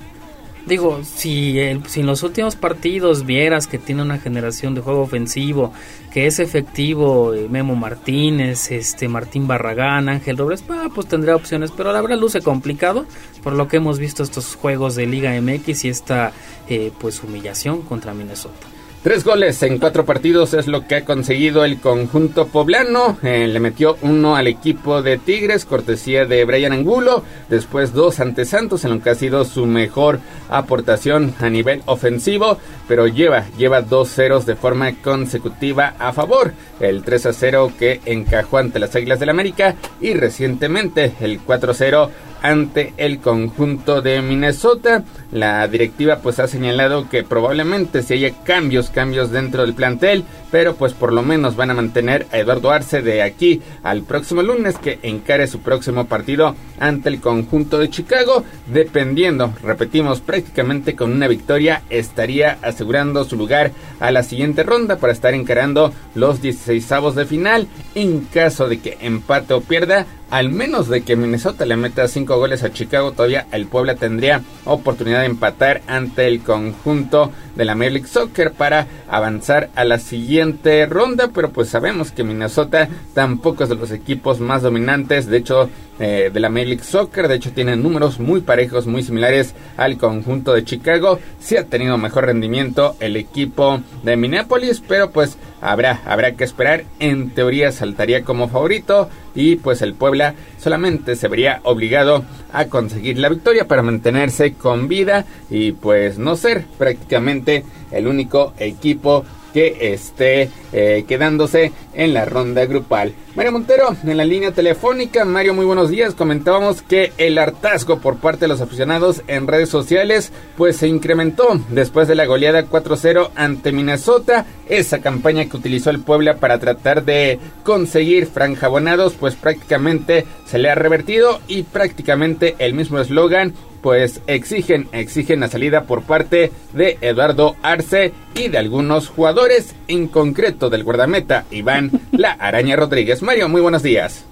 Digo, 0.65 1.01
si, 1.03 1.59
si 1.85 1.99
en 1.99 2.05
los 2.07 2.23
últimos 2.23 2.55
partidos 2.55 3.25
vieras 3.25 3.67
que 3.67 3.77
tiene 3.77 4.01
una 4.01 4.17
generación 4.17 4.73
de 4.73 4.81
juego 4.81 5.01
ofensivo, 5.01 5.71
que 6.11 6.25
es 6.25 6.39
efectivo 6.39 7.35
eh, 7.35 7.47
Memo 7.47 7.75
Martínez, 7.75 8.71
este 8.71 9.07
Martín 9.07 9.47
Barragán, 9.47 10.09
Ángel 10.09 10.37
Robles, 10.37 10.63
ah, 10.69 10.89
pues 10.93 11.07
tendría 11.07 11.35
opciones, 11.35 11.71
pero 11.71 11.93
la 11.93 12.01
verdad 12.01 12.17
luce 12.17 12.41
complicado 12.41 13.05
por 13.43 13.53
lo 13.53 13.67
que 13.67 13.77
hemos 13.77 13.99
visto 13.99 14.23
estos 14.23 14.55
juegos 14.55 14.95
de 14.95 15.05
Liga 15.05 15.39
MX 15.39 15.85
y 15.85 15.89
esta 15.89 16.31
eh, 16.67 16.91
pues 16.99 17.21
humillación 17.21 17.83
contra 17.83 18.15
Minnesota. 18.15 18.74
Tres 19.05 19.23
goles 19.23 19.61
en 19.61 19.77
cuatro 19.77 20.03
partidos 20.03 20.55
es 20.55 20.65
lo 20.65 20.87
que 20.87 20.95
ha 20.95 21.05
conseguido 21.05 21.63
el 21.63 21.79
conjunto 21.79 22.47
poblano. 22.47 23.19
Eh, 23.21 23.47
le 23.47 23.59
metió 23.59 23.97
uno 24.01 24.35
al 24.35 24.47
equipo 24.47 25.03
de 25.03 25.19
Tigres, 25.19 25.65
cortesía 25.65 26.25
de 26.25 26.43
Brian 26.43 26.73
Angulo. 26.73 27.23
Después 27.47 27.93
dos 27.93 28.19
ante 28.19 28.45
Santos, 28.45 28.83
en 28.83 28.95
lo 28.95 29.01
que 29.03 29.11
ha 29.11 29.13
sido 29.13 29.45
su 29.45 29.67
mejor 29.67 30.21
aportación 30.49 31.35
a 31.39 31.51
nivel 31.51 31.83
ofensivo. 31.85 32.57
Pero 32.87 33.07
lleva, 33.07 33.45
lleva 33.57 33.81
dos 33.81 34.09
ceros 34.09 34.45
de 34.45 34.55
forma 34.55 34.93
consecutiva 35.01 35.95
a 35.97 36.13
favor. 36.13 36.53
El 36.79 37.03
3 37.03 37.25
a 37.27 37.33
0 37.33 37.71
que 37.79 38.01
encajó 38.05 38.57
ante 38.57 38.79
las 38.79 38.95
Águilas 38.95 39.19
del 39.19 39.29
América. 39.29 39.75
Y 40.01 40.13
recientemente 40.13 41.13
el 41.19 41.39
4 41.39 41.71
a 41.71 41.75
0 41.75 42.11
ante 42.45 42.93
el 42.97 43.19
conjunto 43.19 44.01
de 44.01 44.21
Minnesota. 44.21 45.03
La 45.31 45.67
directiva 45.67 46.19
pues 46.19 46.39
ha 46.39 46.47
señalado 46.47 47.09
que 47.09 47.23
probablemente 47.23 48.03
si 48.03 48.13
haya 48.13 48.31
cambios, 48.43 48.91
cambios 48.91 49.31
dentro 49.31 49.63
del 49.63 49.73
plantel, 49.73 50.23
pero 50.55 50.77
pues 50.77 50.93
por 50.93 51.11
lo 51.11 51.21
menos 51.21 51.57
van 51.57 51.71
a 51.71 51.73
mantener 51.73 52.27
a 52.31 52.37
Eduardo 52.37 52.71
Arce 52.71 53.01
de 53.01 53.21
aquí 53.21 53.61
al 53.83 54.03
próximo 54.03 54.41
lunes 54.41 54.77
que 54.77 54.99
encare 55.03 55.47
su 55.47 55.59
próximo 55.59 56.05
partido 56.05 56.55
ante 56.79 57.09
el 57.09 57.19
conjunto 57.19 57.77
de 57.77 57.89
Chicago, 57.89 58.45
dependiendo, 58.65 59.53
repetimos, 59.61 60.21
prácticamente 60.21 60.95
con 60.95 61.11
una 61.11 61.27
victoria 61.27 61.81
estaría 61.89 62.57
asegurando 62.61 63.25
su 63.25 63.35
lugar 63.35 63.73
a 63.99 64.11
la 64.11 64.23
siguiente 64.23 64.63
ronda 64.63 64.95
para 64.95 65.11
estar 65.11 65.33
encarando 65.33 65.91
los 66.13 66.41
16 66.41 66.87
de 67.15 67.25
final. 67.25 67.67
En 67.93 68.21
caso 68.21 68.69
de 68.69 68.79
que 68.79 68.97
empate 69.01 69.55
o 69.55 69.59
pierda, 69.59 70.05
al 70.29 70.49
menos 70.49 70.89
de 70.89 71.01
que 71.01 71.15
Minnesota 71.15 71.65
le 71.65 71.75
meta 71.75 72.07
5 72.07 72.37
goles 72.37 72.63
a 72.63 72.73
Chicago, 72.73 73.11
todavía 73.11 73.47
el 73.51 73.67
Puebla 73.67 73.95
tendría 73.95 74.41
oportunidad 74.65 75.21
de 75.21 75.27
empatar 75.27 75.81
ante 75.87 76.27
el 76.27 76.41
conjunto 76.41 77.31
de 77.55 77.65
la 77.65 77.75
Major 77.75 77.93
League 77.93 78.07
Soccer 78.07 78.51
para 78.51 78.87
avanzar 79.09 79.69
a 79.75 79.85
la 79.85 79.99
siguiente 79.99 80.85
ronda, 80.85 81.29
pero 81.33 81.51
pues 81.51 81.69
sabemos 81.69 82.11
que 82.11 82.23
Minnesota 82.23 82.89
tampoco 83.13 83.63
es 83.63 83.69
de 83.69 83.75
los 83.75 83.91
equipos 83.91 84.39
más 84.39 84.61
dominantes, 84.61 85.27
de 85.27 85.37
hecho 85.37 85.69
eh, 85.99 86.29
de 86.33 86.39
la 86.39 86.49
Major 86.49 86.67
League 86.67 86.83
Soccer, 86.83 87.27
de 87.27 87.35
hecho 87.35 87.51
tiene 87.53 87.77
números 87.77 88.19
muy 88.19 88.41
parejos, 88.41 88.87
muy 88.87 89.03
similares 89.03 89.55
al 89.77 89.97
conjunto 89.97 90.53
de 90.53 90.65
Chicago, 90.65 91.19
sí 91.39 91.55
ha 91.55 91.65
tenido 91.65 91.97
mejor 91.97 92.25
rendimiento 92.25 92.95
el 92.99 93.15
equipo 93.15 93.81
de 94.03 94.17
Minneapolis, 94.17 94.81
pero 94.85 95.11
pues 95.11 95.37
habrá, 95.71 96.01
habrá 96.05 96.33
que 96.33 96.43
esperar, 96.43 96.83
en 96.99 97.31
teoría 97.31 97.71
saltaría 97.71 98.23
como 98.23 98.49
favorito 98.49 99.09
y 99.33 99.57
pues 99.57 99.81
el 99.81 99.93
Puebla 99.93 100.35
solamente 100.57 101.15
se 101.15 101.27
vería 101.27 101.59
obligado 101.63 102.23
a 102.53 102.65
conseguir 102.65 103.19
la 103.19 103.29
victoria 103.29 103.67
para 103.67 103.81
mantenerse 103.81 104.53
con 104.53 104.87
vida 104.87 105.25
y 105.49 105.73
pues 105.73 106.17
no 106.17 106.35
ser 106.35 106.65
prácticamente 106.77 107.63
el 107.91 108.07
único 108.07 108.53
equipo 108.57 109.25
que 109.55 109.93
esté 109.93 110.49
eh, 110.73 111.05
quedándose 111.07 111.71
en 111.93 112.13
la 112.13 112.25
ronda 112.25 112.65
grupal. 112.65 113.13
Mario 113.35 113.53
Montero, 113.53 113.95
en 114.03 114.17
la 114.17 114.25
línea 114.25 114.51
telefónica. 114.51 115.23
Mario, 115.23 115.53
muy 115.53 115.65
buenos 115.65 115.89
días. 115.89 116.13
Comentábamos 116.13 116.81
que 116.81 117.13
el 117.17 117.37
hartazgo 117.37 117.99
por 117.99 118.17
parte 118.17 118.41
de 118.41 118.47
los 118.49 118.59
aficionados 118.59 119.23
en 119.27 119.47
redes 119.47 119.69
sociales 119.69 120.33
pues 120.57 120.75
se 120.75 120.89
incrementó 120.89 121.57
después 121.69 122.09
de 122.09 122.15
la 122.15 122.25
goleada 122.25 122.65
4-0 122.65 123.29
ante 123.35 123.71
Minnesota. 123.71 124.45
Esa 124.67 124.99
campaña 124.99 125.45
que 125.45 125.55
utilizó 125.55 125.89
el 125.89 126.01
Puebla 126.01 126.35
para 126.35 126.59
tratar 126.59 127.05
de 127.05 127.39
conseguir 127.63 128.25
franjabonados 128.25 129.13
pues 129.13 129.35
prácticamente 129.35 130.25
se 130.45 130.57
le 130.57 130.69
ha 130.69 130.75
revertido 130.75 131.39
y 131.47 131.63
prácticamente 131.63 132.55
el 132.59 132.73
mismo 132.73 132.99
eslogan 132.99 133.53
pues 133.85 134.19
exigen, 134.25 134.87
exigen 134.93 135.41
la 135.41 135.47
salida 135.47 135.83
por 135.83 136.01
parte 136.01 136.51
de 136.73 136.97
Eduardo 137.01 137.55
Arce 137.61 138.13
y 138.33 138.47
de 138.47 138.57
algunos 138.57 139.09
jugadores, 139.09 139.75
en 139.87 140.07
concreto 140.07 140.71
del 140.71 140.83
guardameta 140.83 141.45
Iván 141.51 141.91
La 142.11 142.31
Araña 142.31 142.75
Rodríguez. 142.75 143.21
Mario, 143.21 143.47
muy 143.47 143.61
buenos 143.61 143.83
días. 143.83 144.25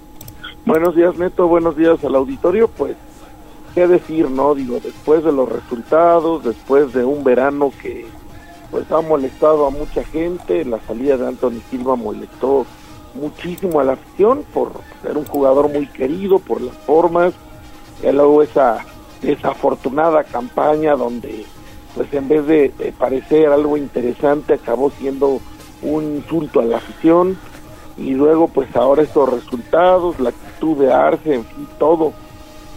Buenos 0.66 0.96
días, 0.96 1.16
Neto. 1.18 1.46
Buenos 1.46 1.76
días 1.76 2.02
al 2.02 2.16
auditorio. 2.16 2.66
Pues, 2.66 2.96
qué 3.76 3.86
decir, 3.86 4.28
¿no? 4.28 4.56
Digo, 4.56 4.80
después 4.82 5.22
de 5.22 5.30
los 5.30 5.48
resultados, 5.48 6.42
después 6.42 6.92
de 6.92 7.04
un 7.04 7.22
verano 7.22 7.70
que 7.80 8.06
pues 8.72 8.90
ha 8.90 9.02
molestado 9.02 9.68
a 9.68 9.70
mucha 9.70 10.02
gente, 10.02 10.64
la 10.64 10.80
salida 10.80 11.16
de 11.16 11.28
Anthony 11.28 11.60
Silva 11.70 11.94
molestó 11.94 12.66
muchísimo 13.14 13.78
a 13.78 13.84
la 13.84 13.92
afición 13.92 14.44
por 14.52 14.72
ser 15.00 15.16
un 15.16 15.26
jugador 15.26 15.72
muy 15.72 15.86
querido, 15.86 16.40
por 16.40 16.60
las 16.60 16.74
formas, 16.78 17.34
y 18.02 18.10
luego 18.10 18.42
esa 18.42 18.84
desafortunada 19.24 20.24
campaña 20.24 20.94
donde 20.94 21.44
pues 21.94 22.12
en 22.12 22.28
vez 22.28 22.46
de, 22.46 22.68
de, 22.70 22.92
parecer 22.92 23.48
algo 23.48 23.76
interesante 23.76 24.54
acabó 24.54 24.90
siendo 24.90 25.40
un 25.82 26.16
insulto 26.16 26.60
a 26.60 26.64
la 26.64 26.78
afición. 26.78 27.38
Y 27.96 28.14
luego 28.14 28.48
pues 28.48 28.74
ahora 28.74 29.02
estos 29.02 29.28
resultados, 29.28 30.18
la 30.18 30.30
actitud 30.30 30.76
de 30.78 30.92
Arce, 30.92 31.34
en 31.34 31.44
fin, 31.44 31.68
todo, 31.78 32.12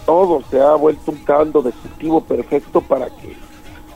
todo 0.06 0.44
se 0.52 0.61
ha 0.61 0.76
vuelto 0.76 1.11
un 1.11 1.18
caldo 1.24 1.64
destructivo 1.64 2.22
perfecto 2.22 2.82
para 2.82 3.07
que 3.07 3.36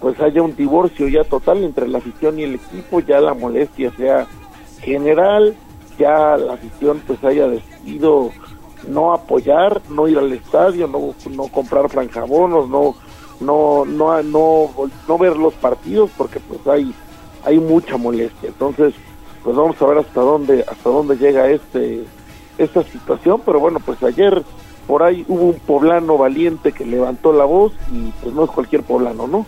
pues 0.01 0.19
haya 0.19 0.41
un 0.41 0.55
divorcio 0.55 1.07
ya 1.07 1.23
total 1.23 1.63
entre 1.63 1.87
la 1.87 1.99
afición 1.99 2.39
y 2.39 2.43
el 2.43 2.55
equipo, 2.55 3.01
ya 3.01 3.21
la 3.21 3.35
molestia 3.35 3.91
sea 3.95 4.25
general, 4.81 5.55
ya 5.99 6.35
la 6.37 6.53
afición 6.53 7.03
pues 7.05 7.23
haya 7.23 7.47
decidido 7.47 8.31
no 8.87 9.13
apoyar, 9.13 9.81
no 9.89 10.07
ir 10.07 10.17
al 10.17 10.31
estadio, 10.31 10.87
no, 10.87 11.13
no 11.29 11.47
comprar 11.47 11.89
franjabonos, 11.89 12.69
no, 12.69 12.95
no, 13.39 13.85
no, 13.85 14.21
no, 14.23 14.69
no 15.07 15.17
ver 15.17 15.37
los 15.37 15.53
partidos 15.55 16.09
porque 16.17 16.39
pues 16.39 16.65
hay, 16.67 16.93
hay 17.45 17.59
mucha 17.59 17.97
molestia. 17.97 18.49
Entonces, 18.49 18.93
pues 19.43 19.55
vamos 19.55 19.81
a 19.81 19.85
ver 19.85 19.97
hasta 19.99 20.21
dónde, 20.21 20.65
hasta 20.67 20.89
dónde 20.89 21.17
llega 21.17 21.49
este, 21.49 22.03
esta 22.57 22.83
situación, 22.83 23.41
pero 23.45 23.59
bueno, 23.59 23.79
pues 23.79 24.01
ayer 24.03 24.43
por 24.87 25.03
ahí 25.03 25.25
hubo 25.27 25.43
un 25.43 25.59
poblano 25.59 26.17
valiente 26.17 26.71
que 26.71 26.85
levantó 26.85 27.33
la 27.33 27.45
voz 27.45 27.73
y 27.91 28.11
pues 28.21 28.33
no 28.33 28.43
es 28.43 28.51
cualquier 28.51 28.83
poblano, 28.83 29.27
¿no? 29.27 29.45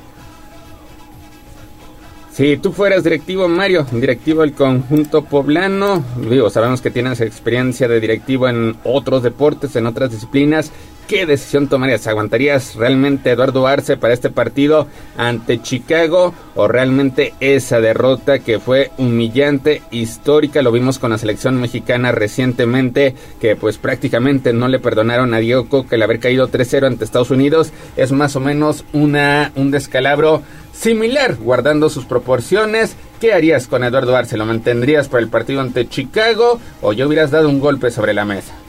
Si 2.34 2.58
tú 2.58 2.72
fueras 2.72 3.04
directivo, 3.04 3.48
Mario, 3.48 3.86
directivo 3.92 4.42
del 4.42 4.54
conjunto 4.54 5.24
poblano, 5.24 6.04
digo, 6.18 6.50
sabemos 6.50 6.82
que 6.82 6.90
tienes 6.90 7.22
experiencia 7.22 7.88
de 7.88 8.00
directivo 8.00 8.50
en 8.50 8.76
otros 8.84 9.22
deportes, 9.22 9.76
en 9.76 9.86
otras 9.86 10.10
disciplinas. 10.10 10.72
¿Qué 11.08 11.26
decisión 11.26 11.68
tomarías? 11.68 12.08
¿Aguantarías 12.08 12.76
realmente 12.76 13.32
Eduardo 13.32 13.68
Arce 13.68 13.98
para 13.98 14.14
este 14.14 14.30
partido 14.30 14.88
ante 15.18 15.62
Chicago 15.62 16.34
o 16.56 16.70
realmente 16.70 17.34
esa 17.42 17.82
derrota 17.82 18.40
que 18.40 18.60
fue 18.60 18.90
humillante, 18.98 19.82
histórica? 19.92 20.62
Lo 20.62 20.72
vimos 20.72 21.00
con 21.00 21.12
la 21.12 21.18
selección 21.18 21.60
mexicana 21.60 22.14
recientemente, 22.14 23.16
que 23.42 23.58
pues 23.58 23.78
prácticamente 23.78 24.54
no 24.54 24.70
le 24.70 24.80
perdonaron 24.80 25.34
a 25.34 25.40
Diego 25.40 25.68
Coca 25.68 25.98
el 25.98 26.04
haber 26.04 26.20
caído 26.20 26.48
3-0 26.48 26.88
ante 26.88 27.04
Estados 27.04 27.32
Unidos. 27.32 27.74
Es 27.98 28.14
más 28.14 28.38
o 28.38 28.40
menos 28.40 28.86
una, 28.94 29.52
un 29.56 29.72
descalabro 29.72 30.42
similar, 30.72 31.36
guardando 31.36 31.90
sus 31.90 32.06
proporciones. 32.06 32.96
¿Qué 33.20 33.34
harías 33.34 33.68
con 33.68 33.84
Eduardo 33.84 34.16
Arce? 34.16 34.38
¿Lo 34.38 34.46
mantendrías 34.46 35.10
para 35.10 35.22
el 35.22 35.30
partido 35.30 35.60
ante 35.60 35.88
Chicago 35.88 36.62
o 36.82 36.94
ya 36.94 37.06
hubieras 37.06 37.30
dado 37.30 37.50
un 37.50 37.60
golpe 37.60 37.92
sobre 37.92 38.14
la 38.14 38.24
mesa? 38.24 38.63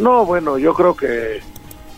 No, 0.00 0.24
bueno, 0.24 0.56
yo 0.56 0.72
creo 0.72 0.96
que 0.96 1.40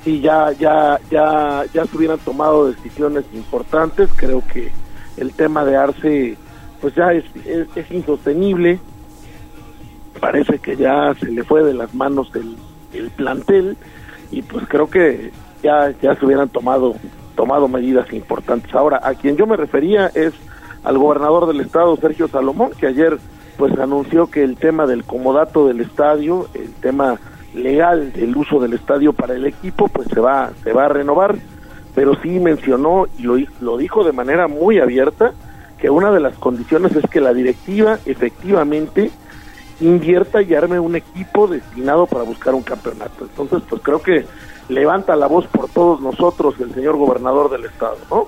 sí, 0.03 0.21
ya, 0.21 0.51
ya, 0.53 0.99
ya, 1.09 1.65
ya 1.73 1.87
se 1.87 1.97
hubieran 1.97 2.19
tomado 2.19 2.67
decisiones 2.67 3.25
importantes. 3.33 4.11
Creo 4.17 4.43
que 4.53 4.73
el 5.17 5.33
tema 5.33 5.65
de 5.65 5.77
Arce, 5.77 6.37
pues 6.81 6.97
ya 6.97 7.13
es, 7.13 7.25
es, 7.47 7.69
es 7.77 7.91
insostenible. 7.93 8.81
Parece 10.19 10.59
que 10.59 10.77
ya 10.77 11.15
se 11.15 11.27
le 11.27 11.45
fue 11.45 11.63
de 11.63 11.75
las 11.75 11.95
manos 11.95 12.29
el, 12.35 12.57
el 12.93 13.11
plantel 13.11 13.77
y 14.33 14.43
pues 14.43 14.67
creo 14.67 14.91
que 14.91 15.31
ya, 15.63 15.95
ya 16.03 16.17
se 16.17 16.27
hubieran 16.27 16.49
tomado 16.49 16.97
tomado 17.37 17.69
medidas 17.69 18.13
importantes. 18.13 18.75
Ahora, 18.75 19.01
a 19.03 19.15
quien 19.15 19.37
yo 19.37 19.47
me 19.47 19.57
refería 19.57 20.09
es 20.09 20.35
al 20.83 20.99
gobernador 20.99 21.47
del 21.47 21.61
estado, 21.61 21.97
Sergio 21.97 22.29
Salomón, 22.29 22.73
que 22.79 22.89
ayer 22.89 23.19
pues 23.57 23.79
anunció 23.79 24.27
que 24.27 24.43
el 24.43 24.57
tema 24.57 24.87
del 24.87 25.05
comodato 25.05 25.67
del 25.69 25.81
estadio, 25.81 26.49
el 26.55 26.73
tema 26.75 27.19
legal 27.55 28.13
del 28.13 28.37
uso 28.37 28.61
del 28.61 28.75
estadio 28.75 29.13
para 29.13 29.35
el 29.35 29.47
equipo, 29.47 29.89
pues 29.89 30.09
se 30.09 30.21
va, 30.21 30.53
se 30.63 30.73
va 30.73 30.87
a 30.87 30.89
renovar, 30.89 31.37
pero 31.95 32.15
sí 32.23 32.41
mencionó 32.41 33.07
y 33.19 33.23
lo, 33.23 33.37
lo 33.61 33.77
dijo 33.77 34.05
de 34.05 34.13
manera 34.13 34.49
muy 34.49 34.79
abierta 34.79 35.33
que 35.79 35.91
una 35.91 36.11
de 36.13 36.21
las 36.21 36.37
condiciones 36.37 36.95
es 36.95 37.09
que 37.11 37.21
la 37.21 37.35
directiva 37.35 37.99
efectivamente 38.07 39.11
invierta 39.81 40.41
y 40.41 40.55
arme 40.55 40.79
un 40.79 40.97
equipo 40.97 41.49
destinado 41.49 42.07
para 42.07 42.25
buscar 42.25 42.55
un 42.55 42.63
campeonato. 42.63 43.25
Entonces, 43.25 43.63
pues 43.69 43.83
creo 43.83 44.01
que 44.01 44.25
levanta 44.69 45.17
la 45.17 45.27
voz 45.27 45.47
por 45.49 45.69
todos 45.69 46.01
nosotros 46.01 46.55
el 46.61 46.73
señor 46.73 46.97
gobernador 46.97 47.51
del 47.51 47.65
estado, 47.65 47.99
¿no? 48.11 48.27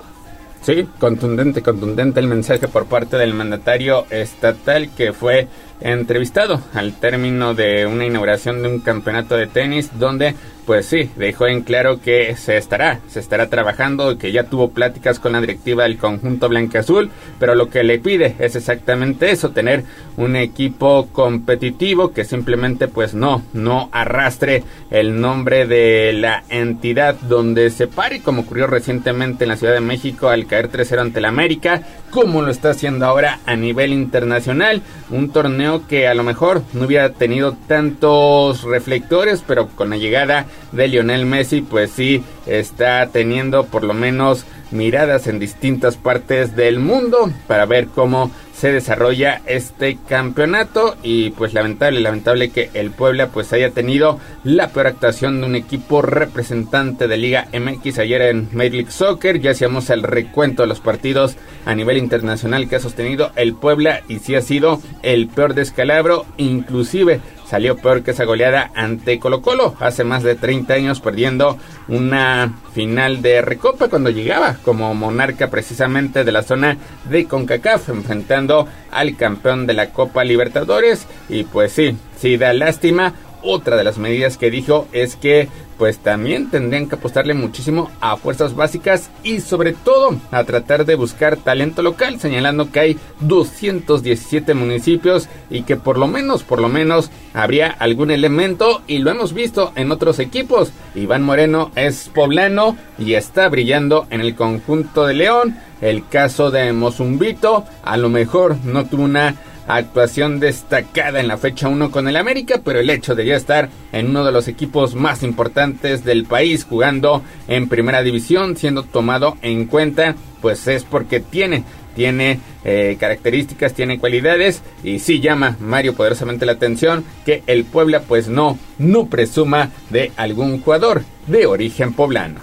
Sí, 0.62 0.88
contundente, 0.98 1.62
contundente 1.62 2.20
el 2.20 2.26
mensaje 2.26 2.68
por 2.68 2.86
parte 2.86 3.18
del 3.18 3.34
mandatario 3.34 4.06
estatal 4.08 4.88
que 4.96 5.12
fue 5.12 5.46
entrevistado 5.84 6.60
al 6.72 6.94
término 6.94 7.54
de 7.54 7.86
una 7.86 8.06
inauguración 8.06 8.62
de 8.62 8.68
un 8.68 8.80
campeonato 8.80 9.36
de 9.36 9.46
tenis 9.46 9.90
donde 9.98 10.34
pues 10.64 10.86
sí, 10.86 11.10
dejó 11.16 11.46
en 11.46 11.62
claro 11.62 12.00
que 12.00 12.36
se 12.36 12.56
estará, 12.56 13.00
se 13.08 13.20
estará 13.20 13.48
trabajando 13.48 14.16
que 14.16 14.32
ya 14.32 14.44
tuvo 14.44 14.70
pláticas 14.70 15.18
con 15.18 15.32
la 15.32 15.40
directiva 15.40 15.82
del 15.82 15.98
conjunto 15.98 16.48
blanca-azul, 16.48 17.10
pero 17.38 17.54
lo 17.54 17.68
que 17.68 17.84
le 17.84 17.98
pide 17.98 18.34
es 18.38 18.56
exactamente 18.56 19.30
eso, 19.30 19.50
tener 19.50 19.84
un 20.16 20.36
equipo 20.36 21.08
competitivo 21.12 22.12
que 22.12 22.24
simplemente 22.24 22.88
pues 22.88 23.14
no, 23.14 23.42
no 23.52 23.88
arrastre 23.92 24.64
el 24.90 25.20
nombre 25.20 25.66
de 25.66 26.12
la 26.14 26.44
entidad 26.48 27.14
donde 27.14 27.70
se 27.70 27.86
pare, 27.86 28.20
como 28.20 28.42
ocurrió 28.42 28.66
recientemente 28.66 29.44
en 29.44 29.50
la 29.50 29.56
Ciudad 29.56 29.74
de 29.74 29.80
México 29.80 30.28
al 30.28 30.46
caer 30.46 30.70
3-0 30.70 31.00
ante 31.00 31.18
el 31.18 31.26
América, 31.26 31.82
como 32.10 32.42
lo 32.42 32.50
está 32.50 32.70
haciendo 32.70 33.06
ahora 33.06 33.40
a 33.44 33.56
nivel 33.56 33.92
internacional, 33.92 34.82
un 35.10 35.30
torneo 35.30 35.73
que 35.82 36.08
a 36.08 36.14
lo 36.14 36.22
mejor 36.22 36.62
no 36.72 36.86
hubiera 36.86 37.10
tenido 37.10 37.56
tantos 37.66 38.62
reflectores, 38.62 39.42
pero 39.46 39.68
con 39.68 39.90
la 39.90 39.96
llegada 39.96 40.46
de 40.72 40.88
Lionel 40.88 41.26
Messi, 41.26 41.62
pues 41.62 41.90
sí 41.90 42.22
está 42.46 43.06
teniendo 43.08 43.66
por 43.66 43.84
lo 43.84 43.94
menos 43.94 44.44
miradas 44.70 45.26
en 45.26 45.38
distintas 45.38 45.96
partes 45.96 46.56
del 46.56 46.78
mundo 46.78 47.30
para 47.46 47.66
ver 47.66 47.86
cómo 47.86 48.30
se 48.54 48.72
desarrolla 48.72 49.42
este 49.46 49.98
campeonato 50.08 50.96
y 51.02 51.30
pues 51.30 51.54
lamentable, 51.54 52.00
lamentable 52.00 52.50
que 52.50 52.70
el 52.74 52.90
Puebla 52.90 53.28
pues 53.28 53.52
haya 53.52 53.70
tenido 53.70 54.20
la 54.44 54.68
peor 54.68 54.86
actuación 54.86 55.40
de 55.40 55.46
un 55.46 55.56
equipo 55.56 56.02
representante 56.02 57.08
de 57.08 57.16
Liga 57.16 57.48
MX 57.52 57.98
ayer 57.98 58.22
en 58.22 58.48
Major 58.52 58.72
League 58.72 58.90
Soccer, 58.90 59.40
ya 59.40 59.50
hacíamos 59.50 59.90
el 59.90 60.02
recuento 60.02 60.62
de 60.62 60.68
los 60.68 60.80
partidos 60.80 61.36
a 61.66 61.74
nivel 61.74 61.98
internacional 61.98 62.68
que 62.68 62.76
ha 62.76 62.80
sostenido 62.80 63.32
el 63.36 63.54
Puebla 63.54 64.02
y 64.08 64.20
sí 64.20 64.34
ha 64.34 64.40
sido 64.40 64.80
el 65.02 65.28
peor 65.28 65.54
descalabro, 65.54 66.24
inclusive 66.36 67.20
salió 67.54 67.76
peor 67.76 68.02
que 68.02 68.10
esa 68.10 68.24
goleada 68.24 68.72
ante 68.74 69.20
Colo 69.20 69.40
Colo 69.40 69.76
hace 69.78 70.02
más 70.02 70.24
de 70.24 70.34
30 70.34 70.74
años 70.74 70.98
perdiendo 70.98 71.56
una 71.86 72.52
final 72.72 73.22
de 73.22 73.42
Recopa 73.42 73.86
cuando 73.86 74.10
llegaba 74.10 74.56
como 74.64 74.92
monarca 74.92 75.50
precisamente 75.50 76.24
de 76.24 76.32
la 76.32 76.42
zona 76.42 76.78
de 77.08 77.26
CONCACAF 77.26 77.90
enfrentando 77.90 78.66
al 78.90 79.16
campeón 79.16 79.68
de 79.68 79.74
la 79.74 79.90
Copa 79.90 80.24
Libertadores. 80.24 81.06
Y 81.28 81.44
pues 81.44 81.70
sí, 81.70 81.96
sí 82.18 82.36
da 82.38 82.52
lástima. 82.52 83.14
Otra 83.40 83.76
de 83.76 83.84
las 83.84 83.98
medidas 83.98 84.36
que 84.36 84.50
dijo 84.50 84.88
es 84.90 85.14
que 85.14 85.48
pues 85.78 85.98
también 85.98 86.50
tendrían 86.50 86.88
que 86.88 86.94
apostarle 86.94 87.34
muchísimo 87.34 87.90
a 88.00 88.16
fuerzas 88.16 88.54
básicas 88.54 89.10
y 89.22 89.40
sobre 89.40 89.72
todo 89.72 90.16
a 90.30 90.44
tratar 90.44 90.84
de 90.84 90.94
buscar 90.94 91.36
talento 91.36 91.82
local, 91.82 92.20
señalando 92.20 92.70
que 92.70 92.80
hay 92.80 92.98
217 93.20 94.54
municipios 94.54 95.28
y 95.50 95.62
que 95.62 95.76
por 95.76 95.98
lo 95.98 96.06
menos, 96.06 96.42
por 96.42 96.60
lo 96.60 96.68
menos 96.68 97.10
habría 97.32 97.70
algún 97.70 98.10
elemento 98.10 98.82
y 98.86 98.98
lo 98.98 99.10
hemos 99.10 99.32
visto 99.32 99.72
en 99.76 99.92
otros 99.92 100.18
equipos. 100.18 100.72
Iván 100.94 101.22
Moreno 101.22 101.70
es 101.74 102.10
poblano 102.14 102.76
y 102.98 103.14
está 103.14 103.48
brillando 103.48 104.06
en 104.10 104.20
el 104.20 104.34
conjunto 104.34 105.06
de 105.06 105.14
León. 105.14 105.56
El 105.80 106.06
caso 106.08 106.50
de 106.50 106.72
Mozumbito 106.72 107.64
a 107.82 107.96
lo 107.96 108.08
mejor 108.08 108.56
no 108.64 108.86
tuvo 108.86 109.04
una 109.04 109.34
actuación 109.66 110.40
destacada 110.40 111.20
en 111.20 111.28
la 111.28 111.36
fecha 111.36 111.68
1 111.68 111.90
con 111.90 112.08
el 112.08 112.16
América, 112.16 112.60
pero 112.64 112.80
el 112.80 112.90
hecho 112.90 113.14
de 113.14 113.26
ya 113.26 113.36
estar 113.36 113.68
en 113.92 114.10
uno 114.10 114.24
de 114.24 114.32
los 114.32 114.48
equipos 114.48 114.94
más 114.94 115.22
importantes 115.22 116.04
del 116.04 116.24
país 116.24 116.64
jugando 116.64 117.22
en 117.48 117.68
primera 117.68 118.02
división, 118.02 118.56
siendo 118.56 118.82
tomado 118.82 119.36
en 119.42 119.66
cuenta, 119.66 120.14
pues 120.40 120.66
es 120.68 120.84
porque 120.84 121.20
tiene 121.20 121.64
tiene 121.94 122.40
eh, 122.64 122.96
características, 122.98 123.72
tiene 123.72 123.98
cualidades 123.98 124.62
y 124.82 124.98
sí 124.98 125.20
llama 125.20 125.56
Mario 125.60 125.94
poderosamente 125.94 126.44
la 126.44 126.52
atención 126.52 127.04
que 127.24 127.42
el 127.46 127.64
Puebla 127.64 128.02
pues 128.02 128.28
no, 128.28 128.58
no 128.78 129.06
presuma 129.06 129.70
de 129.90 130.12
algún 130.16 130.60
jugador 130.60 131.02
de 131.26 131.46
origen 131.46 131.92
poblano. 131.92 132.40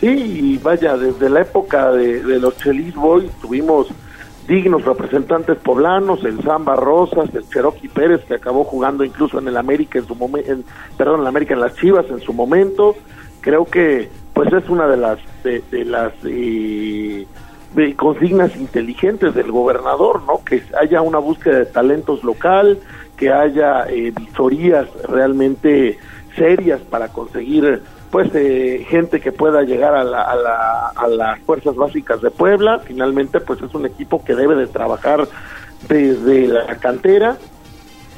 Sí, 0.00 0.58
vaya, 0.62 0.96
desde 0.96 1.28
la 1.28 1.42
época 1.42 1.90
de, 1.90 2.22
de 2.22 2.38
los 2.38 2.56
Chelis 2.56 2.94
Boys 2.94 3.30
tuvimos 3.42 3.88
dignos 4.50 4.84
representantes 4.84 5.58
poblanos, 5.58 6.24
el 6.24 6.42
Zamba 6.42 6.74
Rosas, 6.74 7.32
el 7.36 7.48
Cherokee 7.48 7.88
Pérez, 7.88 8.24
que 8.24 8.34
acabó 8.34 8.64
jugando 8.64 9.04
incluso 9.04 9.38
en 9.38 9.46
el 9.46 9.56
América 9.56 10.00
en 10.00 10.06
su 10.08 10.16
momento, 10.16 10.64
perdón, 10.96 11.16
en 11.16 11.20
el 11.20 11.26
América 11.28 11.54
en 11.54 11.60
las 11.60 11.76
Chivas 11.76 12.06
en 12.10 12.18
su 12.18 12.32
momento. 12.32 12.96
Creo 13.42 13.64
que 13.64 14.10
pues 14.34 14.52
es 14.52 14.68
una 14.68 14.88
de 14.88 14.96
las 14.96 15.18
de, 15.44 15.62
de 15.70 15.84
las 15.84 16.12
eh, 16.24 17.28
consignas 17.96 18.56
inteligentes 18.56 19.36
del 19.36 19.52
gobernador, 19.52 20.24
¿no? 20.26 20.44
Que 20.44 20.64
haya 20.80 21.00
una 21.00 21.18
búsqueda 21.18 21.58
de 21.58 21.66
talentos 21.66 22.24
local, 22.24 22.80
que 23.16 23.30
haya 23.30 23.84
eh, 23.88 24.10
visorías 24.10 24.88
realmente 25.08 25.96
serias 26.34 26.80
para 26.80 27.06
conseguir 27.12 27.82
pues 28.10 28.30
eh, 28.34 28.84
gente 28.88 29.20
que 29.20 29.32
pueda 29.32 29.62
llegar 29.62 29.94
a, 29.94 30.04
la, 30.04 30.22
a, 30.22 30.36
la, 30.36 30.86
a 30.88 31.08
las 31.08 31.38
fuerzas 31.40 31.76
básicas 31.76 32.20
de 32.20 32.30
Puebla. 32.30 32.80
Finalmente, 32.80 33.40
pues 33.40 33.62
es 33.62 33.72
un 33.74 33.86
equipo 33.86 34.24
que 34.24 34.34
debe 34.34 34.56
de 34.56 34.66
trabajar 34.66 35.28
desde 35.88 36.48
la 36.48 36.76
cantera. 36.76 37.36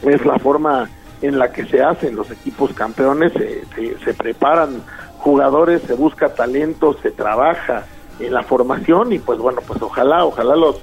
Es 0.02 0.24
la 0.24 0.38
forma 0.38 0.88
en 1.20 1.38
la 1.38 1.52
que 1.52 1.66
se 1.66 1.82
hacen 1.82 2.16
los 2.16 2.30
equipos 2.30 2.72
campeones, 2.72 3.32
se, 3.32 3.64
se, 3.74 3.98
se 4.04 4.14
preparan 4.14 4.82
jugadores, 5.18 5.82
se 5.82 5.94
busca 5.94 6.34
talento, 6.34 6.96
se 7.00 7.12
trabaja 7.12 7.84
en 8.18 8.32
la 8.32 8.42
formación 8.42 9.12
y 9.12 9.18
pues 9.20 9.38
bueno, 9.38 9.60
pues 9.66 9.80
ojalá, 9.80 10.24
ojalá 10.24 10.56
los 10.56 10.82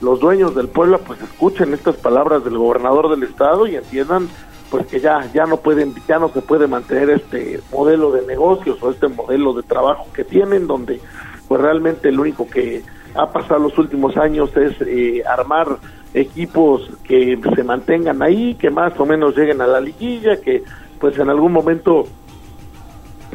los 0.00 0.18
dueños 0.18 0.54
del 0.54 0.68
pueblo 0.68 0.98
pues 0.98 1.20
escuchen 1.20 1.74
estas 1.74 1.96
palabras 1.96 2.44
del 2.44 2.56
gobernador 2.56 3.10
del 3.10 3.22
estado 3.22 3.66
y 3.66 3.76
entiendan 3.76 4.28
pues 4.70 4.86
que 4.86 5.00
ya 5.00 5.28
ya 5.34 5.46
no 5.46 5.58
pueden 5.58 5.94
ya 6.06 6.18
no 6.18 6.28
se 6.28 6.40
puede 6.40 6.66
mantener 6.66 7.10
este 7.10 7.60
modelo 7.72 8.12
de 8.12 8.26
negocios 8.26 8.82
o 8.82 8.90
este 8.90 9.08
modelo 9.08 9.52
de 9.52 9.62
trabajo 9.62 10.06
que 10.14 10.24
tienen 10.24 10.66
donde 10.66 11.00
pues 11.48 11.60
realmente 11.60 12.12
lo 12.12 12.22
único 12.22 12.48
que 12.48 12.82
ha 13.14 13.30
pasado 13.32 13.60
los 13.60 13.76
últimos 13.76 14.16
años 14.16 14.56
es 14.56 14.76
eh, 14.82 15.22
armar 15.28 15.78
equipos 16.14 16.88
que 17.02 17.38
se 17.54 17.64
mantengan 17.64 18.22
ahí 18.22 18.54
que 18.54 18.70
más 18.70 18.98
o 18.98 19.04
menos 19.04 19.36
lleguen 19.36 19.60
a 19.60 19.66
la 19.66 19.80
liguilla 19.80 20.40
que 20.40 20.62
pues 21.00 21.18
en 21.18 21.28
algún 21.28 21.52
momento 21.52 22.06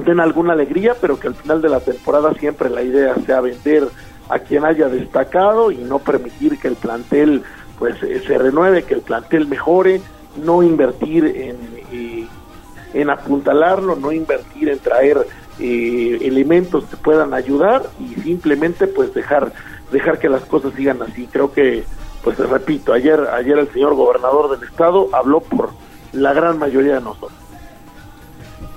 den 0.05 0.19
alguna 0.21 0.53
alegría 0.53 0.95
pero 0.99 1.19
que 1.19 1.27
al 1.27 1.35
final 1.35 1.61
de 1.61 1.69
la 1.69 1.81
temporada 1.81 2.33
siempre 2.35 2.69
la 2.69 2.81
idea 2.81 3.15
sea 3.25 3.41
vender 3.41 3.89
a 4.29 4.39
quien 4.39 4.65
haya 4.65 4.87
destacado 4.87 5.71
y 5.71 5.77
no 5.77 5.99
permitir 5.99 6.57
que 6.59 6.69
el 6.69 6.75
plantel 6.75 7.43
pues 7.77 8.01
eh, 8.03 8.21
se 8.25 8.37
renueve 8.37 8.83
que 8.83 8.93
el 8.93 9.01
plantel 9.01 9.47
mejore 9.47 10.01
no 10.37 10.63
invertir 10.63 11.25
en, 11.25 11.57
eh, 11.91 12.27
en 12.93 13.09
apuntalarlo, 13.09 13.95
no 13.95 14.11
invertir 14.11 14.69
en 14.69 14.79
traer 14.79 15.25
eh, 15.59 16.19
elementos 16.21 16.85
que 16.85 16.97
puedan 16.97 17.33
ayudar 17.33 17.89
y 17.99 18.21
simplemente 18.21 18.87
pues 18.87 19.13
dejar 19.13 19.53
dejar 19.91 20.19
que 20.19 20.29
las 20.29 20.43
cosas 20.43 20.73
sigan 20.73 21.01
así. 21.01 21.27
Creo 21.31 21.53
que 21.53 21.83
pues 22.23 22.37
repito, 22.37 22.91
ayer 22.93 23.19
ayer 23.31 23.57
el 23.59 23.71
señor 23.71 23.95
gobernador 23.95 24.57
del 24.57 24.67
estado 24.67 25.09
habló 25.13 25.41
por 25.41 25.69
la 26.11 26.33
gran 26.33 26.57
mayoría 26.57 26.95
de 26.95 27.01
nosotros. 27.01 27.44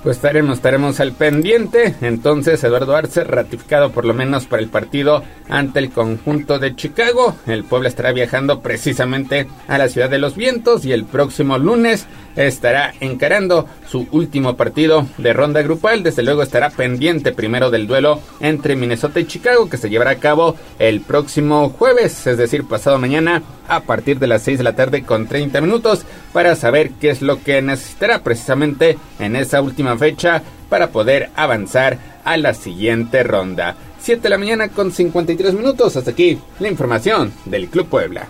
Pues 0.03 0.17
estaremos, 0.17 0.59
estaremos 0.59 1.01
al 1.01 1.13
pendiente. 1.13 1.97
Entonces, 2.01 2.63
Eduardo 2.63 2.95
Arce, 2.95 3.25
ratificado 3.25 3.91
por 3.91 4.05
lo 4.05 4.15
menos 4.15 4.47
para 4.47 4.63
el 4.63 4.69
partido 4.69 5.25
ante 5.49 5.81
el 5.81 5.91
conjunto 5.91 6.59
de 6.59 6.77
Chicago. 6.77 7.37
El 7.47 7.65
pueblo 7.65 7.89
estará 7.89 8.13
viajando 8.13 8.61
precisamente 8.61 9.49
a 9.67 9.77
la 9.77 9.89
ciudad 9.89 10.09
de 10.09 10.19
los 10.19 10.37
vientos 10.37 10.85
y 10.85 10.93
el 10.93 11.05
próximo 11.05 11.59
lunes 11.59 12.07
estará 12.47 12.95
encarando 13.01 13.67
su 13.89 14.07
último 14.13 14.57
partido 14.57 15.07
de 15.19 15.33
ronda 15.33 15.63
grupal. 15.63 16.03
Desde 16.03 16.23
luego 16.23 16.43
estará 16.43 16.71
pendiente 16.71 17.33
primero 17.33 17.71
del 17.71 17.87
duelo 17.87 18.21
entre 18.41 18.77
Minnesota 18.77 19.21
y 19.21 19.27
Chicago 19.27 19.69
que 19.69 19.77
se 19.77 19.91
llevará 19.91 20.13
a 20.13 20.19
cabo 20.19 20.57
el 20.79 21.01
próximo 21.01 21.71
jueves, 21.71 22.27
es 22.27 22.39
decir, 22.39 22.65
pasado 22.65 22.99
mañana 22.99 23.43
a 23.67 23.81
partir 23.81 24.19
de 24.19 24.29
las 24.29 24.43
6 24.43 24.59
de 24.59 24.65
la 24.65 24.77
tarde 24.77 25.03
con 25.03 25.27
30 25.27 25.61
minutos 25.61 26.03
para 26.33 26.55
saber 26.55 26.93
qué 27.01 27.11
es 27.11 27.23
lo 27.23 27.43
que 27.43 27.61
necesitará 27.61 28.23
precisamente 28.23 28.97
en 29.19 29.37
esa 29.37 29.61
última 29.61 29.97
fecha 29.99 30.43
para 30.69 30.91
poder 30.91 31.31
avanzar 31.35 31.99
a 32.25 32.37
la 32.37 32.55
siguiente 32.55 33.23
ronda. 33.23 33.77
7 34.01 34.23
de 34.23 34.29
la 34.29 34.39
mañana 34.39 34.69
con 34.69 34.93
53 34.93 35.55
minutos. 35.55 35.97
Hasta 35.97 36.13
aquí 36.13 36.39
la 36.61 36.69
información 36.69 37.33
del 37.47 37.69
Club 37.69 37.89
Puebla. 37.89 38.29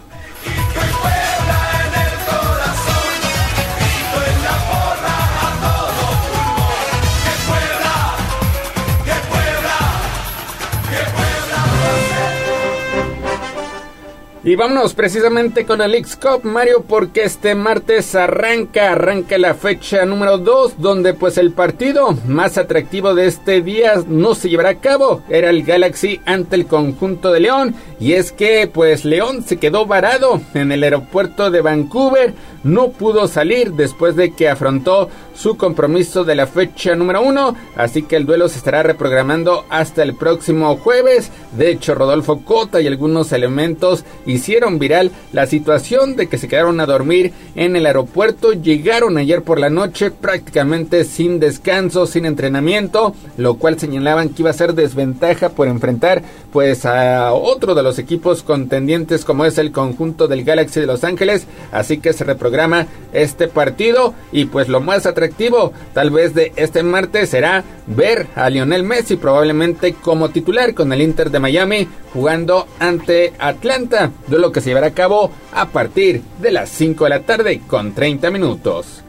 Y 14.45 14.55
vámonos 14.55 14.95
precisamente 14.95 15.67
con 15.67 15.81
el 15.81 15.97
X 15.97 16.17
Cup, 16.17 16.45
Mario, 16.45 16.85
porque 16.87 17.25
este 17.25 17.57
martes 17.57 18.15
arranca, 18.15 18.93
arranca 18.93 19.37
la 19.37 19.55
fecha 19.55 20.07
número 20.07 20.39
2, 20.39 20.75
donde 20.79 21.13
pues 21.13 21.39
el 21.39 21.53
partido 21.53 22.17
más 22.27 22.57
atractivo 22.57 23.17
de 23.17 23.27
este 23.27 23.63
día 23.63 23.95
no 24.07 24.37
se 24.37 24.49
llevará 24.49 24.71
a 24.71 24.81
cabo. 24.81 25.23
Era 25.29 25.51
el 25.51 25.65
Galaxy 25.65 26.21
ante 26.25 26.55
el 26.55 26.67
conjunto 26.67 27.33
de 27.33 27.41
León. 27.41 27.75
Y 27.99 28.13
es 28.13 28.31
que 28.31 28.71
pues 28.73 29.05
León 29.05 29.43
se 29.43 29.57
quedó 29.57 29.87
varado 29.87 30.41
en 30.55 30.71
el 30.71 30.85
aeropuerto 30.85 31.51
de 31.51 31.61
Vancouver. 31.61 32.33
No 32.63 32.91
pudo 32.91 33.27
salir 33.27 33.73
después 33.73 34.15
de 34.15 34.33
que 34.35 34.49
afrontó 34.49 35.09
su 35.35 35.57
compromiso 35.57 36.25
de 36.25 36.37
la 36.37 36.47
fecha 36.47 36.95
número 36.95 37.23
1. 37.23 37.57
Así 37.77 38.03
que 38.03 38.17
el 38.17 38.27
duelo 38.27 38.49
se 38.49 38.59
estará 38.59 38.85
reprogramando 38.85 39.65
hasta 39.69 40.05
el 40.05 40.15
próximo 40.15 40.77
jueves. 40.77 41.31
De 41.57 41.71
hecho, 41.71 41.97
Rodolfo 41.97 42.45
Cota 42.45 42.81
y 42.81 42.87
algunos 42.87 43.33
elementos 43.33 44.05
hicieron 44.39 44.79
viral 44.79 45.11
la 45.33 45.47
situación 45.47 46.17
de 46.17 46.29
que 46.29 46.39
se 46.39 46.49
quedaron 46.49 46.81
a 46.81 46.87
dormir 46.87 47.33
en 47.55 47.77
el 47.77 47.87
aeropuerto. 47.87 48.53
Llegaron 48.53 49.19
ayer 49.19 49.43
por 49.43 49.61
la 49.61 49.71
noche 49.71 50.11
prácticamente 50.11 51.05
sin 51.05 51.39
descanso, 51.39 52.07
sin 52.07 52.25
entrenamiento, 52.25 53.15
lo 53.37 53.55
cual 53.55 53.79
señalaban 53.79 54.31
que 54.31 54.43
iba 54.43 54.51
a 54.51 54.55
ser 54.55 54.75
desventaja 54.75 55.51
por 55.51 55.69
enfrentar 55.69 56.23
pues 56.53 56.87
a 56.87 57.33
otro 57.33 57.75
de 57.75 57.83
los 57.83 57.99
equipos 57.99 58.43
contendientes 58.43 59.25
como 59.25 59.45
es 59.45 59.59
el 59.59 59.73
conjunto 59.73 60.29
del 60.29 60.45
Galaxy 60.45 60.81
de 60.81 60.87
Los 60.87 61.05
Ángeles. 61.05 61.47
Así 61.73 61.99
que 61.99 62.13
se 62.13 62.25
reprograma 62.25 62.87
este 63.13 63.49
partido 63.49 64.15
y 64.33 64.47
pues 64.47 64.69
lo 64.69 64.81
más 64.81 65.07
atractivo 65.07 65.73
tal 65.93 66.11
vez 66.11 66.35
de 66.35 66.53
este 66.57 66.83
martes 66.83 67.31
será 67.31 67.65
ver 67.89 68.27
a 68.35 68.51
Lionel 68.51 68.83
Messi 68.83 69.17
probablemente 69.17 69.95
como 69.95 70.29
titular 70.29 70.75
con 70.75 70.93
el 70.93 71.01
Inter 71.01 71.31
de 71.31 71.41
Miami 71.41 71.89
jugando 72.13 72.67
ante 72.79 73.33
Atlanta, 73.39 74.11
duelo 74.27 74.53
que 74.53 74.61
se 74.61 74.71
llevará 74.71 74.89
a 74.89 74.95
cabo 74.95 75.31
a 75.53 75.67
partir 75.67 76.23
de 76.41 76.51
las 76.53 76.69
5 76.71 77.05
de 77.05 77.11
la 77.11 77.21
tarde 77.21 77.63
con 77.67 77.93
30 77.93 78.31
minutos. 78.31 79.03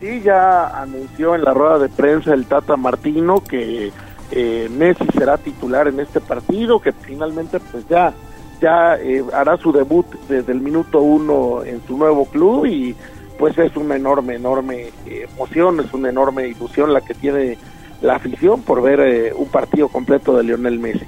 Sí, 0.00 0.20
ya 0.22 0.68
anunció 0.80 1.34
en 1.34 1.44
la 1.44 1.54
rueda 1.54 1.78
de 1.78 1.88
prensa 1.88 2.34
el 2.34 2.46
Tata 2.46 2.76
Martino 2.76 3.42
que 3.42 3.90
eh, 4.30 4.68
Messi 4.70 5.06
será 5.16 5.38
titular 5.38 5.88
en 5.88 6.00
este 6.00 6.20
partido, 6.20 6.80
que 6.80 6.92
finalmente 6.92 7.60
pues 7.60 7.86
ya 7.88 8.12
ya 8.60 8.96
eh, 8.96 9.22
hará 9.32 9.56
su 9.58 9.72
debut 9.72 10.06
desde 10.28 10.52
el 10.52 10.60
minuto 10.60 11.00
uno 11.02 11.62
en 11.64 11.82
su 11.86 11.96
nuevo 11.96 12.24
club 12.26 12.66
y 12.66 12.96
pues 13.38 13.56
es 13.58 13.76
una 13.76 13.96
enorme, 13.96 14.36
enorme 14.36 14.92
eh, 15.06 15.28
emoción, 15.30 15.80
es 15.80 15.92
una 15.92 16.08
enorme 16.08 16.48
ilusión 16.48 16.92
la 16.92 17.02
que 17.02 17.14
tiene 17.14 17.58
la 18.02 18.16
afición 18.16 18.62
por 18.62 18.82
ver 18.82 19.00
eh, 19.00 19.32
un 19.34 19.48
partido 19.48 19.88
completo 19.88 20.36
de 20.36 20.44
Lionel 20.44 20.78
Messi. 20.78 21.06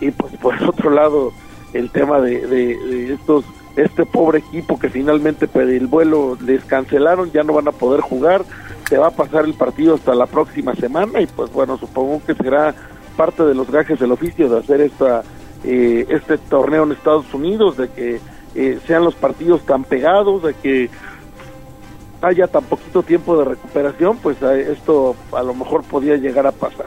Y 0.00 0.10
pues 0.10 0.34
por 0.36 0.62
otro 0.68 0.90
lado, 0.90 1.32
el 1.72 1.90
tema 1.90 2.20
de, 2.20 2.46
de, 2.46 2.76
de 2.76 3.14
estos 3.14 3.44
este 3.76 4.04
pobre 4.04 4.40
equipo 4.40 4.78
que 4.78 4.90
finalmente 4.90 5.48
el 5.54 5.86
vuelo 5.86 6.36
les 6.44 6.62
cancelaron, 6.64 7.32
ya 7.32 7.42
no 7.42 7.54
van 7.54 7.68
a 7.68 7.72
poder 7.72 8.02
jugar, 8.02 8.44
se 8.88 8.98
va 8.98 9.06
a 9.06 9.12
pasar 9.12 9.46
el 9.46 9.54
partido 9.54 9.94
hasta 9.94 10.14
la 10.14 10.26
próxima 10.26 10.74
semana 10.74 11.22
y 11.22 11.26
pues 11.26 11.50
bueno, 11.52 11.78
supongo 11.78 12.20
que 12.26 12.34
será 12.34 12.74
parte 13.16 13.44
de 13.44 13.54
los 13.54 13.70
gajes 13.70 13.98
del 13.98 14.12
oficio 14.12 14.48
de 14.50 14.58
hacer 14.58 14.82
esta 14.82 15.22
eh, 15.64 16.06
este 16.08 16.38
torneo 16.38 16.82
en 16.84 16.92
Estados 16.92 17.32
Unidos, 17.32 17.76
de 17.76 17.88
que 17.88 18.20
eh, 18.54 18.78
sean 18.86 19.04
los 19.04 19.14
partidos 19.14 19.64
tan 19.64 19.84
pegados, 19.84 20.42
de 20.42 20.54
que 20.54 20.90
haya 22.22 22.46
tan 22.46 22.64
poquito 22.64 23.02
tiempo 23.02 23.36
de 23.36 23.44
recuperación, 23.44 24.16
pues 24.18 24.36
eh, 24.42 24.72
esto 24.72 25.14
a 25.32 25.42
lo 25.42 25.54
mejor 25.54 25.82
podía 25.82 26.16
llegar 26.16 26.46
a 26.46 26.52
pasar. 26.52 26.86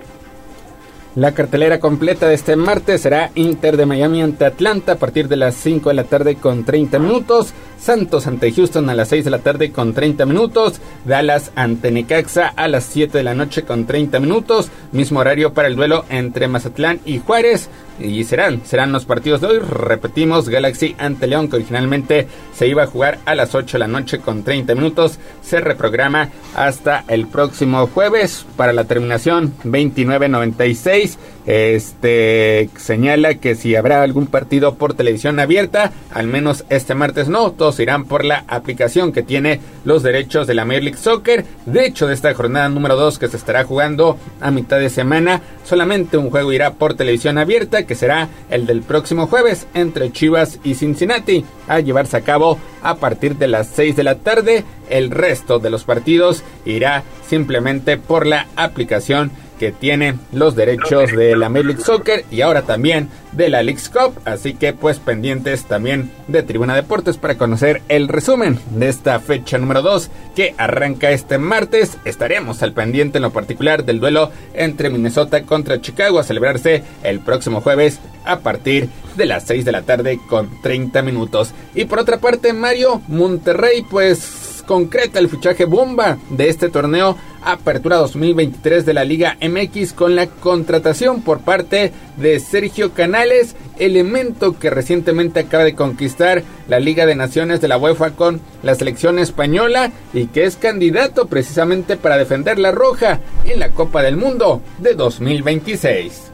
La 1.15 1.31
cartelera 1.31 1.79
completa 1.79 2.27
de 2.27 2.35
este 2.35 2.57
martes 2.57 2.99
será 2.99 3.31
Inter 3.35 3.77
de 3.77 3.85
Miami 3.85 4.21
ante 4.21 4.43
Atlanta 4.43 4.93
a 4.93 4.95
partir 4.97 5.29
de 5.29 5.37
las 5.37 5.55
5 5.55 5.87
de 5.87 5.95
la 5.95 6.03
tarde 6.03 6.35
con 6.35 6.65
30 6.65 6.99
minutos. 6.99 7.53
Santos 7.79 8.27
ante 8.27 8.51
Houston 8.51 8.89
a 8.89 8.95
las 8.95 9.07
6 9.07 9.23
de 9.23 9.31
la 9.31 9.39
tarde 9.39 9.71
con 9.71 9.93
30 9.93 10.25
minutos. 10.25 10.81
Dallas 11.05 11.53
ante 11.55 11.89
Necaxa 11.89 12.47
a 12.49 12.67
las 12.67 12.83
7 12.83 13.17
de 13.17 13.23
la 13.23 13.33
noche 13.33 13.63
con 13.63 13.85
30 13.85 14.19
minutos. 14.19 14.69
Mismo 14.91 15.21
horario 15.21 15.53
para 15.53 15.69
el 15.69 15.77
duelo 15.77 16.03
entre 16.09 16.49
Mazatlán 16.49 16.99
y 17.05 17.19
Juárez. 17.19 17.69
Y 17.99 18.23
serán, 18.25 18.65
serán 18.65 18.91
los 18.91 19.05
partidos 19.05 19.41
de 19.41 19.47
hoy. 19.47 19.59
Repetimos, 19.59 20.49
Galaxy 20.49 20.95
ante 20.97 21.27
León, 21.27 21.49
que 21.49 21.55
originalmente 21.55 22.27
se 22.53 22.67
iba 22.67 22.83
a 22.83 22.87
jugar 22.87 23.19
a 23.25 23.35
las 23.35 23.55
8 23.55 23.77
de 23.77 23.79
la 23.79 23.87
noche 23.87 24.19
con 24.19 24.43
30 24.43 24.75
minutos. 24.75 25.19
Se 25.41 25.61
reprograma 25.61 26.29
hasta 26.55 27.05
el 27.07 27.27
próximo 27.27 27.87
jueves 27.87 28.45
para 28.57 28.73
la 28.73 28.83
terminación 28.83 29.53
29.96 29.63 31.17
este 31.45 32.69
señala 32.77 33.35
que 33.35 33.55
si 33.55 33.75
habrá 33.75 34.01
algún 34.01 34.27
partido 34.27 34.75
por 34.75 34.93
televisión 34.93 35.39
abierta, 35.39 35.91
al 36.11 36.27
menos 36.27 36.65
este 36.69 36.95
martes 36.95 37.29
no, 37.29 37.51
todos 37.51 37.79
irán 37.79 38.05
por 38.05 38.25
la 38.25 38.45
aplicación 38.47 39.11
que 39.11 39.23
tiene 39.23 39.59
los 39.83 40.03
derechos 40.03 40.47
de 40.47 40.55
la 40.55 40.65
Major 40.65 40.83
League 40.83 40.97
Soccer. 40.97 41.45
De 41.65 41.85
hecho, 41.85 42.07
de 42.07 42.13
esta 42.13 42.33
jornada 42.33 42.69
número 42.69 42.95
2 42.95 43.19
que 43.19 43.27
se 43.27 43.37
estará 43.37 43.63
jugando 43.63 44.17
a 44.41 44.51
mitad 44.51 44.79
de 44.79 44.89
semana, 44.89 45.41
solamente 45.63 46.17
un 46.17 46.29
juego 46.29 46.51
irá 46.51 46.73
por 46.73 46.95
televisión 46.95 47.37
abierta, 47.37 47.85
que 47.85 47.95
será 47.95 48.29
el 48.49 48.65
del 48.65 48.81
próximo 48.81 49.27
jueves 49.27 49.67
entre 49.73 50.11
Chivas 50.11 50.59
y 50.63 50.75
Cincinnati, 50.75 51.45
a 51.67 51.79
llevarse 51.79 52.17
a 52.17 52.21
cabo 52.21 52.57
a 52.81 52.95
partir 52.95 53.37
de 53.37 53.47
las 53.47 53.67
6 53.67 53.95
de 53.95 54.03
la 54.03 54.15
tarde. 54.15 54.63
El 54.89 55.11
resto 55.11 55.59
de 55.59 55.69
los 55.69 55.83
partidos 55.83 56.43
irá 56.65 57.03
simplemente 57.27 57.97
por 57.97 58.25
la 58.27 58.47
aplicación 58.55 59.31
que 59.59 59.71
tiene 59.71 60.15
los 60.31 60.55
derechos 60.55 61.11
de 61.11 61.35
la 61.35 61.49
Major 61.49 61.65
League 61.65 61.83
Soccer 61.83 62.25
y 62.31 62.41
ahora 62.41 62.63
también 62.63 63.09
de 63.31 63.49
la 63.49 63.63
League 63.63 63.81
Cup, 63.91 64.19
así 64.25 64.53
que 64.53 64.73
pues 64.73 64.99
pendientes 64.99 65.65
también 65.65 66.11
de 66.27 66.43
Tribuna 66.43 66.75
Deportes 66.75 67.17
para 67.17 67.37
conocer 67.37 67.81
el 67.89 68.07
resumen 68.07 68.59
de 68.71 68.87
esta 68.87 69.19
fecha 69.19 69.57
número 69.57 69.81
2 69.81 70.09
que 70.35 70.55
arranca 70.57 71.11
este 71.11 71.37
martes. 71.37 71.97
Estaremos 72.05 72.63
al 72.63 72.73
pendiente 72.73 73.17
en 73.17 73.23
lo 73.23 73.31
particular 73.31 73.83
del 73.83 73.99
duelo 73.99 74.31
entre 74.53 74.89
Minnesota 74.89 75.43
contra 75.43 75.81
Chicago 75.81 76.19
a 76.19 76.23
celebrarse 76.23 76.83
el 77.03 77.19
próximo 77.19 77.61
jueves 77.61 77.99
a 78.25 78.39
partir 78.39 78.89
de 79.15 79.25
las 79.25 79.43
6 79.45 79.65
de 79.65 79.71
la 79.71 79.81
tarde 79.83 80.19
con 80.27 80.61
30 80.61 81.01
minutos. 81.01 81.51
Y 81.73 81.85
por 81.85 81.99
otra 81.99 82.17
parte, 82.17 82.53
Mario 82.53 83.01
Monterrey 83.07 83.85
pues 83.89 84.44
concreta 84.65 85.19
el 85.19 85.29
fichaje 85.29 85.65
bomba 85.65 86.17
de 86.29 86.49
este 86.49 86.69
torneo 86.69 87.17
Apertura 87.43 87.97
2023 87.97 88.85
de 88.85 88.93
la 88.93 89.03
Liga 89.03 89.37
MX 89.39 89.93
con 89.93 90.15
la 90.15 90.27
contratación 90.27 91.21
por 91.21 91.41
parte 91.41 91.91
de 92.17 92.39
Sergio 92.39 92.93
Canales, 92.93 93.55
elemento 93.77 94.57
que 94.57 94.71
recientemente 94.71 95.41
acaba 95.41 95.63
de 95.63 95.75
conquistar 95.75 96.43
la 96.67 96.79
Liga 96.79 97.05
de 97.05 97.15
Naciones 97.15 97.61
de 97.61 97.67
la 97.67 97.77
UEFA 97.77 98.11
con 98.11 98.41
la 98.63 98.73
selección 98.73 99.19
española 99.19 99.91
y 100.13 100.27
que 100.27 100.45
es 100.45 100.57
candidato 100.57 101.27
precisamente 101.27 101.97
para 101.97 102.17
defender 102.17 102.57
la 102.57 102.71
roja 102.71 103.19
en 103.45 103.59
la 103.59 103.69
Copa 103.69 104.01
del 104.01 104.17
Mundo 104.17 104.61
de 104.79 104.95
2026 104.95 106.31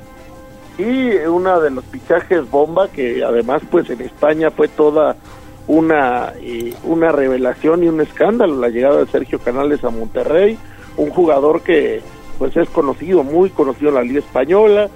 y 0.77 1.15
uno 1.27 1.59
de 1.59 1.69
los 1.69 1.85
fichajes 1.85 2.49
bomba 2.49 2.87
que 2.87 3.23
además 3.23 3.61
pues 3.69 3.89
en 3.89 4.01
España 4.01 4.49
fue 4.49 4.67
toda 4.67 5.15
una, 5.67 6.33
una 6.83 7.11
revelación 7.11 7.83
y 7.83 7.87
un 7.87 8.01
escándalo 8.01 8.59
la 8.59 8.69
llegada 8.69 8.97
de 8.99 9.07
Sergio 9.07 9.39
Canales 9.39 9.83
a 9.83 9.89
Monterrey, 9.89 10.57
un 10.97 11.09
jugador 11.09 11.61
que 11.61 12.01
pues 12.37 12.57
es 12.57 12.69
conocido, 12.69 13.23
muy 13.23 13.49
conocido 13.51 13.89
en 13.89 13.95
la 13.95 14.01
Liga 14.01 14.19
Española, 14.19 14.89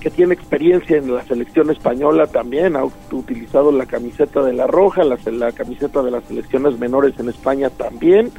que 0.00 0.10
tiene 0.10 0.34
experiencia 0.34 0.96
en 0.96 1.14
la 1.14 1.22
selección 1.24 1.70
española 1.70 2.26
también, 2.26 2.76
ha 2.76 2.84
utilizado 2.84 3.70
la 3.70 3.86
camiseta 3.86 4.42
de 4.42 4.52
la 4.52 4.66
Roja, 4.66 5.04
la, 5.04 5.18
la 5.32 5.52
camiseta 5.52 6.02
de 6.02 6.10
las 6.10 6.24
selecciones 6.24 6.78
menores 6.78 7.18
en 7.18 7.28
España 7.28 7.70
también, 7.70 8.30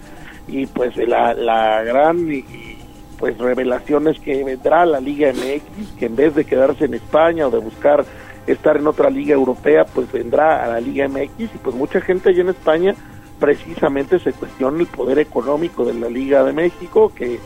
y 0.48 0.65
pues 0.65 0.95
la, 0.98 1.34
la 1.34 1.84
gran 1.84 2.28
pues 3.19 3.38
revelación 3.38 4.07
es 4.07 4.19
que 4.19 4.44
vendrá 4.44 4.86
la 4.86 4.99
Liga 4.99 5.32
MX, 5.32 5.91
que 5.98 6.07
en 6.07 6.15
vez 6.15 6.34
de 6.34 6.44
quedarse 6.44 6.86
en 6.86 6.95
España 6.95 7.48
o 7.48 7.52
de 7.52 7.60
buscar 7.60 8.03
estar 8.48 8.78
en 8.78 8.88
otra 8.88 9.10
liga 9.10 9.34
europea, 9.34 9.86
pues 9.86 10.12
vendrá 10.12 10.64
a 10.64 10.68
la 10.68 10.80
Liga 10.80 11.08
MX 11.08 11.40
y 11.40 11.58
pues 11.62 11.76
mucha 11.76 12.02
gente 12.02 12.30
allí 12.30 12.42
en 12.42 12.50
España 12.50 12.96
precisamente 13.40 14.20
se 14.20 14.34
cuestiona 14.34 14.80
el 14.80 14.88
poder 14.88 15.20
económico 15.20 15.84
de 15.84 15.94
la 15.94 16.10
Liga 16.10 16.44
de 16.44 16.54
México, 16.54 17.12
que 17.14 17.40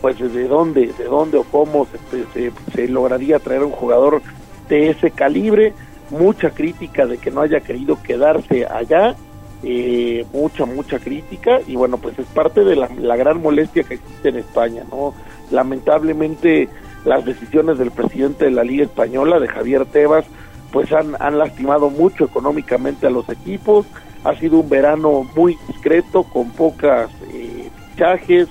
pues 0.00 0.18
de 0.18 0.46
dónde, 0.46 0.92
de 0.96 1.04
dónde 1.04 1.38
o 1.38 1.44
cómo 1.44 1.86
se, 2.32 2.52
se, 2.72 2.88
lograría 2.88 3.38
traer 3.40 3.64
un 3.64 3.72
jugador 3.72 4.22
de 4.68 4.90
ese 4.90 5.10
calibre, 5.10 5.72
mucha 6.10 6.50
crítica 6.50 7.06
de 7.06 7.18
que 7.18 7.30
no 7.30 7.40
haya 7.40 7.60
querido 7.60 8.00
quedarse 8.00 8.66
allá, 8.66 9.16
eh, 9.64 10.24
mucha, 10.32 10.66
mucha 10.66 11.00
crítica, 11.00 11.60
y 11.66 11.74
bueno, 11.74 11.96
pues 11.96 12.16
es 12.18 12.26
parte 12.26 12.62
de 12.62 12.76
la 12.76 13.16
gran 13.16 13.42
molestia 13.42 13.82
que 13.82 13.94
existe 13.94 14.28
en 14.28 14.36
España, 14.36 14.84
¿no? 14.88 15.14
Lamentablemente 15.50 16.68
las 17.04 17.24
decisiones 17.24 17.78
del 17.78 17.90
presidente 17.90 18.46
de 18.46 18.50
la 18.50 18.64
Liga 18.64 18.84
Española, 18.84 19.38
de 19.38 19.48
Javier 19.48 19.86
Tebas, 19.86 20.24
pues 20.72 20.92
han, 20.92 21.16
han 21.20 21.38
lastimado 21.38 21.90
mucho 21.90 22.24
económicamente 22.24 23.06
a 23.06 23.10
los 23.10 23.28
equipos. 23.28 23.86
Ha 24.24 24.34
sido 24.36 24.58
un 24.58 24.68
verano 24.68 25.26
muy 25.34 25.58
discreto, 25.68 26.24
con 26.24 26.50
pocas 26.50 27.10
eh, 27.32 27.70
fichajes, 27.90 28.48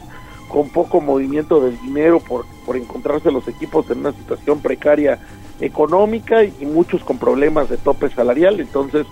con 0.48 0.70
poco 0.70 1.02
movimiento 1.02 1.60
del 1.60 1.80
dinero 1.82 2.20
por, 2.20 2.46
por 2.66 2.78
encontrarse 2.78 3.32
los 3.32 3.48
equipos 3.48 3.90
en 3.90 4.00
una 4.00 4.14
situación 4.14 4.62
precaria 4.62 5.20
económica 5.60 6.44
y, 6.44 6.66
muchos 6.66 7.04
con 7.04 7.18
problemas 7.18 7.70
de 7.70 7.78
tope 7.78 8.10
salarial. 8.10 8.60
Entonces, 8.60 9.06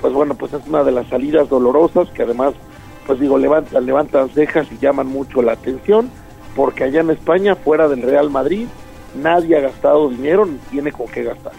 pues 0.00 0.12
bueno, 0.12 0.34
pues 0.34 0.52
es 0.52 0.66
una 0.66 0.84
de 0.84 0.92
las 0.92 1.08
salidas 1.08 1.48
dolorosas 1.48 2.08
que 2.10 2.22
además, 2.22 2.54
pues 3.06 3.20
digo, 3.20 3.38
levantan, 3.38 3.84
levantan 3.84 4.28
cejas 4.30 4.70
y 4.72 4.78
llaman 4.78 5.08
mucho 5.08 5.42
la 5.42 5.52
atención, 5.52 6.10
porque 6.58 6.82
allá 6.82 7.02
en 7.02 7.10
España, 7.10 7.54
fuera 7.54 7.86
del 7.86 8.02
Real 8.02 8.30
Madrid, 8.30 8.66
nadie 9.14 9.56
ha 9.56 9.60
gastado 9.60 10.08
dinero 10.08 10.44
ni 10.44 10.58
tiene 10.72 10.90
con 10.90 11.06
qué 11.06 11.22
gastar. 11.22 11.52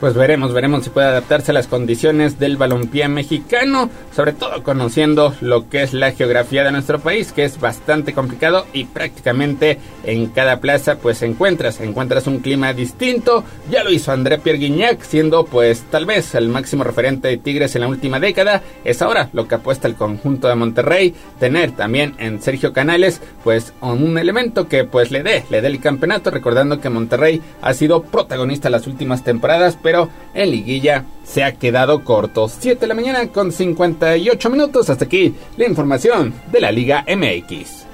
Pues 0.00 0.14
veremos, 0.14 0.52
veremos 0.52 0.84
si 0.84 0.90
puede 0.90 1.08
adaptarse 1.08 1.50
a 1.50 1.54
las 1.54 1.66
condiciones 1.66 2.38
del 2.38 2.56
balompié 2.56 3.08
mexicano, 3.08 3.90
sobre 4.14 4.32
todo 4.32 4.62
conociendo 4.62 5.34
lo 5.40 5.68
que 5.68 5.82
es 5.82 5.92
la 5.92 6.12
geografía 6.12 6.62
de 6.62 6.70
nuestro 6.70 7.00
país, 7.00 7.32
que 7.32 7.42
es 7.42 7.58
bastante 7.58 8.14
complicado 8.14 8.64
y 8.72 8.84
prácticamente 8.84 9.80
en 10.04 10.28
cada 10.28 10.60
plaza 10.60 10.98
pues 10.98 11.20
encuentras, 11.22 11.80
encuentras 11.80 12.28
un 12.28 12.38
clima 12.38 12.72
distinto. 12.74 13.42
Ya 13.72 13.82
lo 13.82 13.90
hizo 13.90 14.12
André 14.12 14.38
Pierre 14.38 14.60
Guignac, 14.60 15.02
siendo 15.02 15.44
pues 15.46 15.82
tal 15.90 16.06
vez 16.06 16.32
el 16.36 16.48
máximo 16.48 16.84
referente 16.84 17.26
de 17.26 17.38
Tigres 17.38 17.74
en 17.74 17.80
la 17.80 17.88
última 17.88 18.20
década. 18.20 18.62
Es 18.84 19.02
ahora 19.02 19.30
lo 19.32 19.48
que 19.48 19.56
apuesta 19.56 19.88
el 19.88 19.96
conjunto 19.96 20.46
de 20.46 20.54
Monterrey, 20.54 21.12
tener 21.40 21.72
también 21.72 22.14
en 22.18 22.40
Sergio 22.40 22.72
Canales 22.72 23.20
pues 23.42 23.72
un 23.80 24.16
elemento 24.16 24.68
que 24.68 24.84
pues 24.84 25.10
le 25.10 25.24
dé, 25.24 25.44
le 25.50 25.60
dé 25.60 25.66
el 25.66 25.80
campeonato, 25.80 26.30
recordando 26.30 26.80
que 26.80 26.88
Monterrey 26.88 27.42
ha 27.62 27.74
sido 27.74 28.04
protagonista 28.04 28.70
las 28.70 28.86
últimas 28.86 29.24
temporadas, 29.24 29.76
pero 29.88 30.10
en 30.34 30.50
liguilla 30.50 31.06
se 31.24 31.42
ha 31.42 31.52
quedado 31.52 32.04
corto. 32.04 32.46
7 32.46 32.78
de 32.78 32.86
la 32.88 32.94
mañana 32.94 33.28
con 33.28 33.50
58 33.50 34.50
minutos. 34.50 34.90
Hasta 34.90 35.06
aquí 35.06 35.34
la 35.56 35.66
información 35.66 36.34
de 36.52 36.60
la 36.60 36.70
Liga 36.70 37.06
MX. 37.08 37.87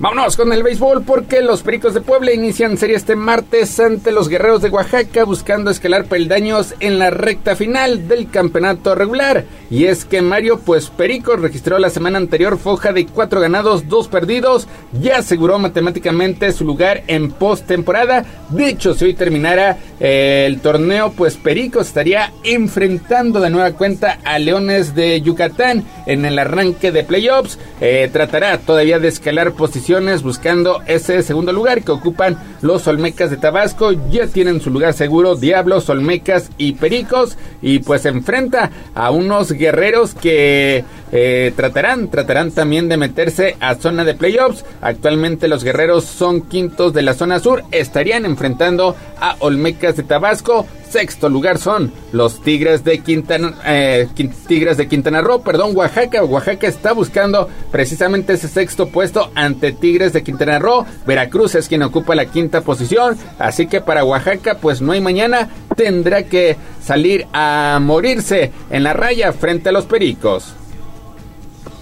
Vámonos 0.00 0.36
con 0.36 0.52
el 0.52 0.62
béisbol 0.62 1.02
porque 1.02 1.42
los 1.42 1.64
Pericos 1.64 1.92
de 1.92 2.00
Puebla 2.00 2.32
inician 2.32 2.78
serie 2.78 2.94
este 2.94 3.16
martes 3.16 3.80
ante 3.80 4.12
los 4.12 4.28
Guerreros 4.28 4.62
de 4.62 4.70
Oaxaca 4.70 5.24
buscando 5.24 5.72
escalar 5.72 6.04
peldaños 6.04 6.76
en 6.78 7.00
la 7.00 7.10
recta 7.10 7.56
final 7.56 8.06
del 8.06 8.30
campeonato 8.30 8.94
regular. 8.94 9.44
Y 9.70 9.86
es 9.86 10.04
que 10.04 10.22
Mario 10.22 10.60
pues 10.60 10.88
Pericos 10.88 11.40
registró 11.40 11.80
la 11.80 11.90
semana 11.90 12.16
anterior 12.16 12.58
foja 12.58 12.92
de 12.92 13.06
cuatro 13.06 13.40
ganados, 13.40 13.88
dos 13.88 14.06
perdidos, 14.06 14.68
ya 14.92 15.18
aseguró 15.18 15.58
matemáticamente 15.58 16.52
su 16.52 16.64
lugar 16.64 17.02
en 17.08 17.32
postemporada. 17.32 18.24
De 18.50 18.68
hecho, 18.68 18.94
si 18.94 19.04
hoy 19.04 19.14
terminara 19.14 19.78
eh, 19.98 20.44
el 20.46 20.60
torneo, 20.60 21.10
pues 21.10 21.36
Pericos 21.36 21.88
estaría 21.88 22.32
enfrentando 22.44 23.40
de 23.40 23.50
nueva 23.50 23.72
cuenta 23.72 24.20
a 24.24 24.38
Leones 24.38 24.94
de 24.94 25.20
Yucatán 25.22 25.82
en 26.06 26.24
el 26.24 26.38
arranque 26.38 26.92
de 26.92 27.02
playoffs. 27.02 27.58
Eh, 27.80 28.08
tratará 28.12 28.58
todavía 28.58 29.00
de 29.00 29.08
escalar 29.08 29.52
posiciones 29.52 29.87
buscando 30.22 30.82
ese 30.86 31.22
segundo 31.22 31.50
lugar 31.50 31.82
que 31.82 31.92
ocupan 31.92 32.36
los 32.60 32.86
Olmecas 32.86 33.30
de 33.30 33.38
Tabasco. 33.38 33.92
Ya 34.10 34.26
tienen 34.26 34.60
su 34.60 34.68
lugar 34.68 34.92
seguro 34.92 35.34
Diablos, 35.34 35.88
Olmecas 35.88 36.50
y 36.58 36.72
Pericos. 36.72 37.38
Y 37.62 37.78
pues 37.78 38.02
se 38.02 38.10
enfrenta 38.10 38.70
a 38.94 39.10
unos 39.10 39.50
guerreros 39.52 40.14
que 40.14 40.84
eh, 41.10 41.52
tratarán, 41.56 42.10
tratarán 42.10 42.50
también 42.50 42.90
de 42.90 42.98
meterse 42.98 43.56
a 43.60 43.76
zona 43.76 44.04
de 44.04 44.12
playoffs. 44.12 44.66
Actualmente 44.82 45.48
los 45.48 45.64
guerreros 45.64 46.04
son 46.04 46.42
quintos 46.42 46.92
de 46.92 47.00
la 47.00 47.14
zona 47.14 47.38
sur. 47.38 47.62
Estarían 47.70 48.26
enfrentando 48.26 48.94
a 49.18 49.36
Olmecas 49.38 49.96
de 49.96 50.02
Tabasco. 50.02 50.66
Sexto 50.90 51.28
lugar 51.28 51.58
son 51.58 51.92
los 52.12 52.42
Tigres 52.42 52.82
de 52.82 53.00
Quintana, 53.00 53.54
eh, 53.66 54.08
Tigres 54.46 54.78
de 54.78 54.88
Quintana 54.88 55.20
Roo, 55.20 55.42
perdón, 55.42 55.76
Oaxaca. 55.76 56.24
Oaxaca 56.24 56.66
está 56.66 56.92
buscando 56.92 57.48
precisamente 57.70 58.32
ese 58.32 58.48
sexto 58.48 58.88
puesto 58.88 59.30
ante 59.34 59.72
Tigres 59.78 60.12
de 60.12 60.22
Quintana 60.22 60.58
Roo. 60.58 60.84
Veracruz 61.06 61.54
es 61.54 61.68
quien 61.68 61.82
ocupa 61.82 62.14
la 62.14 62.26
quinta 62.26 62.60
posición. 62.60 63.16
Así 63.38 63.66
que 63.66 63.80
para 63.80 64.04
Oaxaca, 64.04 64.58
pues 64.60 64.80
no 64.80 64.92
hay 64.92 65.00
mañana. 65.00 65.48
Tendrá 65.76 66.24
que 66.24 66.56
salir 66.82 67.26
a 67.32 67.78
morirse 67.80 68.52
en 68.70 68.82
la 68.84 68.92
raya 68.92 69.32
frente 69.32 69.68
a 69.68 69.72
los 69.72 69.86
Pericos. 69.86 70.54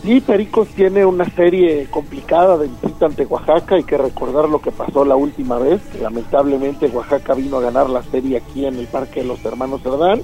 Sí, 0.07 0.21
Pericos 0.21 0.69
tiene 0.69 1.05
una 1.05 1.25
serie 1.31 1.89
complicada 1.91 2.57
de 2.59 2.69
visita 2.69 3.07
ante 3.07 3.27
Oaxaca. 3.27 3.75
Hay 3.75 3.83
que 3.83 3.99
recordar 3.99 4.49
lo 4.49 4.61
que 4.61 4.71
pasó 4.71 5.05
la 5.05 5.17
última 5.17 5.59
vez, 5.59 5.81
lamentablemente 6.01 6.87
Oaxaca 6.87 7.35
vino 7.35 7.57
a 7.57 7.63
ganar 7.63 7.91
la 7.91 8.05
serie 8.05 8.37
aquí 8.37 8.67
en 8.67 8.77
el 8.77 8.87
Parque 8.87 9.23
de 9.23 9.27
los 9.27 9.45
Hermanos 9.45 9.83
Cerdán. 9.83 10.23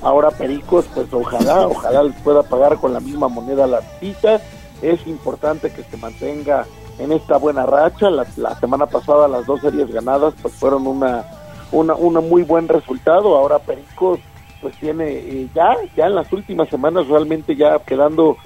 Ahora 0.00 0.30
Pericos, 0.30 0.86
pues 0.94 1.12
ojalá, 1.12 1.66
ojalá 1.66 2.04
les 2.04 2.14
pueda 2.22 2.42
pagar 2.42 2.78
con 2.78 2.94
la 2.94 3.00
misma 3.00 3.28
moneda 3.28 3.66
la 3.66 3.82
visita. 4.00 4.40
es 4.80 5.06
importante 5.06 5.70
que 5.72 5.82
se 5.82 5.98
mantenga 5.98 6.64
en 6.98 7.12
esta 7.12 7.36
buena 7.38 7.66
racha. 7.66 8.10
La, 8.10 8.24
semana 8.58 8.86
pasada 8.86 9.28
las 9.28 9.46
dos 9.46 9.60
series 9.60 9.92
ganadas 9.92 10.34
pues 10.40 10.54
fueron 10.54 10.86
una, 10.86 11.24
una, 11.72 11.94
una 11.94 12.20
muy 12.20 12.42
buen 12.42 12.68
resultado. 12.68 13.36
Ahora 13.36 13.58
Pericos 13.58 14.20
pues 14.60 14.74
tiene 14.76 15.10
eh, 15.10 15.48
ya, 15.54 15.76
ya 15.96 16.06
en 16.06 16.14
las 16.14 16.32
últimas 16.32 16.68
semanas 16.68 17.06
realmente 17.06 17.54
ya 17.54 17.78
quedando 17.78 18.36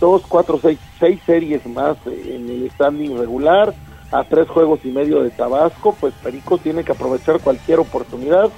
dos, 0.00 0.22
cuatro, 0.28 0.58
seis, 0.60 0.78
seis 0.98 1.20
series 1.24 1.64
más 1.66 1.96
en 2.06 2.48
el 2.48 2.70
standing 2.72 3.16
regular 3.16 3.74
a 4.10 4.24
tres 4.24 4.48
juegos 4.48 4.80
y 4.84 4.88
medio 4.88 5.22
de 5.22 5.30
Tabasco, 5.30 5.96
pues 5.98 6.12
Pericos 6.22 6.60
tiene 6.60 6.84
que 6.84 6.92
aprovechar 6.92 7.40
cualquier 7.40 7.78
oportunidad, 7.78 8.50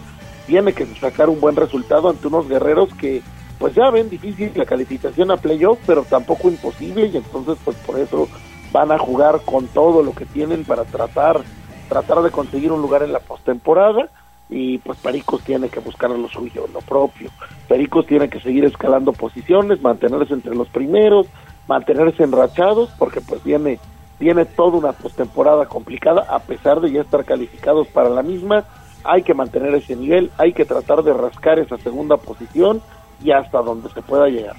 tiene 0.46 0.72
que 0.72 0.86
sacar 0.96 1.28
un 1.28 1.40
buen 1.40 1.56
resultado 1.56 2.09
ante 2.09 2.26
unos 2.26 2.48
guerreros 2.48 2.92
que 2.94 3.22
pues 3.59 3.74
ya 3.74 3.90
ven 3.90 4.10
difícil 4.10 4.51
la 4.56 4.64
calificación 4.64 5.30
a 5.30 5.36
playoff, 5.36 5.78
pero 5.86 6.02
tampoco 6.02 6.48
imposible 6.48 7.06
y 7.06 7.16
entonces 7.16 7.56
pues 7.64 7.76
por 7.86 7.98
eso 7.98 8.28
van 8.74 8.90
a 8.90 8.98
jugar 8.98 9.42
con 9.44 9.68
todo 9.68 10.02
lo 10.02 10.12
que 10.14 10.26
tienen 10.26 10.64
para 10.64 10.84
tratar 10.84 11.42
tratar 11.88 12.22
de 12.22 12.32
conseguir 12.32 12.72
un 12.72 12.82
lugar 12.82 13.05
en 13.05 13.12
la 13.12 13.20
postemporada 13.20 14.09
y 14.51 14.78
pues 14.78 14.98
Pericos 14.98 15.44
tiene 15.44 15.68
que 15.68 15.78
buscar 15.78 16.10
lo 16.10 16.28
suyo, 16.28 16.66
lo 16.72 16.80
propio. 16.80 17.30
Pericos 17.68 18.05
tiene 18.06 18.28
que 18.28 18.40
seguir 18.40 18.64
escalando 18.64 19.12
posiciones, 19.12 19.80
mantenerse 19.80 20.34
entre 20.34 20.56
los 20.56 20.68
primeros, 20.68 21.28
mantenerse 21.68 22.24
enrachados 22.24 22.90
porque 22.98 23.20
pues 23.20 23.44
viene 23.44 23.78
viene 24.18 24.44
toda 24.44 24.76
una 24.76 24.92
postemporada 24.92 25.66
complicada 25.66 26.26
a 26.28 26.40
pesar 26.40 26.80
de 26.80 26.90
ya 26.90 27.02
estar 27.02 27.24
calificados 27.24 27.86
para 27.88 28.09
la 28.09 28.22
misma. 28.22 28.64
Hay 29.05 29.22
que 29.22 29.34
mantener 29.34 29.72
ese 29.76 29.94
nivel, 29.94 30.32
hay 30.36 30.52
que 30.52 30.64
tratar 30.64 31.05
de 31.05 31.12
rascar 31.12 31.60
esa 31.60 31.76
segunda 31.78 32.16
posición 32.16 32.82
y 33.22 33.30
hasta 33.30 33.62
donde 33.62 33.88
se 33.90 34.02
pueda 34.02 34.28
llegar. 34.28 34.56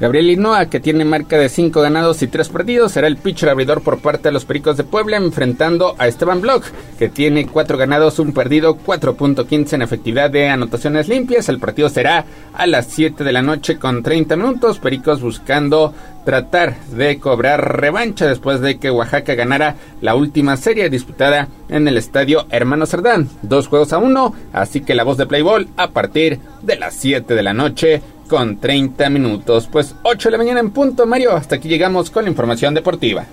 Gabriel 0.00 0.30
Inoa, 0.30 0.66
que 0.66 0.78
tiene 0.78 1.04
marca 1.04 1.36
de 1.38 1.48
5 1.48 1.80
ganados 1.80 2.22
y 2.22 2.28
3 2.28 2.48
perdidos, 2.50 2.92
será 2.92 3.08
el 3.08 3.16
pitcher 3.16 3.48
abridor 3.48 3.82
por 3.82 3.98
parte 3.98 4.28
de 4.28 4.32
los 4.32 4.44
Pericos 4.44 4.76
de 4.76 4.84
Puebla, 4.84 5.16
enfrentando 5.16 5.96
a 5.98 6.06
Esteban 6.06 6.40
Bloch, 6.40 6.64
que 6.98 7.08
tiene 7.08 7.48
4 7.48 7.76
ganados, 7.76 8.20
1 8.20 8.32
perdido, 8.32 8.78
4.15 8.78 9.72
en 9.72 9.82
efectividad 9.82 10.30
de 10.30 10.48
anotaciones 10.48 11.08
limpias. 11.08 11.48
El 11.48 11.58
partido 11.58 11.88
será 11.88 12.24
a 12.54 12.66
las 12.68 12.86
7 12.86 13.24
de 13.24 13.32
la 13.32 13.42
noche 13.42 13.78
con 13.78 14.04
30 14.04 14.36
minutos. 14.36 14.78
Pericos 14.78 15.20
buscando 15.20 15.92
tratar 16.24 16.76
de 16.90 17.18
cobrar 17.18 17.80
revancha 17.80 18.26
después 18.26 18.60
de 18.60 18.78
que 18.78 18.90
Oaxaca 18.90 19.34
ganara 19.34 19.76
la 20.00 20.14
última 20.14 20.56
serie 20.56 20.90
disputada 20.90 21.48
en 21.68 21.88
el 21.88 21.96
estadio 21.96 22.46
Hermano 22.50 22.86
Cerdán. 22.86 23.28
Dos 23.42 23.66
juegos 23.66 23.92
a 23.92 23.98
uno, 23.98 24.34
así 24.52 24.82
que 24.82 24.94
la 24.94 25.04
voz 25.04 25.16
de 25.16 25.26
Playball 25.26 25.68
a 25.76 25.90
partir 25.90 26.38
de 26.62 26.76
las 26.76 26.94
7 26.94 27.34
de 27.34 27.42
la 27.42 27.54
noche 27.54 28.02
con 28.28 28.58
30 28.58 29.10
minutos. 29.10 29.68
Pues 29.70 29.94
8 30.02 30.28
de 30.28 30.32
la 30.32 30.38
mañana 30.38 30.60
en 30.60 30.70
punto, 30.70 31.06
Mario. 31.06 31.32
Hasta 31.32 31.56
aquí 31.56 31.68
llegamos 31.68 32.10
con 32.10 32.24
la 32.24 32.30
información 32.30 32.74
deportiva. 32.74 33.24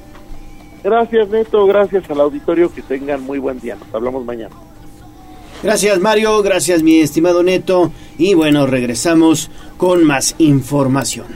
Gracias, 0.84 1.30
Neto. 1.30 1.66
Gracias 1.66 2.10
al 2.10 2.22
auditorio. 2.22 2.74
Que 2.74 2.82
tengan 2.82 3.22
muy 3.22 3.40
buen 3.40 3.60
día. 3.60 3.76
Nos 3.76 3.94
hablamos 3.94 4.26
mañana. 4.26 4.56
Gracias, 5.62 6.00
Mario. 6.00 6.42
Gracias, 6.44 6.84
mi 6.84 7.00
estimado 7.00 7.44
Neto. 7.44 7.92
Y 8.18 8.34
bueno, 8.34 8.66
regresamos 8.68 9.50
con 9.78 10.04
más 10.04 10.36
información. 10.38 11.28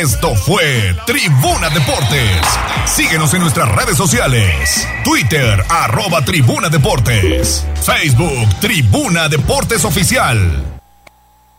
Esto 0.00 0.34
fue 0.34 0.94
Tribuna 1.06 1.70
Deportes. 1.70 2.42
Síguenos 2.84 3.32
en 3.32 3.40
nuestras 3.40 3.66
redes 3.74 3.96
sociales. 3.96 4.86
Twitter, 5.02 5.64
arroba 5.70 6.22
Tribuna 6.22 6.68
Deportes. 6.68 7.66
Facebook, 7.82 8.60
Tribuna 8.60 9.30
Deportes 9.30 9.86
Oficial. 9.86 10.75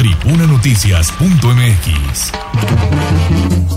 tribunanoticias.mx. 0.00 2.32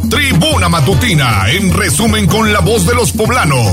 Tribuna 0.09 0.69
Matutina, 0.69 1.51
en 1.51 1.73
resumen 1.73 2.27
con 2.27 2.53
la 2.53 2.61
voz 2.61 2.87
de 2.87 2.95
los 2.95 3.11
poblanos. 3.11 3.67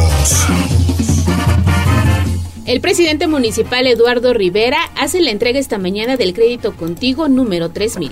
El 2.67 2.81
presidente 2.81 3.29
municipal 3.29 3.87
Eduardo 3.87 4.35
Rivera 4.35 4.79
hace 4.97 5.21
la 5.21 5.31
entrega 5.31 5.61
esta 5.61 5.79
mañana 5.79 6.17
del 6.17 6.35
crédito 6.35 6.75
contigo 6.75 7.29
número 7.29 7.71
3000. 7.71 8.11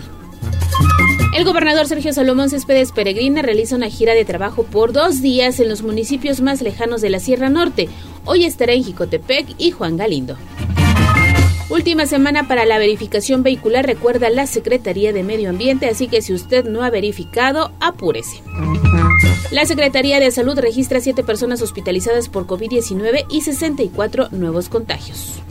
El 1.36 1.44
gobernador 1.44 1.88
Sergio 1.88 2.12
Salomón 2.12 2.48
Céspedes 2.48 2.92
Peregrina 2.92 3.42
realiza 3.42 3.74
una 3.74 3.90
gira 3.90 4.14
de 4.14 4.24
trabajo 4.24 4.62
por 4.62 4.92
dos 4.92 5.20
días 5.20 5.58
en 5.58 5.68
los 5.68 5.82
municipios 5.82 6.40
más 6.40 6.62
lejanos 6.62 7.00
de 7.00 7.10
la 7.10 7.18
Sierra 7.18 7.48
Norte. 7.48 7.88
Hoy 8.24 8.44
estará 8.44 8.74
en 8.74 8.84
Jicotepec 8.84 9.48
y 9.58 9.72
Juan 9.72 9.96
Galindo. 9.96 10.36
Última 11.70 12.06
semana 12.06 12.48
para 12.48 12.64
la 12.64 12.78
verificación 12.78 13.42
vehicular, 13.42 13.84
recuerda 13.84 14.30
la 14.30 14.46
Secretaría 14.46 15.12
de 15.12 15.22
Medio 15.22 15.50
Ambiente, 15.50 15.86
así 15.86 16.08
que 16.08 16.22
si 16.22 16.32
usted 16.32 16.64
no 16.64 16.82
ha 16.82 16.88
verificado, 16.88 17.72
apúrese. 17.78 18.42
La 19.50 19.66
Secretaría 19.66 20.18
de 20.18 20.30
Salud 20.30 20.58
registra 20.58 21.00
7 21.00 21.22
personas 21.24 21.60
hospitalizadas 21.60 22.30
por 22.30 22.46
COVID-19 22.46 23.26
y 23.30 23.42
64 23.42 24.28
nuevos 24.30 24.70
contagios. 24.70 25.42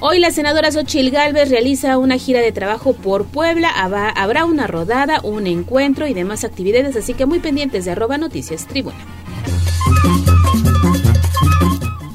Hoy 0.00 0.18
la 0.18 0.30
senadora 0.30 0.70
Xochil 0.70 1.10
Gálvez 1.10 1.48
realiza 1.48 1.96
una 1.96 2.18
gira 2.18 2.40
de 2.40 2.52
trabajo 2.52 2.92
por 2.92 3.24
Puebla. 3.24 3.70
Habrá 3.70 4.44
una 4.44 4.66
rodada, 4.66 5.20
un 5.22 5.46
encuentro 5.46 6.06
y 6.06 6.14
demás 6.14 6.44
actividades, 6.44 6.94
así 6.94 7.14
que 7.14 7.26
muy 7.26 7.40
pendientes 7.40 7.86
de 7.86 7.92
arroba 7.92 8.18
noticias 8.18 8.66
tribuna. 8.66 8.98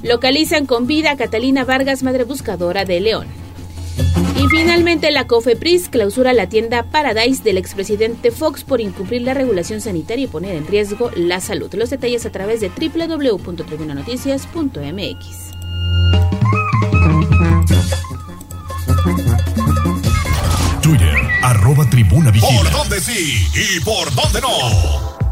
Localizan 0.03 0.65
con 0.65 0.85
vida 0.85 1.11
a 1.11 1.17
Catalina 1.17 1.63
Vargas, 1.63 2.03
madre 2.03 2.25
buscadora 2.25 2.83
de 2.83 2.99
León. 2.99 3.27
Y 4.35 4.47
finalmente 4.49 5.11
la 5.11 5.27
COFEPRIS 5.27 5.87
clausura 5.87 6.33
la 6.33 6.49
tienda 6.49 6.83
Paradise 6.83 7.41
del 7.41 7.57
expresidente 7.57 8.31
Fox 8.31 8.65
por 8.65 8.81
incumplir 8.81 9.21
la 9.21 9.33
regulación 9.33 9.79
sanitaria 9.79 10.25
y 10.25 10.27
poner 10.27 10.57
en 10.57 10.67
riesgo 10.67 11.09
la 11.15 11.39
salud. 11.39 11.73
Los 11.73 11.89
detalles 11.89 12.25
a 12.25 12.31
través 12.31 12.59
de 12.59 12.69
www.tribunanoticias.mx. 12.69 15.53
Twitter, 20.81 21.15
arroba 21.41 21.89
tribuna 21.89 22.29
vigila. 22.29 22.61
¿Por 22.61 22.71
dónde 22.71 22.99
sí 22.99 23.47
y 23.53 23.79
por 23.85 24.13
dónde 24.13 24.41
no? 24.41 25.22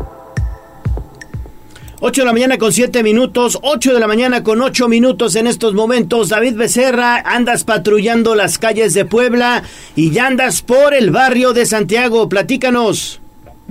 8 2.04 2.22
de 2.22 2.26
la 2.26 2.34
mañana 2.34 2.58
con 2.58 2.74
7 2.74 3.04
minutos, 3.04 3.60
8 3.62 3.94
de 3.94 4.00
la 4.00 4.08
mañana 4.08 4.42
con 4.42 4.60
8 4.60 4.88
minutos 4.88 5.36
en 5.36 5.46
estos 5.46 5.76
momentos. 5.76 6.30
David 6.30 6.56
Becerra, 6.56 7.22
andas 7.24 7.64
patrullando 7.64 8.34
las 8.34 8.58
calles 8.58 8.96
de 8.96 9.06
Puebla 9.06 9.62
y 9.96 10.10
ya 10.10 10.26
andas 10.26 10.64
por 10.64 10.96
el 10.96 11.12
barrio 11.12 11.54
de 11.54 11.68
Santiago. 11.68 12.28
Platícanos. 12.28 13.21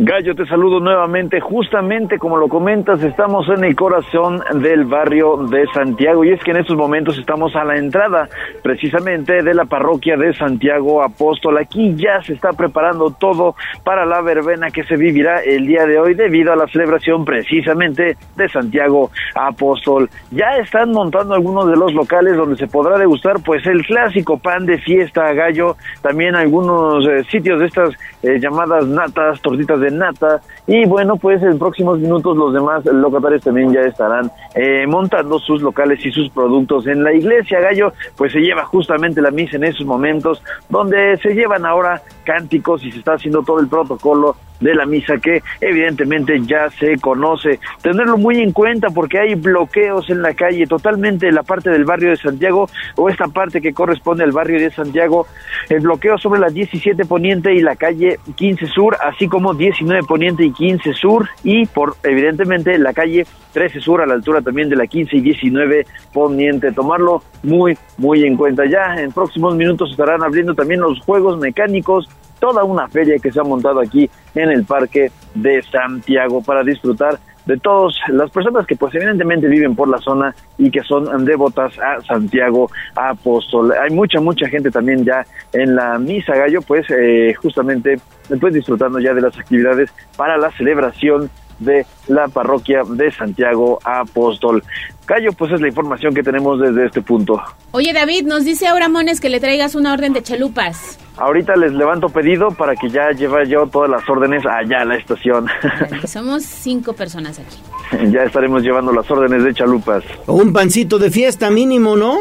Gallo, 0.02 0.34
te 0.34 0.46
saludo 0.46 0.80
nuevamente. 0.80 1.40
Justamente 1.40 2.18
como 2.18 2.38
lo 2.38 2.48
comentas, 2.48 3.02
estamos 3.02 3.46
en 3.50 3.64
el 3.64 3.76
corazón 3.76 4.42
del 4.54 4.86
barrio 4.86 5.36
de 5.36 5.66
Santiago 5.74 6.24
y 6.24 6.30
es 6.30 6.42
que 6.42 6.52
en 6.52 6.56
estos 6.56 6.74
momentos 6.74 7.18
estamos 7.18 7.54
a 7.54 7.64
la 7.64 7.76
entrada 7.76 8.26
precisamente 8.62 9.42
de 9.42 9.52
la 9.52 9.66
parroquia 9.66 10.16
de 10.16 10.32
Santiago 10.32 11.02
Apóstol. 11.02 11.58
Aquí 11.58 11.94
ya 11.96 12.22
se 12.22 12.32
está 12.32 12.54
preparando 12.54 13.10
todo 13.10 13.56
para 13.84 14.06
la 14.06 14.22
verbena 14.22 14.70
que 14.70 14.84
se 14.84 14.96
vivirá 14.96 15.40
el 15.40 15.66
día 15.66 15.84
de 15.84 15.98
hoy 15.98 16.14
debido 16.14 16.54
a 16.54 16.56
la 16.56 16.66
celebración 16.68 17.26
precisamente 17.26 18.16
de 18.36 18.48
Santiago 18.48 19.10
Apóstol. 19.34 20.08
Ya 20.30 20.56
están 20.56 20.92
montando 20.92 21.34
algunos 21.34 21.66
de 21.66 21.76
los 21.76 21.92
locales 21.92 22.38
donde 22.38 22.56
se 22.56 22.68
podrá 22.68 22.96
degustar 22.96 23.42
pues 23.44 23.66
el 23.66 23.84
clásico 23.84 24.38
pan 24.38 24.64
de 24.64 24.78
fiesta 24.78 25.30
gallo, 25.34 25.76
también 26.00 26.36
algunos 26.36 27.06
eh, 27.06 27.22
sitios 27.24 27.60
de 27.60 27.66
estas 27.66 27.94
eh, 28.22 28.38
llamadas 28.40 28.86
natas, 28.86 29.42
tortitas 29.42 29.78
de 29.78 29.89
nata. 29.90 30.40
Y 30.66 30.84
bueno, 30.86 31.16
pues 31.16 31.42
en 31.42 31.58
próximos 31.58 31.98
minutos 31.98 32.36
los 32.36 32.52
demás 32.52 32.84
locatarios 32.84 33.42
también 33.42 33.72
ya 33.72 33.80
estarán 33.80 34.30
eh, 34.54 34.86
montando 34.86 35.38
sus 35.38 35.62
locales 35.62 36.04
y 36.04 36.10
sus 36.10 36.28
productos 36.30 36.86
en 36.86 37.02
la 37.02 37.12
iglesia. 37.12 37.60
Gallo, 37.60 37.92
pues 38.16 38.32
se 38.32 38.40
lleva 38.40 38.64
justamente 38.64 39.20
la 39.20 39.30
misa 39.30 39.56
en 39.56 39.64
esos 39.64 39.86
momentos 39.86 40.42
donde 40.68 41.16
se 41.18 41.34
llevan 41.34 41.66
ahora 41.66 42.02
cánticos 42.24 42.84
y 42.84 42.92
se 42.92 42.98
está 42.98 43.14
haciendo 43.14 43.42
todo 43.42 43.60
el 43.60 43.68
protocolo 43.68 44.36
de 44.60 44.74
la 44.74 44.86
misa 44.86 45.18
que 45.18 45.42
evidentemente 45.60 46.40
ya 46.42 46.70
se 46.70 46.98
conoce. 46.98 47.58
Tenerlo 47.82 48.18
muy 48.18 48.40
en 48.40 48.52
cuenta 48.52 48.88
porque 48.88 49.18
hay 49.18 49.34
bloqueos 49.34 50.08
en 50.10 50.22
la 50.22 50.34
calle, 50.34 50.66
totalmente 50.66 51.32
la 51.32 51.42
parte 51.42 51.70
del 51.70 51.84
barrio 51.84 52.10
de 52.10 52.16
Santiago 52.16 52.68
o 52.96 53.08
esta 53.08 53.28
parte 53.28 53.60
que 53.60 53.72
corresponde 53.72 54.24
al 54.24 54.32
barrio 54.32 54.60
de 54.60 54.70
Santiago, 54.70 55.26
el 55.68 55.80
bloqueo 55.80 56.18
sobre 56.18 56.40
la 56.40 56.48
17 56.48 57.04
Poniente 57.04 57.54
y 57.54 57.60
la 57.60 57.76
calle 57.76 58.18
15 58.36 58.66
Sur, 58.66 58.96
así 59.02 59.28
como 59.28 59.54
19 59.54 60.02
Poniente 60.06 60.44
y 60.44 60.52
15 60.52 60.92
Sur 60.92 61.28
y 61.42 61.66
por 61.66 61.96
evidentemente 62.02 62.78
la 62.78 62.92
calle 62.92 63.26
13 63.52 63.80
Sur 63.80 64.02
a 64.02 64.06
la 64.06 64.14
altura 64.14 64.42
también 64.42 64.68
de 64.68 64.76
la 64.76 64.86
15 64.86 65.16
y 65.16 65.20
19 65.20 65.86
Poniente. 66.12 66.72
Tomarlo 66.72 67.22
muy, 67.42 67.76
muy 67.98 68.24
en 68.24 68.36
cuenta. 68.36 68.64
Ya 68.66 68.96
en 69.00 69.12
próximos 69.12 69.54
minutos 69.56 69.90
estarán 69.90 70.22
abriendo 70.22 70.54
también 70.54 70.80
los 70.80 71.00
juegos 71.00 71.38
mecánicos 71.38 72.08
toda 72.40 72.64
una 72.64 72.88
feria 72.88 73.18
que 73.18 73.30
se 73.30 73.40
ha 73.40 73.44
montado 73.44 73.80
aquí 73.80 74.10
en 74.34 74.50
el 74.50 74.64
Parque 74.64 75.12
de 75.34 75.62
Santiago 75.62 76.42
para 76.42 76.64
disfrutar 76.64 77.18
de 77.46 77.56
todas 77.58 77.94
las 78.08 78.30
personas 78.30 78.66
que 78.66 78.76
pues 78.76 78.94
evidentemente 78.94 79.48
viven 79.48 79.74
por 79.74 79.88
la 79.88 79.98
zona 79.98 80.34
y 80.58 80.70
que 80.70 80.82
son 80.82 81.24
devotas 81.24 81.72
a 81.78 82.00
Santiago 82.02 82.70
Apóstol. 82.94 83.72
Hay 83.72 83.90
mucha, 83.90 84.20
mucha 84.20 84.48
gente 84.48 84.70
también 84.70 85.04
ya 85.04 85.24
en 85.52 85.74
la 85.74 85.98
misa 85.98 86.34
gallo, 86.34 86.60
pues 86.62 86.86
eh, 86.90 87.34
justamente 87.34 87.98
pues 88.40 88.54
disfrutando 88.54 89.00
ya 89.00 89.14
de 89.14 89.22
las 89.22 89.36
actividades 89.38 89.90
para 90.16 90.36
la 90.36 90.50
celebración 90.52 91.30
de 91.58 91.86
la 92.08 92.28
parroquia 92.28 92.82
de 92.88 93.10
Santiago 93.10 93.78
Apóstol. 93.84 94.62
Gallo, 95.10 95.32
pues 95.32 95.50
es 95.50 95.60
la 95.60 95.66
información 95.66 96.14
que 96.14 96.22
tenemos 96.22 96.60
desde 96.60 96.86
este 96.86 97.02
punto. 97.02 97.42
Oye 97.72 97.92
David, 97.92 98.26
nos 98.26 98.44
dice 98.44 98.68
ahora 98.68 98.88
Mones 98.88 99.20
que 99.20 99.28
le 99.28 99.40
traigas 99.40 99.74
una 99.74 99.92
orden 99.92 100.12
de 100.12 100.22
chalupas. 100.22 101.00
Ahorita 101.16 101.56
les 101.56 101.72
levanto 101.72 102.10
pedido 102.10 102.50
para 102.52 102.76
que 102.76 102.88
ya 102.88 103.10
lleve 103.10 103.48
yo 103.48 103.66
todas 103.66 103.90
las 103.90 104.08
órdenes 104.08 104.44
allá 104.46 104.82
a 104.82 104.84
la 104.84 104.94
estación. 104.94 105.48
Somos 106.06 106.44
cinco 106.44 106.92
personas 106.92 107.40
aquí. 107.40 108.12
ya 108.12 108.22
estaremos 108.22 108.62
llevando 108.62 108.92
las 108.92 109.10
órdenes 109.10 109.42
de 109.42 109.52
chalupas. 109.52 110.04
Un 110.28 110.52
pancito 110.52 110.96
de 111.00 111.10
fiesta 111.10 111.50
mínimo, 111.50 111.96
¿no? 111.96 112.16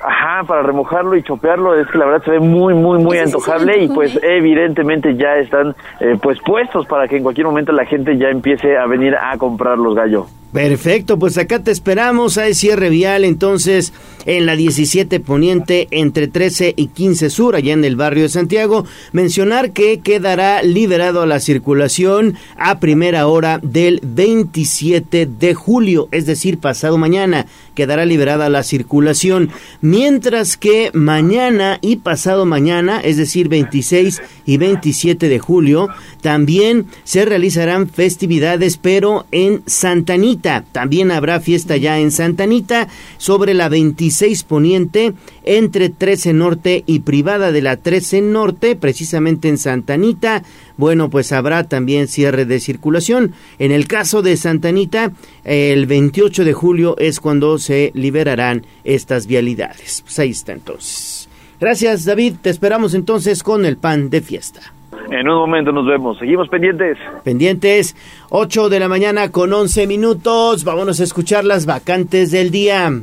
Ajá, 0.00 0.42
para 0.44 0.64
remojarlo 0.64 1.14
y 1.16 1.22
chopearlo, 1.22 1.80
es 1.80 1.86
que 1.92 1.96
la 1.96 2.06
verdad 2.06 2.24
se 2.24 2.32
ve 2.32 2.40
muy, 2.40 2.74
muy, 2.74 2.98
muy 2.98 3.18
antojable 3.18 3.84
y 3.84 3.88
pues 3.88 4.18
evidentemente 4.20 5.14
ya 5.14 5.36
están 5.36 5.76
eh, 6.00 6.18
pues 6.20 6.40
puestos 6.44 6.86
para 6.86 7.06
que 7.06 7.18
en 7.18 7.22
cualquier 7.22 7.46
momento 7.46 7.70
la 7.70 7.86
gente 7.86 8.18
ya 8.18 8.30
empiece 8.30 8.76
a 8.76 8.86
venir 8.86 9.14
a 9.14 9.38
comprar 9.38 9.78
los 9.78 9.94
gallos. 9.94 10.26
Perfecto, 10.52 11.18
pues 11.18 11.38
acá 11.38 11.62
te 11.62 11.70
esperamos. 11.70 12.36
Hay 12.36 12.52
cierre 12.52 12.90
vial 12.90 13.24
entonces 13.24 13.94
en 14.26 14.44
la 14.44 14.54
17 14.54 15.18
Poniente 15.20 15.88
entre 15.90 16.28
13 16.28 16.74
y 16.76 16.88
15 16.88 17.30
Sur, 17.30 17.56
allá 17.56 17.72
en 17.72 17.84
el 17.84 17.96
barrio 17.96 18.24
de 18.24 18.28
Santiago. 18.28 18.84
Mencionar 19.12 19.72
que 19.72 20.00
quedará 20.00 20.62
liberado 20.62 21.22
a 21.22 21.26
la 21.26 21.40
circulación 21.40 22.36
a 22.58 22.80
primera 22.80 23.26
hora 23.28 23.60
del 23.62 24.00
27 24.02 25.24
de 25.26 25.54
julio, 25.54 26.08
es 26.12 26.26
decir, 26.26 26.58
pasado 26.58 26.98
mañana 26.98 27.46
quedará 27.74 28.04
liberada 28.04 28.48
la 28.48 28.62
circulación. 28.62 29.50
Mientras 29.80 30.56
que 30.56 30.90
mañana 30.94 31.78
y 31.80 31.96
pasado 31.96 32.44
mañana, 32.46 33.00
es 33.00 33.16
decir, 33.16 33.48
26 33.48 34.22
y 34.46 34.56
27 34.56 35.28
de 35.28 35.38
julio, 35.38 35.88
también 36.20 36.86
se 37.04 37.24
realizarán 37.24 37.88
festividades, 37.88 38.76
pero 38.76 39.26
en 39.32 39.62
Santanita 39.66 40.64
también 40.72 41.10
habrá 41.10 41.40
fiesta 41.40 41.76
ya 41.76 41.98
en 41.98 42.10
Santa 42.10 42.44
Anita 42.44 42.88
sobre 43.18 43.54
la 43.54 43.68
26 43.68 44.42
Poniente 44.44 45.14
entre 45.44 45.88
13 45.88 46.32
Norte 46.32 46.84
y 46.86 47.00
privada 47.00 47.52
de 47.52 47.62
la 47.62 47.76
13 47.76 48.20
Norte, 48.20 48.76
precisamente 48.76 49.48
en 49.48 49.58
Santa 49.58 49.94
Anita. 49.94 50.42
Bueno, 50.76 51.10
pues 51.10 51.32
habrá 51.32 51.64
también 51.64 52.08
cierre 52.08 52.44
de 52.44 52.60
circulación. 52.60 53.32
En 53.58 53.72
el 53.72 53.86
caso 53.86 54.22
de 54.22 54.36
Santa 54.36 54.68
Anita, 54.68 55.12
el 55.44 55.86
28 55.86 56.44
de 56.44 56.52
julio 56.52 56.96
es 56.98 57.20
cuando 57.20 57.58
se 57.58 57.92
liberarán 57.94 58.66
estas 58.84 59.26
vialidades. 59.26 60.02
Pues 60.02 60.18
ahí 60.18 60.30
está 60.30 60.52
entonces. 60.52 61.28
Gracias 61.60 62.04
David, 62.04 62.34
te 62.42 62.50
esperamos 62.50 62.94
entonces 62.94 63.42
con 63.42 63.64
el 63.64 63.76
pan 63.76 64.10
de 64.10 64.20
fiesta. 64.20 64.72
En 65.10 65.28
un 65.28 65.36
momento 65.36 65.72
nos 65.72 65.86
vemos. 65.86 66.18
Seguimos 66.18 66.48
pendientes. 66.48 66.96
Pendientes. 67.24 67.94
8 68.30 68.68
de 68.68 68.80
la 68.80 68.88
mañana 68.88 69.30
con 69.30 69.52
11 69.52 69.86
minutos. 69.86 70.64
Vámonos 70.64 71.00
a 71.00 71.04
escuchar 71.04 71.44
las 71.44 71.66
vacantes 71.66 72.30
del 72.30 72.50
día. 72.50 73.02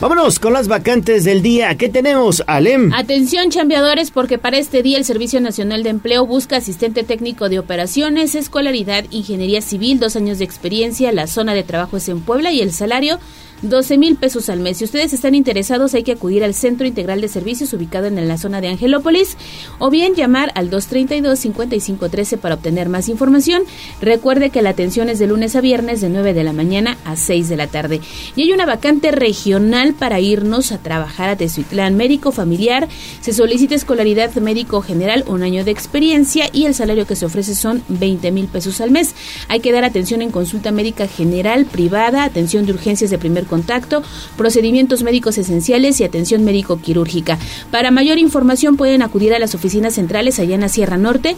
Vámonos 0.00 0.38
con 0.38 0.52
las 0.52 0.68
vacantes 0.68 1.24
del 1.24 1.42
día. 1.42 1.76
¿Qué 1.76 1.88
tenemos, 1.88 2.44
Alem? 2.46 2.92
Atención, 2.94 3.50
chambeadores, 3.50 4.12
porque 4.12 4.38
para 4.38 4.56
este 4.56 4.84
día 4.84 4.96
el 4.96 5.04
Servicio 5.04 5.40
Nacional 5.40 5.82
de 5.82 5.90
Empleo 5.90 6.24
busca 6.24 6.58
asistente 6.58 7.02
técnico 7.02 7.48
de 7.48 7.58
operaciones, 7.58 8.36
escolaridad, 8.36 9.06
ingeniería 9.10 9.60
civil, 9.60 9.98
dos 9.98 10.14
años 10.14 10.38
de 10.38 10.44
experiencia. 10.44 11.10
La 11.10 11.26
zona 11.26 11.52
de 11.52 11.64
trabajo 11.64 11.96
es 11.96 12.08
en 12.08 12.20
Puebla 12.20 12.52
y 12.52 12.60
el 12.60 12.72
salario 12.72 13.18
12 13.62 13.98
mil 13.98 14.16
pesos 14.16 14.48
al 14.48 14.60
mes. 14.60 14.78
Si 14.78 14.84
ustedes 14.84 15.12
están 15.12 15.34
interesados, 15.34 15.94
hay 15.94 16.02
que 16.02 16.12
acudir 16.12 16.44
al 16.44 16.54
Centro 16.54 16.86
Integral 16.86 17.20
de 17.20 17.28
Servicios 17.28 17.72
ubicado 17.72 18.06
en 18.06 18.28
la 18.28 18.38
zona 18.38 18.60
de 18.60 18.68
Angelópolis 18.68 19.36
o 19.78 19.90
bien 19.90 20.14
llamar 20.14 20.52
al 20.54 20.70
232-5513 20.70 22.38
para 22.38 22.54
obtener 22.54 22.88
más 22.88 23.08
información. 23.08 23.62
Recuerde 24.00 24.50
que 24.50 24.62
la 24.62 24.70
atención 24.70 25.08
es 25.08 25.18
de 25.18 25.26
lunes 25.26 25.56
a 25.56 25.60
viernes 25.60 26.00
de 26.00 26.08
9 26.08 26.34
de 26.34 26.44
la 26.44 26.52
mañana 26.52 26.98
a 27.04 27.16
6 27.16 27.48
de 27.48 27.56
la 27.56 27.66
tarde. 27.66 28.00
Y 28.36 28.42
hay 28.42 28.52
una 28.52 28.66
vacante 28.66 29.10
regional 29.10 29.94
para 29.94 30.20
irnos 30.20 30.72
a 30.72 30.78
trabajar 30.78 31.28
a 31.28 31.36
Tezuitlán. 31.36 31.96
Médico 31.96 32.32
familiar, 32.32 32.88
se 33.20 33.32
solicita 33.32 33.74
escolaridad 33.74 34.34
médico 34.36 34.82
general, 34.82 35.24
un 35.26 35.42
año 35.42 35.64
de 35.64 35.70
experiencia 35.70 36.48
y 36.52 36.66
el 36.66 36.74
salario 36.74 37.06
que 37.06 37.16
se 37.16 37.26
ofrece 37.26 37.54
son 37.54 37.82
20 37.88 38.30
mil 38.30 38.46
pesos 38.46 38.80
al 38.80 38.90
mes. 38.90 39.14
Hay 39.48 39.60
que 39.60 39.72
dar 39.72 39.84
atención 39.84 40.22
en 40.22 40.30
consulta 40.30 40.70
médica 40.70 41.08
general, 41.08 41.66
privada, 41.66 42.24
atención 42.24 42.66
de 42.66 42.72
urgencias 42.72 43.10
de 43.10 43.18
primer 43.18 43.47
contacto, 43.48 44.04
procedimientos 44.36 45.02
médicos 45.02 45.38
esenciales 45.38 46.00
y 46.00 46.04
atención 46.04 46.44
médico-quirúrgica. 46.44 47.36
Para 47.72 47.90
mayor 47.90 48.18
información 48.18 48.76
pueden 48.76 49.02
acudir 49.02 49.34
a 49.34 49.40
las 49.40 49.56
oficinas 49.56 49.94
centrales 49.94 50.38
allá 50.38 50.54
en 50.54 50.60
la 50.60 50.68
Sierra 50.68 50.98
Norte 50.98 51.34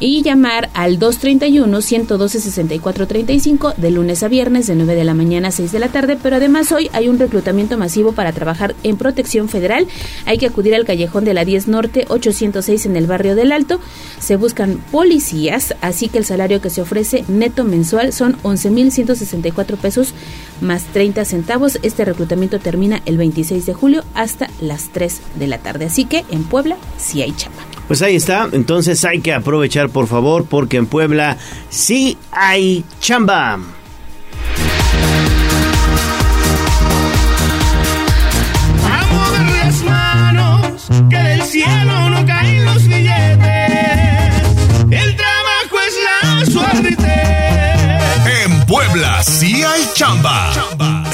y 0.00 0.22
llamar 0.22 0.70
al 0.72 0.98
231-112-6435 0.98 3.74
de 3.76 3.90
lunes 3.90 4.22
a 4.22 4.28
viernes 4.28 4.66
de 4.66 4.76
9 4.76 4.94
de 4.94 5.04
la 5.04 5.14
mañana 5.14 5.48
a 5.48 5.52
6 5.52 5.72
de 5.72 5.78
la 5.78 5.88
tarde, 5.88 6.18
pero 6.22 6.36
además 6.36 6.70
hoy 6.72 6.90
hay 6.92 7.08
un 7.08 7.18
reclutamiento 7.18 7.76
masivo 7.76 8.12
para 8.12 8.32
trabajar 8.32 8.74
en 8.82 8.96
protección 8.96 9.48
federal. 9.48 9.86
Hay 10.24 10.38
que 10.38 10.46
acudir 10.46 10.74
al 10.74 10.84
callejón 10.84 11.24
de 11.24 11.34
la 11.34 11.44
10 11.44 11.68
Norte 11.68 12.06
806 12.08 12.86
en 12.86 12.96
el 12.96 13.06
barrio 13.06 13.34
del 13.34 13.52
Alto. 13.52 13.80
Se 14.20 14.36
buscan 14.36 14.78
policías, 14.90 15.74
así 15.80 16.08
que 16.08 16.18
el 16.18 16.24
salario 16.24 16.60
que 16.60 16.70
se 16.70 16.82
ofrece 16.82 17.24
neto 17.28 17.64
mensual 17.64 18.12
son 18.12 18.36
11.164 18.42 19.76
pesos 19.76 20.14
más 20.60 20.84
30 20.92 21.24
centavos. 21.24 21.47
Este 21.50 22.04
reclutamiento 22.04 22.58
termina 22.58 23.00
el 23.06 23.16
26 23.16 23.64
de 23.64 23.72
julio 23.72 24.04
hasta 24.14 24.50
las 24.60 24.90
3 24.90 25.22
de 25.36 25.46
la 25.46 25.56
tarde. 25.56 25.86
Así 25.86 26.04
que 26.04 26.26
en 26.30 26.44
Puebla 26.44 26.76
sí 26.98 27.22
hay 27.22 27.32
chamba. 27.32 27.62
Pues 27.86 28.02
ahí 28.02 28.16
está, 28.16 28.50
entonces 28.52 29.02
hay 29.06 29.20
que 29.20 29.32
aprovechar 29.32 29.88
por 29.88 30.08
favor 30.08 30.44
porque 30.44 30.76
en 30.76 30.86
Puebla 30.86 31.38
sí 31.70 32.18
hay 32.32 32.84
chamba. 33.00 33.54
A 38.84 39.06
mover 39.10 39.56
las 39.64 39.82
manos, 39.84 40.88
que 41.08 41.16
del 41.16 41.42
cielo 41.44 42.10
no 42.10 42.26
caen 42.26 42.64
los 42.66 42.84
billetes. 42.84 43.38
El 44.90 45.16
trabajo 45.16 45.78
es 45.86 45.94
la 46.04 46.44
suerte. 46.52 46.96
En 48.44 48.66
Puebla 48.66 49.22
sí 49.22 49.62
hay 49.62 49.82
chamba. 49.94 50.52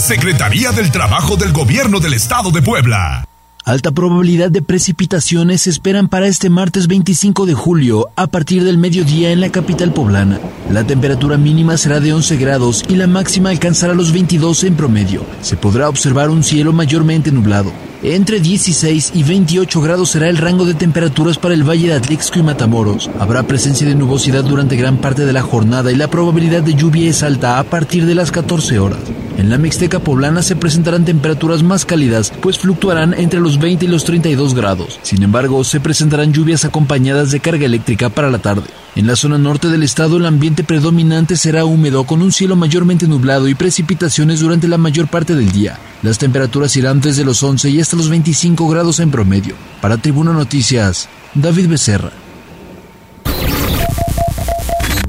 Secretaría 0.05 0.71
del 0.71 0.93
Trabajo 0.93 1.39
del 1.39 1.55
Gobierno 1.55 1.99
del 1.99 2.13
Estado 2.13 2.51
de 2.51 2.61
Puebla. 2.61 3.27
Alta 3.65 3.91
probabilidad 3.91 4.51
de 4.51 4.61
precipitaciones 4.61 5.63
se 5.63 5.71
esperan 5.71 6.09
para 6.09 6.27
este 6.27 6.51
martes 6.51 6.89
25 6.89 7.47
de 7.47 7.55
julio 7.55 8.11
a 8.15 8.27
partir 8.27 8.65
del 8.65 8.77
mediodía 8.77 9.31
en 9.31 9.41
la 9.41 9.49
capital 9.49 9.95
poblana. 9.95 10.39
La 10.71 10.85
temperatura 10.85 11.39
mínima 11.39 11.79
será 11.79 12.01
de 12.01 12.13
11 12.13 12.37
grados 12.37 12.85
y 12.87 12.97
la 12.97 13.07
máxima 13.07 13.49
alcanzará 13.49 13.95
los 13.95 14.13
22 14.13 14.65
en 14.65 14.77
promedio. 14.77 15.25
Se 15.41 15.57
podrá 15.57 15.89
observar 15.89 16.29
un 16.29 16.45
cielo 16.45 16.75
mayormente 16.75 17.33
nublado. 17.33 17.73
Entre 18.03 18.41
16 18.41 19.13
y 19.15 19.23
28 19.23 19.81
grados 19.81 20.11
será 20.11 20.29
el 20.29 20.37
rango 20.37 20.67
de 20.67 20.75
temperaturas 20.75 21.39
para 21.39 21.55
el 21.55 21.67
Valle 21.67 21.89
de 21.89 21.95
Atlixco 21.95 22.39
y 22.39 22.43
Matamoros. 22.43 23.09
Habrá 23.19 23.45
presencia 23.45 23.87
de 23.87 23.95
nubosidad 23.95 24.45
durante 24.45 24.77
gran 24.77 24.99
parte 24.99 25.25
de 25.25 25.33
la 25.33 25.41
jornada 25.41 25.91
y 25.91 25.97
la 25.97 26.09
probabilidad 26.09 26.63
de 26.63 26.75
lluvia 26.75 27.09
es 27.09 27.23
alta 27.23 27.59
a 27.59 27.65
partir 27.65 28.05
de 28.05 28.15
las 28.15 28.31
14 28.31 28.79
horas. 28.79 28.99
En 29.37 29.51
la 29.51 29.59
Mixteca 29.59 29.99
poblana 29.99 30.43
se 30.43 30.55
presentarán 30.55 31.05
temperaturas 31.05 31.63
más 31.63 31.85
cálidas, 31.85 32.33
pues 32.41 32.59
fluctuarán 32.59 33.15
entre 33.15 33.41
los 33.41 33.59
20 33.59 33.85
y 33.85 33.89
los 33.89 34.05
32 34.05 34.55
grados. 34.55 35.01
Sin 35.03 35.23
embargo, 35.23 35.65
se 35.65 35.81
presentarán 35.81 36.33
lluvias 36.33 36.65
acompañadas 36.65 37.33
de 37.33 37.41
carga 37.41 37.67
eléctrica 37.67 38.11
para 38.11 38.31
la 38.31 38.39
tarde. 38.39 38.69
En 38.95 39.09
la 39.09 39.17
zona 39.17 39.37
norte 39.39 39.69
del 39.69 39.83
estado 39.83 40.19
el 40.19 40.27
ambiente 40.27 40.63
predominante 40.63 41.37
será 41.37 41.65
húmedo 41.65 42.05
con 42.05 42.23
un 42.23 42.31
cielo 42.31 42.55
mayormente 42.55 43.09
nublado 43.09 43.49
y 43.49 43.57
precipitaciones 43.57 44.39
durante 44.39 44.69
la 44.69 44.79
mayor 44.79 45.09
parte 45.09 45.35
del 45.35 45.51
día. 45.51 45.79
Las 46.03 46.19
temperaturas 46.19 46.77
irán 46.77 47.01
desde 47.01 47.25
los 47.25 47.43
11 47.43 47.71
y 47.71 47.81
hasta 47.81 47.97
los 47.97 48.09
25 48.09 48.69
grados 48.69 49.01
en 49.01 49.11
promedio. 49.11 49.57
Para 49.81 49.97
Tribuna 49.97 50.33
Noticias, 50.33 51.09
David 51.35 51.69
Becerra. 51.69 52.24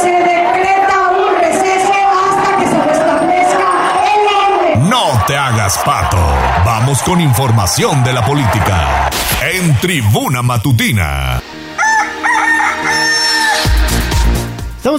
Se 0.00 0.10
decreta 0.10 1.10
un 1.10 1.40
receso 1.40 1.94
hasta 2.24 2.56
que 2.58 2.66
se 2.66 2.82
restablezca 2.84 3.68
el 4.14 4.22
orden. 4.36 4.88
No 4.90 5.24
te 5.26 5.36
hagas 5.36 5.78
pato. 5.78 6.18
Vamos 6.64 7.02
con 7.02 7.20
información 7.20 8.04
de 8.04 8.12
la 8.12 8.24
política. 8.24 9.10
En 9.40 9.76
Tribuna 9.78 10.42
Matutina. 10.42 11.40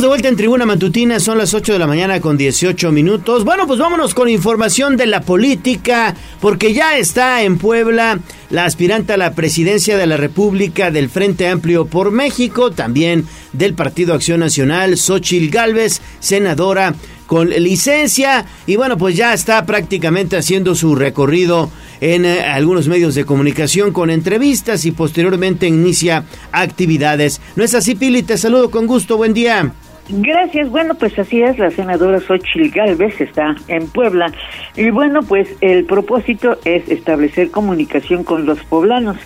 De 0.06 0.10
vuelta 0.10 0.28
en 0.28 0.36
Tribuna 0.36 0.68
Matutina, 0.68 1.20
son 1.20 1.40
las 1.40 1.56
8 1.56 1.74
de 1.74 1.80
la 1.80 1.88
mañana 1.88 2.22
con 2.22 2.38
18 2.38 2.92
minutos. 2.92 3.44
Bueno, 3.44 3.66
pues 3.66 3.80
vámonos 3.80 4.14
con 4.14 4.30
información 4.30 4.98
de 4.98 5.08
la 5.08 5.22
política, 5.22 6.14
porque 6.40 6.76
ya 6.76 6.96
está 6.96 7.42
en 7.42 7.58
Puebla 7.58 8.20
la 8.52 8.66
aspirante 8.66 9.14
a 9.14 9.18
la 9.18 9.34
presidencia 9.34 9.98
de 9.98 10.06
la 10.06 10.16
República 10.16 10.92
del 10.92 11.10
Frente 11.10 11.48
Amplio 11.48 11.88
por 11.88 12.12
México, 12.12 12.70
también 12.70 13.26
del 13.52 13.74
Partido 13.74 14.14
Acción 14.14 14.42
Nacional, 14.42 14.96
Xochil 14.96 15.50
Gálvez, 15.50 16.04
senadora 16.20 16.94
con 17.26 17.50
licencia, 17.50 18.46
y 18.68 18.76
bueno, 18.76 19.00
pues 19.00 19.16
ya 19.16 19.34
está 19.34 19.66
prácticamente 19.66 20.38
haciendo 20.38 20.76
su 20.76 20.94
recorrido 20.94 21.72
en 22.00 22.26
eh, 22.26 22.42
algunos 22.42 22.88
medios 22.88 23.16
de 23.16 23.26
comunicación 23.26 23.92
con 23.92 24.12
entrevistas 24.12 24.86
y 24.86 24.92
posteriormente 24.92 25.66
inicia 25.66 26.26
actividades. 26.52 27.42
¿No 27.56 27.64
es 27.64 27.74
así, 27.74 27.96
Pili? 27.96 28.22
Te 28.22 28.38
saludo 28.38 28.70
con 28.70 28.86
gusto, 28.86 29.18
buen 29.18 29.34
día. 29.34 29.74
Gracias. 30.08 30.70
Bueno, 30.70 30.94
pues 30.96 31.18
así 31.18 31.42
es, 31.42 31.58
la 31.58 31.72
senadora 31.72 32.20
Xochil 32.20 32.70
Gálvez 32.70 33.20
está 33.22 33.56
en 33.68 33.88
Puebla. 33.88 34.32
Y 34.76 34.92
bueno, 34.92 35.22
pues 35.22 35.56
el 35.62 35.86
propósito 35.86 36.58
es 36.64 36.88
establecer 36.90 37.50
comunicación 37.50 38.24
con 38.24 38.46
los 38.46 38.64
poblanos. 38.66 39.18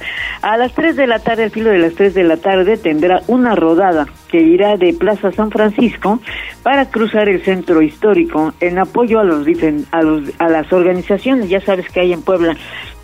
A 0.41 0.55
las 0.55 0.73
3 0.73 0.95
de 0.95 1.07
la 1.07 1.19
tarde, 1.19 1.43
al 1.43 1.51
filo 1.51 1.69
de 1.69 1.79
las 1.79 1.95
3 1.95 2.13
de 2.13 2.23
la 2.23 2.37
tarde, 2.37 2.77
tendrá 2.77 3.21
una 3.27 3.55
rodada 3.55 4.07
que 4.29 4.39
irá 4.39 4.77
de 4.77 4.93
Plaza 4.93 5.31
San 5.33 5.51
Francisco 5.51 6.21
para 6.63 6.89
cruzar 6.89 7.27
el 7.27 7.41
centro 7.43 7.81
histórico 7.81 8.53
en 8.61 8.79
apoyo 8.79 9.19
a 9.19 9.23
los, 9.23 9.45
a 9.91 10.01
los 10.01 10.31
a 10.39 10.49
las 10.49 10.71
organizaciones, 10.71 11.49
ya 11.49 11.59
sabes 11.61 11.89
que 11.89 12.01
hay 12.01 12.13
en 12.13 12.21
Puebla 12.21 12.55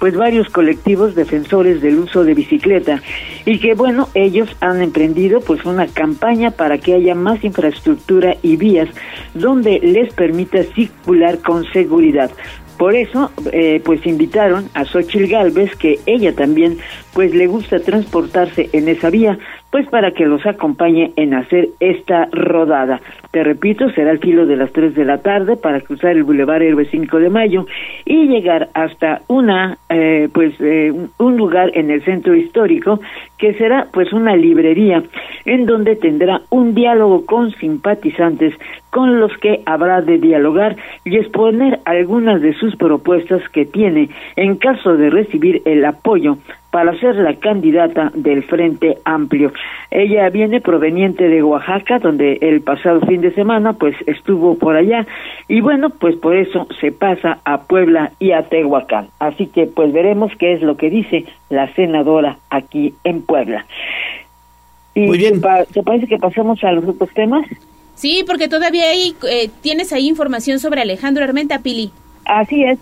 pues 0.06 0.18
varios 0.18 0.48
colectivos 0.50 1.16
defensores 1.16 1.82
del 1.82 1.98
uso 1.98 2.24
de 2.24 2.36
bicicleta 2.36 3.02
y 3.44 3.58
que 3.58 3.74
bueno, 3.74 4.08
ellos 4.14 4.56
han 4.60 4.84
emprendido 4.84 5.40
pues 5.42 5.66
una 5.66 5.88
campaña 5.88 6.52
para 6.52 6.78
que 6.78 6.94
haya 6.94 7.16
más 7.16 7.44
infraestructura 7.44 8.38
y 8.44 8.56
vías 8.56 8.88
donde 9.34 9.80
les 9.80 10.14
permita 10.14 10.62
circular 10.76 11.40
con 11.40 11.66
seguridad. 11.74 12.30
Por 12.78 12.94
eso, 12.94 13.32
eh, 13.52 13.82
pues 13.84 14.06
invitaron 14.06 14.70
a 14.76 14.86
Xochil 14.86 15.28
Gálvez, 15.28 15.76
que 15.76 16.00
ella 16.06 16.36
también, 16.36 16.78
pues 17.14 17.34
le 17.34 17.48
gusta 17.48 17.80
transportarse 17.80 18.70
en 18.74 18.90
esa 18.90 19.10
vía, 19.10 19.40
pues 19.76 19.90
para 19.90 20.12
que 20.12 20.26
los 20.26 20.46
acompañe 20.46 21.12
en 21.18 21.34
hacer 21.34 21.68
esta 21.82 22.30
rodada. 22.32 23.02
Te 23.32 23.44
repito, 23.44 23.90
será 23.90 24.12
al 24.12 24.20
filo 24.20 24.46
de 24.46 24.56
las 24.56 24.72
3 24.72 24.96
de 24.96 25.04
la 25.04 25.18
tarde 25.18 25.58
para 25.58 25.82
cruzar 25.82 26.12
el 26.12 26.24
Boulevard 26.24 26.62
Héroe 26.62 26.86
5 26.86 27.20
de 27.20 27.30
Mayo 27.30 27.66
y 28.06 28.28
llegar 28.28 28.70
hasta 28.74 29.24
una, 29.28 29.78
eh, 29.90 30.30
pues, 30.32 30.54
eh, 30.62 30.94
un 31.18 31.36
lugar 31.36 31.72
en 31.74 31.92
el 31.92 32.02
centro 32.06 32.36
histórico 32.36 33.02
que 33.38 33.54
será, 33.56 33.88
pues, 33.92 34.14
una 34.14 34.38
librería 34.38 35.04
en 35.44 35.66
donde 35.66 35.98
tendrá 35.98 36.40
un 36.52 36.74
diálogo 36.74 37.26
con 37.26 37.52
simpatizantes 37.52 38.54
con 38.92 39.20
los 39.20 39.38
que 39.40 39.62
habrá 39.66 40.02
de 40.02 40.20
dialogar 40.20 40.78
y 41.04 41.18
exponer 41.18 41.82
algunas 41.84 42.42
de 42.42 42.54
sus 42.54 42.78
propuestas 42.78 43.42
que 43.50 43.66
tiene 43.66 44.08
en 44.38 44.56
caso 44.56 44.96
de 44.96 45.10
recibir 45.10 45.62
el 45.66 45.84
apoyo 45.84 46.38
para 46.76 46.94
ser 47.00 47.16
la 47.16 47.34
candidata 47.36 48.12
del 48.16 48.44
Frente 48.44 48.98
Amplio. 49.06 49.54
Ella 49.92 50.28
viene 50.28 50.60
proveniente 50.60 51.30
de 51.30 51.42
Oaxaca, 51.42 52.00
donde 52.00 52.34
el 52.42 52.60
pasado 52.60 53.00
fin 53.08 53.22
de 53.22 53.34
semana 53.34 53.72
pues 53.72 53.96
estuvo 54.08 54.58
por 54.58 54.76
allá 54.76 55.08
y 55.48 55.62
bueno, 55.62 55.90
pues 55.90 56.18
por 56.18 56.36
eso 56.36 56.68
se 56.82 56.92
pasa 56.92 57.40
a 57.46 57.62
Puebla 57.62 58.12
y 58.20 58.34
a 58.34 58.50
Tehuacán. 58.50 59.08
Así 59.20 59.48
que 59.48 59.68
pues 59.68 59.94
veremos 59.94 60.34
qué 60.38 60.52
es 60.52 60.62
lo 60.62 60.76
que 60.76 60.90
dice 60.90 61.24
la 61.50 61.74
senadora 61.76 62.40
aquí 62.50 62.94
en 63.06 63.22
Puebla. 63.22 63.66
Y 64.96 65.08
Muy 65.08 65.18
bien. 65.18 65.42
¿Te 65.72 65.82
parece 65.82 66.08
que 66.08 66.18
pasamos 66.18 66.62
a 66.66 66.74
los 66.74 66.84
otros 66.90 67.10
temas? 67.14 67.48
Sí, 67.94 68.26
porque 68.28 68.50
todavía 68.50 68.90
hay, 68.90 69.16
eh, 69.32 69.50
tienes 69.62 69.94
ahí 69.94 70.10
información 70.10 70.60
sobre 70.60 70.82
Alejandro 70.82 71.24
Armenta, 71.24 71.60
Pili. 71.60 71.92
Así 72.26 72.66
es. 72.66 72.80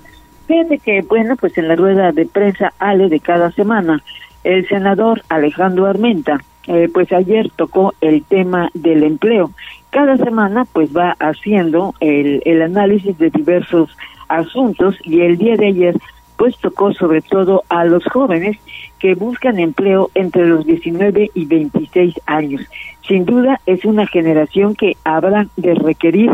Fíjate 0.47 0.77
que, 0.79 1.01
bueno, 1.01 1.35
pues 1.37 1.57
en 1.57 1.67
la 1.67 1.75
rueda 1.75 2.11
de 2.11 2.25
prensa 2.25 2.73
Ale 2.79 3.09
de 3.09 3.19
cada 3.19 3.51
semana, 3.51 4.03
el 4.43 4.67
senador 4.67 5.21
Alejandro 5.29 5.85
Armenta, 5.85 6.41
eh, 6.67 6.89
pues 6.93 7.11
ayer 7.11 7.49
tocó 7.55 7.93
el 8.01 8.23
tema 8.23 8.69
del 8.73 9.03
empleo. 9.03 9.51
Cada 9.89 10.17
semana, 10.17 10.65
pues 10.65 10.95
va 10.95 11.15
haciendo 11.19 11.93
el, 11.99 12.41
el 12.45 12.61
análisis 12.61 13.17
de 13.17 13.29
diversos 13.29 13.95
asuntos 14.27 14.95
y 15.03 15.21
el 15.21 15.37
día 15.37 15.55
de 15.55 15.67
ayer, 15.67 15.97
pues 16.37 16.57
tocó 16.57 16.93
sobre 16.93 17.21
todo 17.21 17.63
a 17.69 17.85
los 17.85 18.03
jóvenes 18.05 18.57
que 18.99 19.15
buscan 19.15 19.59
empleo 19.59 20.09
entre 20.15 20.47
los 20.47 20.65
19 20.65 21.31
y 21.33 21.45
26 21.45 22.15
años. 22.25 22.61
Sin 23.07 23.25
duda 23.25 23.61
es 23.65 23.85
una 23.85 24.07
generación 24.07 24.75
que 24.75 24.97
habrá 25.03 25.47
de 25.57 25.75
requerir 25.75 26.31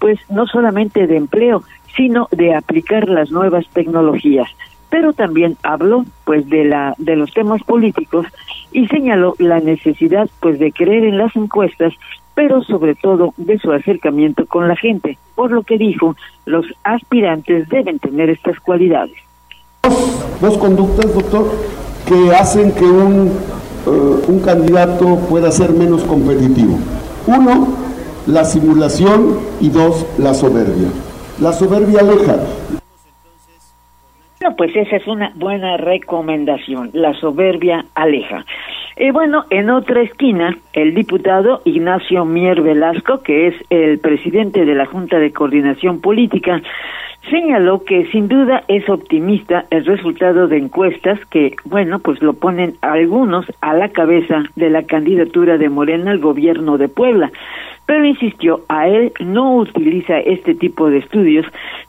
pues 0.00 0.18
no 0.30 0.46
solamente 0.46 1.06
de 1.06 1.16
empleo, 1.16 1.62
sino 1.96 2.28
de 2.30 2.54
aplicar 2.54 3.08
las 3.08 3.30
nuevas 3.30 3.66
tecnologías. 3.72 4.48
Pero 4.88 5.12
también 5.12 5.56
habló 5.62 6.04
pues 6.24 6.48
de 6.48 6.64
la 6.64 6.94
de 6.98 7.16
los 7.16 7.32
temas 7.32 7.62
políticos 7.62 8.26
y 8.72 8.86
señaló 8.88 9.34
la 9.38 9.60
necesidad 9.60 10.28
pues 10.40 10.58
de 10.58 10.72
creer 10.72 11.04
en 11.04 11.18
las 11.18 11.34
encuestas, 11.36 11.92
pero 12.34 12.62
sobre 12.62 12.94
todo 12.94 13.34
de 13.36 13.58
su 13.58 13.72
acercamiento 13.72 14.46
con 14.46 14.66
la 14.66 14.76
gente, 14.76 15.18
por 15.34 15.50
lo 15.50 15.62
que 15.62 15.78
dijo, 15.78 16.16
los 16.44 16.66
aspirantes 16.84 17.68
deben 17.68 17.98
tener 17.98 18.30
estas 18.30 18.58
cualidades. 18.60 19.16
dos 20.40 20.58
conductas, 20.58 21.12
doctor, 21.14 21.50
que 22.06 22.34
hacen 22.34 22.72
que 22.72 22.84
un, 22.84 23.28
eh, 23.86 24.24
un 24.28 24.40
candidato 24.40 25.16
pueda 25.28 25.50
ser 25.50 25.70
menos 25.70 26.02
competitivo. 26.04 26.78
Uno, 27.26 27.68
la 28.26 28.44
simulación 28.44 29.38
y 29.60 29.68
dos, 29.68 30.06
la 30.18 30.34
soberbia. 30.34 30.88
La 31.40 31.52
soberbia 31.52 32.00
aleja. 32.00 32.36
Bueno, 34.38 34.56
pues 34.58 34.76
esa 34.76 34.96
es 34.96 35.06
una 35.06 35.32
buena 35.36 35.78
recomendación. 35.78 36.90
La 36.92 37.14
soberbia 37.14 37.86
aleja. 37.94 38.44
Y 38.98 39.10
bueno, 39.10 39.46
en 39.48 39.70
otra 39.70 40.02
esquina, 40.02 40.58
el 40.74 40.94
diputado 40.94 41.62
Ignacio 41.64 42.26
Mier 42.26 42.60
Velasco, 42.60 43.22
que 43.22 43.46
es 43.46 43.54
el 43.70 43.98
presidente 44.00 44.66
de 44.66 44.74
la 44.74 44.84
Junta 44.84 45.18
de 45.18 45.32
Coordinación 45.32 46.02
Política, 46.02 46.60
señaló 47.30 47.84
que 47.84 48.06
sin 48.12 48.28
duda 48.28 48.64
es 48.68 48.86
optimista 48.90 49.64
el 49.70 49.86
resultado 49.86 50.46
de 50.46 50.58
encuestas 50.58 51.18
que, 51.30 51.56
bueno, 51.64 52.00
pues 52.00 52.20
lo 52.20 52.34
ponen 52.34 52.76
algunos 52.82 53.46
a 53.62 53.72
la 53.72 53.88
cabeza 53.88 54.44
de 54.56 54.68
la 54.68 54.82
candidatura 54.82 55.56
de 55.56 55.70
Morena 55.70 56.10
al 56.10 56.18
gobierno 56.18 56.76
de 56.76 56.88
Puebla 56.88 57.30
pero 57.90 58.04
insistió, 58.04 58.60
a 58.68 58.86
él 58.86 59.12
no 59.18 59.56
utiliza 59.56 60.16
este 60.20 60.54
tipo 60.54 60.88
de 60.88 60.98
estudios, 60.98 61.44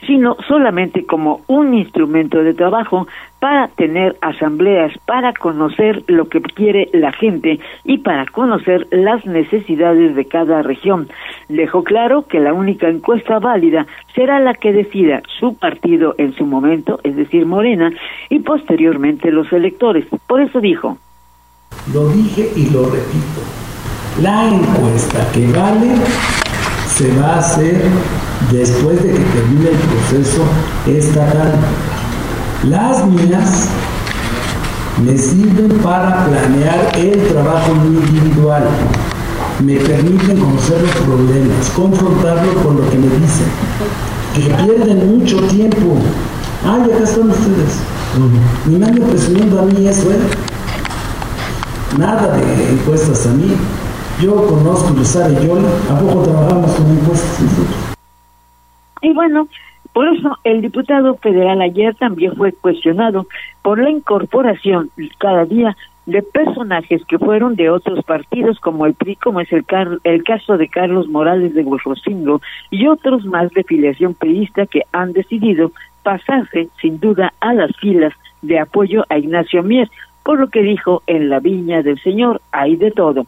sino 0.07 0.35
solamente 0.47 1.05
como 1.05 1.41
un 1.45 1.75
instrumento 1.75 2.43
de 2.43 2.55
trabajo 2.55 3.07
para 3.39 3.67
tener 3.67 4.17
asambleas, 4.19 4.91
para 5.05 5.31
conocer 5.33 6.03
lo 6.07 6.27
que 6.27 6.41
quiere 6.41 6.89
la 6.91 7.11
gente 7.11 7.59
y 7.83 7.99
para 7.99 8.25
conocer 8.25 8.87
las 8.89 9.23
necesidades 9.27 10.15
de 10.15 10.25
cada 10.25 10.63
región. 10.63 11.07
Dejó 11.49 11.83
claro 11.83 12.23
que 12.23 12.39
la 12.39 12.53
única 12.53 12.89
encuesta 12.89 13.37
válida 13.37 13.85
será 14.15 14.39
la 14.39 14.55
que 14.55 14.73
decida 14.73 15.21
su 15.39 15.55
partido 15.55 16.15
en 16.17 16.33
su 16.33 16.47
momento, 16.47 16.99
es 17.03 17.15
decir, 17.15 17.45
Morena, 17.45 17.91
y 18.27 18.39
posteriormente 18.39 19.29
los 19.29 19.53
electores. 19.53 20.07
Por 20.25 20.41
eso 20.41 20.59
dijo. 20.61 20.97
Lo 21.93 22.09
dije 22.09 22.49
y 22.55 22.71
lo 22.71 22.85
repito 22.85 23.70
la 24.19 24.49
encuesta 24.49 25.31
que 25.31 25.47
vale 25.53 25.95
se 26.97 27.15
va 27.17 27.35
a 27.35 27.39
hacer 27.39 27.81
después 28.51 29.01
de 29.01 29.11
que 29.13 29.19
termine 29.19 29.69
el 29.69 29.77
proceso 29.77 30.43
estatal. 30.85 31.53
Las 32.69 33.05
mías 33.05 33.67
me 35.03 35.17
sirven 35.17 35.69
para 35.79 36.25
planear 36.25 36.91
el 36.97 37.27
trabajo 37.27 37.71
individual. 37.85 38.63
Me 39.63 39.75
permiten 39.77 40.39
conocer 40.39 40.81
los 40.81 40.95
problemas, 41.05 41.69
confrontarlo 41.75 42.53
con 42.63 42.77
lo 42.77 42.89
que 42.89 42.97
me 42.97 43.07
dicen. 43.07 43.47
Que 44.35 44.41
pierden 44.41 45.19
mucho 45.19 45.37
tiempo. 45.47 45.97
Ay, 46.65 46.91
acá 46.91 47.03
están 47.03 47.29
ustedes. 47.29 47.77
Ni 48.67 48.77
me 48.77 48.85
ando 48.85 49.07
presumiendo 49.07 49.59
a 49.59 49.65
mí 49.65 49.87
eso, 49.87 50.11
¿eh? 50.11 50.19
Nada 51.97 52.37
de 52.37 52.71
encuestas 52.71 53.25
a 53.25 53.29
mí. 53.29 53.55
Yo 54.21 54.35
conozco 54.35 54.93
y 54.93 55.45
yo, 55.47 55.57
¿a 55.57 56.23
trabajamos 56.23 56.75
con 56.75 56.89
impuestos 56.91 57.95
Y 59.01 59.13
bueno, 59.13 59.47
por 59.93 60.07
eso 60.09 60.37
el 60.43 60.61
diputado 60.61 61.15
federal 61.15 61.59
ayer 61.59 61.95
también 61.95 62.35
fue 62.35 62.53
cuestionado 62.53 63.25
por 63.63 63.79
la 63.79 63.89
incorporación 63.89 64.91
cada 65.17 65.45
día 65.45 65.75
de 66.05 66.21
personajes 66.21 67.03
que 67.05 67.17
fueron 67.17 67.55
de 67.55 67.71
otros 67.71 68.05
partidos 68.05 68.59
como 68.59 68.85
el 68.85 68.93
PRI, 68.93 69.15
como 69.15 69.39
es 69.39 69.51
el, 69.51 69.65
el 70.03 70.23
caso 70.23 70.55
de 70.55 70.67
Carlos 70.67 71.07
Morales 71.07 71.55
de 71.55 71.63
Huejocingo 71.63 72.41
y 72.69 72.85
otros 72.85 73.25
más 73.25 73.49
de 73.51 73.63
filiación 73.63 74.13
priista 74.13 74.67
que 74.67 74.83
han 74.91 75.13
decidido 75.13 75.71
pasarse 76.03 76.69
sin 76.79 76.99
duda 76.99 77.33
a 77.39 77.55
las 77.55 77.75
filas 77.77 78.13
de 78.43 78.59
apoyo 78.59 79.03
a 79.09 79.17
Ignacio 79.17 79.63
Mier, 79.63 79.89
por 80.23 80.39
lo 80.39 80.47
que 80.49 80.61
dijo 80.61 81.01
en 81.07 81.29
la 81.29 81.39
viña 81.39 81.81
del 81.81 81.99
Señor 82.01 82.39
hay 82.51 82.75
de 82.75 82.91
todo. 82.91 83.25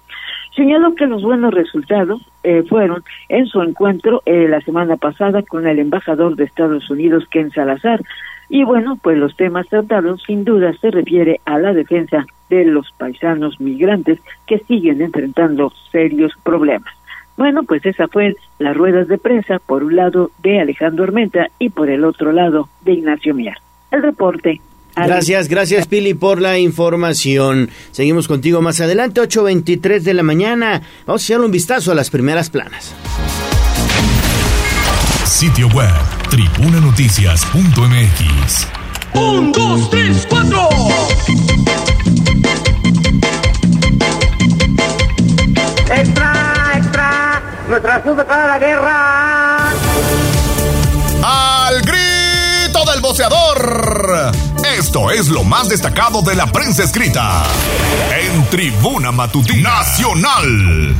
Señaló 0.55 0.93
que 0.93 1.07
los 1.07 1.23
buenos 1.23 1.53
resultados 1.53 2.21
eh, 2.43 2.63
fueron 2.69 3.03
en 3.29 3.47
su 3.47 3.61
encuentro 3.61 4.21
eh, 4.25 4.47
la 4.47 4.61
semana 4.61 4.97
pasada 4.97 5.41
con 5.41 5.65
el 5.65 5.79
embajador 5.79 6.35
de 6.35 6.43
Estados 6.43 6.89
Unidos, 6.91 7.25
Ken 7.31 7.49
Salazar. 7.51 8.01
Y 8.49 8.63
bueno, 8.63 8.99
pues 9.01 9.17
los 9.17 9.35
temas 9.35 9.67
tratados 9.67 10.21
sin 10.27 10.43
duda 10.43 10.73
se 10.73 10.91
refiere 10.91 11.39
a 11.45 11.57
la 11.57 11.73
defensa 11.73 12.27
de 12.49 12.65
los 12.65 12.91
paisanos 12.91 13.59
migrantes 13.59 14.19
que 14.45 14.59
siguen 14.59 15.01
enfrentando 15.01 15.71
serios 15.91 16.33
problemas. 16.43 16.93
Bueno, 17.35 17.63
pues 17.63 17.83
esa 17.87 18.07
fue 18.07 18.35
las 18.59 18.77
ruedas 18.77 19.07
de 19.07 19.17
prensa, 19.17 19.57
por 19.57 19.83
un 19.83 19.95
lado 19.95 20.29
de 20.43 20.59
Alejandro 20.59 21.03
Armenta 21.03 21.47
y 21.57 21.69
por 21.69 21.89
el 21.89 22.03
otro 22.03 22.31
lado 22.31 22.69
de 22.81 22.93
Ignacio 22.93 23.33
Mier. 23.33 23.57
El 23.89 24.03
reporte 24.03 24.61
Gracias, 24.95 25.47
gracias 25.47 25.87
Pili 25.87 26.13
por 26.13 26.39
la 26.39 26.59
información. 26.59 27.71
Seguimos 27.91 28.27
contigo 28.27 28.61
más 28.61 28.79
adelante, 28.79 29.21
8.23 29.21 30.01
de 30.01 30.13
la 30.13 30.21
mañana. 30.23 30.81
Vamos 31.05 31.23
a 31.23 31.25
echarle 31.25 31.45
un 31.45 31.51
vistazo 31.51 31.91
a 31.91 31.95
las 31.95 32.09
primeras 32.09 32.49
planas. 32.49 32.93
Sitio 35.25 35.67
web, 35.69 35.91
tribunanoticias.mx. 36.29 38.67
Un, 39.15 39.51
dos, 39.51 39.89
tres, 39.89 40.27
cuatro. 40.29 40.69
Extra, 45.89 46.71
extra. 46.75 47.41
Nuestra 47.67 47.95
azul 47.95 48.15
para 48.27 48.47
la 48.47 48.59
guerra. 48.59 49.69
Al 51.23 51.81
grito 51.81 52.91
del 52.91 53.01
boceador. 53.01 54.31
Esto 54.83 55.09
es 55.11 55.29
lo 55.29 55.45
más 55.45 55.69
destacado 55.69 56.21
de 56.21 56.35
la 56.35 56.45
prensa 56.45 56.83
escrita 56.83 57.45
en 58.21 58.45
Tribuna 58.49 59.13
Matutina 59.13 59.77
Nacional. 59.77 60.93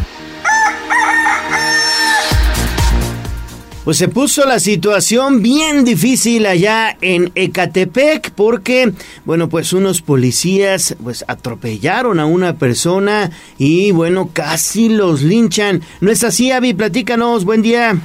Pues 3.84 3.98
se 3.98 4.08
puso 4.08 4.46
la 4.46 4.62
situación 4.62 5.44
bien 5.44 5.84
difícil 5.84 6.46
allá 6.46 6.98
en 7.02 7.34
Ecatepec 7.36 8.32
porque, 8.32 8.94
bueno, 9.26 9.50
pues 9.50 9.74
unos 9.74 10.02
policías 10.02 10.96
pues 11.04 11.26
atropellaron 11.28 12.22
a 12.22 12.26
una 12.26 12.56
persona 12.56 13.32
y 13.58 13.92
bueno, 13.92 14.30
casi 14.32 14.88
los 14.88 15.24
linchan. 15.24 15.82
¿No 16.00 16.10
es 16.10 16.24
así, 16.24 16.52
Avi? 16.52 16.74
Platícanos, 16.74 17.44
buen 17.44 17.62
día. 17.62 18.00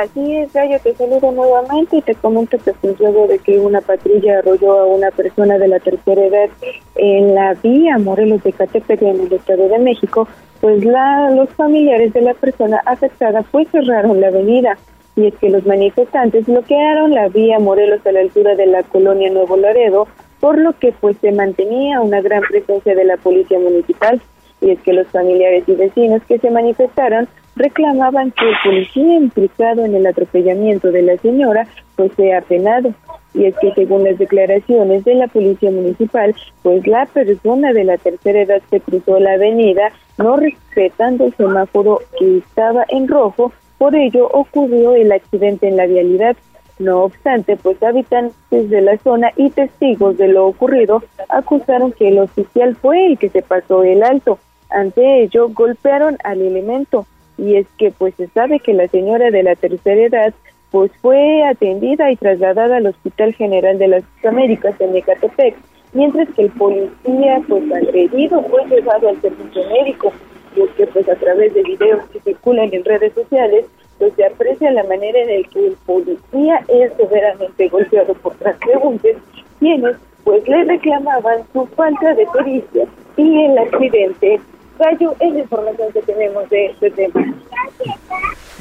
Así 0.00 0.34
es, 0.34 0.50
Gallo, 0.54 0.78
te 0.82 0.94
saludo 0.94 1.30
nuevamente 1.30 1.98
y 1.98 2.00
te 2.00 2.14
comento 2.14 2.56
que 2.56 2.72
pues 2.72 2.98
luego 2.98 3.26
de 3.26 3.38
que 3.38 3.58
una 3.58 3.82
patrulla 3.82 4.38
arrolló 4.38 4.78
a 4.78 4.86
una 4.86 5.10
persona 5.10 5.58
de 5.58 5.68
la 5.68 5.78
tercera 5.78 6.24
edad 6.24 6.48
en 6.96 7.34
la 7.34 7.52
vía 7.62 7.98
Morelos 7.98 8.42
de 8.42 8.54
Catepec 8.54 9.02
en 9.02 9.20
el 9.20 9.30
Estado 9.30 9.68
de 9.68 9.78
México, 9.78 10.26
pues 10.62 10.86
la, 10.86 11.30
los 11.32 11.50
familiares 11.50 12.14
de 12.14 12.22
la 12.22 12.32
persona 12.32 12.80
afectada 12.86 13.42
pues 13.50 13.68
cerraron 13.68 14.22
la 14.22 14.28
avenida. 14.28 14.78
Y 15.16 15.26
es 15.26 15.34
que 15.34 15.50
los 15.50 15.66
manifestantes 15.66 16.46
bloquearon 16.46 17.12
la 17.12 17.28
vía 17.28 17.58
Morelos 17.58 18.00
a 18.06 18.12
la 18.12 18.20
altura 18.20 18.54
de 18.54 18.68
la 18.68 18.82
colonia 18.84 19.30
Nuevo 19.30 19.58
Laredo, 19.58 20.08
por 20.40 20.56
lo 20.56 20.72
que 20.78 20.92
pues 20.92 21.18
se 21.20 21.30
mantenía 21.30 22.00
una 22.00 22.22
gran 22.22 22.40
presencia 22.40 22.94
de 22.94 23.04
la 23.04 23.18
policía 23.18 23.58
municipal. 23.58 24.18
Y 24.62 24.70
es 24.70 24.80
que 24.80 24.94
los 24.94 25.08
familiares 25.08 25.64
y 25.66 25.74
vecinos 25.74 26.22
que 26.26 26.38
se 26.38 26.50
manifestaron 26.50 27.28
reclamaban 27.60 28.30
que 28.32 28.48
el 28.48 28.56
policía 28.64 29.14
implicado 29.16 29.84
en 29.84 29.94
el 29.94 30.06
atropellamiento 30.06 30.90
de 30.90 31.02
la 31.02 31.16
señora 31.18 31.66
pues 31.96 32.12
sea 32.16 32.40
penado. 32.40 32.94
Y 33.34 33.44
es 33.44 33.54
que 33.60 33.72
según 33.74 34.04
las 34.04 34.18
declaraciones 34.18 35.04
de 35.04 35.14
la 35.14 35.28
policía 35.28 35.70
municipal, 35.70 36.34
pues 36.62 36.86
la 36.86 37.06
persona 37.06 37.72
de 37.72 37.84
la 37.84 37.98
tercera 37.98 38.40
edad 38.40 38.62
se 38.70 38.80
cruzó 38.80 39.20
la 39.20 39.34
avenida 39.34 39.92
no 40.18 40.36
respetando 40.36 41.26
el 41.26 41.34
semáforo 41.34 42.00
que 42.18 42.38
estaba 42.38 42.84
en 42.88 43.06
rojo, 43.08 43.52
por 43.78 43.94
ello 43.94 44.28
ocurrió 44.32 44.94
el 44.94 45.12
accidente 45.12 45.68
en 45.68 45.76
la 45.76 45.86
vialidad. 45.86 46.36
No 46.78 47.04
obstante, 47.04 47.56
pues 47.56 47.82
habitantes 47.82 48.70
de 48.70 48.80
la 48.80 48.96
zona 48.98 49.32
y 49.36 49.50
testigos 49.50 50.16
de 50.16 50.28
lo 50.28 50.46
ocurrido 50.46 51.02
acusaron 51.28 51.92
que 51.92 52.08
el 52.08 52.18
oficial 52.18 52.74
fue 52.76 53.06
el 53.06 53.18
que 53.18 53.28
se 53.28 53.42
pasó 53.42 53.82
el 53.82 54.02
alto. 54.02 54.38
Ante 54.70 55.22
ello, 55.22 55.48
golpearon 55.50 56.16
al 56.24 56.40
elemento 56.40 57.06
y 57.40 57.56
es 57.56 57.66
que 57.78 57.90
pues 57.90 58.14
se 58.16 58.28
sabe 58.28 58.60
que 58.60 58.74
la 58.74 58.86
señora 58.88 59.30
de 59.30 59.42
la 59.42 59.56
tercera 59.56 60.02
edad 60.02 60.34
pues 60.70 60.92
fue 61.00 61.42
atendida 61.44 62.10
y 62.10 62.16
trasladada 62.16 62.76
al 62.76 62.86
Hospital 62.86 63.34
General 63.34 63.78
de 63.78 63.88
las 63.88 64.04
Américas 64.24 64.80
en 64.80 64.94
Ecatepec, 64.94 65.56
mientras 65.94 66.28
que 66.30 66.42
el 66.42 66.50
policía 66.50 67.42
pues 67.48 67.64
agredido 67.72 68.42
fue 68.44 68.64
llevado 68.66 69.08
al 69.08 69.20
servicio 69.20 69.62
médico, 69.70 70.12
porque 70.56 70.86
pues 70.86 71.08
a 71.08 71.16
través 71.16 71.52
de 71.54 71.62
videos 71.62 72.04
que 72.10 72.20
circulan 72.20 72.72
en 72.72 72.84
redes 72.84 73.12
sociales 73.14 73.64
pues 73.98 74.12
se 74.14 74.24
aprecia 74.24 74.70
la 74.70 74.84
manera 74.84 75.20
en 75.20 75.42
la 75.42 75.48
que 75.48 75.66
el 75.66 75.76
policía 75.86 76.64
es 76.68 76.92
severamente 76.96 77.68
golpeado 77.68 78.14
por 78.14 78.34
transeúntes, 78.36 79.16
quienes 79.58 79.96
pues 80.24 80.46
le 80.46 80.64
reclamaban 80.64 81.40
su 81.52 81.66
falta 81.66 82.14
de 82.14 82.26
pericia 82.32 82.84
y 83.16 83.44
el 83.44 83.58
accidente 83.58 84.40
Gallo, 84.80 85.14
es 85.20 85.34
la 85.34 85.40
información 85.40 85.92
que 85.92 86.00
tenemos 86.00 86.48
de 86.48 86.66
este 86.68 86.90
tema. 86.92 87.22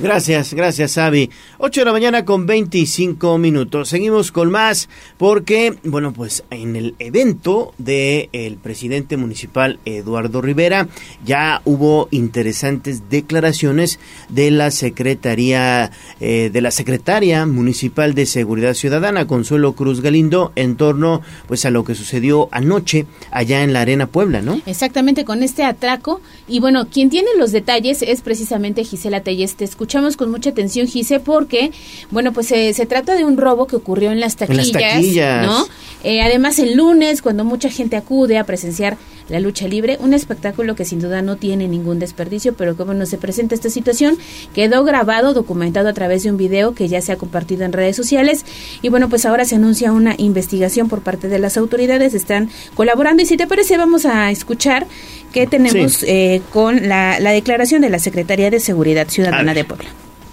Gracias, 0.01 0.53
gracias, 0.53 0.97
Avi. 0.97 1.29
8 1.57 1.81
de 1.81 1.85
la 1.85 1.91
mañana 1.91 2.23
con 2.23 2.45
25 2.45 3.37
minutos. 3.37 3.89
Seguimos 3.89 4.31
con 4.31 4.49
más 4.49 4.87
porque, 5.17 5.75
bueno, 5.83 6.13
pues 6.13 6.45
en 6.51 6.77
el 6.77 6.95
evento 6.99 7.73
del 7.77 8.29
el 8.31 8.55
presidente 8.55 9.17
municipal 9.17 9.77
Eduardo 9.83 10.41
Rivera 10.41 10.87
ya 11.25 11.61
hubo 11.65 12.07
interesantes 12.11 13.09
declaraciones 13.09 13.99
de 14.29 14.51
la 14.51 14.71
Secretaría, 14.71 15.91
eh, 16.21 16.49
de 16.51 16.61
la 16.61 16.71
Secretaria 16.71 17.45
Municipal 17.45 18.13
de 18.13 18.25
Seguridad 18.25 18.75
Ciudadana, 18.75 19.27
Consuelo 19.27 19.73
Cruz 19.73 19.99
Galindo, 19.99 20.53
en 20.55 20.77
torno 20.77 21.21
pues 21.47 21.65
a 21.65 21.71
lo 21.71 21.83
que 21.83 21.95
sucedió 21.95 22.47
anoche 22.51 23.05
allá 23.31 23.63
en 23.63 23.73
la 23.73 23.81
Arena 23.81 24.07
Puebla, 24.07 24.41
¿no? 24.41 24.61
Exactamente, 24.65 25.25
con 25.25 25.43
este 25.43 25.65
atraco. 25.65 26.21
Y 26.47 26.61
bueno, 26.61 26.87
quien 26.87 27.09
tiene 27.09 27.29
los 27.37 27.51
detalles 27.51 28.01
es 28.01 28.21
precisamente 28.21 28.85
Gisela 28.85 29.23
Telles. 29.23 29.55
Te 29.55 29.65
escuchamos 29.89 30.17
con 30.17 30.29
mucha 30.29 30.51
atención, 30.51 30.85
Gise, 30.85 31.19
porque 31.19 31.71
bueno, 32.11 32.31
pues 32.31 32.45
se, 32.45 32.75
se 32.75 32.85
trata 32.85 33.15
de 33.15 33.25
un 33.25 33.37
robo 33.37 33.65
que 33.65 33.75
ocurrió 33.75 34.11
en 34.11 34.19
las 34.19 34.39
En 34.39 34.55
las 34.55 34.71
taquillas. 34.71 35.47
¿no? 35.47 35.65
Eh, 36.03 36.21
además, 36.21 36.59
el 36.59 36.75
lunes, 36.75 37.23
cuando 37.23 37.43
mucha 37.43 37.71
gente 37.71 37.97
acude 37.97 38.37
a 38.37 38.43
presenciar 38.43 38.97
la 39.29 39.39
lucha 39.39 39.67
libre, 39.67 39.97
un 40.01 40.13
espectáculo 40.13 40.75
que 40.75 40.85
sin 40.85 40.99
duda 40.99 41.21
no 41.21 41.37
tiene 41.37 41.67
ningún 41.67 41.99
desperdicio, 41.99 42.53
pero 42.53 42.75
que 42.75 42.83
bueno, 42.83 43.05
se 43.05 43.17
presenta 43.17 43.55
esta 43.55 43.69
situación, 43.69 44.17
quedó 44.53 44.83
grabado, 44.83 45.33
documentado 45.33 45.87
a 45.89 45.93
través 45.93 46.23
de 46.23 46.31
un 46.31 46.37
video 46.37 46.73
que 46.73 46.87
ya 46.87 47.01
se 47.01 47.11
ha 47.11 47.17
compartido 47.17 47.63
en 47.63 47.73
redes 47.73 47.95
sociales 47.95 48.45
y 48.81 48.89
bueno, 48.89 49.09
pues 49.09 49.25
ahora 49.25 49.45
se 49.45 49.55
anuncia 49.55 49.91
una 49.91 50.15
investigación 50.17 50.89
por 50.89 51.01
parte 51.01 51.29
de 51.29 51.39
las 51.39 51.57
autoridades, 51.57 52.13
están 52.13 52.49
colaborando 52.75 53.21
y 53.21 53.25
si 53.25 53.37
te 53.37 53.47
parece 53.47 53.77
vamos 53.77 54.05
a 54.05 54.31
escuchar 54.31 54.87
qué 55.33 55.47
tenemos 55.47 55.93
Sí. 55.93 56.05
eh, 56.07 56.41
con 56.51 56.87
la, 56.87 57.19
la 57.19 57.31
declaración 57.31 57.81
de 57.81 57.89
la 57.89 57.99
Secretaría 57.99 58.49
de 58.49 58.59
Seguridad 58.59 59.07
Ciudadana 59.07 59.53
de 59.53 59.63
Puebla. 59.63 59.89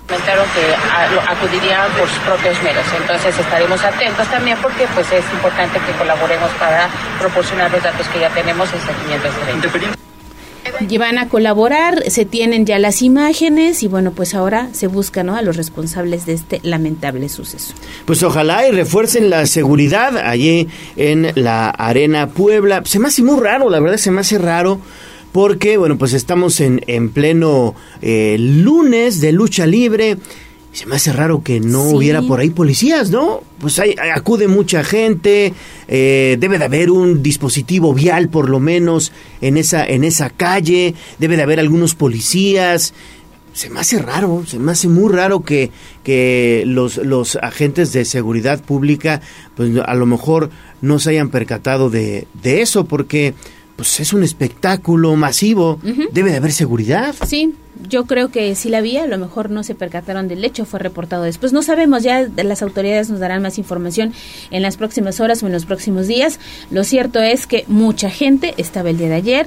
comentaron 0.06 0.46
que 0.54 0.62
a- 0.74 1.10
lo- 1.10 1.20
acudirían 1.20 1.90
por 1.98 2.08
sus 2.08 2.18
propios 2.20 2.62
medios. 2.62 2.84
Entonces 3.00 3.36
estaremos 3.38 3.82
atentos 3.84 4.26
también 4.30 4.56
porque 4.62 4.86
pues 4.94 5.10
es 5.10 5.24
importante 5.32 5.80
que 5.80 5.92
colaboremos 5.98 6.48
para 6.60 6.88
proporcionar 7.18 7.70
los 7.72 7.82
datos 7.82 8.06
que 8.08 8.20
ya 8.20 8.30
tenemos 8.30 8.68
en 8.72 8.80
seguimiento 8.86 9.26
a 9.26 9.30
este. 9.30 9.96
Y 10.88 10.98
van 10.98 11.18
a 11.18 11.28
colaborar, 11.28 12.10
se 12.10 12.24
tienen 12.24 12.66
ya 12.66 12.78
las 12.78 13.02
imágenes 13.02 13.82
y 13.82 13.88
bueno, 13.88 14.12
pues 14.12 14.34
ahora 14.34 14.68
se 14.72 14.86
busca 14.86 15.22
¿no? 15.22 15.36
a 15.36 15.42
los 15.42 15.56
responsables 15.56 16.26
de 16.26 16.34
este 16.34 16.60
lamentable 16.62 17.28
suceso. 17.28 17.74
Pues 18.04 18.22
ojalá 18.22 18.66
y 18.68 18.72
refuercen 18.72 19.30
la 19.30 19.46
seguridad 19.46 20.16
allí 20.16 20.68
en 20.96 21.32
la 21.34 21.70
Arena 21.70 22.28
Puebla. 22.28 22.82
Se 22.84 22.98
me 22.98 23.08
hace 23.08 23.22
muy 23.22 23.40
raro, 23.40 23.70
la 23.70 23.80
verdad 23.80 23.96
se 23.96 24.10
me 24.10 24.20
hace 24.20 24.38
raro. 24.38 24.80
Porque, 25.32 25.76
bueno, 25.76 25.98
pues 25.98 26.14
estamos 26.14 26.60
en, 26.60 26.80
en 26.86 27.10
pleno 27.10 27.74
eh, 28.00 28.36
lunes 28.38 29.20
de 29.20 29.32
lucha 29.32 29.66
libre. 29.66 30.16
Se 30.76 30.84
me 30.84 30.96
hace 30.96 31.10
raro 31.10 31.42
que 31.42 31.58
no 31.58 31.88
Sí. 31.88 31.94
hubiera 31.96 32.20
por 32.20 32.38
ahí 32.38 32.50
policías, 32.50 33.08
¿no? 33.10 33.42
Pues 33.58 33.78
hay, 33.78 33.94
acude 34.14 34.46
mucha 34.46 34.84
gente, 34.84 35.54
eh, 35.88 36.36
debe 36.38 36.58
de 36.58 36.66
haber 36.66 36.90
un 36.90 37.22
dispositivo 37.22 37.94
vial 37.94 38.28
por 38.28 38.50
lo 38.50 38.60
menos 38.60 39.10
en 39.40 39.56
esa, 39.56 39.86
en 39.86 40.04
esa 40.04 40.28
calle, 40.28 40.94
debe 41.18 41.36
de 41.38 41.42
haber 41.44 41.60
algunos 41.60 41.94
policías. 41.94 42.92
Se 43.54 43.70
me 43.70 43.80
hace 43.80 44.00
raro, 44.02 44.44
se 44.46 44.58
me 44.58 44.72
hace 44.72 44.86
muy 44.88 45.10
raro 45.10 45.40
que, 45.40 45.70
que 46.04 46.64
los, 46.66 46.98
los 46.98 47.36
agentes 47.36 47.94
de 47.94 48.04
seguridad 48.04 48.62
pública 48.62 49.22
pues 49.56 49.70
a 49.82 49.94
lo 49.94 50.04
mejor 50.04 50.50
no 50.82 50.98
se 50.98 51.08
hayan 51.08 51.30
percatado 51.30 51.88
de, 51.88 52.26
de 52.42 52.60
eso 52.60 52.84
porque 52.84 53.32
pues 53.76 53.98
es 54.00 54.12
un 54.12 54.22
espectáculo 54.22 55.16
masivo, 55.16 55.80
debe 56.12 56.32
de 56.32 56.36
haber 56.36 56.52
seguridad. 56.52 57.14
Sí, 57.26 57.54
yo 57.88 58.04
creo 58.06 58.30
que 58.30 58.54
sí 58.54 58.68
la 58.68 58.78
había, 58.78 59.04
a 59.04 59.06
lo 59.06 59.18
mejor 59.18 59.50
no 59.50 59.62
se 59.62 59.74
percataron 59.74 60.28
del 60.28 60.44
hecho, 60.44 60.64
fue 60.64 60.78
reportado 60.80 61.22
después. 61.22 61.52
No 61.52 61.62
sabemos, 61.62 62.02
ya 62.02 62.28
las 62.36 62.62
autoridades 62.62 63.10
nos 63.10 63.20
darán 63.20 63.42
más 63.42 63.58
información 63.58 64.12
en 64.50 64.62
las 64.62 64.76
próximas 64.76 65.20
horas 65.20 65.42
o 65.42 65.46
en 65.46 65.52
los 65.52 65.66
próximos 65.66 66.06
días. 66.06 66.40
Lo 66.70 66.84
cierto 66.84 67.20
es 67.20 67.46
que 67.46 67.64
mucha 67.68 68.10
gente 68.10 68.54
estaba 68.56 68.90
el 68.90 68.98
día 68.98 69.08
de 69.08 69.14
ayer 69.14 69.46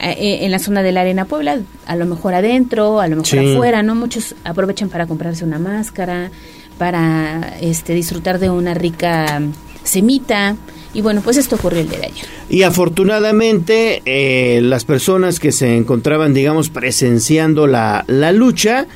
eh, 0.00 0.16
eh, 0.18 0.38
en 0.44 0.50
la 0.50 0.58
zona 0.58 0.82
de 0.82 0.92
la 0.92 1.02
Arena 1.02 1.24
Puebla, 1.26 1.60
a 1.86 1.96
lo 1.96 2.06
mejor 2.06 2.34
adentro, 2.34 3.00
a 3.00 3.08
lo 3.08 3.16
mejor 3.16 3.26
Sí. 3.28 3.52
afuera, 3.54 3.82
¿no? 3.82 3.94
Muchos 3.94 4.34
aprovechan 4.44 4.88
para 4.88 5.06
comprarse 5.06 5.44
una 5.44 5.58
máscara, 5.58 6.30
para 6.78 7.56
este 7.60 7.94
disfrutar 7.94 8.38
de 8.38 8.50
una 8.50 8.74
rica 8.74 9.38
mm, 9.40 9.52
semita. 9.84 10.56
Y 10.94 11.00
bueno, 11.00 11.22
pues 11.22 11.36
esto 11.36 11.56
ocurrió 11.56 11.80
el 11.80 11.88
día 11.88 12.00
de 12.00 12.06
ayer. 12.06 12.26
Y 12.48 12.62
afortunadamente 12.62 14.02
eh, 14.04 14.60
las 14.62 14.84
personas 14.84 15.40
que 15.40 15.52
se 15.52 15.76
encontraban, 15.76 16.34
digamos, 16.34 16.68
presenciando 16.68 17.66
la, 17.66 18.04
la 18.08 18.32
lucha, 18.32 18.86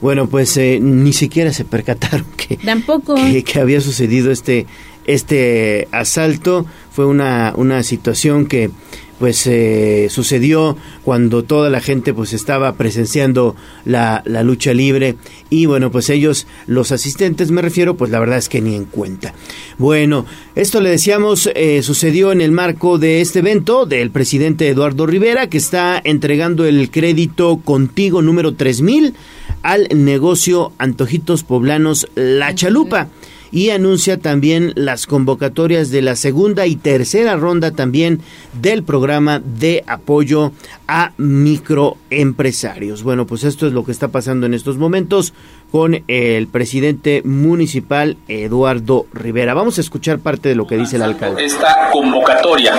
bueno, 0.00 0.26
pues 0.28 0.56
eh, 0.56 0.78
ni 0.80 1.12
siquiera 1.12 1.52
se 1.52 1.64
percataron 1.64 2.26
que, 2.36 2.56
Tampoco. 2.56 3.14
que, 3.14 3.44
que 3.44 3.60
había 3.60 3.80
sucedido 3.80 4.30
este, 4.32 4.66
este 5.06 5.88
asalto. 5.92 6.66
Fue 6.90 7.06
una, 7.06 7.52
una 7.56 7.82
situación 7.82 8.46
que 8.46 8.70
pues 9.18 9.46
eh, 9.46 10.08
sucedió 10.10 10.76
cuando 11.04 11.44
toda 11.44 11.70
la 11.70 11.80
gente 11.80 12.14
pues 12.14 12.32
estaba 12.32 12.74
presenciando 12.74 13.56
la, 13.84 14.22
la 14.24 14.42
lucha 14.42 14.74
libre. 14.74 15.16
Y 15.50 15.66
bueno 15.66 15.90
pues 15.90 16.10
ellos 16.10 16.46
los 16.66 16.92
asistentes 16.92 17.50
me 17.50 17.62
refiero 17.62 17.96
pues 17.96 18.10
la 18.10 18.20
verdad 18.20 18.38
es 18.38 18.48
que 18.48 18.60
ni 18.60 18.74
en 18.74 18.84
cuenta. 18.84 19.34
Bueno 19.78 20.26
esto 20.54 20.80
le 20.80 20.90
decíamos 20.90 21.50
eh, 21.54 21.82
sucedió 21.82 22.32
en 22.32 22.40
el 22.40 22.52
marco 22.52 22.98
de 22.98 23.20
este 23.20 23.40
evento 23.40 23.86
del 23.86 24.10
presidente 24.10 24.68
Eduardo 24.68 25.06
Rivera 25.06 25.48
que 25.48 25.58
está 25.58 26.00
entregando 26.02 26.64
el 26.64 26.90
crédito 26.90 27.58
contigo 27.58 28.22
número 28.22 28.54
3000 28.54 29.14
al 29.62 29.88
negocio 29.94 30.72
Antojitos 30.78 31.42
Poblanos 31.42 32.08
La 32.14 32.54
Chalupa 32.54 33.08
y 33.54 33.70
anuncia 33.70 34.18
también 34.18 34.72
las 34.74 35.06
convocatorias 35.06 35.92
de 35.92 36.02
la 36.02 36.16
segunda 36.16 36.66
y 36.66 36.74
tercera 36.74 37.36
ronda 37.36 37.70
también 37.70 38.20
del 38.60 38.82
programa 38.82 39.38
de 39.38 39.84
apoyo 39.86 40.50
a 40.88 41.12
microempresarios. 41.18 43.04
Bueno, 43.04 43.28
pues 43.28 43.44
esto 43.44 43.68
es 43.68 43.72
lo 43.72 43.84
que 43.84 43.92
está 43.92 44.08
pasando 44.08 44.46
en 44.46 44.54
estos 44.54 44.76
momentos 44.76 45.34
con 45.70 46.02
el 46.08 46.48
presidente 46.48 47.22
municipal 47.24 48.16
Eduardo 48.26 49.06
Rivera. 49.12 49.54
Vamos 49.54 49.78
a 49.78 49.82
escuchar 49.82 50.18
parte 50.18 50.48
de 50.48 50.56
lo 50.56 50.66
que 50.66 50.76
dice 50.76 50.96
el 50.96 51.02
alcalde. 51.02 51.44
esta 51.44 51.90
convocatoria 51.92 52.74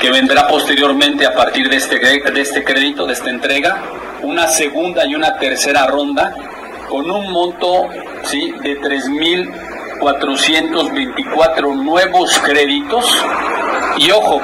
que 0.00 0.12
vendrá 0.12 0.46
posteriormente 0.46 1.26
a 1.26 1.34
partir 1.34 1.68
de 1.68 1.74
este, 1.74 1.98
de 1.98 2.40
este 2.40 2.62
crédito, 2.62 3.04
de 3.04 3.14
esta 3.14 3.30
entrega, 3.30 3.82
una 4.22 4.46
segunda 4.46 5.04
y 5.08 5.16
una 5.16 5.36
tercera 5.38 5.88
ronda 5.88 6.36
con 6.88 7.10
un 7.10 7.32
monto 7.32 7.88
¿sí? 8.24 8.52
de 8.62 8.76
3.424 10.00 11.74
nuevos 11.82 12.38
créditos. 12.40 13.24
Y 13.98 14.10
ojo, 14.10 14.40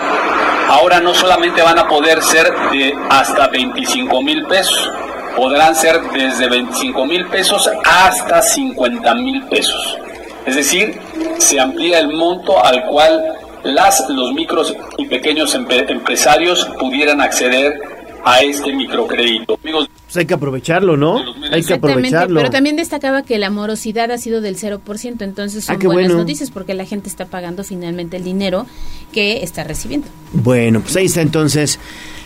ahora 0.68 1.00
no 1.00 1.14
solamente 1.14 1.62
van 1.62 1.78
a 1.78 1.88
poder 1.88 2.22
ser 2.22 2.52
de 2.70 2.94
hasta 3.08 3.48
25 3.48 4.22
mil 4.22 4.44
pesos, 4.46 4.90
podrán 5.36 5.74
ser 5.74 6.00
desde 6.12 6.48
25 6.48 7.06
mil 7.06 7.26
pesos 7.26 7.70
hasta 7.84 8.42
50 8.42 9.14
mil 9.14 9.44
pesos. 9.44 9.98
Es 10.44 10.56
decir, 10.56 11.00
se 11.38 11.60
amplía 11.60 11.98
el 11.98 12.08
monto 12.08 12.64
al 12.64 12.84
cual 12.86 13.36
las, 13.64 14.08
los 14.08 14.32
micros 14.32 14.74
y 14.96 15.06
pequeños 15.06 15.54
empresarios 15.54 16.64
pudieran 16.78 17.20
acceder 17.20 17.95
a 18.28 18.40
este 18.40 18.74
microcrédito. 18.74 19.56
Amigos, 19.62 19.88
Pues 20.04 20.16
hay 20.16 20.26
que 20.26 20.34
aprovecharlo, 20.34 20.96
¿no? 20.96 21.18
Hay 21.18 21.24
que 21.24 21.56
Exactamente, 21.58 21.76
aprovecharlo. 22.08 22.40
pero 22.40 22.50
también 22.50 22.74
destacaba 22.76 23.22
que 23.22 23.38
la 23.38 23.50
morosidad 23.50 24.10
ha 24.10 24.18
sido 24.18 24.40
del 24.40 24.56
0%, 24.56 25.22
entonces 25.22 25.64
son 25.64 25.76
Ah, 25.76 25.78
qué 25.78 25.86
buenas 25.86 26.08
bueno. 26.12 26.22
noticias 26.22 26.50
porque 26.50 26.74
la 26.74 26.84
gente 26.84 27.08
está 27.08 27.26
pagando 27.26 27.62
finalmente 27.62 28.16
el 28.16 28.24
dinero 28.24 28.66
que 29.12 29.42
está 29.44 29.62
recibiendo. 29.64 30.08
Bueno, 30.32 30.80
pues 30.80 30.96
ahí 30.96 31.06
está 31.06 31.20
entonces 31.22 31.78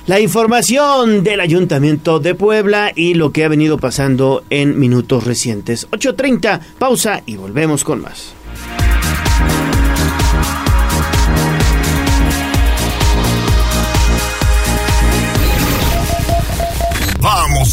la 0.07 0.19
información 0.21 1.23
del 1.23 1.41
Ayuntamiento 1.41 2.19
de 2.19 2.35
Puebla 2.35 2.93
y 2.97 3.13
lo 3.15 3.31
que 3.33 3.45
ha 3.45 3.49
venido 3.49 3.77
pasando 3.77 4.43
en 4.49 4.79
minutos 4.79 5.25
recientes. 5.25 5.87
8.30, 5.91 6.61
pausa 6.79 7.23
y 7.27 7.37
volvemos 7.37 7.85
con 7.85 8.01
más. 8.01 8.33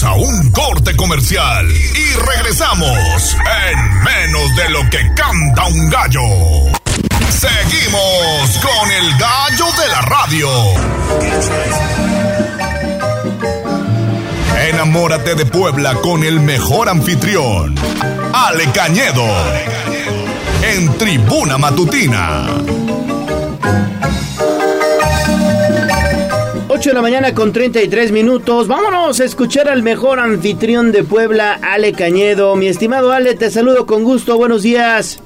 A 0.04 0.14
un 0.14 0.52
corte 0.52 0.96
comercial 0.96 1.68
y 1.72 2.14
regresamos 2.14 3.36
en 3.68 4.04
menos 4.04 4.56
de 4.56 4.70
lo 4.70 4.88
que 4.92 5.00
canta 5.16 5.66
un 5.66 5.90
gallo. 5.90 6.22
Seguimos 7.30 8.58
con 8.62 8.92
el 8.92 9.18
gallo 9.18 9.66
de 9.82 9.88
la 9.90 10.02
radio. 10.02 10.50
Enamórate 14.70 15.34
de 15.34 15.46
Puebla 15.48 15.96
con 15.96 16.24
el 16.24 16.42
mejor 16.42 16.90
anfitrión, 16.90 17.76
Ale 18.34 18.72
Cañedo, 18.72 19.26
en 20.62 20.96
Tribuna 20.98 21.58
Matutina. 21.58 22.46
8 26.78 26.92
de 26.92 26.94
la 26.94 27.02
mañana 27.02 27.34
con 27.34 27.54
33 27.54 28.12
minutos. 28.12 28.68
Vámonos 28.68 29.20
a 29.20 29.24
escuchar 29.24 29.68
al 29.68 29.82
mejor 29.82 30.20
anfitrión 30.20 30.92
de 30.92 31.04
Puebla, 31.04 31.58
Ale 31.60 31.92
Cañedo. 31.92 32.56
Mi 32.56 32.68
estimado 32.68 33.12
Ale, 33.12 33.34
te 33.34 33.50
saludo 33.50 33.88
con 33.88 34.04
gusto. 34.04 34.38
Buenos 34.38 34.62
días. 34.62 35.20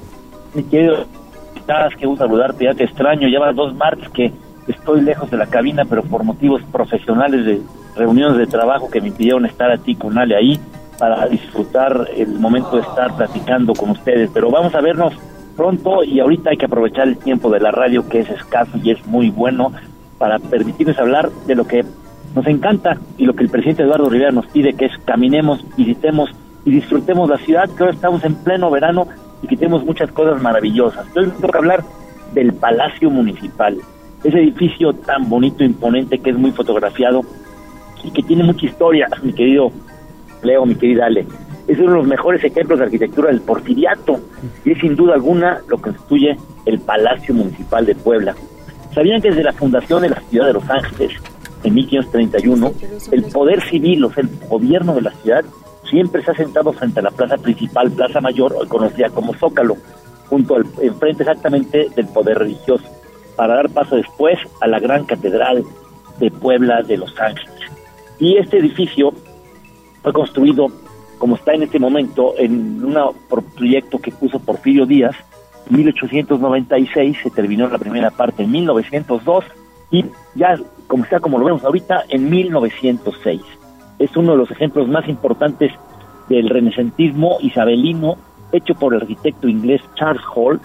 Mi 0.54 0.62
querido, 0.62 1.04
¿cómo 1.04 1.56
estás? 1.56 1.94
Qué 1.96 2.06
gusto 2.06 2.24
saludarte, 2.24 2.64
ya 2.64 2.72
te 2.72 2.84
extraño. 2.84 3.28
Lleva 3.28 3.52
dos 3.52 3.74
martes 3.74 4.08
que 4.08 4.32
estoy 4.66 5.02
lejos 5.02 5.30
de 5.30 5.36
la 5.36 5.44
cabina, 5.46 5.84
pero 5.84 6.02
por 6.02 6.24
motivos 6.24 6.62
profesionales 6.72 7.44
de 7.44 7.60
reuniones 7.96 8.38
de 8.38 8.46
trabajo 8.46 8.88
que 8.88 9.02
me 9.02 9.08
impidieron 9.08 9.44
estar 9.44 9.70
a 9.70 9.76
ti 9.76 9.94
con 9.94 10.16
Ale 10.16 10.34
ahí 10.34 10.58
para 10.98 11.26
disfrutar 11.26 12.08
el 12.16 12.30
momento 12.30 12.76
de 12.76 12.82
estar 12.82 13.14
platicando 13.14 13.74
con 13.74 13.90
ustedes. 13.90 14.30
Pero 14.32 14.50
vamos 14.50 14.74
a 14.74 14.80
vernos 14.80 15.12
pronto 15.54 16.02
y 16.02 16.18
ahorita 16.18 16.48
hay 16.48 16.56
que 16.56 16.64
aprovechar 16.64 17.08
el 17.08 17.18
tiempo 17.18 17.50
de 17.50 17.60
la 17.60 17.72
radio 17.72 18.08
que 18.08 18.20
es 18.20 18.30
escaso 18.30 18.78
y 18.82 18.92
es 18.92 19.06
muy 19.06 19.28
bueno 19.28 19.70
para 20.22 20.38
permitirnos 20.38 20.96
hablar 21.00 21.32
de 21.48 21.56
lo 21.56 21.66
que 21.66 21.84
nos 22.36 22.46
encanta 22.46 22.96
y 23.18 23.24
lo 23.26 23.34
que 23.34 23.42
el 23.42 23.50
presidente 23.50 23.82
Eduardo 23.82 24.08
Rivera 24.08 24.30
nos 24.30 24.46
pide, 24.46 24.74
que 24.74 24.84
es 24.84 24.92
caminemos, 25.04 25.66
visitemos 25.76 26.30
y 26.64 26.70
disfrutemos 26.70 27.28
la 27.28 27.38
ciudad, 27.38 27.68
que 27.68 27.82
ahora 27.82 27.92
estamos 27.92 28.22
en 28.22 28.36
pleno 28.36 28.70
verano 28.70 29.08
y 29.42 29.48
que 29.48 29.56
tenemos 29.56 29.84
muchas 29.84 30.12
cosas 30.12 30.40
maravillosas. 30.40 31.06
Hoy 31.16 31.26
me 31.26 31.32
toca 31.32 31.58
hablar 31.58 31.82
del 32.34 32.52
Palacio 32.52 33.10
Municipal, 33.10 33.78
ese 34.22 34.38
edificio 34.38 34.92
tan 34.92 35.28
bonito, 35.28 35.64
imponente, 35.64 36.20
que 36.20 36.30
es 36.30 36.38
muy 36.38 36.52
fotografiado 36.52 37.22
y 38.04 38.12
que 38.12 38.22
tiene 38.22 38.44
mucha 38.44 38.66
historia, 38.66 39.08
mi 39.24 39.32
querido 39.32 39.72
Leo, 40.44 40.64
mi 40.64 40.76
querida 40.76 41.06
Ale. 41.06 41.26
Es 41.66 41.80
uno 41.80 41.90
de 41.90 41.96
los 41.96 42.06
mejores 42.06 42.44
ejemplos 42.44 42.78
de 42.78 42.84
arquitectura 42.84 43.30
del 43.30 43.40
porfiriato 43.40 44.20
y 44.64 44.70
es 44.70 44.78
sin 44.78 44.94
duda 44.94 45.14
alguna 45.14 45.62
lo 45.66 45.78
que 45.78 45.90
constituye 45.90 46.36
el 46.64 46.78
Palacio 46.78 47.34
Municipal 47.34 47.84
de 47.84 47.96
Puebla. 47.96 48.36
¿Sabían 48.94 49.22
que 49.22 49.30
desde 49.30 49.44
la 49.44 49.52
fundación 49.52 50.02
de 50.02 50.10
la 50.10 50.20
ciudad 50.28 50.46
de 50.46 50.52
Los 50.52 50.68
Ángeles, 50.68 51.12
en 51.64 51.74
1531, 51.74 52.72
el 53.12 53.24
poder 53.24 53.62
civil, 53.62 54.04
o 54.04 54.12
sea, 54.12 54.24
el 54.24 54.48
gobierno 54.48 54.94
de 54.94 55.02
la 55.02 55.12
ciudad, 55.12 55.44
siempre 55.88 56.22
se 56.22 56.30
ha 56.30 56.34
sentado 56.34 56.72
frente 56.72 57.00
a 57.00 57.04
la 57.04 57.10
plaza 57.10 57.36
principal, 57.36 57.90
Plaza 57.90 58.20
Mayor, 58.20 58.66
conocida 58.68 59.10
como 59.10 59.34
Zócalo, 59.34 59.76
junto 60.28 60.56
al 60.56 60.66
enfrente 60.80 61.22
exactamente 61.22 61.88
del 61.94 62.06
poder 62.06 62.38
religioso, 62.38 62.84
para 63.36 63.54
dar 63.54 63.70
paso 63.70 63.96
después 63.96 64.38
a 64.60 64.66
la 64.66 64.78
gran 64.78 65.04
catedral 65.04 65.64
de 66.18 66.30
Puebla 66.30 66.82
de 66.82 66.96
Los 66.98 67.18
Ángeles. 67.18 67.70
Y 68.18 68.36
este 68.36 68.58
edificio 68.58 69.12
fue 70.02 70.12
construido, 70.12 70.68
como 71.18 71.36
está 71.36 71.52
en 71.54 71.62
este 71.62 71.78
momento, 71.78 72.34
en 72.38 72.84
un 72.84 72.96
proyecto 73.56 73.98
que 73.98 74.10
puso 74.10 74.38
Porfirio 74.38 74.86
Díaz, 74.86 75.16
1896, 75.70 77.18
se 77.22 77.30
terminó 77.30 77.68
la 77.68 77.78
primera 77.78 78.10
parte 78.10 78.42
en 78.42 78.50
1902 78.50 79.44
y 79.90 80.04
ya 80.34 80.56
como 80.86 81.04
está 81.04 81.20
como 81.20 81.38
lo 81.38 81.44
vemos 81.44 81.64
ahorita 81.64 82.04
en 82.08 82.28
1906. 82.28 83.40
Es 83.98 84.16
uno 84.16 84.32
de 84.32 84.38
los 84.38 84.50
ejemplos 84.50 84.88
más 84.88 85.08
importantes 85.08 85.72
del 86.28 86.48
renesantismo 86.48 87.38
isabelino 87.40 88.16
hecho 88.52 88.74
por 88.74 88.94
el 88.94 89.02
arquitecto 89.02 89.48
inglés 89.48 89.80
Charles 89.94 90.22
Hall, 90.34 90.60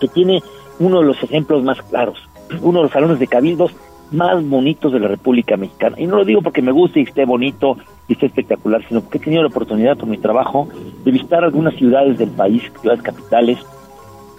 que 0.00 0.08
tiene 0.08 0.42
uno 0.78 1.00
de 1.00 1.06
los 1.06 1.22
ejemplos 1.22 1.62
más 1.62 1.80
claros, 1.82 2.18
uno 2.60 2.78
de 2.78 2.84
los 2.84 2.92
salones 2.92 3.18
de 3.18 3.26
cabildos 3.26 3.72
más 4.10 4.42
bonitos 4.48 4.92
de 4.92 5.00
la 5.00 5.08
República 5.08 5.56
Mexicana. 5.56 5.96
Y 5.98 6.06
no 6.06 6.16
lo 6.16 6.24
digo 6.24 6.42
porque 6.42 6.62
me 6.62 6.72
guste 6.72 7.00
y 7.00 7.02
esté 7.04 7.24
bonito 7.24 7.76
y 8.06 8.14
esté 8.14 8.26
espectacular, 8.26 8.82
sino 8.88 9.00
porque 9.02 9.18
he 9.18 9.20
tenido 9.20 9.42
la 9.42 9.48
oportunidad 9.48 9.96
por 9.96 10.08
mi 10.08 10.18
trabajo 10.18 10.68
de 11.04 11.10
visitar 11.10 11.44
algunas 11.44 11.74
ciudades 11.74 12.18
del 12.18 12.30
país, 12.30 12.62
ciudades 12.80 13.02
capitales, 13.02 13.58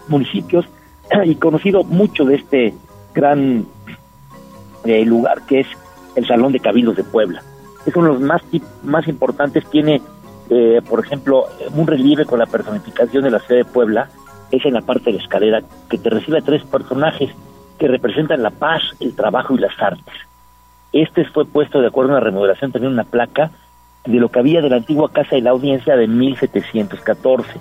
municipios, 0.09 0.65
y 1.25 1.35
conocido 1.35 1.83
mucho 1.83 2.25
de 2.25 2.35
este 2.35 2.73
gran 3.13 3.65
eh, 4.85 5.05
lugar 5.05 5.41
que 5.47 5.61
es 5.61 5.67
el 6.15 6.27
Salón 6.27 6.51
de 6.51 6.59
Cabildos 6.59 6.95
de 6.95 7.03
Puebla. 7.03 7.43
Es 7.85 7.95
uno 7.95 8.07
de 8.07 8.13
los 8.13 8.21
más, 8.21 8.41
más 8.83 9.07
importantes, 9.07 9.65
tiene, 9.69 10.01
eh, 10.49 10.81
por 10.87 11.03
ejemplo, 11.03 11.45
un 11.73 11.87
relieve 11.87 12.25
con 12.25 12.39
la 12.39 12.45
personificación 12.45 13.23
de 13.23 13.31
la 13.31 13.39
ciudad 13.39 13.65
de 13.65 13.71
Puebla, 13.71 14.09
es 14.51 14.65
en 14.65 14.73
la 14.73 14.81
parte 14.81 15.05
de 15.05 15.17
la 15.17 15.23
escalera, 15.23 15.61
que 15.89 15.97
te 15.97 16.09
recibe 16.09 16.39
a 16.39 16.41
tres 16.41 16.63
personajes 16.63 17.29
que 17.77 17.87
representan 17.87 18.43
la 18.43 18.49
paz, 18.49 18.81
el 18.99 19.15
trabajo 19.15 19.55
y 19.55 19.59
las 19.59 19.79
artes. 19.79 20.13
Este 20.91 21.23
fue 21.25 21.45
puesto 21.45 21.79
de 21.81 21.87
acuerdo 21.87 22.11
a 22.11 22.17
una 22.17 22.25
remodelación, 22.25 22.71
también 22.71 22.93
una 22.93 23.03
placa 23.03 23.51
de 24.05 24.19
lo 24.19 24.29
que 24.29 24.39
había 24.39 24.61
de 24.61 24.69
la 24.69 24.77
antigua 24.77 25.11
Casa 25.11 25.35
de 25.35 25.41
la 25.41 25.51
Audiencia 25.51 25.95
de 25.95 26.07
1714. 26.07 27.51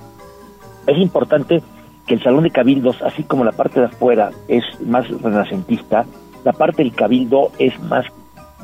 Es 0.87 0.99
importante 0.99 1.63
que 2.09 2.15
el 2.15 2.23
Salón 2.23 2.45
de 2.45 2.51
Cabildos, 2.51 3.01
así 3.03 3.23
como 3.23 3.45
la 3.45 3.53
parte 3.53 3.81
de 3.81 3.87
afuera 3.87 4.31
es 4.49 4.65
más 4.81 5.07
renacentista, 5.21 6.07
la 6.43 6.53
parte 6.53 6.83
del 6.83 6.95
Cabildo 6.95 7.53
es 7.59 7.79
más 7.83 8.07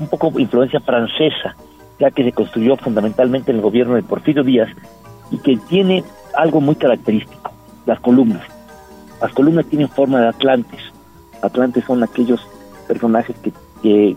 un 0.01 0.09
poco 0.09 0.33
influencia 0.41 0.81
francesa, 0.81 1.55
ya 2.01 2.11
que 2.11 2.25
se 2.25 2.33
construyó 2.33 2.77
fundamentalmente 2.77 3.51
en 3.51 3.59
el 3.59 3.63
gobierno 3.63 3.95
de 3.95 4.03
Porfirio 4.03 4.43
Díaz 4.43 4.71
y 5.31 5.39
que 5.39 5.59
tiene 5.69 6.03
algo 6.35 6.61
muy 6.61 6.75
característico, 6.75 7.53
las 7.85 8.01
columnas. 8.01 8.43
Las 9.21 9.33
columnas 9.33 9.67
tienen 9.67 9.89
forma 9.89 10.21
de 10.21 10.29
atlantes. 10.29 10.81
Atlantes 11.43 11.85
son 11.85 12.03
aquellos 12.03 12.41
personajes 12.89 13.37
que, 13.41 13.53
que 13.83 14.17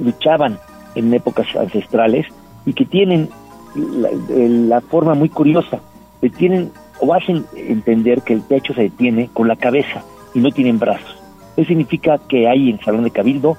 luchaban 0.00 0.58
en 0.96 1.14
épocas 1.14 1.46
ancestrales 1.54 2.26
y 2.66 2.72
que 2.72 2.84
tienen 2.84 3.28
la, 3.76 4.08
la 4.28 4.80
forma 4.80 5.14
muy 5.14 5.28
curiosa, 5.28 5.78
que 6.20 6.28
tienen 6.28 6.72
o 7.04 7.14
hacen 7.14 7.44
entender 7.54 8.22
que 8.22 8.32
el 8.32 8.42
techo 8.42 8.72
se 8.74 8.82
detiene 8.82 9.28
con 9.32 9.48
la 9.48 9.56
cabeza 9.56 10.02
y 10.34 10.40
no 10.40 10.50
tienen 10.50 10.78
brazos. 10.78 11.22
Eso 11.56 11.68
significa 11.68 12.18
que 12.28 12.48
hay 12.48 12.70
en 12.70 12.80
Salón 12.80 13.04
de 13.04 13.10
Cabildo 13.10 13.56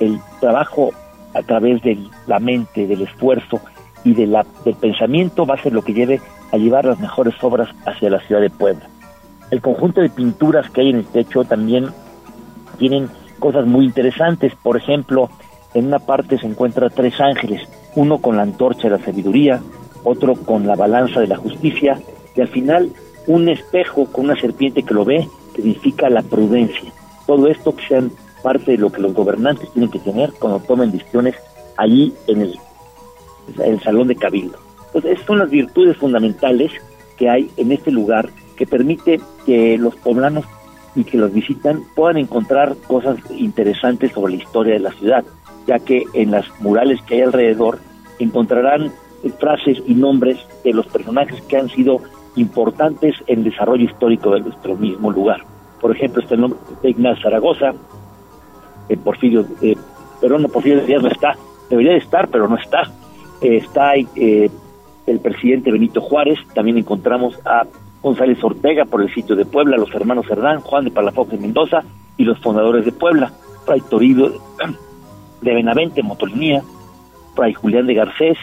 el 0.00 0.18
trabajo 0.40 0.90
a 1.34 1.42
través 1.42 1.82
de 1.82 1.98
la 2.26 2.40
mente, 2.40 2.86
del 2.86 3.02
esfuerzo 3.02 3.60
y 4.04 4.14
de 4.14 4.26
la, 4.26 4.44
del 4.64 4.74
pensamiento 4.74 5.46
va 5.46 5.54
a 5.54 5.62
ser 5.62 5.72
lo 5.72 5.82
que 5.82 5.94
lleve 5.94 6.20
a 6.52 6.56
llevar 6.56 6.84
las 6.84 6.98
mejores 6.98 7.34
obras 7.42 7.68
hacia 7.86 8.10
la 8.10 8.20
ciudad 8.20 8.40
de 8.40 8.50
Puebla. 8.50 8.88
El 9.50 9.60
conjunto 9.60 10.00
de 10.00 10.10
pinturas 10.10 10.68
que 10.70 10.80
hay 10.80 10.90
en 10.90 10.96
el 10.96 11.06
techo 11.06 11.44
también 11.44 11.86
tienen 12.78 13.08
cosas 13.38 13.66
muy 13.66 13.84
interesantes. 13.84 14.54
Por 14.62 14.76
ejemplo, 14.76 15.30
en 15.74 15.86
una 15.86 15.98
parte 15.98 16.38
se 16.38 16.46
encuentra 16.46 16.90
tres 16.90 17.20
ángeles, 17.20 17.68
uno 17.94 18.18
con 18.18 18.36
la 18.36 18.42
antorcha 18.42 18.88
de 18.88 18.98
la 18.98 19.04
sabiduría, 19.04 19.60
otro 20.04 20.34
con 20.34 20.66
la 20.66 20.76
balanza 20.76 21.20
de 21.20 21.26
la 21.26 21.36
justicia 21.36 21.98
y 22.34 22.40
al 22.40 22.48
final 22.48 22.90
un 23.26 23.48
espejo 23.48 24.06
con 24.06 24.26
una 24.26 24.40
serpiente 24.40 24.82
que 24.82 24.94
lo 24.94 25.04
ve, 25.04 25.28
que 25.54 25.62
significa 25.62 26.08
la 26.08 26.22
prudencia. 26.22 26.92
Todo 27.26 27.48
esto 27.48 27.74
que 27.74 27.86
sean 27.86 28.10
parte 28.42 28.72
de 28.72 28.78
lo 28.78 28.90
que 28.90 29.02
los 29.02 29.12
gobernantes 29.12 29.70
tienen 29.72 29.90
que 29.90 29.98
tener 29.98 30.32
cuando 30.38 30.60
tomen 30.60 30.90
decisiones 30.90 31.36
allí 31.76 32.12
en 32.26 32.42
el, 32.42 32.58
en 33.58 33.72
el 33.72 33.80
salón 33.80 34.08
de 34.08 34.16
cabildo. 34.16 34.58
Entonces, 34.86 35.12
esas 35.12 35.26
son 35.26 35.38
las 35.38 35.50
virtudes 35.50 35.96
fundamentales 35.96 36.72
que 37.16 37.28
hay 37.28 37.50
en 37.56 37.70
este 37.72 37.90
lugar 37.90 38.30
que 38.56 38.66
permite 38.66 39.20
que 39.46 39.78
los 39.78 39.94
poblanos 39.96 40.44
y 40.94 41.04
que 41.04 41.18
los 41.18 41.32
visitan 41.32 41.84
puedan 41.94 42.16
encontrar 42.16 42.74
cosas 42.86 43.18
interesantes 43.30 44.12
sobre 44.12 44.36
la 44.36 44.42
historia 44.42 44.74
de 44.74 44.80
la 44.80 44.92
ciudad, 44.92 45.24
ya 45.66 45.78
que 45.78 46.04
en 46.14 46.32
las 46.32 46.46
murales 46.60 47.00
que 47.02 47.16
hay 47.16 47.20
alrededor 47.22 47.78
encontrarán 48.18 48.92
frases 49.38 49.78
y 49.86 49.94
nombres 49.94 50.38
de 50.64 50.72
los 50.72 50.86
personajes 50.86 51.40
que 51.42 51.56
han 51.56 51.68
sido 51.68 52.00
importantes 52.36 53.16
en 53.26 53.44
desarrollo 53.44 53.84
histórico 53.84 54.30
de 54.30 54.40
nuestro 54.40 54.76
mismo 54.76 55.10
lugar. 55.10 55.40
Por 55.80 55.94
ejemplo, 55.94 56.22
está 56.22 56.34
el 56.34 56.42
nombre 56.42 56.58
de 56.82 56.90
Ignacio 56.90 57.22
Zaragoza, 57.22 57.72
el 58.88 58.98
Porfirio, 58.98 59.46
eh, 59.62 59.76
no, 60.22 60.48
Porfirio 60.48 60.84
Díaz 60.84 61.02
no 61.02 61.08
está, 61.08 61.36
debería 61.68 61.92
de 61.92 61.98
estar, 61.98 62.28
pero 62.28 62.48
no 62.48 62.56
está. 62.56 62.82
Eh, 63.40 63.56
está 63.56 63.94
eh, 63.96 64.50
el 65.06 65.20
presidente 65.20 65.72
Benito 65.72 66.00
Juárez, 66.00 66.38
también 66.54 66.76
encontramos 66.78 67.38
a 67.44 67.66
González 68.02 68.42
Ortega 68.42 68.84
por 68.84 69.02
el 69.02 69.12
sitio 69.14 69.36
de 69.36 69.44
Puebla, 69.44 69.76
los 69.76 69.94
hermanos 69.94 70.26
Hernán, 70.28 70.60
Juan 70.60 70.84
de 70.84 70.90
Palafox 70.90 71.30
de 71.30 71.38
Mendoza 71.38 71.82
y 72.16 72.24
los 72.24 72.38
fundadores 72.38 72.84
de 72.84 72.92
Puebla, 72.92 73.32
Fray 73.64 73.80
Toribio 73.80 74.32
de 75.40 75.54
Benavente, 75.54 76.02
Motolinía, 76.02 76.62
Fray 77.34 77.54
Julián 77.54 77.86
de 77.86 77.94
Garcés, 77.94 78.38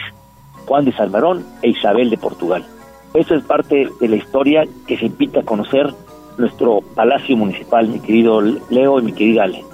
Juan 0.66 0.84
de 0.84 0.92
Salvarón 0.92 1.44
e 1.62 1.70
Isabel 1.70 2.10
de 2.10 2.18
Portugal. 2.18 2.64
Eso 3.14 3.34
es 3.34 3.42
parte 3.44 3.88
de 4.00 4.08
la 4.08 4.16
historia 4.16 4.66
que 4.86 4.98
se 4.98 5.06
invita 5.06 5.40
a 5.40 5.44
conocer 5.44 5.94
nuestro 6.36 6.80
Palacio 6.94 7.36
Municipal, 7.36 7.88
mi 7.88 8.00
querido 8.00 8.40
Leo 8.40 9.00
y 9.00 9.02
mi 9.02 9.12
querida 9.12 9.44
Ale. 9.44 9.64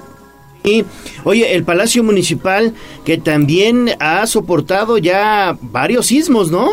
Y, 0.64 0.82
oye, 1.24 1.54
el 1.54 1.62
Palacio 1.64 2.02
Municipal 2.02 2.72
que 3.04 3.18
también 3.18 3.90
ha 4.00 4.26
soportado 4.26 4.96
ya 4.96 5.58
varios 5.60 6.06
sismos, 6.06 6.50
¿no? 6.50 6.68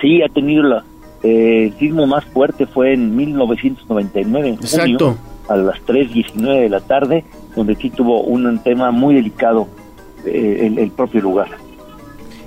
Sí, 0.00 0.22
ha 0.22 0.28
tenido 0.28 0.62
la, 0.62 0.84
eh, 1.24 1.64
el 1.72 1.78
sismo 1.78 2.06
más 2.06 2.24
fuerte 2.26 2.66
fue 2.66 2.92
en 2.92 3.16
1999, 3.16 4.48
en 4.48 4.54
Exacto. 4.54 4.84
junio, 4.86 5.18
a 5.48 5.56
las 5.56 5.84
3.19 5.86 6.60
de 6.60 6.68
la 6.68 6.80
tarde, 6.80 7.24
donde 7.56 7.74
sí 7.74 7.90
tuvo 7.90 8.20
un 8.22 8.62
tema 8.62 8.92
muy 8.92 9.16
delicado 9.16 9.66
eh, 10.24 10.66
el, 10.66 10.78
el 10.78 10.90
propio 10.92 11.20
lugar. 11.20 11.48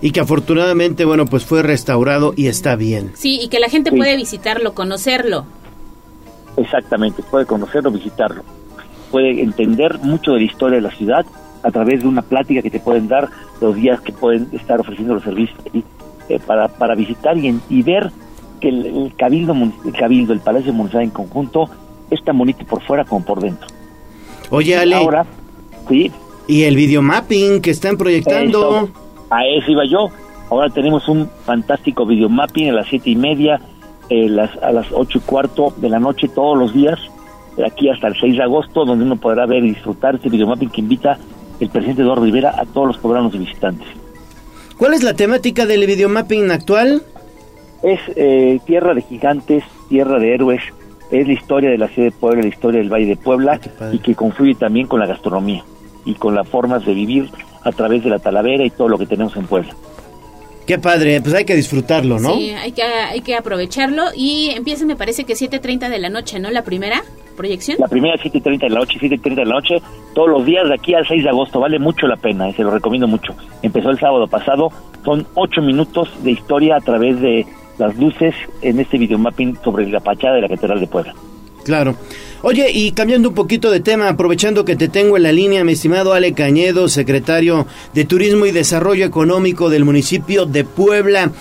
Y 0.01 0.11
que 0.11 0.19
afortunadamente, 0.19 1.05
bueno, 1.05 1.25
pues 1.27 1.45
fue 1.45 1.61
restaurado 1.61 2.33
y 2.35 2.47
está 2.47 2.75
bien. 2.75 3.11
Sí, 3.13 3.39
y 3.41 3.49
que 3.49 3.59
la 3.59 3.69
gente 3.69 3.91
Sí. 3.91 3.97
puede 3.97 4.15
visitarlo, 4.17 4.73
conocerlo. 4.73 5.45
Exactamente, 6.57 7.23
puede 7.23 7.45
conocerlo, 7.45 7.91
visitarlo. 7.91 8.43
Puede 9.11 9.41
entender 9.41 9.99
mucho 9.99 10.31
de 10.33 10.39
la 10.39 10.45
historia 10.45 10.75
de 10.77 10.81
la 10.81 10.91
ciudad 10.91 11.25
a 11.63 11.71
través 11.71 12.01
de 12.01 12.07
una 12.07 12.21
plática 12.23 12.61
que 12.61 12.71
te 12.71 12.79
pueden 12.79 13.07
dar 13.07 13.29
los 13.61 13.75
días 13.75 14.01
que 14.01 14.11
pueden 14.11 14.47
estar 14.51 14.79
ofreciendo 14.79 15.13
los 15.13 15.23
servicios 15.23 15.57
ahí, 15.73 15.83
eh, 16.29 16.39
para, 16.45 16.67
para 16.67 16.95
visitar 16.95 17.37
y, 17.37 17.47
en- 17.47 17.61
y 17.69 17.83
ver 17.83 18.11
que 18.59 18.69
el, 18.69 18.85
el 18.85 19.15
cabildo, 19.15 19.53
el 19.85 19.93
cabildo, 19.93 20.33
el 20.33 20.39
Palacio 20.39 20.73
Municipal 20.73 21.03
en 21.03 21.09
conjunto 21.11 21.69
es 22.09 22.23
tan 22.23 22.37
bonito 22.37 22.65
por 22.65 22.81
fuera 22.83 23.05
como 23.05 23.23
por 23.23 23.39
dentro. 23.41 23.67
Oye, 24.49 24.75
Ale. 24.77 24.95
Ahora, 24.95 25.25
sí. 25.87 26.11
Y 26.47 26.63
el 26.63 26.75
videomapping 26.75 27.61
que 27.61 27.71
están 27.71 27.97
proyectando. 27.97 28.77
Eso, 28.85 28.89
a 29.31 29.45
eso 29.45 29.71
iba 29.71 29.85
yo. 29.85 30.09
Ahora 30.51 30.69
tenemos 30.69 31.07
un 31.07 31.29
fantástico 31.45 32.05
videomapping 32.05 32.69
a 32.69 32.73
las 32.73 32.87
siete 32.87 33.09
y 33.09 33.15
media, 33.15 33.59
eh, 34.09 34.29
las, 34.29 34.55
a 34.61 34.71
las 34.71 34.87
ocho 34.91 35.17
y 35.17 35.21
cuarto 35.21 35.73
de 35.77 35.89
la 35.89 35.99
noche 35.99 36.27
todos 36.27 36.57
los 36.57 36.73
días, 36.73 36.99
de 37.55 37.65
aquí 37.65 37.89
hasta 37.89 38.07
el 38.07 38.19
6 38.19 38.37
de 38.37 38.43
agosto, 38.43 38.85
donde 38.85 39.05
uno 39.05 39.15
podrá 39.15 39.45
ver 39.45 39.63
y 39.63 39.69
disfrutar 39.69 40.15
este 40.15 40.29
videomapping 40.29 40.69
que 40.69 40.81
invita 40.81 41.17
el 41.59 41.69
presidente 41.69 42.01
Eduardo 42.01 42.25
Rivera 42.25 42.53
a 42.57 42.65
todos 42.65 42.87
los 42.87 42.97
poblanos 42.97 43.33
y 43.33 43.37
visitantes. 43.37 43.87
¿Cuál 44.77 44.93
es 44.93 45.03
la 45.03 45.13
temática 45.13 45.65
del 45.65 45.85
videomapping 45.85 46.51
actual? 46.51 47.01
Es 47.83 47.99
eh, 48.15 48.59
tierra 48.65 48.93
de 48.93 49.01
gigantes, 49.01 49.63
tierra 49.87 50.19
de 50.19 50.33
héroes, 50.33 50.61
es 51.11 51.27
la 51.27 51.33
historia 51.33 51.69
de 51.69 51.77
la 51.77 51.87
ciudad 51.87 52.09
de 52.09 52.17
Puebla, 52.17 52.41
la 52.41 52.47
historia 52.47 52.79
del 52.79 52.91
Valle 52.91 53.05
de 53.05 53.17
Puebla 53.17 53.59
y 53.91 53.99
que 53.99 54.15
confluye 54.15 54.55
también 54.55 54.87
con 54.87 54.99
la 54.99 55.07
gastronomía 55.07 55.63
y 56.05 56.15
con 56.15 56.35
las 56.35 56.47
formas 56.47 56.85
de 56.85 56.93
vivir 56.93 57.29
a 57.63 57.71
través 57.71 58.03
de 58.03 58.09
la 58.09 58.19
talavera 58.19 58.65
y 58.65 58.69
todo 58.69 58.89
lo 58.89 58.97
que 58.97 59.05
tenemos 59.05 59.35
en 59.35 59.45
Puebla. 59.45 59.75
Qué 60.65 60.77
padre, 60.77 61.19
pues 61.21 61.33
hay 61.33 61.43
que 61.43 61.55
disfrutarlo, 61.55 62.19
¿no? 62.19 62.35
Sí, 62.35 62.51
hay 62.51 62.71
que, 62.71 62.83
hay 62.83 63.21
que 63.21 63.35
aprovecharlo 63.35 64.03
y 64.15 64.51
empieza 64.55 64.85
me 64.85 64.95
parece 64.95 65.23
que 65.23 65.33
7.30 65.33 65.89
de 65.89 65.99
la 65.99 66.09
noche, 66.09 66.39
¿no? 66.39 66.51
La 66.51 66.63
primera 66.63 67.01
proyección. 67.35 67.77
La 67.79 67.87
primera 67.87 68.15
7.30 68.15 68.59
de 68.59 68.69
la 68.69 68.79
noche, 68.79 68.99
7.30 68.99 69.35
de 69.35 69.45
la 69.45 69.55
noche, 69.55 69.81
todos 70.13 70.29
los 70.29 70.45
días 70.45 70.67
de 70.67 70.75
aquí 70.75 70.93
al 70.93 71.07
6 71.07 71.23
de 71.23 71.29
agosto, 71.29 71.59
vale 71.59 71.79
mucho 71.79 72.07
la 72.07 72.15
pena, 72.15 72.47
eh, 72.47 72.53
se 72.53 72.63
lo 72.63 72.71
recomiendo 72.71 73.07
mucho. 73.07 73.35
Empezó 73.63 73.89
el 73.89 73.99
sábado 73.99 74.27
pasado, 74.27 74.69
son 75.03 75.25
8 75.33 75.61
minutos 75.61 76.09
de 76.23 76.31
historia 76.31 76.77
a 76.77 76.79
través 76.79 77.19
de 77.19 77.45
las 77.79 77.97
luces 77.97 78.35
en 78.61 78.79
este 78.79 78.97
videomapping 78.97 79.57
sobre 79.63 79.89
la 79.89 79.99
fachada 79.99 80.35
de 80.35 80.41
la 80.41 80.49
Catedral 80.49 80.79
de 80.79 80.87
Puebla. 80.87 81.15
Claro. 81.63 81.95
Oye, 82.43 82.71
y 82.71 82.91
cambiando 82.91 83.29
un 83.29 83.35
poquito 83.35 83.69
de 83.69 83.81
tema, 83.81 84.09
aprovechando 84.09 84.65
que 84.65 84.75
te 84.75 84.87
tengo 84.87 85.15
en 85.15 85.23
la 85.23 85.31
línea, 85.31 85.63
mi 85.63 85.73
estimado 85.73 86.13
Ale 86.13 86.33
Cañedo, 86.33 86.89
secretario 86.89 87.67
de 87.93 88.05
Turismo 88.05 88.47
y 88.47 88.51
Desarrollo 88.51 89.05
Económico 89.05 89.69
del 89.69 89.85
municipio 89.85 90.47
de 90.47 90.63
Puebla. 90.63 91.31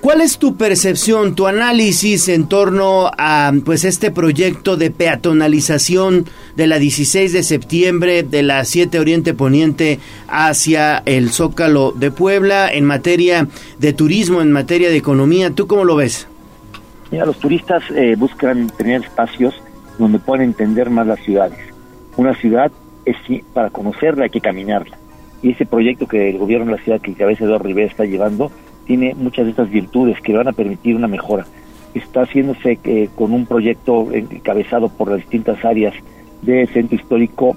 ¿Cuál 0.00 0.20
es 0.20 0.38
tu 0.38 0.56
percepción, 0.56 1.34
tu 1.34 1.48
análisis 1.48 2.28
en 2.28 2.46
torno 2.46 3.10
a 3.18 3.52
pues 3.64 3.84
este 3.84 4.12
proyecto 4.12 4.76
de 4.76 4.92
peatonalización 4.92 6.26
de 6.54 6.68
la 6.68 6.78
16 6.78 7.32
de 7.32 7.42
septiembre 7.42 8.22
de 8.22 8.44
la 8.44 8.64
7 8.64 9.00
Oriente 9.00 9.34
Poniente 9.34 9.98
hacia 10.28 11.02
el 11.04 11.30
Zócalo 11.30 11.92
de 11.96 12.12
Puebla 12.12 12.72
en 12.72 12.84
materia 12.84 13.48
de 13.80 13.92
turismo, 13.92 14.40
en 14.40 14.52
materia 14.52 14.88
de 14.88 14.96
economía? 14.96 15.50
¿Tú 15.50 15.66
cómo 15.66 15.84
lo 15.84 15.96
ves? 15.96 16.28
Los 17.10 17.38
turistas 17.38 17.82
eh, 17.90 18.16
buscan 18.18 18.68
tener 18.70 19.02
espacios 19.02 19.60
donde 19.98 20.18
puedan 20.18 20.44
entender 20.44 20.90
más 20.90 21.06
las 21.06 21.20
ciudades. 21.20 21.58
Una 22.16 22.34
ciudad 22.34 22.70
es 23.04 23.16
para 23.54 23.70
conocerla 23.70 24.24
hay 24.24 24.30
que 24.30 24.40
caminarla. 24.40 24.96
Y 25.42 25.52
ese 25.52 25.66
proyecto 25.66 26.06
que 26.06 26.30
el 26.30 26.38
gobierno 26.38 26.66
de 26.66 26.72
la 26.72 26.82
ciudad 26.82 27.00
que 27.00 27.14
Cabeza 27.14 27.44
Eduardo 27.44 27.64
Rivera 27.64 27.88
está 27.88 28.04
llevando 28.04 28.50
tiene 28.86 29.14
muchas 29.14 29.44
de 29.44 29.50
estas 29.50 29.70
virtudes 29.70 30.20
que 30.20 30.36
van 30.36 30.48
a 30.48 30.52
permitir 30.52 30.96
una 30.96 31.08
mejora. 31.08 31.46
Está 31.94 32.22
haciéndose 32.22 32.78
eh, 32.84 33.08
con 33.14 33.32
un 33.32 33.46
proyecto 33.46 34.12
encabezado 34.12 34.88
por 34.88 35.08
las 35.08 35.18
distintas 35.18 35.64
áreas 35.64 35.94
del 36.42 36.68
centro 36.68 36.96
histórico 36.96 37.56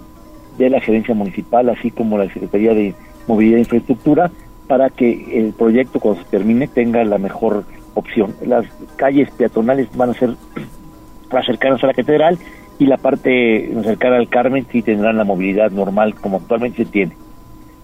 de 0.57 0.69
la 0.69 0.79
gerencia 0.79 1.13
municipal, 1.13 1.69
así 1.69 1.91
como 1.91 2.17
la 2.17 2.31
Secretaría 2.31 2.73
de 2.73 2.93
Movilidad 3.27 3.57
e 3.57 3.61
Infraestructura, 3.61 4.31
para 4.67 4.89
que 4.89 5.39
el 5.39 5.53
proyecto 5.53 5.99
cuando 5.99 6.23
se 6.23 6.29
termine 6.29 6.67
tenga 6.67 7.03
la 7.03 7.17
mejor 7.17 7.65
opción. 7.93 8.35
Las 8.45 8.65
calles 8.95 9.29
peatonales 9.31 9.87
van 9.95 10.11
a 10.11 10.13
ser 10.13 10.35
más 11.31 11.45
cercanas 11.45 11.83
a 11.83 11.87
la 11.87 11.93
catedral 11.93 12.37
y 12.79 12.85
la 12.85 12.97
parte 12.97 13.71
cercana 13.83 14.17
al 14.17 14.29
Carmen 14.29 14.65
sí 14.71 14.81
tendrán 14.81 15.17
la 15.17 15.23
movilidad 15.23 15.71
normal 15.71 16.15
como 16.15 16.37
actualmente 16.37 16.85
se 16.85 16.91
tiene. 16.91 17.15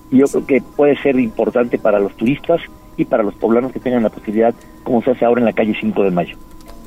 Yo 0.09 0.25
creo 0.25 0.45
que 0.45 0.61
puede 0.61 0.97
ser 0.97 1.19
importante 1.19 1.77
para 1.77 1.99
los 1.99 2.15
turistas 2.15 2.61
y 2.95 3.05
para 3.05 3.23
los 3.23 3.35
poblanos 3.35 3.71
que 3.71 3.79
tengan 3.79 4.03
la 4.03 4.09
posibilidad, 4.09 4.55
como 4.84 5.03
se 5.03 5.11
hace 5.11 5.25
ahora 5.25 5.41
en 5.41 5.45
la 5.45 5.53
calle 5.53 5.75
5 5.79 6.03
de 6.03 6.11
Mayo. 6.11 6.38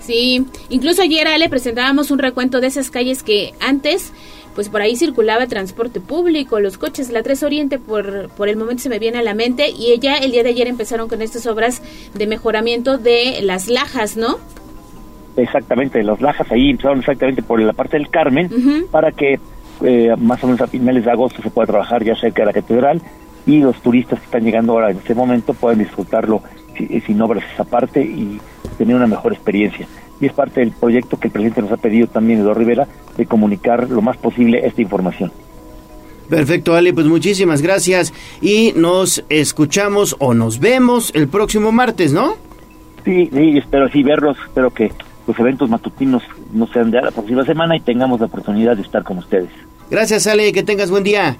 Sí, 0.00 0.44
incluso 0.70 1.02
ayer 1.02 1.28
Ale 1.28 1.48
presentábamos 1.48 2.10
un 2.10 2.18
recuento 2.18 2.60
de 2.60 2.68
esas 2.68 2.90
calles 2.90 3.22
que 3.22 3.52
antes 3.60 4.12
pues 4.60 4.68
por 4.68 4.82
ahí 4.82 4.94
circulaba 4.94 5.46
transporte 5.46 6.00
público, 6.00 6.60
los 6.60 6.76
coches, 6.76 7.10
la 7.10 7.22
3 7.22 7.44
Oriente 7.44 7.78
por, 7.78 8.28
por 8.28 8.50
el 8.50 8.58
momento 8.58 8.82
se 8.82 8.90
me 8.90 8.98
viene 8.98 9.16
a 9.16 9.22
la 9.22 9.32
mente 9.32 9.70
y 9.70 9.92
ella 9.92 10.16
el 10.16 10.32
día 10.32 10.42
de 10.42 10.50
ayer 10.50 10.66
empezaron 10.66 11.08
con 11.08 11.22
estas 11.22 11.46
obras 11.46 11.80
de 12.12 12.26
mejoramiento 12.26 12.98
de 12.98 13.40
las 13.40 13.68
lajas, 13.68 14.18
¿no? 14.18 14.36
Exactamente, 15.34 16.02
las 16.02 16.20
lajas 16.20 16.52
ahí 16.52 16.68
empezaron 16.68 16.98
exactamente 16.98 17.42
por 17.42 17.58
la 17.58 17.72
parte 17.72 17.96
del 17.96 18.10
Carmen 18.10 18.50
para 18.90 19.12
que 19.12 19.40
eh, 19.82 20.14
más 20.18 20.44
o 20.44 20.48
menos 20.48 20.60
a 20.60 20.66
finales 20.66 21.06
de 21.06 21.10
agosto 21.10 21.40
se 21.40 21.48
pueda 21.48 21.68
trabajar 21.68 22.04
ya 22.04 22.14
cerca 22.14 22.42
de 22.42 22.46
la 22.46 22.52
catedral 22.52 23.00
y 23.46 23.60
los 23.60 23.80
turistas 23.80 24.18
que 24.18 24.26
están 24.26 24.44
llegando 24.44 24.74
ahora 24.74 24.90
en 24.90 24.98
este 24.98 25.14
momento 25.14 25.54
puedan 25.54 25.78
disfrutarlo 25.78 26.42
sin 27.06 27.22
obras 27.22 27.44
esa 27.54 27.64
parte 27.64 28.02
y 28.02 28.38
tener 28.76 28.94
una 28.94 29.06
mejor 29.06 29.32
experiencia. 29.32 29.86
Y 30.20 30.26
es 30.26 30.32
parte 30.32 30.60
del 30.60 30.72
proyecto 30.72 31.18
que 31.18 31.28
el 31.28 31.32
presidente 31.32 31.62
nos 31.62 31.72
ha 31.72 31.76
pedido 31.76 32.06
también, 32.06 32.40
Eduardo 32.40 32.60
Rivera, 32.60 32.88
de 33.16 33.26
comunicar 33.26 33.88
lo 33.88 34.02
más 34.02 34.16
posible 34.16 34.66
esta 34.66 34.82
información. 34.82 35.32
Perfecto, 36.28 36.76
Ali, 36.76 36.92
pues 36.92 37.06
muchísimas 37.06 37.60
gracias 37.60 38.14
y 38.40 38.72
nos 38.76 39.24
escuchamos 39.28 40.14
o 40.20 40.32
nos 40.32 40.60
vemos 40.60 41.12
el 41.14 41.26
próximo 41.26 41.72
martes, 41.72 42.12
¿no? 42.12 42.34
Sí, 43.04 43.28
sí, 43.32 43.58
espero 43.58 43.86
así 43.86 44.02
verlos, 44.04 44.36
espero 44.46 44.70
que 44.70 44.92
los 45.26 45.38
eventos 45.38 45.68
matutinos 45.68 46.22
no 46.52 46.68
sean 46.68 46.92
de 46.92 47.00
la 47.00 47.10
próxima 47.10 47.44
semana 47.44 47.76
y 47.76 47.80
tengamos 47.80 48.20
la 48.20 48.26
oportunidad 48.26 48.76
de 48.76 48.82
estar 48.82 49.02
con 49.02 49.18
ustedes. 49.18 49.50
Gracias, 49.90 50.28
Ale, 50.28 50.52
que 50.52 50.62
tengas 50.62 50.90
buen 50.90 51.02
día. 51.02 51.36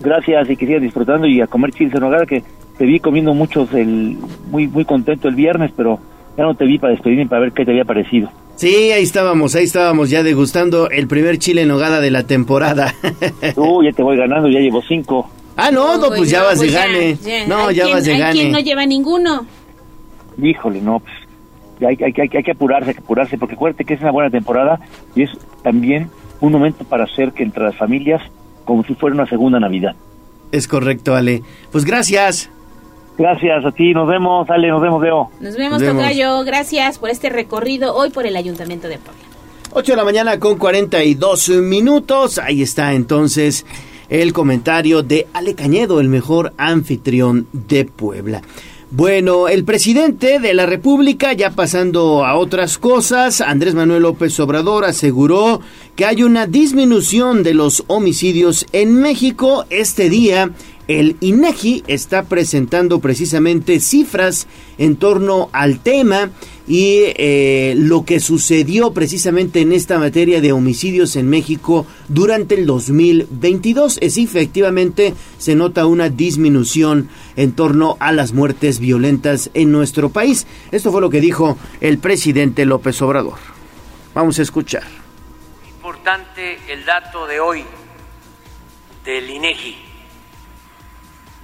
Gracias 0.00 0.50
y 0.50 0.56
que 0.56 0.66
sigas 0.66 0.82
disfrutando 0.82 1.28
y 1.28 1.40
a 1.40 1.46
comer 1.46 1.70
chiles 1.70 1.94
en 1.94 2.02
hogar, 2.02 2.26
que 2.26 2.42
te 2.76 2.84
vi 2.84 2.98
comiendo 2.98 3.34
muchos, 3.34 3.72
el, 3.74 4.18
muy, 4.50 4.66
muy 4.66 4.84
contento 4.84 5.28
el 5.28 5.36
viernes, 5.36 5.70
pero 5.76 6.00
ya 6.36 6.44
no 6.44 6.54
te 6.54 6.64
vi 6.64 6.78
para 6.78 6.92
despedirme 6.92 7.26
para 7.26 7.42
ver 7.42 7.52
qué 7.52 7.64
te 7.64 7.70
había 7.70 7.84
parecido. 7.84 8.30
Sí, 8.56 8.92
ahí 8.92 9.02
estábamos, 9.02 9.54
ahí 9.54 9.64
estábamos 9.64 10.10
ya 10.10 10.22
degustando 10.22 10.90
el 10.90 11.08
primer 11.08 11.38
chile 11.38 11.62
en 11.62 11.70
hogada 11.70 12.00
de 12.00 12.10
la 12.10 12.26
temporada. 12.26 12.94
Uy, 13.56 13.86
ya 13.86 13.92
te 13.92 14.02
voy 14.02 14.16
ganando, 14.16 14.48
ya 14.48 14.60
llevo 14.60 14.82
cinco. 14.82 15.30
Ah, 15.56 15.70
no, 15.70 15.98
no, 15.98 16.08
pues 16.08 16.30
ya 16.30 16.42
vas 16.42 16.60
de 16.60 16.68
gane. 16.68 17.18
No, 17.46 17.70
ya 17.70 17.88
vas 17.88 18.04
de 18.04 18.16
gane. 18.16 18.32
¿Quién 18.32 18.52
no 18.52 18.60
lleva 18.60 18.86
ninguno? 18.86 19.46
Híjole, 20.40 20.80
no, 20.80 21.00
pues 21.00 21.14
hay, 21.86 21.96
hay, 22.02 22.12
hay, 22.16 22.30
hay 22.32 22.42
que 22.42 22.50
apurarse, 22.52 22.90
hay 22.90 22.94
que 22.94 23.02
apurarse, 23.02 23.38
porque 23.38 23.54
acuérdate 23.54 23.84
que 23.84 23.94
es 23.94 24.00
una 24.00 24.12
buena 24.12 24.30
temporada 24.30 24.80
y 25.14 25.22
es 25.22 25.30
también 25.62 26.08
un 26.40 26.52
momento 26.52 26.84
para 26.84 27.04
hacer 27.04 27.32
que 27.32 27.42
entre 27.42 27.64
las 27.64 27.76
familias 27.76 28.22
como 28.64 28.84
si 28.84 28.94
fuera 28.94 29.14
una 29.14 29.26
segunda 29.26 29.60
Navidad. 29.60 29.94
Es 30.52 30.68
correcto, 30.68 31.14
Ale. 31.14 31.42
Pues 31.70 31.84
gracias. 31.84 32.50
Gracias 33.18 33.64
a 33.64 33.70
ti, 33.72 33.92
nos 33.92 34.08
vemos, 34.08 34.48
Ale, 34.48 34.68
nos 34.68 34.80
vemos, 34.80 35.02
Leo. 35.02 35.30
Nos 35.40 35.56
vemos, 35.56 35.82
Tocayo. 35.82 36.42
Gracias 36.44 36.98
por 36.98 37.10
este 37.10 37.28
recorrido 37.28 37.94
hoy 37.94 38.10
por 38.10 38.26
el 38.26 38.36
Ayuntamiento 38.36 38.88
de 38.88 38.98
Puebla. 38.98 39.22
8 39.74 39.92
de 39.92 39.96
la 39.96 40.04
mañana 40.04 40.38
con 40.38 40.58
42 40.58 41.48
minutos. 41.60 42.38
Ahí 42.38 42.62
está 42.62 42.92
entonces 42.94 43.64
el 44.08 44.32
comentario 44.32 45.02
de 45.02 45.26
Ale 45.32 45.54
Cañedo, 45.54 46.00
el 46.00 46.08
mejor 46.08 46.52
anfitrión 46.58 47.46
de 47.52 47.84
Puebla. 47.86 48.42
Bueno, 48.94 49.48
el 49.48 49.64
presidente 49.64 50.38
de 50.38 50.52
la 50.52 50.66
República, 50.66 51.32
ya 51.32 51.52
pasando 51.52 52.26
a 52.26 52.36
otras 52.36 52.76
cosas, 52.76 53.40
Andrés 53.40 53.74
Manuel 53.74 54.02
López 54.02 54.38
Obrador 54.38 54.84
aseguró 54.84 55.62
que 55.96 56.04
hay 56.04 56.22
una 56.22 56.46
disminución 56.46 57.42
de 57.42 57.54
los 57.54 57.84
homicidios 57.86 58.66
en 58.72 59.00
México 59.00 59.64
este 59.70 60.10
día 60.10 60.50
el 60.88 61.16
INEGI 61.20 61.84
está 61.86 62.24
presentando 62.24 62.98
precisamente 62.98 63.80
cifras 63.80 64.46
en 64.78 64.96
torno 64.96 65.48
al 65.52 65.78
tema 65.78 66.30
y 66.66 67.04
eh, 67.16 67.74
lo 67.76 68.04
que 68.04 68.20
sucedió 68.20 68.92
precisamente 68.92 69.60
en 69.60 69.72
esta 69.72 69.98
materia 69.98 70.40
de 70.40 70.52
homicidios 70.52 71.16
en 71.16 71.28
México 71.28 71.86
durante 72.08 72.56
el 72.56 72.66
2022. 72.66 73.98
Es 74.00 74.16
efectivamente 74.18 75.14
se 75.38 75.54
nota 75.54 75.86
una 75.86 76.08
disminución 76.08 77.08
en 77.36 77.52
torno 77.52 77.96
a 78.00 78.12
las 78.12 78.32
muertes 78.32 78.78
violentas 78.78 79.50
en 79.54 79.72
nuestro 79.72 80.10
país. 80.10 80.46
Esto 80.72 80.90
fue 80.90 81.00
lo 81.00 81.10
que 81.10 81.20
dijo 81.20 81.58
el 81.80 81.98
presidente 81.98 82.66
López 82.66 83.00
Obrador. 83.02 83.38
Vamos 84.14 84.38
a 84.38 84.42
escuchar. 84.42 84.84
Importante 85.76 86.58
el 86.68 86.84
dato 86.84 87.26
de 87.26 87.40
hoy 87.40 87.64
del 89.04 89.30
INEGI 89.30 89.91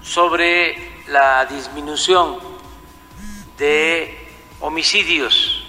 sobre 0.08 1.04
la 1.08 1.44
disminución 1.44 2.38
de 3.58 4.26
homicidios 4.60 5.64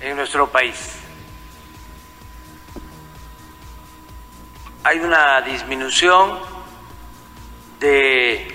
en 0.00 0.14
nuestro 0.16 0.50
país. 0.50 0.92
Hay 4.84 4.98
una 4.98 5.40
disminución 5.40 6.38
de 7.80 8.46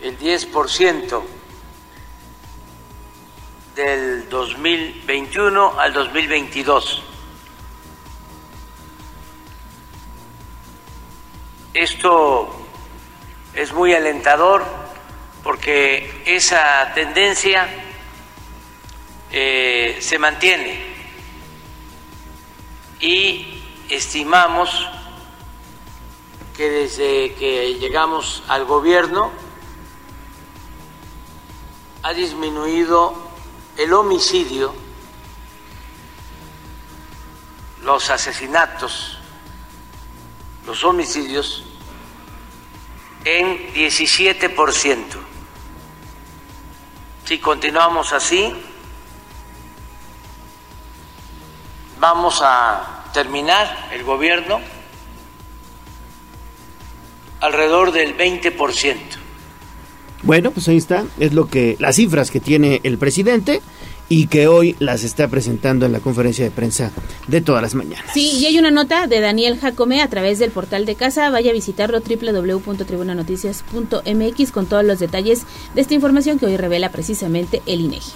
el 0.00 0.18
10% 0.18 1.22
del 3.76 4.28
2021 4.28 5.80
al 5.80 5.92
2022. 5.92 7.02
Esto 11.72 12.63
es 13.54 13.72
muy 13.72 13.94
alentador 13.94 14.64
porque 15.42 16.22
esa 16.24 16.92
tendencia 16.94 17.68
eh, 19.30 19.98
se 20.00 20.18
mantiene. 20.18 20.94
Y 23.00 23.62
estimamos 23.88 24.88
que 26.56 26.70
desde 26.70 27.34
que 27.34 27.74
llegamos 27.74 28.42
al 28.48 28.64
gobierno 28.64 29.32
ha 32.02 32.14
disminuido 32.14 33.14
el 33.76 33.92
homicidio, 33.92 34.74
los 37.82 38.08
asesinatos, 38.10 39.18
los 40.66 40.84
homicidios 40.84 41.64
en 43.24 43.72
17%. 43.74 45.02
Si 47.24 47.38
continuamos 47.38 48.12
así, 48.12 48.52
vamos 51.98 52.40
a 52.42 53.04
terminar 53.14 53.88
el 53.92 54.04
gobierno 54.04 54.60
alrededor 57.40 57.92
del 57.92 58.16
20%. 58.16 58.96
Bueno, 60.22 60.50
pues 60.50 60.68
ahí 60.68 60.78
está, 60.78 61.04
es 61.18 61.34
lo 61.34 61.48
que 61.48 61.76
las 61.78 61.96
cifras 61.96 62.30
que 62.30 62.40
tiene 62.40 62.80
el 62.82 62.98
presidente 62.98 63.60
y 64.08 64.26
que 64.26 64.48
hoy 64.48 64.74
las 64.78 65.04
está 65.04 65.28
presentando 65.28 65.84
en 65.86 65.92
la 65.92 66.00
conferencia 66.00 66.44
de 66.44 66.50
prensa 66.50 66.90
de 67.26 67.40
todas 67.40 67.62
las 67.62 67.74
mañanas. 67.74 68.04
Sí, 68.12 68.32
y 68.38 68.44
hay 68.46 68.58
una 68.58 68.70
nota 68.70 69.06
de 69.06 69.20
Daniel 69.20 69.58
Jacome 69.58 70.02
a 70.02 70.08
través 70.08 70.38
del 70.38 70.50
portal 70.50 70.84
de 70.86 70.94
casa. 70.94 71.30
Vaya 71.30 71.50
a 71.50 71.54
visitarlo 71.54 72.00
www.tribunanoticias.mx 72.00 74.52
con 74.52 74.66
todos 74.66 74.84
los 74.84 74.98
detalles 74.98 75.44
de 75.74 75.80
esta 75.80 75.94
información 75.94 76.38
que 76.38 76.44
hoy 76.46 76.56
revela 76.56 76.90
precisamente 76.90 77.62
el 77.66 77.80
INEGI. 77.80 78.12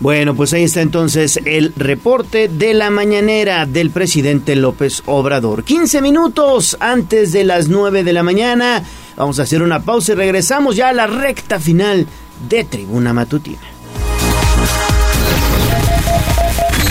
Bueno, 0.00 0.34
pues 0.34 0.52
ahí 0.54 0.62
está 0.62 0.80
entonces 0.80 1.38
el 1.44 1.74
reporte 1.76 2.48
de 2.48 2.72
la 2.72 2.88
mañanera 2.88 3.66
del 3.66 3.90
presidente 3.90 4.56
López 4.56 5.02
Obrador. 5.04 5.62
15 5.62 6.00
minutos 6.00 6.78
antes 6.80 7.32
de 7.32 7.44
las 7.44 7.68
9 7.68 8.02
de 8.02 8.14
la 8.14 8.22
mañana. 8.22 8.82
Vamos 9.16 9.38
a 9.38 9.42
hacer 9.42 9.62
una 9.62 9.82
pausa 9.82 10.12
y 10.12 10.14
regresamos 10.14 10.76
ya 10.76 10.88
a 10.88 10.94
la 10.94 11.06
recta 11.06 11.60
final 11.60 12.06
de 12.48 12.64
Tribuna 12.64 13.12
Matutina. 13.12 13.79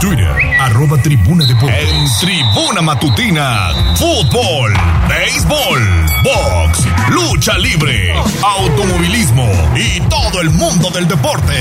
Twitter, 0.00 0.30
arroba 0.60 0.96
tribuna 1.02 1.44
deportes. 1.44 1.88
En 1.88 2.06
tribuna 2.20 2.80
matutina, 2.82 3.70
fútbol, 3.96 4.72
béisbol, 5.08 5.80
box, 6.22 6.86
lucha 7.10 7.58
libre, 7.58 8.14
automovilismo 8.42 9.50
y 9.74 10.00
todo 10.02 10.40
el 10.40 10.50
mundo 10.50 10.90
del 10.90 11.08
deporte. 11.08 11.54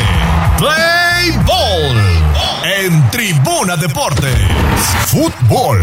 Play 0.57 1.31
ball. 1.45 1.97
En 2.79 3.09
tribuna 3.09 3.75
deportes, 3.75 4.35
fútbol. 5.07 5.79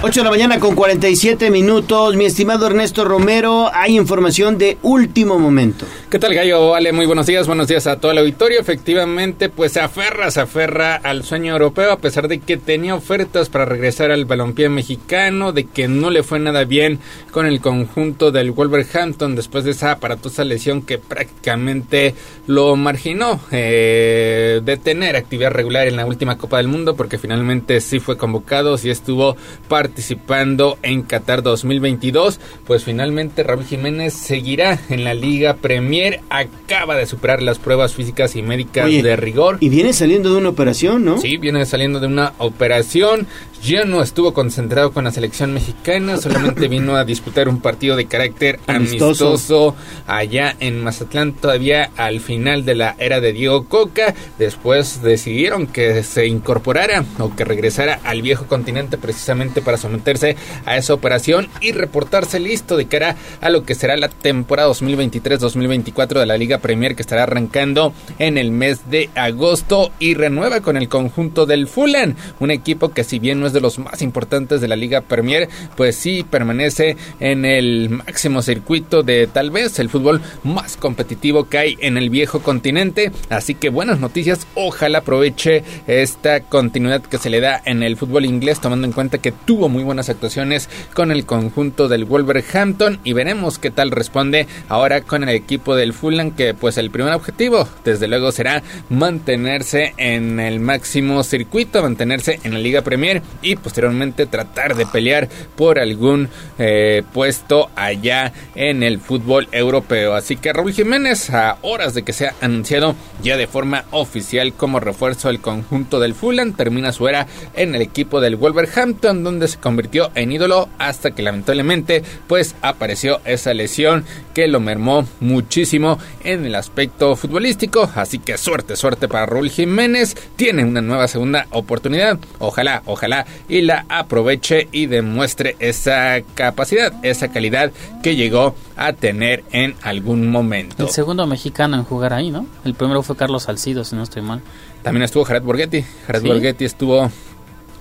8 0.00 0.20
de 0.20 0.24
la 0.24 0.30
mañana 0.30 0.60
con 0.60 0.76
47 0.76 1.50
minutos. 1.50 2.14
Mi 2.14 2.24
estimado 2.24 2.68
Ernesto 2.68 3.04
Romero, 3.04 3.68
hay 3.74 3.96
información 3.96 4.56
de 4.56 4.78
último 4.82 5.40
momento. 5.40 5.86
¿Qué 6.10 6.18
tal, 6.18 6.32
Gallo? 6.32 6.70
Vale, 6.70 6.90
muy 6.92 7.04
buenos 7.04 7.26
días, 7.26 7.46
buenos 7.46 7.68
días 7.68 7.86
a 7.86 8.00
todo 8.00 8.12
el 8.12 8.16
auditorio. 8.16 8.58
Efectivamente, 8.58 9.50
pues 9.50 9.72
se 9.72 9.80
aferra, 9.80 10.30
se 10.30 10.40
aferra 10.40 10.94
al 10.94 11.22
sueño 11.22 11.52
europeo, 11.52 11.92
a 11.92 11.98
pesar 11.98 12.28
de 12.28 12.38
que 12.38 12.56
tenía 12.56 12.94
ofertas 12.94 13.50
para 13.50 13.66
regresar 13.66 14.10
al 14.10 14.24
balompié 14.24 14.70
mexicano, 14.70 15.52
de 15.52 15.64
que 15.64 15.86
no 15.86 16.08
le 16.08 16.22
fue 16.22 16.38
nada 16.38 16.64
bien 16.64 16.98
con 17.30 17.44
el 17.44 17.60
conjunto 17.60 18.30
del 18.30 18.52
Wolverhampton 18.52 19.36
después 19.36 19.64
de 19.64 19.72
esa 19.72 19.90
aparatosa 19.90 20.44
lesión 20.44 20.80
que 20.80 20.96
prácticamente 20.96 22.14
lo 22.46 22.74
marginó 22.74 23.38
eh, 23.50 24.62
de 24.64 24.76
tener 24.78 25.14
actividad 25.14 25.50
regular 25.50 25.88
en 25.88 25.96
la 25.96 26.06
última 26.06 26.38
Copa 26.38 26.56
del 26.56 26.68
Mundo, 26.68 26.96
porque 26.96 27.18
finalmente 27.18 27.82
sí 27.82 28.00
fue 28.00 28.16
convocado, 28.16 28.78
sí 28.78 28.88
estuvo 28.88 29.36
participando 29.68 30.78
en 30.80 31.02
Qatar 31.02 31.42
2022. 31.42 32.40
Pues 32.66 32.82
finalmente 32.82 33.42
Raúl 33.42 33.66
Jiménez 33.66 34.14
seguirá 34.14 34.78
en 34.88 35.04
la 35.04 35.12
Liga 35.12 35.52
Premier. 35.52 35.97
Acaba 36.30 36.96
de 36.96 37.06
superar 37.06 37.42
las 37.42 37.58
pruebas 37.58 37.94
físicas 37.94 38.36
y 38.36 38.42
médicas 38.42 38.86
Oye, 38.86 39.02
de 39.02 39.16
rigor. 39.16 39.58
Y 39.60 39.68
viene 39.68 39.92
saliendo 39.92 40.30
de 40.30 40.36
una 40.36 40.48
operación, 40.48 41.04
¿no? 41.04 41.18
Sí, 41.18 41.36
viene 41.36 41.64
saliendo 41.66 42.00
de 42.00 42.06
una 42.06 42.32
operación. 42.38 43.26
Ya 43.62 43.84
no 43.84 44.02
estuvo 44.02 44.32
concentrado 44.32 44.92
con 44.92 45.04
la 45.04 45.10
selección 45.10 45.52
mexicana, 45.52 46.16
solamente 46.16 46.68
vino 46.68 46.96
a 46.96 47.04
disputar 47.04 47.48
un 47.48 47.60
partido 47.60 47.96
de 47.96 48.06
carácter 48.06 48.60
Amistoso. 48.66 49.28
amistoso, 49.28 49.76
allá 50.06 50.54
en 50.60 50.82
Mazatlán, 50.82 51.32
todavía 51.32 51.90
al 51.96 52.20
final 52.20 52.64
de 52.64 52.76
la 52.76 52.94
era 52.98 53.20
de 53.20 53.32
Diego 53.32 53.64
Coca. 53.64 54.14
Después 54.38 55.02
decidieron 55.02 55.66
que 55.66 56.02
se 56.02 56.26
incorporara 56.26 57.04
o 57.18 57.34
que 57.34 57.44
regresara 57.44 58.00
al 58.04 58.22
viejo 58.22 58.46
continente 58.46 58.96
precisamente 58.96 59.60
para 59.60 59.76
someterse 59.76 60.36
a 60.64 60.76
esa 60.76 60.94
operación 60.94 61.48
y 61.60 61.72
reportarse 61.72 62.38
listo 62.40 62.76
de 62.76 62.86
cara 62.86 63.16
a 63.40 63.50
lo 63.50 63.64
que 63.64 63.74
será 63.74 63.96
la 63.96 64.08
temporada 64.08 64.68
2023-2024 64.70 66.20
de 66.20 66.26
la 66.26 66.38
Liga 66.38 66.58
Premier 66.58 66.94
que 66.94 67.02
estará 67.02 67.24
arrancando 67.24 67.92
en 68.18 68.38
el 68.38 68.52
mes 68.52 68.88
de 68.88 69.10
agosto 69.14 69.90
y 69.98 70.14
renueva 70.14 70.60
con 70.60 70.76
el 70.76 70.88
conjunto 70.88 71.44
del 71.44 71.66
Fulham, 71.66 72.14
un 72.38 72.50
equipo 72.50 72.90
que 72.90 73.04
si 73.04 73.18
bien 73.18 73.40
no 73.40 73.47
es 73.48 73.52
de 73.52 73.60
los 73.60 73.78
más 73.78 74.00
importantes 74.02 74.60
de 74.60 74.68
la 74.68 74.76
Liga 74.76 75.00
Premier, 75.00 75.48
pues 75.76 75.96
sí 75.96 76.24
permanece 76.28 76.96
en 77.20 77.44
el 77.44 77.90
máximo 77.90 78.42
circuito 78.42 79.02
de 79.02 79.26
tal 79.26 79.50
vez 79.50 79.78
el 79.78 79.90
fútbol 79.90 80.20
más 80.44 80.76
competitivo 80.76 81.48
que 81.48 81.58
hay 81.58 81.76
en 81.80 81.96
el 81.96 82.10
viejo 82.10 82.40
continente, 82.40 83.10
así 83.28 83.54
que 83.54 83.68
buenas 83.68 84.00
noticias, 84.00 84.46
ojalá 84.54 84.98
aproveche 84.98 85.64
esta 85.86 86.40
continuidad 86.40 87.02
que 87.02 87.18
se 87.18 87.30
le 87.30 87.40
da 87.40 87.60
en 87.64 87.82
el 87.82 87.96
fútbol 87.96 88.24
inglés 88.24 88.60
tomando 88.60 88.86
en 88.86 88.92
cuenta 88.92 89.18
que 89.18 89.32
tuvo 89.32 89.68
muy 89.68 89.82
buenas 89.82 90.08
actuaciones 90.08 90.68
con 90.94 91.10
el 91.10 91.26
conjunto 91.26 91.88
del 91.88 92.04
Wolverhampton 92.04 93.00
y 93.04 93.12
veremos 93.12 93.58
qué 93.58 93.70
tal 93.70 93.90
responde 93.90 94.46
ahora 94.68 95.00
con 95.00 95.22
el 95.22 95.30
equipo 95.30 95.74
del 95.76 95.92
Fulham 95.92 96.32
que 96.32 96.54
pues 96.54 96.78
el 96.78 96.90
primer 96.90 97.14
objetivo 97.14 97.68
desde 97.84 98.08
luego 98.08 98.32
será 98.32 98.62
mantenerse 98.88 99.94
en 99.96 100.40
el 100.40 100.60
máximo 100.60 101.22
circuito, 101.22 101.82
mantenerse 101.82 102.40
en 102.44 102.52
la 102.52 102.58
Liga 102.58 102.82
Premier 102.82 103.22
y 103.42 103.56
posteriormente 103.56 104.26
tratar 104.26 104.74
de 104.74 104.86
pelear 104.86 105.28
por 105.56 105.78
algún 105.78 106.28
eh, 106.58 107.02
puesto 107.12 107.70
allá 107.76 108.32
en 108.54 108.82
el 108.82 108.98
fútbol 109.00 109.48
europeo. 109.52 110.14
Así 110.14 110.36
que 110.36 110.52
Raúl 110.52 110.72
Jiménez 110.72 111.30
a 111.30 111.58
horas 111.62 111.94
de 111.94 112.02
que 112.02 112.12
sea 112.12 112.34
anunciado 112.40 112.94
ya 113.22 113.36
de 113.36 113.46
forma 113.46 113.84
oficial 113.90 114.52
como 114.52 114.80
refuerzo 114.80 115.28
del 115.28 115.40
conjunto 115.40 116.00
del 116.00 116.14
Fulham 116.14 116.52
termina 116.52 116.92
su 116.92 117.08
era 117.08 117.26
en 117.54 117.74
el 117.74 117.82
equipo 117.82 118.20
del 118.20 118.36
Wolverhampton 118.36 119.24
donde 119.24 119.48
se 119.48 119.58
convirtió 119.58 120.10
en 120.14 120.32
ídolo 120.32 120.68
hasta 120.78 121.12
que 121.12 121.22
lamentablemente 121.22 122.02
pues 122.26 122.54
apareció 122.62 123.20
esa 123.24 123.54
lesión 123.54 124.04
que 124.34 124.48
lo 124.48 124.60
mermó 124.60 125.06
muchísimo 125.20 125.98
en 126.24 126.44
el 126.44 126.54
aspecto 126.54 127.16
futbolístico. 127.16 127.90
Así 127.94 128.18
que 128.18 128.38
suerte 128.38 128.76
suerte 128.76 129.08
para 129.08 129.26
Raúl 129.26 129.50
Jiménez. 129.50 130.16
Tiene 130.36 130.64
una 130.64 130.80
nueva 130.80 131.08
segunda 131.08 131.46
oportunidad. 131.50 132.18
Ojalá 132.38 132.82
ojalá 132.86 133.26
y 133.48 133.62
la 133.62 133.86
aproveche 133.88 134.68
y 134.72 134.86
demuestre 134.86 135.56
esa 135.58 136.20
capacidad 136.34 136.92
esa 137.02 137.28
calidad 137.28 137.72
que 138.02 138.16
llegó 138.16 138.54
a 138.76 138.92
tener 138.92 139.44
en 139.52 139.74
algún 139.82 140.30
momento 140.30 140.84
El 140.84 140.90
segundo 140.90 141.26
mexicano 141.26 141.76
en 141.76 141.84
jugar 141.84 142.12
ahí, 142.12 142.30
¿no? 142.30 142.46
El 142.64 142.74
primero 142.74 143.02
fue 143.02 143.16
Carlos 143.16 143.44
Salcido, 143.44 143.84
si 143.84 143.96
no 143.96 144.02
estoy 144.02 144.22
mal. 144.22 144.40
También 144.82 145.02
estuvo 145.02 145.24
Jared 145.24 145.42
Borghetti. 145.42 145.84
Jared 146.06 146.22
¿Sí? 146.22 146.28
Borghetti 146.28 146.64
estuvo 146.64 147.10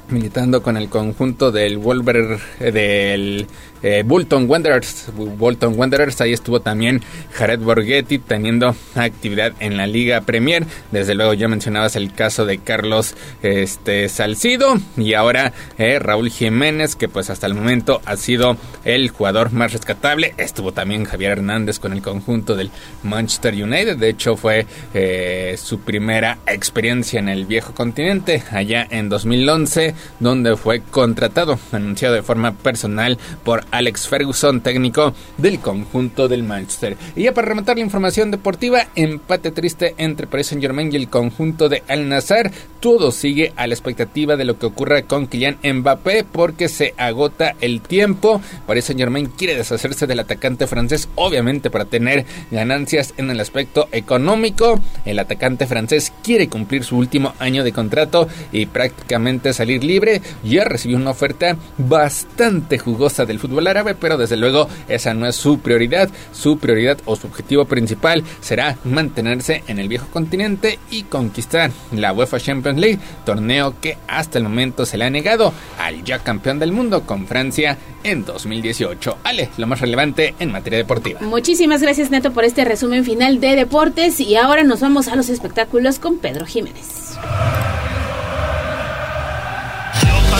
militando 0.09 0.61
con 0.61 0.77
el 0.77 0.89
conjunto 0.89 1.51
del 1.51 1.77
Wolver 1.77 2.39
eh, 2.59 2.71
del 2.71 3.47
eh, 3.83 4.03
Bolton 4.05 4.49
Wanderers. 4.49 5.11
Bolton 5.15 5.77
Wanderers, 5.77 6.21
ahí 6.21 6.33
estuvo 6.33 6.59
también 6.59 7.01
Jared 7.33 7.59
Borghetti 7.59 8.19
teniendo 8.19 8.75
actividad 8.95 9.53
en 9.59 9.77
la 9.77 9.87
Liga 9.87 10.21
Premier. 10.21 10.65
Desde 10.91 11.15
luego 11.15 11.33
ya 11.33 11.47
mencionabas 11.47 11.95
el 11.95 12.13
caso 12.13 12.45
de 12.45 12.57
Carlos 12.59 13.15
este 13.41 14.09
Salcido 14.09 14.75
y 14.97 15.13
ahora 15.13 15.53
eh, 15.77 15.99
Raúl 15.99 16.29
Jiménez 16.29 16.95
que 16.95 17.07
pues 17.07 17.29
hasta 17.29 17.47
el 17.47 17.53
momento 17.53 18.01
ha 18.05 18.17
sido 18.17 18.57
el 18.83 19.09
jugador 19.09 19.51
más 19.51 19.73
rescatable. 19.73 20.33
Estuvo 20.37 20.71
también 20.71 21.05
Javier 21.05 21.33
Hernández 21.33 21.79
con 21.79 21.93
el 21.93 22.01
conjunto 22.01 22.55
del 22.55 22.71
Manchester 23.03 23.53
United. 23.53 23.97
De 23.97 24.09
hecho 24.09 24.35
fue 24.35 24.65
eh, 24.93 25.55
su 25.61 25.79
primera 25.79 26.39
experiencia 26.47 27.19
en 27.19 27.29
el 27.29 27.45
viejo 27.45 27.73
continente 27.73 28.43
allá 28.51 28.87
en 28.89 29.09
2011 29.09 29.93
donde 30.19 30.55
fue 30.55 30.81
contratado, 30.81 31.59
anunciado 31.71 32.15
de 32.15 32.23
forma 32.23 32.53
personal 32.53 33.17
por 33.43 33.65
Alex 33.71 34.07
Ferguson, 34.07 34.61
técnico 34.61 35.13
del 35.37 35.59
conjunto 35.59 36.27
del 36.27 36.43
Manchester. 36.43 36.97
Y 37.15 37.23
ya 37.23 37.33
para 37.33 37.47
rematar 37.47 37.77
la 37.77 37.83
información 37.83 38.31
deportiva, 38.31 38.87
empate 38.95 39.51
triste 39.51 39.95
entre 39.97 40.27
Paris 40.27 40.47
Saint 40.47 40.61
Germain 40.61 40.91
y 40.91 40.95
el 40.95 41.09
conjunto 41.09 41.69
de 41.69 41.83
Al 41.87 42.07
Nazar. 42.09 42.51
Todo 42.79 43.11
sigue 43.11 43.53
a 43.55 43.67
la 43.67 43.73
expectativa 43.73 44.35
de 44.35 44.45
lo 44.45 44.59
que 44.59 44.67
ocurra 44.67 45.01
con 45.01 45.27
Kylian 45.27 45.57
Mbappé 45.63 46.23
porque 46.23 46.69
se 46.69 46.93
agota 46.97 47.55
el 47.59 47.81
tiempo. 47.81 48.41
Paris 48.65 48.85
Saint 48.85 48.99
Germain 48.99 49.27
quiere 49.27 49.55
deshacerse 49.55 50.07
del 50.07 50.19
atacante 50.19 50.67
francés, 50.67 51.09
obviamente 51.15 51.69
para 51.69 51.85
tener 51.85 52.25
ganancias 52.51 53.13
en 53.17 53.29
el 53.31 53.39
aspecto 53.39 53.87
económico. 53.91 54.79
El 55.05 55.19
atacante 55.19 55.65
francés 55.65 56.13
quiere 56.23 56.47
cumplir 56.47 56.83
su 56.83 56.97
último 56.97 57.33
año 57.39 57.63
de 57.63 57.71
contrato 57.71 58.27
y 58.51 58.67
prácticamente 58.67 59.53
salir 59.53 59.83
libre. 59.83 60.21
Ya 60.43 60.63
recibió 60.63 60.97
una 60.97 61.11
oferta 61.11 61.57
bastante 61.77 62.77
jugosa 62.77 63.25
del 63.25 63.39
fútbol 63.39 63.56
árabe, 63.65 63.95
pero 63.95 64.17
desde 64.17 64.37
luego 64.37 64.67
esa 64.87 65.15
no 65.15 65.25
es 65.25 65.35
su 65.35 65.59
prioridad. 65.59 66.09
Su 66.31 66.59
prioridad 66.59 66.99
o 67.05 67.15
su 67.15 67.25
objetivo 67.25 67.65
principal 67.65 68.23
será 68.41 68.77
mantenerse 68.83 69.63
en 69.67 69.79
el 69.79 69.87
viejo 69.87 70.07
continente 70.11 70.77
y 70.91 71.03
conquistar 71.03 71.71
la 71.91 72.13
UEFA 72.13 72.39
Champions 72.39 72.79
League, 72.79 72.99
torneo 73.25 73.73
que 73.81 73.97
hasta 74.07 74.37
el 74.37 74.43
momento 74.43 74.85
se 74.85 74.97
le 74.97 75.05
ha 75.05 75.09
negado 75.09 75.53
al 75.79 76.03
ya 76.03 76.19
campeón 76.19 76.59
del 76.59 76.71
mundo 76.71 77.03
con 77.05 77.25
Francia 77.27 77.77
en 78.03 78.25
2018. 78.25 79.17
Ale, 79.23 79.49
lo 79.57 79.67
más 79.67 79.81
relevante 79.81 80.35
en 80.39 80.51
materia 80.51 80.77
deportiva. 80.77 81.19
Muchísimas 81.21 81.81
gracias 81.81 82.11
Neto 82.11 82.31
por 82.31 82.43
este 82.43 82.65
resumen 82.65 83.05
final 83.05 83.39
de 83.39 83.55
deportes 83.55 84.19
y 84.19 84.35
ahora 84.35 84.63
nos 84.63 84.81
vamos 84.81 85.07
a 85.07 85.15
los 85.15 85.29
espectáculos 85.29 85.99
con 85.99 86.17
Pedro 86.17 86.45
Jiménez. 86.45 87.17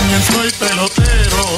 También 0.07 0.51
pelotero. 0.57 1.57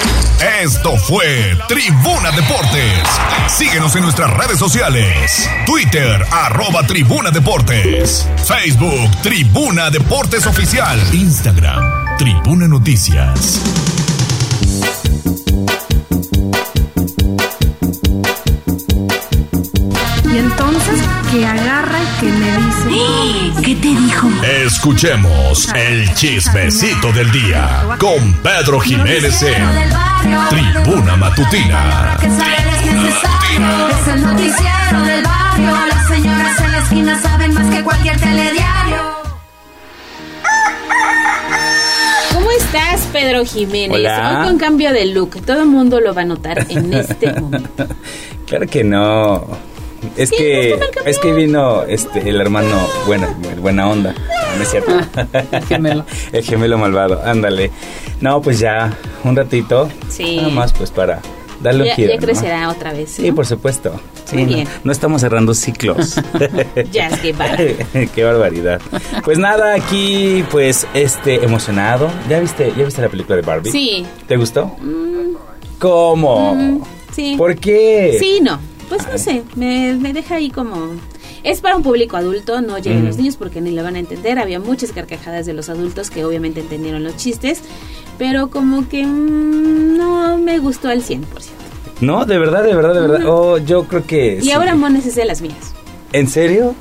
Esto 0.63 0.97
fue 0.97 1.55
Tribuna 1.67 2.31
Deportes. 2.31 3.03
Síguenos 3.47 3.95
en 3.95 4.01
nuestras 4.01 4.31
redes 4.35 4.57
sociales. 4.57 5.47
Twitter, 5.67 6.25
arroba 6.31 6.81
Tribuna 6.87 7.29
Deportes. 7.29 8.27
Facebook, 8.43 9.11
Tribuna 9.21 9.91
Deportes 9.91 10.47
Oficial. 10.47 10.99
Instagram, 11.13 12.17
Tribuna 12.17 12.67
Noticias. 12.67 13.61
Que 21.31 21.45
agarra 21.45 21.99
y 21.99 22.19
que 22.19 22.31
me 22.31 22.57
dice... 22.57 23.61
¿Qué 23.63 23.75
te 23.75 23.87
dijo? 23.87 24.27
Escuchemos 24.65 25.69
el 25.75 26.13
chismecito 26.15 27.11
del 27.11 27.31
día 27.31 27.85
con 27.99 28.33
Pedro 28.41 28.79
Jiménez 28.79 29.41
en 29.43 29.67
Tribuna 30.49 31.15
Matutina. 31.17 32.17
Es 32.21 34.07
el 34.07 34.21
noticiero 34.23 35.01
del 35.05 35.23
barrio. 35.23 35.71
Las 35.87 36.07
señoras 36.07 36.59
en 36.61 36.71
la 36.71 36.77
esquina 36.79 37.21
saben 37.21 37.53
más 37.53 37.75
que 37.75 37.83
cualquier 37.83 38.19
telediario. 38.19 39.19
¿Cómo 42.33 42.49
estás, 42.51 43.01
Pedro 43.11 43.45
Jiménez? 43.45 43.97
Hola. 43.97 44.39
Hoy 44.41 44.47
con 44.47 44.57
cambio 44.57 44.91
de 44.93 45.05
look. 45.07 45.41
Todo 45.45 45.61
el 45.61 45.67
mundo 45.67 45.99
lo 45.99 46.13
va 46.13 46.21
a 46.21 46.25
notar 46.25 46.65
en 46.69 46.93
este 46.93 47.33
momento. 47.39 47.87
Claro 48.47 48.65
que 48.67 48.83
no. 48.83 49.47
Es 50.15 50.31
que 50.31 50.79
es 51.05 51.19
que 51.19 51.33
vino 51.33 51.83
este 51.83 52.29
el 52.29 52.39
hermano 52.41 52.87
buena 53.05 53.35
buena 53.59 53.89
onda, 53.89 54.13
no 54.57 54.63
es 54.63 54.69
cierto. 54.69 54.91
Ah, 55.15 55.27
el 55.51 55.65
gemelo. 55.65 56.05
el 56.31 56.43
gemelo 56.43 56.77
malvado. 56.77 57.21
Ándale. 57.23 57.71
No, 58.21 58.41
pues 58.41 58.59
ya 58.59 58.97
un 59.23 59.35
ratito. 59.35 59.89
Sí. 60.09 60.37
Nada 60.37 60.49
más 60.49 60.73
pues 60.73 60.91
para 60.91 61.21
darle 61.61 61.85
ya, 61.85 61.91
un 61.91 61.95
giro. 61.95 62.09
ya 62.09 62.15
¿no? 62.15 62.25
crecerá 62.25 62.69
otra 62.69 62.93
vez. 62.93 63.11
Sí, 63.11 63.31
por 63.31 63.45
supuesto. 63.45 63.99
Sí, 64.25 64.37
Muy 64.37 64.45
bien. 64.45 64.67
No, 64.83 64.91
estamos 64.91 65.21
cerrando 65.21 65.53
ciclos. 65.53 66.19
Ya 66.91 67.07
es 67.07 67.19
que. 67.19 68.09
Qué 68.15 68.23
barbaridad. 68.23 68.81
Pues 69.23 69.37
nada, 69.37 69.73
aquí 69.73 70.43
pues 70.51 70.87
este 70.93 71.43
emocionado. 71.43 72.09
¿Ya 72.29 72.39
viste 72.39 72.73
ya 72.77 72.85
viste 72.85 73.01
la 73.01 73.09
película 73.09 73.35
de 73.35 73.41
Barbie? 73.41 73.71
Sí. 73.71 74.05
¿Te 74.27 74.37
gustó? 74.37 74.65
Mm, 74.81 75.35
¿Cómo? 75.79 76.55
mm, 76.55 76.81
sí. 77.13 77.35
¿Por 77.37 77.55
qué? 77.57 78.17
Sí, 78.19 78.39
no. 78.41 78.59
Pues 78.89 79.07
no 79.07 79.17
sé, 79.17 79.43
me, 79.55 79.93
me 79.93 80.13
deja 80.13 80.35
ahí 80.35 80.49
como... 80.49 80.89
Es 81.43 81.61
para 81.61 81.77
un 81.77 81.83
público 81.83 82.17
adulto, 82.17 82.59
no 82.59 82.77
lleguen 82.79 83.05
los 83.05 83.15
niños 83.15 83.37
porque 83.37 83.61
ni 83.61 83.71
lo 83.71 83.81
van 83.83 83.95
a 83.95 83.99
entender. 83.99 84.39
Había 84.39 84.59
muchas 84.59 84.91
carcajadas 84.91 85.45
de 85.45 85.53
los 85.53 85.69
adultos 85.69 86.09
que 86.09 86.25
obviamente 86.25 86.59
entendieron 86.59 87.03
los 87.03 87.15
chistes, 87.15 87.61
pero 88.17 88.49
como 88.49 88.89
que 88.89 89.05
mm, 89.05 89.97
no 89.97 90.37
me 90.37 90.59
gustó 90.59 90.89
al 90.89 91.01
100%. 91.01 91.21
No, 92.01 92.25
de 92.25 92.37
verdad, 92.39 92.63
de 92.63 92.75
verdad, 92.75 92.93
de 92.93 92.99
verdad. 93.07 93.21
Oh, 93.25 93.57
yo 93.57 93.83
creo 93.85 94.05
que 94.05 94.37
Y 94.37 94.45
sí. 94.45 94.51
ahora 94.51 94.75
Mones 94.75 95.05
es 95.05 95.15
de 95.15 95.23
las 95.25 95.41
mías. 95.41 95.73
¿En 96.11 96.27
serio? 96.27 96.75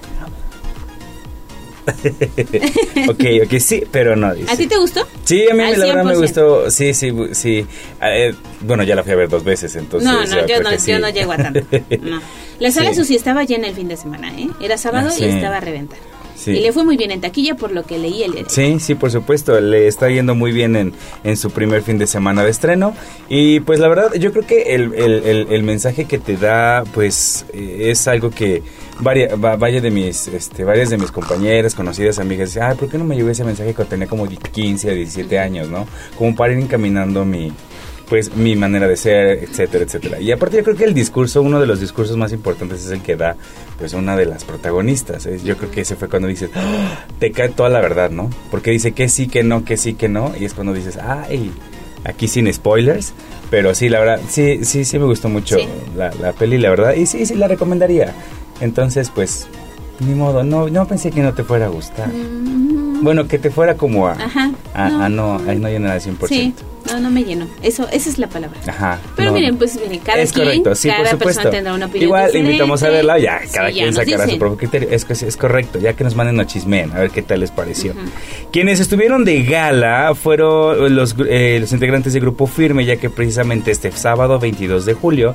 ok, 3.09 3.25
ok, 3.45 3.59
sí, 3.61 3.83
pero 3.91 4.17
no. 4.17 4.35
dice. 4.35 4.51
¿A 4.53 4.57
ti 4.57 4.67
te 4.67 4.77
gustó? 4.79 5.07
Sí, 5.25 5.49
a 5.51 5.55
mí 5.55 5.63
Al 5.63 5.79
la 5.79 5.87
verdad 5.87 6.05
me 6.05 6.13
100%. 6.15 6.17
gustó. 6.21 6.71
Sí, 6.71 6.95
sí, 6.95 7.13
sí. 7.33 7.67
Eh, 8.03 8.35
bueno, 8.61 8.83
ya 8.83 8.95
la 8.95 9.03
fui 9.03 9.13
a 9.13 9.17
ver 9.17 9.29
dos 9.29 9.45
veces, 9.45 9.75
entonces. 9.77 10.09
no, 10.11 10.25
no, 10.25 10.47
yo 10.47 10.61
no, 10.63 10.71
sí. 10.79 10.91
yo 10.93 10.99
no 10.99 11.09
llego 11.11 11.33
a 11.33 11.37
tanto. 11.37 11.61
No. 12.01 12.21
La 12.61 12.71
sala 12.73 12.91
Sí. 12.91 12.97
Susi 12.97 13.15
estaba 13.17 13.45
llena 13.45 13.69
el 13.69 13.75
fin 13.75 13.87
de 13.89 13.97
semana, 13.97 14.33
¿eh? 14.39 14.49
Era 14.61 14.77
sábado 14.79 15.09
Ah, 15.11 15.15
sí. 15.15 15.25
y 15.25 15.29
estaba 15.29 15.59
a 15.59 15.61
reventar. 15.61 15.99
Sí. 16.37 16.53
Y 16.53 16.61
le 16.61 16.73
fue 16.73 16.85
muy 16.85 16.97
bien 16.97 17.11
en 17.11 17.21
taquilla 17.21 17.55
por 17.57 17.73
lo 17.73 17.83
que 17.85 17.99
leí 17.99 18.23
el 18.23 18.33
día 18.33 18.45
Sí, 18.49 18.79
sí, 18.81 18.95
por 18.95 19.11
supuesto. 19.11 19.61
Le 19.61 19.87
está 19.89 20.09
yendo 20.09 20.35
muy 20.37 20.53
bien 20.53 20.77
en, 20.77 20.93
en 21.25 21.37
su 21.37 21.51
primer 21.51 21.83
fin 21.83 21.99
de 21.99 22.07
semana 22.07 22.45
de 22.45 22.51
estreno. 22.51 22.95
Y 23.29 23.59
pues 23.61 23.81
la 23.81 23.89
verdad, 23.89 24.15
yo 24.15 24.33
creo 24.33 24.47
que 24.47 24.75
el, 24.75 24.95
el- 24.95 25.23
el- 25.25 25.47
el 25.51 25.63
mensaje 25.65 26.05
que 26.07 26.19
te 26.19 26.37
da, 26.37 26.85
pues 26.95 27.45
eh, 27.53 27.91
es 27.91 28.07
algo 28.09 28.31
que 28.31 28.63
varia, 29.01 29.35
va- 29.37 29.57
vaya 29.57 29.81
de 29.81 29.91
mis, 29.91 30.29
este, 30.29 30.65
varias 30.65 30.91
de 30.91 30.99
mis 30.99 31.11
compañeras, 31.11 31.75
conocidas, 31.75 32.19
amigas, 32.19 32.57
ay, 32.57 32.77
¿por 32.77 32.89
qué 32.89 32.99
no 32.99 33.05
me 33.05 33.17
llegó 33.17 33.31
ese 33.31 33.45
mensaje 33.45 33.75
cuando 33.75 33.91
tenía 33.91 34.07
como 34.07 34.27
15 34.27 34.91
o 34.91 34.95
17 34.95 35.39
años, 35.39 35.69
no? 35.69 35.87
Como 36.17 36.35
para 36.35 36.53
ir 36.53 36.59
encaminando 36.59 37.25
mi 37.25 37.53
pues 38.09 38.35
mi 38.35 38.57
manera 38.57 38.89
de 38.89 38.97
ser, 38.97 39.45
etcétera, 39.45 39.85
etcétera. 39.85 40.19
Y 40.19 40.33
aparte 40.33 40.57
yo 40.57 40.65
creo 40.65 40.75
que 40.77 40.85
el 40.85 40.95
discurso, 40.95 41.43
uno 41.43 41.61
de 41.61 41.67
los 41.67 41.79
discursos 41.79 42.17
más 42.17 42.33
importantes 42.33 42.87
es 42.87 42.91
el 42.91 43.03
que 43.03 43.17
da 43.17 43.37
pues 43.79 43.93
una 43.93 44.17
de 44.17 44.25
las 44.25 44.45
protagonistas. 44.45 45.27
¿eh? 45.27 45.39
Yo 45.45 45.59
creo 45.59 45.71
que 45.71 45.83
ese 45.83 45.95
fue 45.95 46.09
cuando 46.09 46.27
dices, 46.27 46.49
"Ah", 46.55 47.05
te 47.19 47.33
cae 47.33 47.51
toda 47.51 47.69
la 47.69 47.83
verdad, 47.83 48.11
¿no? 48.11 48.31
Porque 48.51 48.71
dice 48.71 48.93
que 48.93 49.11
sí, 49.11 49.29
que 49.29 49.43
no, 49.43 49.63
que 49.67 49.77
sí, 49.77 49.93
que 49.93 50.09
no. 50.09 50.33
Y 50.41 50.47
es 50.47 50.55
cuando 50.55 50.73
dices, 50.73 50.97
ay, 50.97 51.53
aquí 52.05 52.29
sin 52.29 52.51
spoilers. 52.51 53.13
Pero 53.51 53.75
sí, 53.75 53.91
la 53.91 54.01
verdad, 54.01 54.21
sí, 54.27 54.65
sí, 54.65 54.87
sí 54.87 54.99
me 54.99 55.05
gustó 55.05 55.29
mucho 55.29 55.59
Sí. 55.59 55.69
la, 55.95 56.11
la 56.19 56.33
peli, 56.33 56.57
la 56.57 56.71
verdad. 56.71 56.95
Y 56.95 57.05
sí, 57.05 57.27
sí, 57.27 57.35
la 57.35 57.47
recomendaría. 57.47 58.15
Entonces, 58.61 59.11
pues, 59.15 59.47
ni 60.01 60.15
modo, 60.15 60.43
no, 60.45 60.69
no 60.69 60.87
pensé 60.87 61.11
que 61.11 61.23
no 61.23 61.35
te 61.35 61.45
fuera 61.45 61.67
a 61.67 61.69
gustar. 61.69 62.09
Bueno, 63.03 63.29
que 63.29 63.39
te 63.39 63.51
fuera 63.51 63.77
como 63.77 64.09
a... 64.09 64.15
Mm. 64.15 64.21
Ajá. 64.21 64.51
a- 64.75 64.89
no. 64.91 65.03
a 65.05 65.09
no, 65.09 65.35
a 65.37 65.55
no 65.55 65.69
llenar 65.69 65.93
al 65.93 66.01
100%. 66.01 66.27
Sí, 66.29 66.55
no, 66.93 67.01
no 67.01 67.11
me 67.11 67.25
lleno. 67.25 67.47
Eso, 67.63 67.89
esa 67.93 68.11
es 68.11 68.19
la 68.19 68.29
palabra. 68.29 68.59
Ajá. 68.67 68.99
Pero 69.17 69.31
no. 69.31 69.37
miren, 69.37 69.57
pues 69.57 69.79
miren, 69.81 70.01
cada 70.01 70.21
es 70.21 70.33
quien, 70.33 70.47
correcto, 70.47 70.75
sí, 70.75 70.89
cada 70.89 71.01
por 71.01 71.09
supuesto. 71.11 71.25
persona 71.43 71.51
tendrá 71.51 71.75
una 71.75 71.87
opinión 71.87 72.09
Igual 72.09 72.27
diferente. 72.27 72.51
invitamos 72.51 72.83
a 72.83 72.89
verla, 72.89 73.19
ya 73.19 73.41
cada 73.53 73.71
quien 73.71 73.87
nos 73.87 73.95
sacará 73.97 74.29
su 74.29 74.39
propio 74.39 74.59
criterio. 74.59 74.89
Es, 74.91 75.23
es, 75.23 75.37
correcto, 75.37 75.79
ya 75.79 75.93
que 75.95 76.05
nos 76.05 76.15
manden 76.15 76.39
o 76.41 76.45
chismen, 76.45 76.93
a 76.93 77.01
ver 77.01 77.11
qué 77.11 77.23
tal 77.23 77.41
les 77.41 77.51
pareció. 77.51 77.95
Quienes 78.53 78.81
estuvieron 78.81 79.25
de 79.25 79.43
gala 79.43 80.15
fueron 80.15 80.95
los, 80.95 81.15
eh, 81.29 81.59
los 81.61 81.73
integrantes 81.73 82.13
del 82.13 82.23
grupo 82.23 82.47
Firme, 82.47 82.85
ya 82.85 82.97
que 82.97 83.11
precisamente 83.11 83.71
este 83.71 83.91
sábado 83.93 84.39
22 84.39 84.85
de 84.85 84.95
julio 84.95 85.35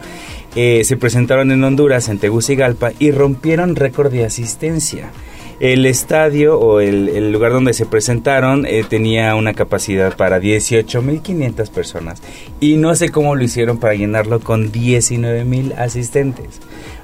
eh, 0.55 0.83
se 0.83 0.97
presentaron 0.97 1.51
en 1.51 1.63
Honduras, 1.63 2.09
en 2.09 2.19
Tegucigalpa, 2.19 2.91
y 2.99 3.11
rompieron 3.11 3.75
récord 3.75 4.11
de 4.11 4.25
asistencia. 4.25 5.11
El 5.59 5.85
estadio 5.85 6.59
o 6.59 6.79
el, 6.79 7.09
el 7.09 7.31
lugar 7.31 7.51
donde 7.51 7.73
se 7.73 7.85
presentaron 7.85 8.65
eh, 8.65 8.83
tenía 8.87 9.35
una 9.35 9.53
capacidad 9.53 10.15
para 10.15 10.39
18.500 10.39 11.69
personas 11.69 12.21
y 12.59 12.77
no 12.77 12.95
sé 12.95 13.09
cómo 13.09 13.35
lo 13.35 13.43
hicieron 13.43 13.77
para 13.77 13.93
llenarlo 13.93 14.39
con 14.39 14.71
19.000 14.71 15.77
asistentes. 15.77 16.59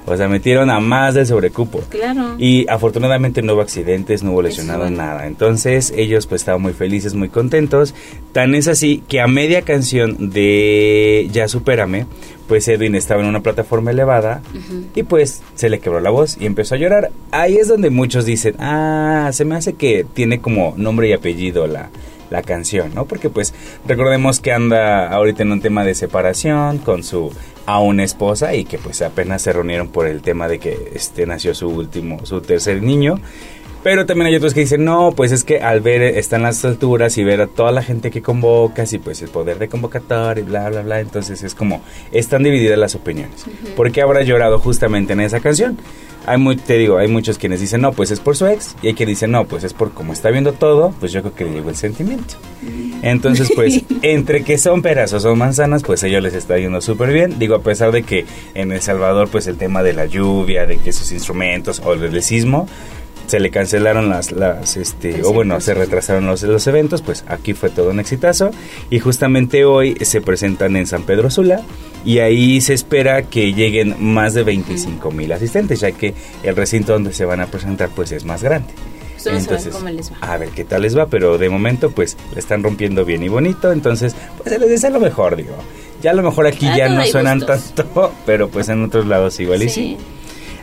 O 0.06 0.16
sea, 0.16 0.28
metieron 0.28 0.70
a 0.70 0.80
más 0.80 1.14
del 1.14 1.26
sobrecupo. 1.26 1.82
Claro. 1.88 2.34
Y 2.38 2.66
afortunadamente 2.68 3.42
no 3.42 3.54
hubo 3.54 3.60
accidentes, 3.60 4.22
no 4.22 4.32
hubo 4.32 4.42
lesionados, 4.42 4.88
bueno. 4.88 4.96
nada. 4.96 5.26
Entonces 5.26 5.92
ellos 5.96 6.26
pues 6.26 6.40
estaban 6.40 6.62
muy 6.62 6.72
felices, 6.72 7.14
muy 7.14 7.28
contentos. 7.28 7.94
Tan 8.32 8.54
es 8.54 8.66
así 8.66 9.02
que 9.08 9.20
a 9.20 9.28
media 9.28 9.62
canción 9.62 10.30
de 10.30 11.28
Ya 11.32 11.48
Supérame, 11.48 12.06
pues 12.50 12.66
Edwin 12.66 12.96
estaba 12.96 13.22
en 13.22 13.28
una 13.28 13.44
plataforma 13.44 13.92
elevada 13.92 14.42
y 14.96 15.04
pues 15.04 15.40
se 15.54 15.70
le 15.70 15.78
quebró 15.78 16.00
la 16.00 16.10
voz 16.10 16.36
y 16.36 16.46
empezó 16.46 16.74
a 16.74 16.78
llorar. 16.78 17.12
Ahí 17.30 17.58
es 17.58 17.68
donde 17.68 17.90
muchos 17.90 18.24
dicen, 18.24 18.56
ah, 18.58 19.30
se 19.32 19.44
me 19.44 19.54
hace 19.54 19.74
que 19.74 20.04
tiene 20.14 20.40
como 20.40 20.74
nombre 20.76 21.08
y 21.08 21.12
apellido 21.12 21.68
la, 21.68 21.90
la 22.28 22.42
canción, 22.42 22.92
¿no? 22.92 23.04
Porque 23.04 23.30
pues 23.30 23.54
recordemos 23.86 24.40
que 24.40 24.50
anda 24.50 25.08
ahorita 25.12 25.44
en 25.44 25.52
un 25.52 25.60
tema 25.60 25.84
de 25.84 25.94
separación 25.94 26.78
con 26.78 27.04
su 27.04 27.32
aún 27.66 28.00
esposa 28.00 28.52
y 28.56 28.64
que 28.64 28.78
pues 28.78 29.00
apenas 29.00 29.42
se 29.42 29.52
reunieron 29.52 29.86
por 29.86 30.08
el 30.08 30.20
tema 30.20 30.48
de 30.48 30.58
que 30.58 30.90
este 30.92 31.26
nació 31.26 31.54
su 31.54 31.68
último, 31.68 32.26
su 32.26 32.40
tercer 32.40 32.82
niño. 32.82 33.20
Pero 33.82 34.04
también 34.04 34.26
hay 34.26 34.36
otros 34.36 34.52
que 34.52 34.60
dicen, 34.60 34.84
no, 34.84 35.12
pues 35.16 35.32
es 35.32 35.42
que 35.44 35.60
al 35.60 35.80
ver, 35.80 36.02
están 36.02 36.42
las 36.42 36.64
alturas 36.64 37.16
y 37.16 37.24
ver 37.24 37.40
a 37.40 37.46
toda 37.46 37.72
la 37.72 37.82
gente 37.82 38.10
que 38.10 38.20
convocas 38.20 38.92
y 38.92 38.98
pues 38.98 39.22
el 39.22 39.30
poder 39.30 39.58
de 39.58 39.68
convocatoria 39.68 40.42
y 40.42 40.46
bla, 40.46 40.68
bla, 40.68 40.82
bla. 40.82 41.00
Entonces 41.00 41.42
es 41.42 41.54
como, 41.54 41.80
están 42.12 42.42
divididas 42.42 42.78
las 42.78 42.94
opiniones. 42.94 43.46
¿Por 43.76 43.90
qué 43.90 44.02
habrá 44.02 44.22
llorado 44.22 44.58
justamente 44.58 45.14
en 45.14 45.20
esa 45.20 45.40
canción? 45.40 45.78
Hay 46.26 46.36
muy, 46.36 46.56
te 46.56 46.76
digo, 46.76 46.98
hay 46.98 47.08
muchos 47.08 47.38
quienes 47.38 47.60
dicen, 47.60 47.80
no, 47.80 47.92
pues 47.92 48.10
es 48.10 48.20
por 48.20 48.36
su 48.36 48.46
ex. 48.46 48.76
Y 48.82 48.88
hay 48.88 48.94
quienes 48.94 49.16
dicen, 49.16 49.30
no, 49.30 49.46
pues 49.46 49.64
es 49.64 49.72
por 49.72 49.92
como 49.92 50.12
está 50.12 50.28
viendo 50.30 50.52
todo, 50.52 50.92
pues 51.00 51.12
yo 51.12 51.22
creo 51.22 51.34
que 51.34 51.44
le 51.44 51.52
llegó 51.52 51.70
el 51.70 51.76
sentimiento. 51.76 52.34
Entonces, 53.02 53.50
pues, 53.54 53.82
entre 54.02 54.44
que 54.44 54.58
son 54.58 54.82
peras 54.82 55.12
o 55.14 55.20
son 55.20 55.38
manzanas, 55.38 55.82
pues 55.82 56.04
a 56.04 56.08
ellos 56.08 56.22
les 56.22 56.34
está 56.34 56.58
yendo 56.58 56.82
súper 56.82 57.12
bien. 57.12 57.38
Digo, 57.38 57.54
a 57.54 57.62
pesar 57.62 57.90
de 57.92 58.02
que 58.02 58.26
en 58.54 58.70
El 58.70 58.82
Salvador, 58.82 59.28
pues 59.30 59.46
el 59.46 59.56
tema 59.56 59.82
de 59.82 59.94
la 59.94 60.04
lluvia, 60.04 60.66
de 60.66 60.76
que 60.76 60.92
sus 60.92 61.10
instrumentos 61.12 61.80
o 61.82 61.96
del 61.96 62.22
sismo, 62.22 62.68
se 63.30 63.38
le 63.38 63.50
cancelaron 63.50 64.08
las, 64.08 64.32
las 64.32 64.76
este, 64.76 65.22
o 65.22 65.32
bueno, 65.32 65.60
se 65.60 65.72
retrasaron 65.72 66.26
los, 66.26 66.42
los 66.42 66.66
eventos, 66.66 67.00
pues 67.00 67.24
aquí 67.28 67.54
fue 67.54 67.70
todo 67.70 67.90
un 67.90 68.00
exitazo. 68.00 68.50
Y 68.90 68.98
justamente 68.98 69.64
hoy 69.64 69.96
se 70.00 70.20
presentan 70.20 70.74
en 70.74 70.88
San 70.88 71.04
Pedro 71.04 71.30
Sula 71.30 71.62
y 72.04 72.18
ahí 72.18 72.60
se 72.60 72.74
espera 72.74 73.22
que 73.22 73.52
lleguen 73.52 73.94
más 74.00 74.34
de 74.34 74.42
25 74.42 75.12
mil 75.12 75.30
asistentes, 75.30 75.78
ya 75.78 75.92
que 75.92 76.12
el 76.42 76.56
recinto 76.56 76.92
donde 76.92 77.12
se 77.12 77.24
van 77.24 77.40
a 77.40 77.46
presentar 77.46 77.88
pues 77.94 78.10
es 78.10 78.24
más 78.24 78.42
grande. 78.42 78.72
Saben 79.16 79.44
cómo 79.70 79.90
les 79.90 80.10
va. 80.10 80.16
a 80.22 80.36
ver 80.38 80.48
qué 80.48 80.64
tal 80.64 80.82
les 80.82 80.96
va, 80.96 81.06
pero 81.06 81.38
de 81.38 81.48
momento 81.48 81.90
pues 81.90 82.16
le 82.32 82.40
están 82.40 82.64
rompiendo 82.64 83.04
bien 83.04 83.22
y 83.22 83.28
bonito, 83.28 83.70
entonces 83.70 84.16
pues 84.38 84.48
se 84.52 84.58
les 84.58 84.68
desea 84.68 84.90
lo 84.90 84.98
mejor, 84.98 85.36
digo. 85.36 85.54
Ya 86.02 86.10
a 86.10 86.14
lo 86.14 86.22
mejor 86.22 86.48
aquí 86.48 86.66
ya 86.74 86.88
no 86.88 87.02
hay 87.02 87.10
suenan 87.12 87.38
gustos. 87.38 87.74
tanto, 87.74 88.12
pero 88.26 88.48
pues 88.48 88.68
en 88.70 88.82
otros 88.82 89.06
lados 89.06 89.38
igual 89.38 89.62
y 89.62 89.68
Sí. 89.68 89.96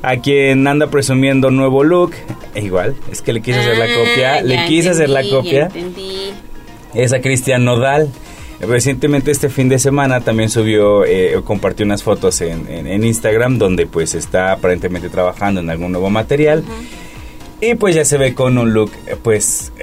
A 0.10 0.18
quien 0.22 0.66
anda 0.68 0.88
presumiendo 0.88 1.52
nuevo 1.52 1.84
look, 1.84 2.12
e 2.56 2.62
igual, 2.62 2.96
es 3.12 3.22
que 3.22 3.34
le 3.34 3.42
quise 3.42 3.60
hacer 3.60 3.78
la 3.78 3.88
copia, 3.88 4.36
Ah, 4.36 4.42
le 4.42 4.56
ya 4.56 4.68
quise 4.68 4.90
hacer 4.92 5.10
la 5.10 5.22
copia, 5.30 5.70
es 6.94 7.12
a 7.14 7.20
Cristian 7.20 7.66
Nodal. 7.66 8.10
Recientemente 8.62 9.32
este 9.32 9.50
fin 9.50 9.68
de 9.70 9.78
semana 9.80 10.22
también 10.22 10.50
subió, 10.50 11.04
eh, 11.06 11.36
o 11.36 11.44
compartió 11.44 11.86
unas 11.86 12.04
fotos 12.04 12.40
en, 12.42 12.68
en- 12.72 12.88
en 12.88 13.04
Instagram 13.04 13.58
donde 13.58 13.86
pues 13.86 14.16
está 14.16 14.54
aparentemente 14.54 15.10
trabajando 15.10 15.60
en 15.60 15.70
algún 15.70 15.92
nuevo 15.92 16.10
material. 16.10 16.64
Y 17.60 17.76
pues 17.76 17.94
ya 17.96 18.06
se 18.06 18.18
ve 18.18 18.34
con 18.34 18.58
un 18.58 18.74
look 18.74 18.92
pues 19.24 19.74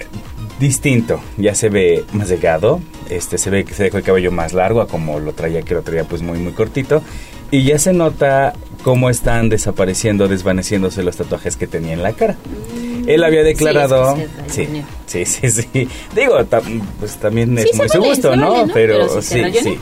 distinto, 0.58 1.20
ya 1.36 1.54
se 1.54 1.68
ve 1.68 2.04
más 2.12 2.28
delgado, 2.30 2.80
este 3.10 3.36
se 3.36 3.50
ve 3.50 3.64
que 3.64 3.74
se 3.74 3.82
dejó 3.84 3.98
el 3.98 4.04
cabello 4.04 4.32
más 4.32 4.52
largo 4.54 4.80
a 4.80 4.88
como 4.88 5.20
lo 5.20 5.32
traía, 5.34 5.62
que 5.62 5.74
lo 5.74 5.82
traía 5.82 6.04
pues 6.04 6.22
muy 6.22 6.38
muy 6.38 6.52
cortito. 6.52 7.02
Y 7.50 7.64
ya 7.64 7.78
se 7.78 7.92
nota 7.92 8.52
cómo 8.82 9.10
están 9.10 9.48
desapareciendo, 9.48 10.28
desvaneciéndose 10.28 11.02
los 11.02 11.16
tatuajes 11.16 11.56
que 11.56 11.66
tenía 11.66 11.92
en 11.92 12.02
la 12.02 12.12
cara. 12.12 12.36
Él 13.06 13.22
había 13.22 13.42
declarado... 13.42 14.16
Mm. 14.16 14.18
Sí, 14.18 14.22
es 14.22 14.30
que 14.30 14.50
se 14.50 14.84
Sí, 15.06 15.24
sí, 15.24 15.50
sí, 15.50 15.62
sí. 15.72 15.88
Digo, 16.14 16.38
tam- 16.46 16.82
pues 16.98 17.16
también 17.16 17.56
es 17.58 17.70
Sí, 17.70 17.76
muy 17.76 17.88
su 17.88 18.00
gusto, 18.00 18.34
¿no? 18.36 18.66
Pero, 18.72 19.20
sí, 19.22 19.42
sí. 19.62 19.78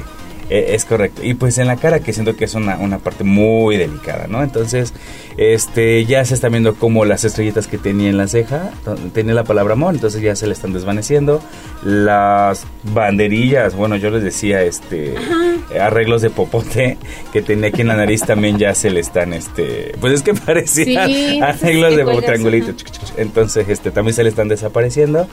Eh, 0.54 0.74
es 0.74 0.84
correcto. 0.84 1.22
Y 1.24 1.32
pues 1.32 1.56
en 1.56 1.66
la 1.66 1.76
cara, 1.76 2.00
que 2.00 2.12
siento 2.12 2.36
que 2.36 2.44
es 2.44 2.54
una, 2.54 2.76
una 2.76 2.98
parte 2.98 3.24
muy 3.24 3.78
delicada, 3.78 4.26
¿no? 4.28 4.42
Entonces, 4.42 4.92
este, 5.38 6.04
ya 6.04 6.22
se 6.26 6.34
está 6.34 6.50
viendo 6.50 6.74
como 6.74 7.06
las 7.06 7.24
estrellitas 7.24 7.66
que 7.68 7.78
tenía 7.78 8.10
en 8.10 8.18
la 8.18 8.28
ceja, 8.28 8.70
tenía 9.14 9.32
la 9.32 9.44
palabra 9.44 9.72
amor, 9.72 9.94
entonces 9.94 10.20
ya 10.20 10.36
se 10.36 10.46
le 10.46 10.52
están 10.52 10.74
desvaneciendo. 10.74 11.40
Las 11.82 12.66
banderillas, 12.82 13.74
bueno, 13.74 13.96
yo 13.96 14.10
les 14.10 14.22
decía, 14.22 14.62
este, 14.62 15.14
arreglos 15.80 16.20
de 16.20 16.28
popote 16.28 16.98
que 17.32 17.40
tenía 17.40 17.68
aquí 17.68 17.80
en 17.80 17.88
la 17.88 17.96
nariz 17.96 18.20
también 18.20 18.58
ya 18.58 18.74
se 18.74 18.90
le 18.90 19.00
están, 19.00 19.32
este, 19.32 19.94
pues 20.00 20.12
es 20.12 20.22
que 20.22 20.34
parecían 20.46 21.08
Sí, 21.08 21.40
arreglos 21.40 21.90
que 21.92 21.96
de 21.96 22.04
cuelgas, 22.04 22.26
triangulito. 22.26 22.70
ajá. 22.72 23.12
Entonces, 23.16 23.68
este, 23.70 23.90
también 23.90 24.14
se 24.14 24.22
le 24.22 24.28
están 24.28 24.48
desapareciendo. 24.48 25.26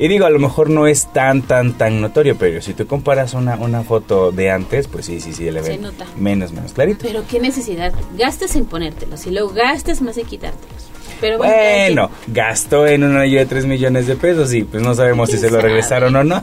Y 0.00 0.08
digo, 0.08 0.24
a 0.24 0.30
lo 0.30 0.38
mejor 0.38 0.70
no 0.70 0.86
es 0.86 1.12
tan, 1.12 1.42
tan, 1.42 1.74
tan 1.74 2.00
notorio, 2.00 2.34
pero 2.38 2.62
si 2.62 2.72
tú 2.72 2.86
comparas 2.86 3.34
una, 3.34 3.56
una 3.56 3.82
foto 3.84 4.32
de 4.32 4.50
antes, 4.50 4.88
pues 4.88 5.04
sí, 5.04 5.20
sí, 5.20 5.34
sí, 5.34 5.50
le 5.50 5.62
Se 5.62 5.72
ven 5.72 5.82
nota. 5.82 6.06
menos, 6.16 6.52
menos 6.52 6.72
clarito. 6.72 7.04
Pero 7.06 7.22
qué 7.28 7.38
necesidad. 7.38 7.92
Gastes 8.16 8.56
en 8.56 8.64
ponértelos 8.64 9.26
y 9.26 9.30
luego 9.30 9.50
gastes 9.50 10.00
más 10.00 10.16
en 10.16 10.24
quitártelos. 10.24 10.89
Pero 11.20 11.38
bueno, 11.38 12.10
gastó 12.28 12.86
en 12.86 13.04
un 13.04 13.16
anillo 13.16 13.38
de 13.38 13.46
3 13.46 13.66
millones 13.66 14.06
de 14.06 14.16
pesos 14.16 14.52
y 14.54 14.64
pues 14.64 14.82
no 14.82 14.94
sabemos 14.94 15.28
si 15.30 15.36
¿Quién 15.36 15.48
se 15.48 15.50
lo 15.50 15.56
sabe? 15.60 15.68
regresaron 15.68 16.16
o 16.16 16.24
no. 16.24 16.42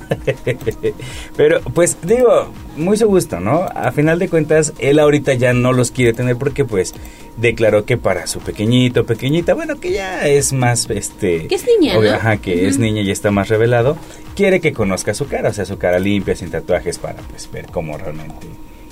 Pero 1.38 1.61
pues 1.73 1.97
digo, 2.03 2.51
muy 2.75 2.97
su 2.97 3.07
gusto, 3.07 3.39
¿no? 3.39 3.64
A 3.73 3.91
final 3.91 4.19
de 4.19 4.30
cuentas, 4.30 4.73
él 4.80 4.99
ahorita 4.99 5.33
ya 5.33 5.53
no 5.53 5.73
los 5.73 5.91
quiere 5.91 6.14
tener 6.14 6.38
porque 6.38 6.65
pues 6.65 6.93
declaró 7.38 7.85
que 7.85 7.97
para 7.97 8.27
su 8.27 8.39
pequeñito, 8.39 9.06
pequeñita, 9.06 9.53
bueno, 9.53 9.80
que 9.80 9.91
ya 9.91 10.27
es 10.27 10.53
más, 10.53 10.89
este... 10.89 11.47
Que 11.47 11.56
es 11.56 11.65
niña, 11.65 11.97
obvio, 11.97 12.11
¿no? 12.11 12.17
Ajá, 12.17 12.38
que 12.38 12.67
es 12.67 12.80
niña 12.80 13.01
y 13.01 13.11
está 13.11 13.31
más 13.31 13.49
revelado, 13.49 13.97
quiere 14.35 14.59
que 14.59 14.73
conozca 14.73 15.14
su 15.14 15.27
cara, 15.27 15.49
o 15.49 15.53
sea, 15.53 15.65
su 15.65 15.77
cara 15.77 15.99
limpia, 15.99 16.35
sin 16.35 16.49
tatuajes, 16.49 16.97
para 16.97 17.22
pues 17.22 17.49
ver 17.51 17.67
cómo 17.72 17.97
realmente 17.97 18.47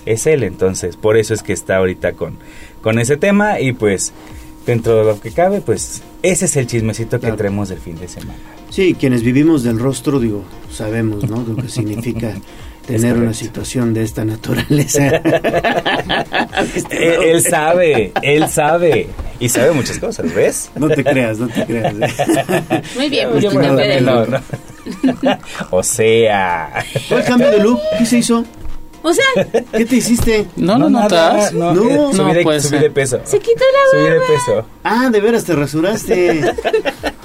es 0.06 0.28
él. 0.28 0.44
Entonces, 0.44 0.96
por 0.96 1.18
eso 1.18 1.34
es 1.34 1.44
que 1.44 1.54
está 1.54 1.78
ahorita 1.78 2.14
con, 2.14 2.38
con 2.82 3.00
ese 3.00 3.18
tema 3.18 3.60
y 3.60 3.74
pues 3.74 4.14
dentro 4.66 4.98
de 4.98 5.06
lo 5.06 5.20
que 5.20 5.32
cabe, 5.32 5.62
pues 5.62 6.02
ese 6.22 6.46
es 6.46 6.56
el 6.56 6.68
chismecito 6.68 7.20
que 7.20 7.32
traemos 7.34 7.70
del 7.70 7.80
fin 7.80 7.98
de 7.98 8.08
semana. 8.08 8.40
Sí, 8.70 8.96
quienes 9.00 9.24
vivimos 9.24 9.64
del 9.64 9.80
rostro, 9.80 10.20
digo, 10.20 10.44
sabemos, 10.72 11.30
¿no? 11.30 11.46
Lo 11.48 11.56
que 11.56 11.70
significa 11.70 12.34
tener 12.88 13.18
una 13.18 13.34
situación 13.34 13.94
de 13.94 14.04
esta 14.04 14.26
naturaleza. 14.26 15.08
él, 16.90 16.92
él 17.24 17.42
sabe, 17.42 18.12
él 18.22 18.48
sabe 18.50 19.08
y 19.40 19.50
sabe 19.50 19.72
muchas 19.72 20.00
cosas, 20.00 20.34
¿ves? 20.34 20.72
No 20.76 20.90
te 20.90 21.04
creas, 21.04 21.40
no 21.40 21.48
te 21.48 21.66
creas. 21.66 21.94
Muy 22.96 23.10
bien, 23.10 23.30
pues 23.32 23.44
Yo 23.44 23.52
no. 23.54 24.26
O 25.72 25.84
sea, 25.84 26.86
¿Cuál 27.10 27.24
cambio 27.26 27.50
de 27.52 27.60
look? 27.60 27.80
¿Qué 27.98 28.06
se 28.06 28.20
hizo? 28.20 28.46
O 29.08 29.14
sea, 29.14 29.64
¿Qué 29.78 29.86
te 29.86 29.98
hiciste? 29.98 30.48
No, 30.56 30.80
no, 30.80 30.90
nada, 30.90 31.04
notas. 31.34 31.54
no, 31.54 31.74
No, 31.76 32.12
subí, 32.12 32.18
no, 32.18 32.34
de, 32.34 32.42
pues, 32.44 32.64
subí 32.64 32.80
de 32.80 32.90
peso. 32.90 33.20
se 33.24 33.38
quitó 33.40 33.64
la 33.64 33.92
Subí 34.00 34.04
de 34.10 34.18
barba. 34.18 34.26
peso. 34.28 34.66
Ah, 34.84 35.10
de 35.12 35.22
veras, 35.22 35.44
te 35.44 35.54
rasuraste. 35.56 36.54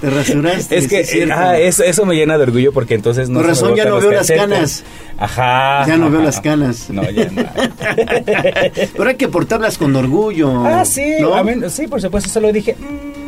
Te 0.00 0.10
rasuraste. 0.10 0.76
Es 0.76 0.88
que 0.88 1.04
sí, 1.04 1.22
ah, 1.32 1.58
eso, 1.58 1.82
eso 1.82 2.04
me 2.04 2.14
llena 2.16 2.36
de 2.36 2.42
orgullo 2.42 2.72
porque 2.72 2.94
entonces 2.94 3.30
no 3.30 3.40
me 3.40 3.46
razón, 3.46 3.74
ya 3.76 3.86
no 3.86 3.98
veo 3.98 4.10
las 4.10 4.30
canas. 4.30 4.84
Ajá. 5.18 5.86
Ya 5.86 5.96
no 5.96 6.10
veo 6.10 6.20
las 6.22 6.40
canas. 6.40 6.90
No, 6.90 7.02
ya 7.10 7.30
no. 7.30 7.44
Pero 8.96 9.08
hay 9.08 9.16
que 9.16 9.28
portarlas 9.28 9.78
con 9.78 9.94
orgullo. 9.96 10.66
Ah, 10.66 10.84
sí, 10.84 11.14
¿no? 11.20 11.34
a 11.34 11.42
mí- 11.42 11.68
sí, 11.70 11.86
por 11.86 12.00
supuesto, 12.00 12.28
solo 12.30 12.52
dije, 12.52 12.76
mm, 12.78 13.19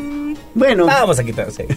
Bueno, 0.55 0.87
vamos 0.87 1.19
a 1.19 1.25
quitarse. 1.25 1.67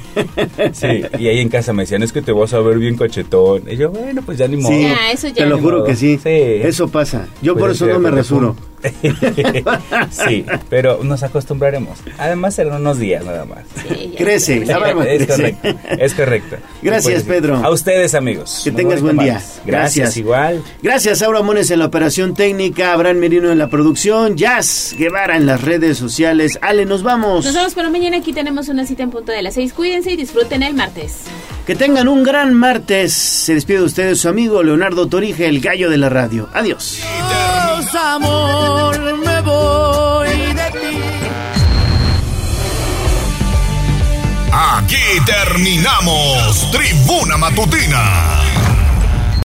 Sí, 0.74 1.04
y 1.20 1.28
ahí 1.28 1.40
en 1.40 1.50
casa 1.50 1.72
me 1.74 1.84
decían, 1.84 2.04
es 2.04 2.12
que 2.12 2.22
te 2.22 2.32
vas 2.32 2.54
a 2.54 2.60
ver 2.60 2.78
bien 2.78 2.98
cachetón. 2.98 3.64
Y 3.70 3.78
yo, 3.78 3.90
bueno, 3.92 4.22
pues 4.26 4.38
ya 4.38 4.48
ni 4.48 4.58
modo. 4.58 4.72
sí, 4.74 4.82
Ya, 4.84 5.12
eso 5.12 5.28
ya 5.30 5.36
te 5.36 5.46
lo 5.46 5.58
juro 5.60 5.78
modo. 5.78 5.88
que 5.88 5.96
sí. 5.96 6.18
Sí. 6.22 6.30
Eso 6.30 6.88
pasa. 6.88 7.28
Yo 7.42 7.54
Pues 7.54 7.62
por 7.62 7.70
es 7.72 7.76
eso 7.78 7.86
no 7.88 8.00
me 8.00 8.12
rasuro. 8.12 8.56
sí, 10.12 10.46
pero 10.70 11.04
nos 11.04 11.24
acostumbraremos. 11.24 12.00
Además 12.18 12.56
serán 12.56 12.82
unos 12.82 13.00
días 13.00 13.24
nada 13.24 13.46
más. 13.46 13.60
Sí. 13.88 14.14
Crece, 14.18 14.66
la 14.66 14.78
barba 14.80 15.06
Es 15.06 15.26
crece. 15.26 15.54
correcto, 15.62 15.80
es 16.00 16.14
correcto. 16.14 16.56
Gracias, 16.82 17.24
Pues, 17.24 17.38
Pedro. 17.42 17.58
A 17.58 17.70
ustedes, 17.70 18.16
amigos. 18.16 18.62
Que 18.64 18.72
tengas 18.72 19.02
buen 19.02 19.18
día. 19.18 19.34
Gracias. 19.34 19.62
Gracias, 19.66 20.18
igual. 20.18 20.64
Gracias, 20.82 21.22
Aura 21.22 21.42
Mones 21.42 21.70
en 21.72 21.80
la 21.80 21.86
operación 21.86 22.34
técnica, 22.34 22.94
Abraham 22.94 23.18
Merino 23.18 23.52
en 23.52 23.58
la 23.58 23.68
producción, 23.70 24.36
Jazz 24.38 24.96
Guevara 24.98 25.36
en 25.38 25.46
las 25.46 25.62
redes 25.62 25.98
sociales. 25.98 26.58
Ale, 26.62 26.86
nos 26.86 27.04
vamos. 27.04 27.46
Nos 27.46 27.54
vemos 27.54 27.74
para 27.74 27.90
mañana. 27.90 28.18
Aquí 28.18 28.34
tenemos 28.34 28.68
una 28.70 28.86
cita 28.86 29.04
en 29.04 29.12
punto 29.12 29.32
de 29.32 29.42
las 29.42 29.56
seis. 29.56 29.74
Cuídense 29.74 30.12
y 30.12 30.16
disfruten 30.16 30.64
el 30.64 30.74
martes. 30.74 31.24
Que 31.66 31.76
tengan 31.76 32.08
un 32.08 32.24
gran 32.24 32.54
martes. 32.54 33.14
Se 33.14 33.54
despide 33.56 33.80
de 33.80 33.84
ustedes 33.86 34.20
su 34.20 34.30
amigo 34.30 34.62
Leonardo 34.64 35.08
Torija, 35.08 35.46
el 35.46 35.60
gallo 35.62 35.90
de 35.90 35.98
la 35.98 36.10
radio. 36.10 36.48
Adiós. 36.54 37.00
Me 39.26 39.42
voy 39.42 40.54
de 40.60 40.72
ti. 40.80 41.00
Aquí 44.52 45.06
terminamos 45.26 46.72
Tribuna 46.72 47.38
Matutina 47.38 48.55